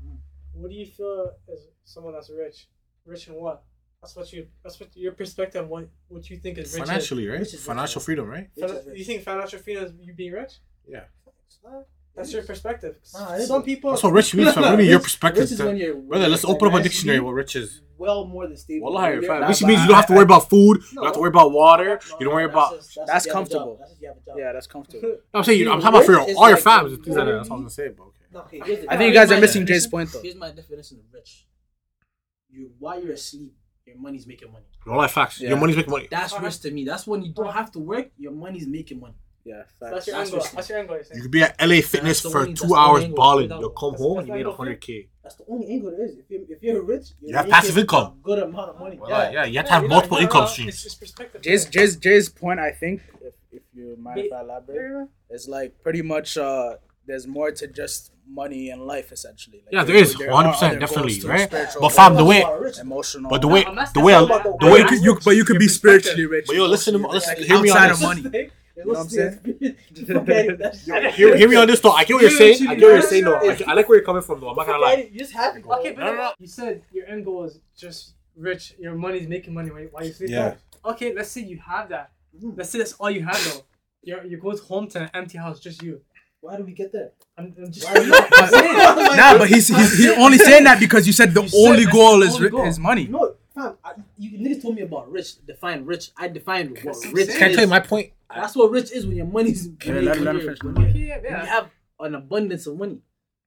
What 0.53 0.71
do 0.71 0.77
you 0.77 0.87
feel 0.87 1.31
as 1.53 1.61
someone 1.85 2.13
that's 2.13 2.31
rich? 2.31 2.69
Rich 3.07 3.29
in 3.29 3.35
what? 3.35 3.63
That's 4.03 4.17
what 4.17 4.33
you. 4.33 4.47
That's 4.63 4.79
what 4.81 4.89
your 4.97 5.13
perspective. 5.13 5.67
What 5.69 5.89
what 6.09 6.29
you 6.31 6.39
think 6.39 6.59
is 6.59 6.73
rich. 6.75 6.85
Financially, 6.85 7.27
right? 7.29 7.39
Rich 7.41 7.55
is 7.55 7.63
Financial 7.65 8.01
man. 8.01 8.05
freedom, 8.05 8.27
right? 8.29 8.49
Is. 8.57 8.71
Fin- 8.85 8.97
you 8.97 9.05
think 9.05 9.23
financial 9.23 9.59
freedom 9.59 9.85
is 9.85 9.93
you 10.01 10.13
being 10.15 10.33
rich? 10.33 10.55
Yeah. 10.89 11.05
That's 12.17 12.33
your 12.33 12.43
perspective. 12.43 12.97
Nah. 13.15 13.39
Some 13.39 13.63
people. 13.63 13.91
That's 13.91 14.03
what 14.03 14.13
rich 14.13 14.35
means, 14.35 14.53
fam. 14.53 14.63
What 14.63 14.69
do 14.69 14.73
you 14.73 14.79
mean 14.79 14.91
your 14.91 15.01
perspective? 15.09 15.43
Rich 15.43 15.53
is 15.53 15.63
when 15.63 15.77
you're 15.77 15.95
Brother, 15.95 16.29
let's 16.29 16.45
open 16.45 16.69
up 16.69 16.75
a 16.75 16.83
dictionary 16.83 17.21
what 17.21 17.33
rich 17.33 17.57
is. 17.57 17.81
Well, 17.97 18.27
more 18.27 18.47
than 18.47 18.57
stable. 18.57 18.87
Wallahi, 18.91 19.15
You're- 19.15 19.27
fam. 19.27 19.47
Which 19.49 19.63
means 19.63 19.81
you 19.83 19.87
don't 19.89 19.97
have 19.97 20.07
to 20.07 20.15
worry 20.15 20.23
about 20.25 20.49
food. 20.49 20.79
You 20.91 20.95
don't 20.97 21.05
have 21.05 21.15
to 21.15 21.21
worry 21.21 21.29
about 21.29 21.53
water. 21.53 22.01
No, 22.11 22.17
You 22.19 22.25
don't 22.27 22.35
worry 22.35 22.47
that's 22.47 22.55
about. 22.55 22.77
just- 22.77 22.95
That's 22.97 23.13
just 23.13 23.27
you 23.27 23.31
have 23.33 23.37
comfortable. 23.37 23.77
That's 23.79 23.91
just 23.91 24.03
you 24.03 24.09
have 24.09 24.17
a 24.17 24.21
job. 24.25 24.35
Yeah, 24.39 24.53
that's 24.53 24.67
comfortable. 24.67 25.17
I'm 25.35 25.45
saying 25.45 25.61
you. 25.61 25.71
I'm 25.71 25.81
talking 25.81 25.97
about 25.97 26.07
for 26.07 26.13
your, 26.13 26.21
all 26.21 26.49
your 26.49 26.57
like 26.57 26.65
fams 26.65 26.95
and 26.95 27.05
things 27.05 27.17
like 27.17 27.27
that. 27.27 27.33
That's 27.33 27.49
what 27.51 27.57
I'm 27.57 27.61
gonna 27.63 27.71
say, 27.71 27.89
but 27.89 28.05
okay. 28.05 28.25
No, 28.33 28.41
okay, 28.41 28.61
here's 28.65 28.81
the- 28.81 28.93
I 28.93 28.97
think 28.97 29.09
you 29.09 29.15
guys 29.15 29.31
are 29.33 29.41
missing 29.41 29.67
Jay's 29.67 29.87
point 29.87 30.11
though. 30.13 30.23
Here's 30.23 30.35
my 30.37 30.51
definition 30.51 30.99
of 30.99 31.05
rich. 31.13 31.47
You 32.51 32.71
while 32.79 33.03
you're 33.03 33.13
asleep, 33.13 33.55
your 33.87 33.97
money's 33.99 34.27
making 34.27 34.51
money. 34.51 34.65
All 34.87 34.97
like 34.97 35.11
facts. 35.11 35.41
Your 35.41 35.57
money's 35.59 35.77
making 35.77 35.91
money. 35.93 36.09
That's 36.11 36.39
rich 36.41 36.59
to 36.61 36.71
me. 36.71 36.85
That's 36.85 37.07
when 37.07 37.23
you 37.23 37.33
don't 37.33 37.53
have 37.53 37.71
to 37.73 37.79
work. 37.79 38.09
Your 38.19 38.33
money's 38.33 38.67
making 38.67 38.99
money. 39.01 39.15
Yeah, 39.45 39.63
That's 39.81 39.93
facts. 39.93 40.07
your 40.07 40.17
That's 40.17 40.31
angle. 40.33 40.47
That's 40.55 40.69
your 40.69 40.79
angle. 40.79 40.97
You're 40.97 41.17
You 41.17 41.23
could 41.23 41.31
be 41.31 41.43
at 41.43 41.57
LA 41.61 41.81
Fitness 41.81 42.21
the 42.23 42.31
for 42.31 42.41
only- 42.41 42.55
two 42.55 42.75
hours 42.75 42.89
only 42.91 43.05
angle. 43.07 43.17
balling. 43.17 43.49
You'll 43.51 43.71
come 43.71 43.93
that's- 43.93 44.03
home 44.03 44.17
that's 44.17 44.19
and 44.21 44.29
you 44.29 44.33
made 44.35 44.39
angle 44.41 44.53
100k. 44.55 45.09
That's 45.23 45.35
the 45.37 45.45
only 45.49 45.67
angle 45.69 45.91
there 45.93 46.05
is. 46.05 46.17
If 46.19 46.25
you're, 46.31 46.41
if 46.49 46.63
you're 46.63 46.83
rich, 46.83 47.07
you're 47.21 47.31
You 47.31 47.37
have 47.37 47.49
passive 47.49 47.79
income. 47.79 48.19
Good 48.23 48.39
amount 48.41 48.71
of 48.71 48.79
money. 48.81 48.99
Well, 49.01 49.09
yeah. 49.11 49.31
yeah, 49.33 49.45
you 49.47 49.57
have 49.59 49.67
to 49.67 49.73
have 49.73 49.83
you're 49.83 49.89
multiple 49.89 50.17
not- 50.19 50.23
income 50.25 50.41
no, 50.41 50.47
no, 50.47 50.53
streams. 50.53 50.75
It's, 50.75 50.87
it's 50.87 50.95
perspective. 50.95 51.41
Jay's 51.43 51.65
Jay's 51.67 51.97
Jay's 51.97 52.29
point, 52.29 52.61
I 52.61 52.71
think, 52.73 53.01
if, 53.23 53.35
if 53.53 53.63
you 53.75 53.97
mind 53.99 54.19
if 54.21 54.33
I 54.33 54.41
elaborate, 54.41 55.09
yeah, 55.31 55.35
is 55.35 55.49
like 55.49 55.83
pretty 55.83 56.03
much 56.03 56.37
uh 56.37 56.75
there's 57.07 57.27
more 57.27 57.51
to 57.51 57.67
just 57.67 58.13
money 58.29 58.69
and 58.71 58.83
life 58.83 59.11
essentially. 59.11 59.63
Like, 59.65 59.73
Yeah, 59.73 59.85
there 59.85 59.95
there- 59.95 60.03
is, 60.05 60.15
there 60.17 60.29
100%, 60.31 60.79
definitely, 60.79 61.19
right? 61.23 61.51
But 61.51 61.75
goals, 61.81 61.95
fam, 61.97 62.15
the 62.15 62.25
way- 62.25 62.45
emotional, 62.81 63.31
But 63.31 63.41
the 63.41 63.49
way, 63.49 63.65
I'm 63.65 63.75
the 63.75 64.01
way, 64.01 64.13
saying 64.13 64.57
the 64.61 64.67
way. 64.71 64.79
you, 64.91 64.97
you 65.03 65.19
but 65.25 65.35
you 65.35 65.45
could 65.45 65.59
be 65.59 65.67
spiritually 65.67 66.27
rich. 66.27 66.45
But 66.47 66.55
yo, 66.57 66.67
listen 66.67 66.93
to 66.93 66.99
me- 67.01 67.05
emotionally 67.07 67.41
listen- 67.41 67.41
rich, 67.41 67.47
hear 67.49 67.61
me 67.63 67.71
on 67.71 67.77
outside 67.91 68.17
this. 68.19 68.51
Of 68.77 68.87
money. 68.87 68.87
You 68.87 68.93
know 68.93 68.93
what 68.93 68.99
I'm 69.01 70.75
saying? 70.75 71.13
Hear, 71.13 71.37
hear 71.37 71.49
me 71.49 71.57
on 71.57 71.67
this 71.67 71.81
though. 71.81 71.91
I 71.93 72.05
get 72.05 72.15
what 72.15 72.23
you're 72.23 72.31
saying. 72.31 72.69
I 72.69 72.75
get 72.75 72.85
what 72.85 72.93
you're 72.93 73.03
saying 73.03 73.25
though. 73.25 73.37
I, 73.37 73.59
I 73.67 73.75
like 73.75 73.89
where 73.89 73.99
you're 73.99 74.05
coming 74.05 74.23
from 74.23 74.41
though. 74.41 74.51
I'm 74.51 74.57
not 74.57 74.67
gonna 74.67 74.79
lie. 74.79 75.09
You 75.13 75.19
just 75.19 75.33
have 75.33 75.55
happy. 75.55 75.65
Okay, 75.69 75.93
but 75.93 76.01
No, 76.05 76.13
no, 76.13 76.17
no. 76.17 76.33
you 76.39 76.47
said 76.47 76.83
your 76.93 77.07
end 77.07 77.25
goal 77.25 77.45
is 77.45 77.59
just 77.77 78.15
rich. 78.37 78.75
Your 78.79 78.95
money's 78.95 79.29
making 79.29 79.55
money 79.55 79.71
while 79.71 79.85
while 79.91 80.05
you 80.05 80.13
sleep. 80.13 80.31
Yeah. 80.31 80.55
Okay, 80.85 81.15
let's 81.15 81.31
say 81.31 81.43
you 81.43 81.59
have 81.59 81.89
that. 81.91 82.13
Mm. 82.43 82.57
Let's 82.57 82.71
say 82.71 82.79
that's 82.79 82.95
all 82.95 83.11
you 83.11 83.23
have 83.25 83.43
though. 83.45 83.63
You 84.03 84.19
you 84.27 84.37
go 84.39 84.57
home 84.57 84.89
to 84.89 85.03
an 85.03 85.11
empty 85.15 85.39
house, 85.39 85.61
just 85.61 85.83
you. 85.83 86.01
Why 86.43 86.57
do 86.57 86.65
we 86.65 86.73
get 86.73 86.91
that? 86.93 87.13
I'm, 87.37 87.55
I'm 87.59 87.71
just. 87.71 87.87
Why 87.87 87.97
are 87.97 88.03
you 88.03 88.09
not 88.09 88.49
saying? 88.49 89.17
Nah, 89.17 89.37
but 89.37 89.49
he's 89.49 89.69
he's, 89.69 89.99
he's 89.99 90.17
only 90.17 90.39
saying 90.39 90.65
that 90.65 90.81
because 90.81 91.07
you 91.07 91.13
said 91.13 91.35
the 91.35 91.43
You 91.43 91.69
only 91.69 91.85
that's 91.85 91.95
goal 91.95 92.21
the 92.21 92.27
is 92.27 92.37
only 92.37 92.49
goal. 92.49 92.65
is 92.67 92.79
money. 92.79 93.07
No, 93.09 93.30
fam. 93.63 93.77
I, 93.85 93.93
you 94.19 94.39
niggas 94.39 94.63
told 94.63 94.75
me 94.77 94.83
about 94.83 95.11
rich. 95.11 95.45
Define 95.47 95.85
rich. 95.85 96.11
I 96.17 96.29
defined 96.29 96.71
what 96.71 96.83
That's 96.85 96.99
what 96.99 97.07
I'm 97.09 97.15
rich. 97.15 97.29
Can 97.31 97.51
I 97.51 97.53
tell 97.55 97.65
you 97.65 97.71
my 97.71 97.81
point? 97.81 98.13
That's 98.35 98.55
what 98.57 98.71
rich 98.71 98.93
is 98.93 99.07
when 99.07 99.17
your 99.17 99.27
money's 99.27 99.69
Yeah, 99.85 99.95
when 99.95 100.05
let- 100.05 100.19
you- 100.19 100.25
let 100.25 100.37
him 100.37 100.37
when 100.37 100.45
finish. 100.47 100.59
you- 100.63 100.71
when 100.71 100.97
you- 100.97 101.07
yeah, 101.07 101.15
when 101.17 101.25
you 101.25 101.31
yeah. 101.31 101.45
have 101.47 101.71
an 102.01 102.15
abundance 102.15 102.67
of 102.67 102.77
money. 102.79 102.99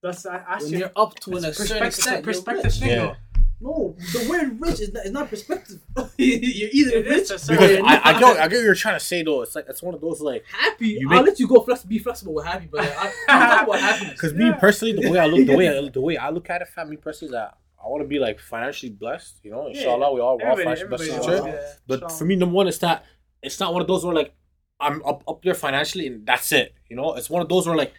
That's 0.01 0.26
I 0.26 0.36
asked 0.38 0.64
When 0.66 0.74
you. 0.74 0.80
you're 0.80 0.91
up 0.95 1.16
to 1.22 1.32
an, 1.32 1.45
a 1.45 1.53
certain 1.53 1.53
perspective, 1.53 1.88
it's 1.88 1.97
a 1.97 1.99
extent, 2.20 2.26
perspective 2.26 2.74
thing 2.74 2.89
Yeah. 2.89 3.16
No, 3.61 3.95
the 4.11 4.28
word 4.30 4.59
rich 4.59 4.82
is 4.82 4.91
not, 4.93 5.05
is 5.05 5.11
not 5.14 5.30
perspective. 5.30 5.80
you're 5.95 6.09
either 6.18 6.97
It 6.97 7.07
is 7.07 7.14
rich 7.16 7.28
to 7.30 7.36
or 7.36 7.38
certain 7.38 7.55
Because 7.55 7.72
you're 7.78 7.86
I, 7.86 8.01
I 8.03 8.11
not. 8.11 8.20
get, 8.20 8.38
I 8.39 8.47
get 8.49 8.55
what 8.57 8.64
you're 8.66 8.76
trying 8.76 8.99
to 8.99 9.05
say 9.05 9.24
though. 9.24 9.41
It's 9.41 9.55
like 9.55 9.66
it's 9.70 9.82
one 9.82 9.93
of 9.95 10.01
those 10.01 10.20
like 10.20 10.43
happy. 10.51 10.89
You 10.99 11.07
I'll 11.09 11.24
let 11.24 11.39
you 11.39 11.47
go 11.47 11.61
flex, 11.61 11.84
be 11.86 11.97
flexible 11.99 12.34
with 12.34 12.45
happy, 12.45 12.68
but 12.70 12.82
I, 12.82 13.11
I'm 13.30 13.47
talking 13.47 13.70
about 13.70 13.80
happiness. 13.80 14.14
because 14.16 14.34
me 14.34 14.51
personally, 14.59 15.01
the 15.01 15.09
way 15.09 15.18
I 15.20 15.26
look, 15.28 15.47
the 15.47 15.55
way 15.55 15.70
I, 15.70 15.89
the 15.89 16.01
way 16.01 16.18
I 16.18 16.30
look 16.30 16.49
at 16.49 16.61
it, 16.61 16.68
fam, 16.68 16.89
me 16.89 16.97
personally, 16.97 17.30
is 17.30 17.32
that 17.39 17.57
I 17.84 17.88
want 17.90 18.02
to 18.02 18.08
be 18.08 18.20
like 18.20 18.40
financially 18.40 18.92
blessed, 18.92 19.40
you 19.44 19.52
know. 19.52 19.68
Inshallah, 19.68 20.08
yeah. 20.08 20.14
we 20.14 20.22
all 20.22 20.38
want 20.38 20.58
financially 20.58 20.90
blessed 20.90 21.12
future. 21.12 21.60
But 21.86 22.12
for 22.12 22.26
me, 22.26 22.36
number 22.36 22.56
one 22.56 22.68
is 22.68 22.80
that 22.80 23.06
it's 23.42 23.60
not 23.60 23.74
one 23.74 23.82
of 23.82 23.88
those 23.88 24.06
where 24.06 24.16
like 24.16 24.34
I'm 24.80 25.04
up 25.06 25.24
up 25.28 25.44
there 25.44 25.54
financially 25.54 26.08
and 26.08 26.26
that's 26.26 26.52
it. 26.52 26.74
You 26.90 26.96
know, 26.96 27.16
it's 27.16 27.30
one 27.30 27.42
of 27.42 27.50
those 27.50 27.68
where 27.68 27.76
like 27.76 27.94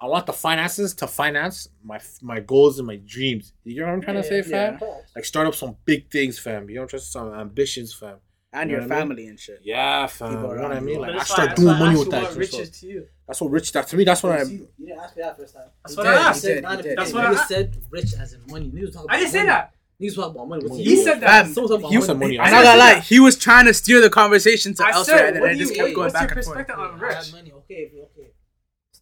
I 0.00 0.06
want 0.06 0.26
the 0.26 0.32
finances 0.32 0.94
to 0.94 1.06
finance 1.06 1.68
my 1.84 2.00
my 2.20 2.40
goals 2.40 2.78
and 2.78 2.86
my 2.86 2.96
dreams. 2.96 3.52
You 3.64 3.80
know 3.80 3.86
what 3.86 3.94
I'm 3.94 4.00
trying 4.00 4.16
yeah, 4.16 4.22
to 4.22 4.28
say, 4.28 4.42
fam? 4.42 4.78
Yeah. 4.80 4.88
Like 5.14 5.24
start 5.24 5.46
up 5.46 5.54
some 5.54 5.76
big 5.84 6.10
things, 6.10 6.38
fam. 6.38 6.68
You 6.68 6.76
know, 6.76 6.86
trust 6.86 7.12
some 7.12 7.32
ambitions, 7.32 7.92
fam. 7.92 8.18
And 8.52 8.70
you 8.70 8.78
your 8.78 8.86
family 8.88 9.22
I 9.22 9.24
mean? 9.24 9.28
and 9.30 9.40
shit. 9.40 9.60
Yeah, 9.62 10.06
fam. 10.06 10.32
You 10.32 10.38
know 10.38 10.62
what 10.62 10.72
I 10.72 10.80
mean? 10.80 11.00
Like 11.00 11.14
I 11.14 11.22
start 11.22 11.56
doing 11.56 11.78
money 11.78 11.98
with 11.98 12.10
that. 12.10 12.32
So. 12.32 12.64
to 12.64 12.86
you. 12.86 13.06
That's 13.28 13.42
what 13.42 13.50
rich. 13.50 13.70
That 13.72 13.86
to 13.88 13.96
me, 13.96 14.04
that's 14.04 14.22
what 14.22 14.32
I. 14.32 14.42
You 14.44 14.68
didn't 14.78 14.98
ask 14.98 15.14
me 15.14 15.22
that 15.22 15.36
first 15.36 15.54
time. 15.54 15.68
That's 15.84 15.96
what 15.98 16.06
I 16.06 16.14
asked. 16.14 16.46
He 16.46 16.48
said, 16.48 16.64
he 16.64 16.82
did. 16.82 16.98
That's 16.98 17.12
what 17.12 17.24
I 17.26 17.32
asked. 17.34 17.48
said 17.48 17.76
rich 17.90 18.14
as 18.18 18.32
in 18.32 18.40
money. 18.48 18.70
Niggas 18.70 18.94
talk 18.94 19.04
about 19.04 19.14
I 19.14 19.18
didn't 19.20 19.32
say 19.32 19.44
that. 19.44 19.74
Niggas 20.00 20.14
talk 20.14 20.34
about 20.34 20.48
money. 20.48 20.82
He, 20.82 21.04
said 21.04 21.20
that. 21.20 21.46
Um, 21.46 21.52
Someone 21.52 21.70
talk 21.70 21.78
about 21.80 21.90
he 21.90 21.98
was 21.98 22.08
money. 22.08 22.40
I'm 22.40 22.50
not 22.50 22.64
gonna 22.64 22.78
lie. 22.78 23.00
He 23.00 23.20
was 23.20 23.36
trying 23.36 23.66
to 23.66 23.74
steer 23.74 24.00
the 24.00 24.08
conversation 24.08 24.72
to 24.74 24.86
elsewhere, 24.86 25.26
and 25.26 25.36
then 25.36 25.42
I 25.44 25.54
just 25.54 25.74
kept 25.74 25.94
going 25.94 26.10
back 26.10 26.30
and 26.34 26.42
forth. 26.42 26.56
Perspective 26.56 26.78
on 26.78 26.98
rich? 26.98 27.16
I 27.16 27.32
money. 27.32 27.52
Okay, 27.52 27.92
okay. 28.02 28.30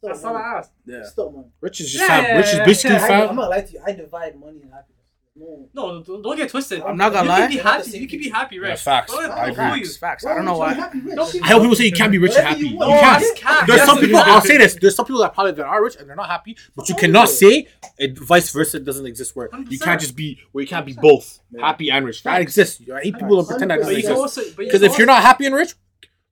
That's 0.02 0.24
all 0.24 0.36
I 0.36 0.40
asked. 0.40 0.72
Yeah. 0.84 1.04
Stop 1.04 1.32
money. 1.32 1.48
Rich 1.60 1.80
is 1.80 1.92
just 1.92 2.08
yeah, 2.08 2.16
have, 2.16 2.24
yeah, 2.24 2.36
rich 2.36 2.46
is 2.46 2.58
basically 2.58 2.96
yeah, 2.96 3.06
fam. 3.06 3.28
I'm 3.30 3.36
not 3.36 3.50
lying 3.50 3.66
to 3.66 3.72
you. 3.72 3.80
I 3.86 3.92
divide 3.92 4.38
money 4.40 4.60
and 4.62 4.72
happiness. 4.72 4.95
No. 5.38 6.02
don't 6.02 6.36
get 6.36 6.48
twisted. 6.48 6.80
I'm 6.82 6.96
not 6.96 7.12
gonna 7.12 7.24
you 7.24 7.28
lie. 7.28 7.38
You 7.38 7.42
can 7.46 7.56
be 7.56 7.62
happy. 7.62 7.98
You 7.98 8.08
can 8.08 8.18
be 8.18 8.28
happy, 8.30 8.58
right? 8.58 8.70
Yeah, 8.70 8.76
facts. 8.76 9.12
I 9.14 9.48
agree. 9.48 9.84
Facts. 9.84 10.24
I 10.24 10.34
don't 10.34 10.44
know 10.46 10.56
why. 10.56 10.70
I 10.70 11.48
hope 11.48 11.62
people 11.62 11.76
say 11.76 11.84
you 11.84 11.92
can't 11.92 12.10
be 12.10 12.18
rich 12.18 12.34
and 12.36 12.46
happy. 12.46 12.68
You 12.68 12.78
can't. 13.36 13.66
There's 13.66 13.84
some 13.84 13.98
people. 13.98 14.18
I'll 14.18 14.40
say 14.40 14.56
this. 14.56 14.74
There's 14.74 14.94
some 14.94 15.04
people 15.04 15.20
that 15.20 15.34
probably 15.34 15.52
that 15.52 15.66
are 15.66 15.82
rich 15.84 15.96
and 15.96 16.08
they're 16.08 16.16
not 16.16 16.28
happy, 16.28 16.56
but 16.74 16.88
you 16.88 16.94
cannot 16.94 17.28
say 17.28 17.68
it. 17.98 18.18
Vice 18.18 18.50
versa 18.50 18.80
doesn't 18.80 19.06
exist 19.06 19.36
where 19.36 19.50
you 19.68 19.78
can't 19.78 20.00
just 20.00 20.16
be 20.16 20.40
where 20.52 20.62
you 20.62 20.68
can't 20.68 20.86
be 20.86 20.94
both 20.94 21.40
happy 21.60 21.90
and 21.90 22.06
rich. 22.06 22.22
That 22.22 22.40
exists. 22.40 22.80
I 22.90 23.02
hate 23.02 23.18
people 23.18 23.36
that 23.42 23.48
pretend 23.48 23.70
that 23.70 23.80
doesn't 23.80 23.94
exist. 23.94 24.56
Because 24.56 24.82
if 24.82 24.96
you're 24.98 25.06
not 25.06 25.22
happy 25.22 25.46
and 25.46 25.54
rich, 25.54 25.74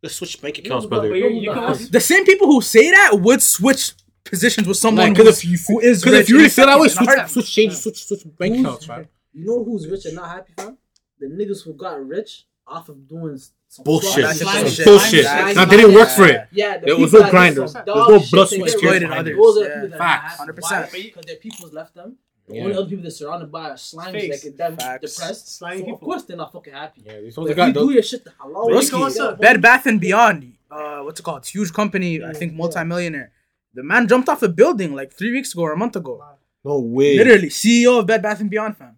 let's 0.02 0.14
switch 0.14 0.40
bank 0.40 0.58
accounts, 0.58 0.86
brother. 0.86 1.08
The 1.10 2.00
same 2.00 2.24
people 2.24 2.46
who 2.46 2.62
say 2.62 2.90
that 2.90 3.20
would 3.20 3.42
switch 3.42 3.92
positions 4.24 4.66
with 4.66 4.76
someone 4.76 5.12
like, 5.12 5.18
if 5.18 5.44
you, 5.44 5.58
who 5.68 5.80
is 5.80 6.02
Because 6.02 6.20
if 6.20 6.28
you 6.28 6.36
really 6.36 6.48
feel 6.48 6.66
that 6.66 6.78
way, 6.80 6.88
switch, 6.88 7.08
switch 7.28 7.52
change, 7.52 7.72
yeah. 7.72 7.78
switch, 7.78 8.04
switch 8.06 8.24
bank 8.38 8.58
accounts, 8.58 8.88
man. 8.88 9.08
You 9.32 9.46
know 9.46 9.64
who's 9.64 9.88
rich 9.88 10.06
and 10.06 10.16
not 10.16 10.28
happy, 10.28 10.52
fam? 10.56 10.78
The 11.18 11.26
niggas 11.26 11.64
who 11.64 11.74
got 11.74 12.04
rich 12.06 12.46
off 12.66 12.88
of 12.88 13.08
doing 13.08 13.38
bullshit. 13.84 14.24
Bullshit. 14.24 14.84
bullshit. 14.84 15.24
Now 15.24 15.64
they 15.64 15.76
didn't 15.76 15.94
work 15.94 16.08
for 16.08 16.24
it. 16.26 16.48
Yeah, 16.52 16.78
the 16.78 16.86
there 16.86 16.98
was 16.98 17.12
no 17.12 17.30
grinders. 17.30 17.72
There's 17.72 17.86
no 17.86 18.20
blood, 18.30 18.48
sweat, 18.48 18.62
exploited 18.62 19.10
others. 19.10 19.36
Yeah. 19.56 19.96
Facts. 19.96 20.36
Hundred 20.36 20.56
percent. 20.56 20.92
Because 20.92 21.24
their 21.24 21.36
people's 21.36 21.72
left 21.72 21.94
them. 21.94 22.16
The 22.46 22.56
yeah. 22.56 22.62
only 22.64 22.76
other 22.76 22.86
people 22.86 23.02
that 23.02 23.08
are 23.08 23.10
surrounded 23.10 23.50
by 23.50 23.70
are 23.70 23.76
slimy, 23.76 24.30
like 24.30 24.42
them 24.42 24.76
Facts. 24.76 25.14
depressed. 25.14 25.56
Slimy 25.56 25.78
so 25.78 25.84
people. 25.84 25.94
Of 25.94 26.00
course, 26.00 26.22
they're 26.24 26.36
not 26.36 26.52
fucking 26.52 26.74
happy. 26.74 27.02
Yeah, 27.04 27.20
these 27.20 27.36
ones 27.36 27.54
got. 27.54 27.68
You 27.68 27.72
do 27.72 27.90
your 27.92 28.02
shit 28.02 28.24
the 28.24 28.30
halal. 28.30 29.40
Bed 29.40 29.62
Bath 29.62 29.86
and 29.86 30.00
Beyond. 30.00 30.52
Uh, 30.70 31.00
what's 31.00 31.20
it 31.20 31.22
called? 31.22 31.38
It's 31.38 31.48
huge 31.48 31.72
company. 31.72 32.22
I 32.22 32.32
think 32.32 32.52
multi-millionaire. 32.52 33.32
The 33.74 33.82
man 33.82 34.06
jumped 34.08 34.28
off 34.28 34.42
a 34.42 34.48
building 34.48 34.94
like 34.94 35.12
three 35.12 35.32
weeks 35.32 35.52
ago 35.52 35.62
or 35.62 35.72
a 35.72 35.76
month 35.76 35.96
ago. 35.96 36.22
No 36.64 36.78
way. 36.80 37.16
Literally, 37.18 37.48
CEO 37.48 37.98
of 38.00 38.06
Bed 38.06 38.22
Bath 38.22 38.40
and 38.40 38.48
Beyond, 38.50 38.76
fam. 38.76 38.96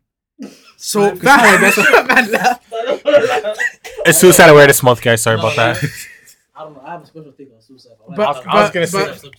So 0.77 1.17
fam, 1.17 1.61
that's 1.63 1.77
what. 1.77 3.59
It's 4.07 4.19
suicide 4.19 4.49
awareness 4.51 4.83
month, 4.83 5.01
guys. 5.03 5.23
Sorry 5.23 5.39
about 5.39 5.57
that. 5.57 5.83
I 6.55 6.63
don't 6.65 6.75
know. 6.75 6.83
I 6.85 6.93
have 6.93 7.03
a 7.03 7.07
special 7.07 7.33
thing 7.33 7.49
on 7.55 7.61
suicide. 7.61 7.93
But, 8.09 8.17
But- 8.17 8.47
I 8.47 8.63
was 8.63 8.71
gonna 8.71 8.87
say. 8.87 9.31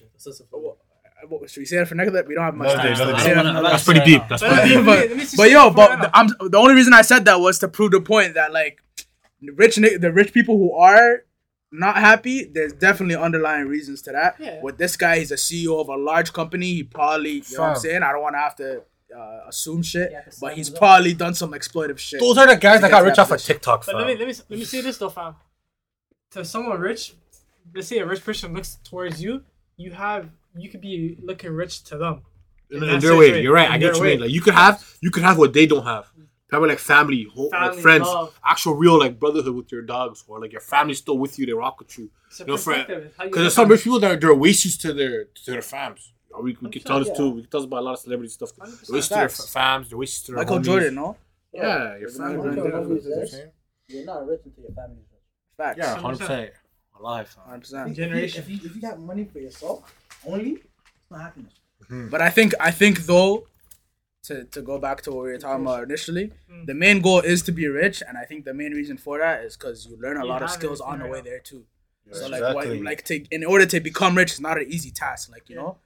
Should 1.47 1.61
we 1.61 1.65
say 1.65 1.77
that 1.77 1.87
for 1.87 1.95
next? 1.95 2.11
We 2.27 2.35
don't 2.35 2.43
have 2.43 2.55
much 2.55 2.73
time. 2.73 2.95
That's 3.63 3.83
pretty 3.83 3.99
deep. 4.01 4.21
That's 4.29 4.41
pretty 4.41 4.75
deep. 4.75 4.85
but, 4.85 5.09
but 5.35 5.49
yo, 5.49 5.69
but 5.71 6.01
the, 6.01 6.17
I'm, 6.17 6.27
the 6.49 6.57
only 6.57 6.73
reason 6.75 6.93
I 6.93 7.01
said 7.01 7.25
that 7.25 7.39
was 7.39 7.59
to 7.59 7.67
prove 7.67 7.91
the 7.91 7.99
point 8.01 8.35
that 8.35 8.53
like 8.53 8.81
the 9.41 9.51
rich 9.51 9.75
the 9.75 10.11
rich 10.13 10.31
people 10.33 10.57
who 10.57 10.73
are 10.73 11.23
not 11.71 11.97
happy, 11.97 12.45
there's 12.45 12.73
definitely 12.73 13.15
underlying 13.15 13.67
reasons 13.67 14.01
to 14.03 14.11
that. 14.11 14.35
Yeah. 14.39 14.61
With 14.61 14.77
this 14.77 14.95
guy, 14.95 15.19
he's 15.19 15.31
a 15.31 15.35
CEO 15.35 15.79
of 15.79 15.89
a 15.89 15.95
large 15.97 16.33
company. 16.33 16.67
He 16.67 16.83
probably, 16.83 17.31
you 17.31 17.41
Fam. 17.43 17.57
know 17.57 17.63
what 17.63 17.69
I'm 17.69 17.75
saying? 17.77 18.03
I 18.03 18.11
don't 18.11 18.21
want 18.21 18.35
to 18.35 18.39
have 18.39 18.55
to 18.57 18.81
uh, 19.15 19.39
assume 19.47 19.83
shit, 19.83 20.11
yeah, 20.11 20.21
but 20.41 20.53
he's 20.53 20.69
probably 20.69 21.13
done 21.13 21.33
some 21.33 21.51
exploitive 21.51 21.97
shit. 21.97 22.19
Those 22.19 22.37
are 22.37 22.47
the 22.47 22.57
guys 22.57 22.81
that 22.81 22.91
got 22.91 23.03
rich 23.03 23.17
off 23.17 23.31
of 23.31 23.41
TikTok, 23.41 23.85
But 23.85 23.95
let 23.95 24.07
me, 24.07 24.15
let, 24.15 24.27
me, 24.27 24.33
let 24.49 24.59
me 24.59 24.65
say 24.65 24.81
this 24.81 24.97
though, 24.97 25.09
fam. 25.09 25.35
To 26.31 26.43
someone 26.43 26.79
rich, 26.79 27.13
let's 27.73 27.87
say 27.87 27.99
a 27.99 28.05
rich 28.05 28.23
person 28.23 28.53
looks 28.53 28.79
towards 28.83 29.21
you, 29.21 29.43
you 29.77 29.91
have, 29.91 30.29
you 30.55 30.69
could 30.69 30.81
be 30.81 31.17
looking 31.21 31.51
rich 31.51 31.83
to 31.85 31.97
them. 31.97 32.21
In, 32.69 32.83
in 32.83 32.99
their 32.99 33.15
way, 33.15 33.41
you're 33.41 33.53
right. 33.53 33.67
In 33.67 33.71
I 33.73 33.77
get 33.77 33.93
what 33.93 33.99
you 33.99 34.03
mean. 34.03 34.19
Like 34.19 34.31
you 34.31 34.41
could 34.41 34.53
have, 34.53 34.97
you 34.99 35.09
could 35.09 35.23
have 35.23 35.37
what 35.37 35.53
they 35.53 35.65
don't 35.65 35.85
have 35.85 36.11
probably 36.49 36.69
like 36.69 36.79
family, 36.79 37.27
whole, 37.33 37.49
family 37.49 37.75
like 37.75 37.79
friends, 37.79 38.05
love. 38.05 38.39
actual 38.45 38.75
real 38.75 38.99
like 38.99 39.19
brotherhood 39.19 39.55
with 39.55 39.71
your 39.71 39.81
dogs, 39.81 40.23
or 40.27 40.39
like 40.39 40.51
your 40.51 40.61
family's 40.61 40.99
still 40.99 41.17
with 41.17 41.37
you, 41.37 41.45
they 41.45 41.53
rock 41.53 41.79
with 41.79 41.97
you. 41.97 42.09
It's 42.27 42.39
you 42.39 42.45
know, 42.45 42.55
because 42.55 43.31
there's 43.31 43.53
some 43.53 43.67
rich 43.67 43.83
people 43.83 43.99
that 43.99 44.11
are, 44.11 44.19
they're 44.19 44.35
wasters 44.35 44.77
to 44.79 44.93
their 44.93 45.25
to 45.25 45.51
their 45.51 45.61
fams. 45.61 46.11
We, 46.39 46.55
we 46.61 46.69
can 46.69 46.81
tell 46.83 46.99
this 46.99 47.07
yeah. 47.07 47.15
too. 47.15 47.29
We 47.31 47.41
can 47.41 47.49
tell 47.49 47.63
about 47.63 47.79
a 47.79 47.81
lot 47.81 47.93
of 47.93 47.99
celebrity 47.99 48.29
stuff. 48.29 48.51
They're 48.55 48.67
wastes 48.95 49.09
to 49.09 49.15
their 49.15 49.27
fams. 49.27 49.89
They're 49.89 49.97
wastes 49.97 50.21
to 50.23 50.33
their 50.33 50.37
Michael 50.43 50.59
homies. 50.59 50.63
Jordan, 50.63 50.95
no? 50.95 51.17
Yeah, 51.51 51.61
yeah 51.63 51.97
your 51.97 52.09
family. 52.09 52.55
You're 53.87 54.05
not 54.05 54.27
rich 54.27 54.41
until 54.45 54.63
your 54.63 54.73
family. 54.73 54.97
rich. 54.97 55.21
Facts. 55.57 55.77
Yeah, 55.79 55.95
hundred 55.97 56.19
percent. 56.19 56.51
Alive. 56.99 57.35
Hundred 57.45 57.59
percent. 57.61 57.95
Generation. 57.95 58.43
If 58.43 58.49
you, 58.49 58.69
if 58.69 58.75
you 58.75 58.81
have 58.87 58.99
money 58.99 59.25
for 59.25 59.39
yourself 59.39 59.93
only, 60.27 60.51
it's 60.51 61.11
not 61.11 61.21
happiness. 61.21 61.53
Mm-hmm. 61.83 62.09
But 62.09 62.21
I 62.21 62.29
think 62.29 62.53
I 62.59 62.71
think 62.71 63.05
though 63.05 63.47
to, 64.23 64.43
to 64.45 64.61
go 64.61 64.77
back 64.77 65.01
to 65.03 65.11
what 65.11 65.23
we 65.23 65.31
were 65.31 65.37
talking 65.37 65.63
about 65.63 65.83
initially, 65.83 66.31
mm. 66.51 66.65
the 66.65 66.73
main 66.73 67.01
goal 67.01 67.19
is 67.19 67.41
to 67.43 67.51
be 67.51 67.67
rich, 67.67 68.03
and 68.07 68.17
I 68.17 68.25
think 68.25 68.45
the 68.45 68.53
main 68.53 68.73
reason 68.73 68.97
for 68.97 69.19
that 69.19 69.43
is 69.43 69.55
because 69.55 69.85
you 69.85 69.97
learn 69.99 70.17
a 70.17 70.23
you 70.23 70.29
lot 70.29 70.43
of 70.43 70.49
skills 70.49 70.81
on 70.81 70.99
the 70.99 71.07
way 71.07 71.21
there 71.21 71.39
too. 71.39 71.65
So 72.11 72.27
like, 72.27 72.41
exactly. 72.41 72.77
why, 72.77 72.83
like 72.83 73.03
to 73.05 73.25
in 73.31 73.43
order 73.43 73.65
to 73.65 73.79
become 73.79 74.15
rich 74.15 74.33
is 74.33 74.39
not 74.39 74.57
an 74.57 74.65
easy 74.67 74.91
task, 74.91 75.29
like 75.31 75.49
you 75.49 75.57
yeah. 75.57 75.61
know, 75.61 75.77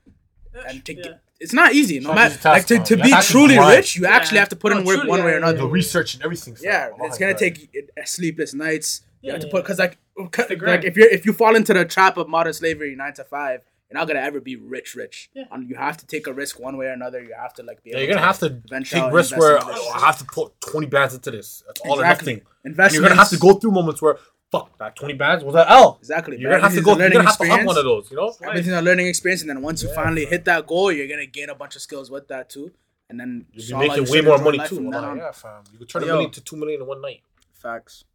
and 0.67 0.85
to 0.85 0.95
yeah. 0.95 1.03
get, 1.03 1.21
it's 1.39 1.53
not 1.53 1.73
easy. 1.73 1.99
No 1.99 2.13
matter 2.13 2.37
like 2.49 2.67
to, 2.67 2.79
to 2.79 2.97
be 2.97 3.11
truly 3.23 3.57
rich, 3.57 3.95
you 3.95 4.05
actually 4.05 4.37
have 4.37 4.49
to 4.49 4.55
put 4.55 4.71
no, 4.71 4.79
in 4.79 4.85
work 4.85 4.97
truly, 4.97 5.09
one 5.09 5.23
way 5.23 5.33
or 5.33 5.37
another. 5.37 5.57
The 5.57 5.67
research 5.67 6.13
and 6.13 6.23
everything. 6.23 6.55
Yeah, 6.61 6.89
like, 6.99 7.09
it's 7.09 7.17
gonna 7.17 7.37
take 7.37 7.75
uh, 7.97 8.01
sleepless 8.05 8.53
nights. 8.53 9.01
You 9.21 9.31
have 9.31 9.41
to 9.41 9.47
put 9.47 9.63
because 9.63 9.79
like 9.79 9.97
like 10.15 10.83
if 10.83 10.97
you 10.97 11.07
if 11.11 11.25
you 11.25 11.33
fall 11.33 11.55
into 11.55 11.73
the 11.73 11.85
trap 11.85 12.17
of 12.17 12.27
modern 12.27 12.53
slavery 12.53 12.95
nine 12.95 13.13
to 13.15 13.23
five 13.23 13.61
you're 13.91 13.99
not 13.99 14.07
gonna 14.07 14.21
ever 14.21 14.39
be 14.39 14.55
rich, 14.55 14.95
rich. 14.95 15.29
Yeah. 15.33 15.43
You 15.67 15.75
have 15.75 15.97
to 15.97 16.07
take 16.07 16.25
a 16.27 16.33
risk 16.33 16.59
one 16.59 16.77
way 16.77 16.85
or 16.85 16.91
another. 16.91 17.21
You 17.21 17.33
have 17.37 17.53
to 17.55 17.63
like 17.63 17.83
be. 17.83 17.89
Yeah, 17.89 17.97
you're 17.97 18.07
gonna 18.07 18.21
to 18.21 18.25
have 18.25 18.39
to 18.39 18.83
take 18.83 19.11
risks 19.11 19.37
where 19.37 19.59
I 19.61 19.99
have 19.99 20.17
to 20.19 20.25
put 20.25 20.59
twenty 20.61 20.87
bands 20.87 21.13
into 21.13 21.29
this. 21.29 21.63
That's 21.67 21.81
all 21.81 21.99
exactly. 21.99 22.33
or 22.33 22.69
nothing. 22.69 22.93
You're 22.93 23.03
gonna 23.03 23.19
have 23.19 23.29
to 23.29 23.37
go 23.37 23.55
through 23.55 23.71
moments 23.71 24.01
where 24.01 24.17
fuck 24.49 24.77
that 24.77 24.95
twenty 24.95 25.15
bands 25.15 25.43
was 25.43 25.55
that 25.55 25.69
L. 25.69 25.97
Exactly. 25.99 26.39
You're 26.39 26.51
gonna 26.51 26.63
have 26.63 26.73
to 26.73 26.81
go. 26.81 26.97
You're 26.97 27.09
gonna 27.09 27.25
have 27.25 27.37
to 27.37 27.47
have 27.47 27.65
one 27.65 27.77
of 27.77 27.83
those. 27.83 28.09
You 28.09 28.17
know, 28.17 28.33
everything's 28.43 28.75
a 28.75 28.81
learning 28.81 29.07
experience, 29.07 29.41
and 29.41 29.49
then 29.49 29.61
once 29.61 29.83
yeah, 29.83 29.89
you 29.89 29.95
finally 29.95 30.25
hit 30.25 30.45
that 30.45 30.67
goal, 30.67 30.89
you're 30.91 31.09
gonna 31.09 31.25
gain 31.25 31.49
a 31.49 31.55
bunch 31.55 31.75
of 31.75 31.81
skills 31.81 32.09
with 32.09 32.29
that 32.29 32.49
too. 32.49 32.71
And 33.09 33.19
then 33.19 33.45
you'll 33.51 33.77
be 33.77 33.89
making 33.89 34.09
way 34.09 34.21
more 34.21 34.37
money 34.37 34.59
too. 34.65 34.89
Yeah, 34.89 35.33
fam. 35.33 35.63
You 35.73 35.79
could 35.79 35.89
turn 35.89 36.03
a 36.03 36.05
million 36.05 36.31
to 36.31 36.39
two 36.39 36.55
million 36.55 36.79
in 36.79 36.87
one 36.87 37.01
night. 37.01 37.23
Facts. 37.51 38.05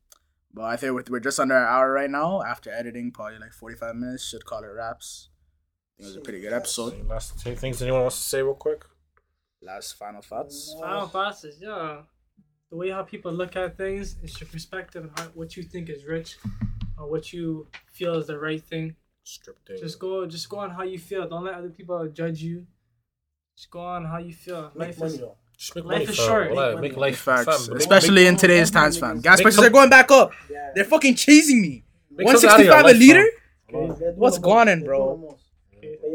But 0.55 0.65
I 0.65 0.77
think 0.77 1.11
we're 1.11 1.21
just 1.21 1.39
under 1.39 1.55
an 1.55 1.67
hour 1.69 1.93
right 1.93 2.09
now. 2.09 2.43
After 2.43 2.71
editing, 2.71 3.11
probably 3.11 3.39
like 3.39 3.53
forty-five 3.53 3.95
minutes. 3.95 4.27
Should 4.27 4.47
call 4.47 4.65
it 4.65 4.69
wraps. 4.69 5.29
It 5.99 6.05
was 6.05 6.17
a 6.17 6.21
pretty 6.21 6.41
good 6.41 6.53
episode. 6.53 6.95
Any 6.95 7.03
last 7.05 7.47
any 7.47 7.57
things 7.57 7.81
anyone 7.81 8.03
wants 8.03 8.17
to 8.17 8.23
say 8.23 8.43
real 8.43 8.55
quick? 8.55 8.85
Last 9.63 9.93
final 9.93 10.21
thoughts. 10.21 10.75
Final 10.79 11.07
thoughts 11.09 11.45
is 11.45 11.59
yeah, 11.61 12.03
the 12.71 12.77
way 12.77 12.91
how 12.91 13.03
people 13.03 13.33
look 13.33 13.57
at 13.57 13.77
things 13.77 14.17
is 14.23 14.39
your 14.39 14.49
perspective 14.49 15.11
and 15.17 15.31
what 15.35 15.57
you 15.57 15.63
think 15.63 15.89
is 15.89 16.05
rich, 16.05 16.37
or 16.99 17.11
what 17.11 17.33
you 17.33 17.67
feel 17.93 18.17
is 18.17 18.27
the 18.27 18.39
right 18.39 18.63
thing. 18.63 18.95
Scripting. 19.25 19.81
Just 19.81 19.99
go, 19.99 20.27
just 20.27 20.49
go 20.49 20.59
on 20.59 20.71
how 20.71 20.83
you 20.83 20.99
feel. 20.99 21.27
Don't 21.29 21.45
let 21.45 21.55
other 21.55 21.71
people 21.71 22.07
judge 22.09 22.43
you. 22.43 22.67
Just 23.57 23.71
go 23.71 23.81
on 23.81 24.05
how 24.05 24.19
you 24.19 24.35
feel. 24.35 24.71
Make 24.75 24.99
life 24.99 25.03
is, 25.03 25.23
just 25.57 25.75
make 25.75 25.85
life 25.85 26.11
is 26.11 26.17
short. 26.17 26.55
Make, 26.55 26.81
make 26.81 26.97
life 26.97 27.19
facts, 27.19 27.69
fam. 27.69 27.77
especially 27.77 28.25
make, 28.25 28.29
in 28.29 28.37
today's 28.37 28.71
times, 28.71 28.99
fam. 28.99 29.23
Gas 29.23 29.41
prices 29.41 29.65
are 29.65 29.71
going 29.71 29.89
back 29.89 30.11
up. 30.11 30.33
Yeah. 30.51 30.73
They're 30.75 30.85
fucking 30.85 31.15
chasing 31.15 31.63
me. 31.63 31.85
One 32.11 32.39
sixty 32.39 32.69
five 32.69 32.85
a 32.85 32.93
liter. 32.93 33.27
Life, 33.73 33.99
What's 34.15 34.39
bro? 34.39 35.39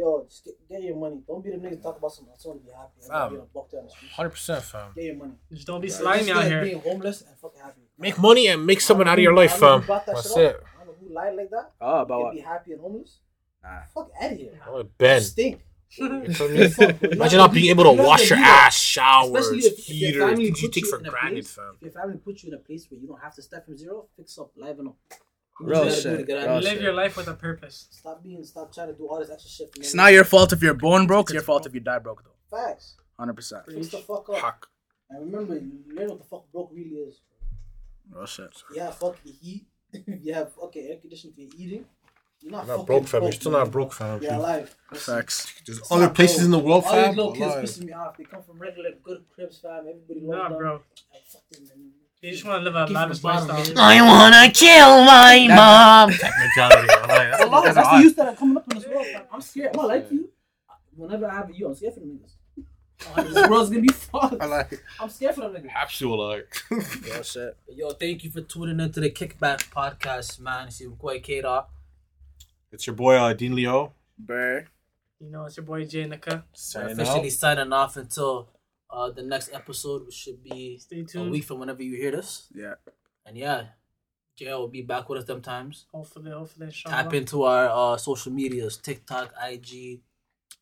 yo, 0.01 0.25
just 0.27 0.43
get, 0.45 0.53
get 0.67 0.81
your 0.81 0.97
money. 0.97 1.21
Don't 1.27 1.43
be 1.43 1.51
the 1.51 1.57
niggas 1.57 1.81
talk 1.81 1.97
about 1.97 2.11
something. 2.11 2.31
I 2.33 2.35
just 2.35 2.47
want 2.47 2.61
to 2.61 2.65
be 2.65 2.71
happy. 2.71 2.91
I'm 3.11 3.37
fam. 3.37 3.47
blocked 3.53 3.71
down 3.71 3.85
the. 3.85 4.07
Hundred 4.15 4.29
percent, 4.31 4.63
fam. 4.63 4.91
Get 4.95 5.03
your 5.05 5.15
money. 5.15 5.33
Just 5.51 5.67
don't 5.67 5.81
be 5.81 5.87
right. 5.87 5.93
slimy 5.93 6.31
out 6.31 6.45
here. 6.45 6.63
Being 6.63 6.81
homeless 6.81 7.21
and 7.21 7.37
fucking 7.37 7.61
happy. 7.61 7.81
Make 7.97 8.17
money 8.17 8.47
and 8.47 8.65
make 8.65 8.81
someone 8.81 9.07
out 9.07 9.19
of 9.19 9.23
your 9.23 9.35
life, 9.35 9.53
fam. 9.53 9.83
That 9.87 10.05
That's 10.05 10.35
it. 10.35 10.61
I 10.75 10.85
don't 10.85 10.87
know 10.87 11.07
who 11.07 11.13
lied 11.13 11.35
like 11.35 11.49
that. 11.51 11.71
Oh, 11.79 12.01
about 12.01 12.21
what? 12.21 12.33
Be 12.33 12.41
happy 12.41 12.71
and 12.73 12.81
homeless. 12.81 13.19
Nah. 13.63 13.81
Fuck 13.93 14.11
out 14.19 14.31
of 14.31 14.37
here. 14.37 14.59
Oh, 14.67 14.83
Ben. 14.97 15.21
Stink. 15.21 15.61
Imagine 15.99 17.37
not 17.37 17.51
being 17.51 17.69
able 17.69 17.83
to 17.83 18.01
wash 18.01 18.29
your 18.29 18.39
ass, 18.39 18.79
showers, 18.79 19.51
heater. 19.85 20.35
Things 20.35 20.61
you 20.61 20.69
take 20.69 20.87
for 20.87 20.99
granted, 20.99 21.45
fam. 21.45 21.75
If 21.75 21.81
your 21.81 21.91
family 21.91 22.17
put 22.17 22.41
you 22.43 22.49
in 22.49 22.55
a 22.55 22.59
place 22.59 22.87
where 22.89 22.97
you 22.97 23.07
don't 23.07 23.21
have 23.21 23.35
to 23.35 23.41
start 23.41 23.65
from 23.65 23.77
zero, 23.77 24.07
fix 24.15 24.37
up, 24.39 24.51
liven 24.55 24.87
up. 24.87 24.95
Real 25.61 25.89
shit. 25.89 26.27
Real 26.27 26.55
Live 26.55 26.63
shit. 26.63 26.81
your 26.81 26.93
life 26.93 27.17
with 27.17 27.27
a 27.27 27.33
purpose. 27.33 27.87
Stop 27.91 28.23
being, 28.23 28.43
stop 28.43 28.73
trying 28.73 28.87
to 28.87 28.93
do 28.93 29.07
all 29.07 29.19
this 29.19 29.29
extra 29.29 29.49
shit. 29.49 29.69
It's 29.77 29.93
not 29.93 30.11
your 30.13 30.23
fault 30.23 30.53
if 30.53 30.61
you're 30.61 30.73
born 30.73 31.07
broke. 31.07 31.27
It's 31.27 31.33
your 31.33 31.43
fault 31.43 31.65
if 31.65 31.73
you 31.73 31.79
die 31.79 31.99
broke, 31.99 32.23
though. 32.23 32.57
Facts. 32.57 32.95
Hundred 33.17 33.35
percent. 33.35 33.63
Fix 33.67 33.89
the 33.89 33.97
fuck 33.97 34.29
up. 34.29 34.37
Huck. 34.37 34.67
And 35.09 35.31
remember, 35.31 35.55
you 35.55 35.83
learn 35.93 36.09
what 36.09 36.19
the 36.19 36.25
fuck 36.25 36.51
broke 36.51 36.71
really 36.73 36.95
is. 36.95 37.21
Real 38.09 38.25
shit. 38.25 38.63
Yeah. 38.73 38.91
Fuck 38.91 39.21
the 39.23 39.31
heat. 39.31 39.65
you 40.21 40.33
have 40.33 40.53
fucking 40.53 40.87
air 40.87 40.97
conditioning 40.97 41.35
for 41.35 41.55
eating. 41.57 41.85
You're 42.41 42.53
not, 42.53 42.67
not 42.67 42.87
broke, 42.87 43.07
fam. 43.07 43.21
You're 43.21 43.31
still 43.33 43.51
not 43.51 43.69
broke, 43.69 43.93
fam. 43.93 44.21
You're 44.21 44.33
alive. 44.33 44.75
Facts. 44.93 45.53
There's 45.65 45.77
it's 45.77 45.91
other 45.91 46.09
places 46.09 46.37
broke. 46.37 46.45
in 46.45 46.51
the 46.51 46.59
world, 46.59 46.85
fam. 46.85 46.93
All 46.93 47.07
these 47.07 47.17
little 47.17 47.33
kids 47.33 47.79
pissing 47.79 47.85
me 47.85 47.93
off. 47.93 48.17
They 48.17 48.23
come 48.23 48.41
from 48.41 48.57
regular 48.57 48.91
good 49.03 49.25
cribs, 49.35 49.59
fam. 49.59 49.85
Everybody 49.87 50.21
loves 50.21 50.41
nah, 50.41 50.49
them. 50.49 50.57
Bro. 50.57 50.81
I 51.13 51.17
fucking 51.31 51.67
they 52.21 52.29
just 52.29 52.45
want 52.45 52.63
to 52.63 52.69
live 52.69 52.75
a 52.75 52.91
lavish 52.93 53.19
from 53.19 53.31
the 53.31 53.33
bottom, 53.39 53.55
lifestyle. 53.57 53.79
I 53.79 54.01
wanna 54.01 54.51
kill 54.51 55.03
my 55.05 55.47
mom. 55.47 56.11
Technicality, 56.19 56.87
alive. 57.03 57.39
A 57.39 57.45
lot. 57.47 57.73
That's 57.73 57.89
the 57.89 57.99
youth 58.03 58.15
that 58.17 58.27
are 58.27 58.35
coming 58.35 58.57
up 58.57 58.71
in 58.71 58.77
this 58.77 58.87
world. 58.87 59.05
Fam. 59.07 59.23
I'm 59.31 59.41
scared. 59.41 59.69
I'm 59.73 59.77
not 59.77 59.87
like 59.87 60.11
you. 60.11 60.29
Whenever 60.95 61.25
I 61.27 61.33
have 61.35 61.49
a 61.49 61.53
you, 61.53 61.67
I'm 61.67 61.73
scared 61.73 61.95
for 61.95 61.99
them 62.01 62.19
niggas. 62.19 63.33
This 63.33 63.49
world's 63.49 63.69
gonna 63.71 63.81
be 63.81 63.87
fucked. 63.87 64.39
I 64.39 64.45
like 64.45 64.83
I'm 64.99 65.09
scared 65.09 65.33
for 65.33 65.41
them 65.49 65.53
niggas. 65.55 65.73
Absolutely. 65.75 66.43
Oh 67.15 67.21
shit. 67.23 67.57
Yo, 67.69 67.89
thank 67.93 68.23
you 68.23 68.29
for 68.29 68.41
tuning 68.41 68.79
into 68.79 68.99
the 68.99 69.09
Kickback 69.09 69.71
Podcast, 69.71 70.39
man. 70.39 70.67
It's 70.67 70.79
your 70.79 70.91
boy 70.91 71.19
K-Dot. 71.21 71.69
It's 72.71 72.85
your 72.85 72.95
boy 72.95 73.15
uh, 73.15 73.33
Dean 73.33 73.55
Leo. 73.55 73.93
Bruh. 74.23 74.65
You 75.19 75.31
know, 75.31 75.45
it's 75.45 75.57
your 75.57 75.65
boy 75.65 75.85
Jay 75.85 76.05
Nika. 76.05 76.45
Signing 76.53 76.91
Officially 76.91 77.25
out. 77.27 77.31
signing 77.31 77.73
off 77.73 77.97
until 77.97 78.49
uh, 78.91 79.09
the 79.11 79.23
next 79.23 79.51
episode, 79.53 80.05
which 80.05 80.15
should 80.15 80.43
be 80.43 80.77
Stay 80.77 81.01
a 81.01 81.03
tuned. 81.03 81.31
week 81.31 81.43
from 81.43 81.59
whenever 81.59 81.81
you 81.83 81.95
hear 81.97 82.11
this. 82.11 82.47
Yeah. 82.53 82.73
And 83.25 83.37
yeah, 83.37 83.65
JL 84.39 84.59
will 84.59 84.67
be 84.67 84.81
back 84.81 85.07
with 85.09 85.19
us 85.19 85.25
them 85.25 85.41
times. 85.41 85.85
Hopefully, 85.93 86.31
hopefully, 86.31 86.67
inshallah. 86.67 87.03
Tap 87.03 87.13
into 87.13 87.43
our 87.43 87.69
uh, 87.93 87.97
social 87.97 88.31
medias 88.31 88.77
TikTok, 88.77 89.33
IG. 89.49 90.01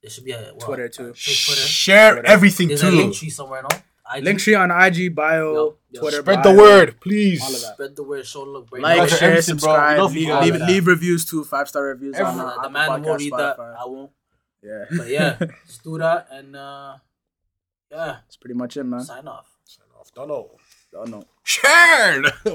It 0.02 0.12
should 0.12 0.24
be 0.26 0.32
a 0.32 0.52
what? 0.54 0.60
Twitter, 0.66 0.88
too. 0.90 1.04
Twitter. 1.14 1.16
Share 1.62 2.26
everything 2.26 2.68
There's 2.70 2.84
a 2.84 2.92
link 2.92 3.14
too. 3.14 3.20
tree 3.20 3.30
somewhere, 3.30 3.62
no? 3.64 3.70
IG. 4.16 4.24
Linktree 4.26 4.60
on 4.60 4.72
IG 4.72 5.14
bio, 5.14 5.54
Yo, 5.54 5.78
yo, 5.92 6.02
Twitter. 6.02 6.22
Spread 6.22 6.42
bio, 6.42 6.52
the 6.56 6.58
word, 6.62 7.00
please. 7.00 7.42
All 7.44 7.54
of 7.54 7.62
that. 7.62 7.74
Spread 7.74 7.96
the 7.96 8.04
word, 8.04 8.26
show 8.26 8.42
love. 8.42 8.68
Right 8.72 8.82
Like, 8.82 8.96
now. 8.98 9.02
Love 9.04 9.10
share, 9.12 9.30
everything, 9.32 9.56
bro. 9.58 9.60
subscribe, 9.60 10.00
Love 10.00 10.14
leave, 10.16 10.22
you 10.24 10.28
guys. 10.30 10.52
leave, 10.52 10.62
leave 10.62 10.88
reviews 10.88 11.26
too, 11.26 11.44
five 11.44 11.70
star 11.70 11.84
reviews 11.84 12.16
on 12.20 12.40
uh, 12.40 12.56
the 12.64 12.70
man 12.72 13.04
won't 13.04 13.20
read 13.20 13.34
that, 13.34 13.60
I 13.60 13.86
won't. 13.86 14.12
Yeah, 14.64 14.86
But 14.98 15.08
yeah, 15.10 15.36
let's 15.40 15.78
do 15.78 15.98
that 16.00 16.28
and 16.32 16.56
uh, 16.56 16.96
yeah, 17.92 18.18
that's 18.26 18.38
pretty 18.38 18.56
much 18.56 18.78
it, 18.78 18.84
man. 18.84 19.02
sign 19.02 19.28
off. 19.28 19.58
Sign 19.66 19.86
off. 20.00 20.12
Don't 20.14 20.28
know. 20.28 20.52
Don't 20.92 21.10
know. 21.10 21.24
Shared. 21.44 22.26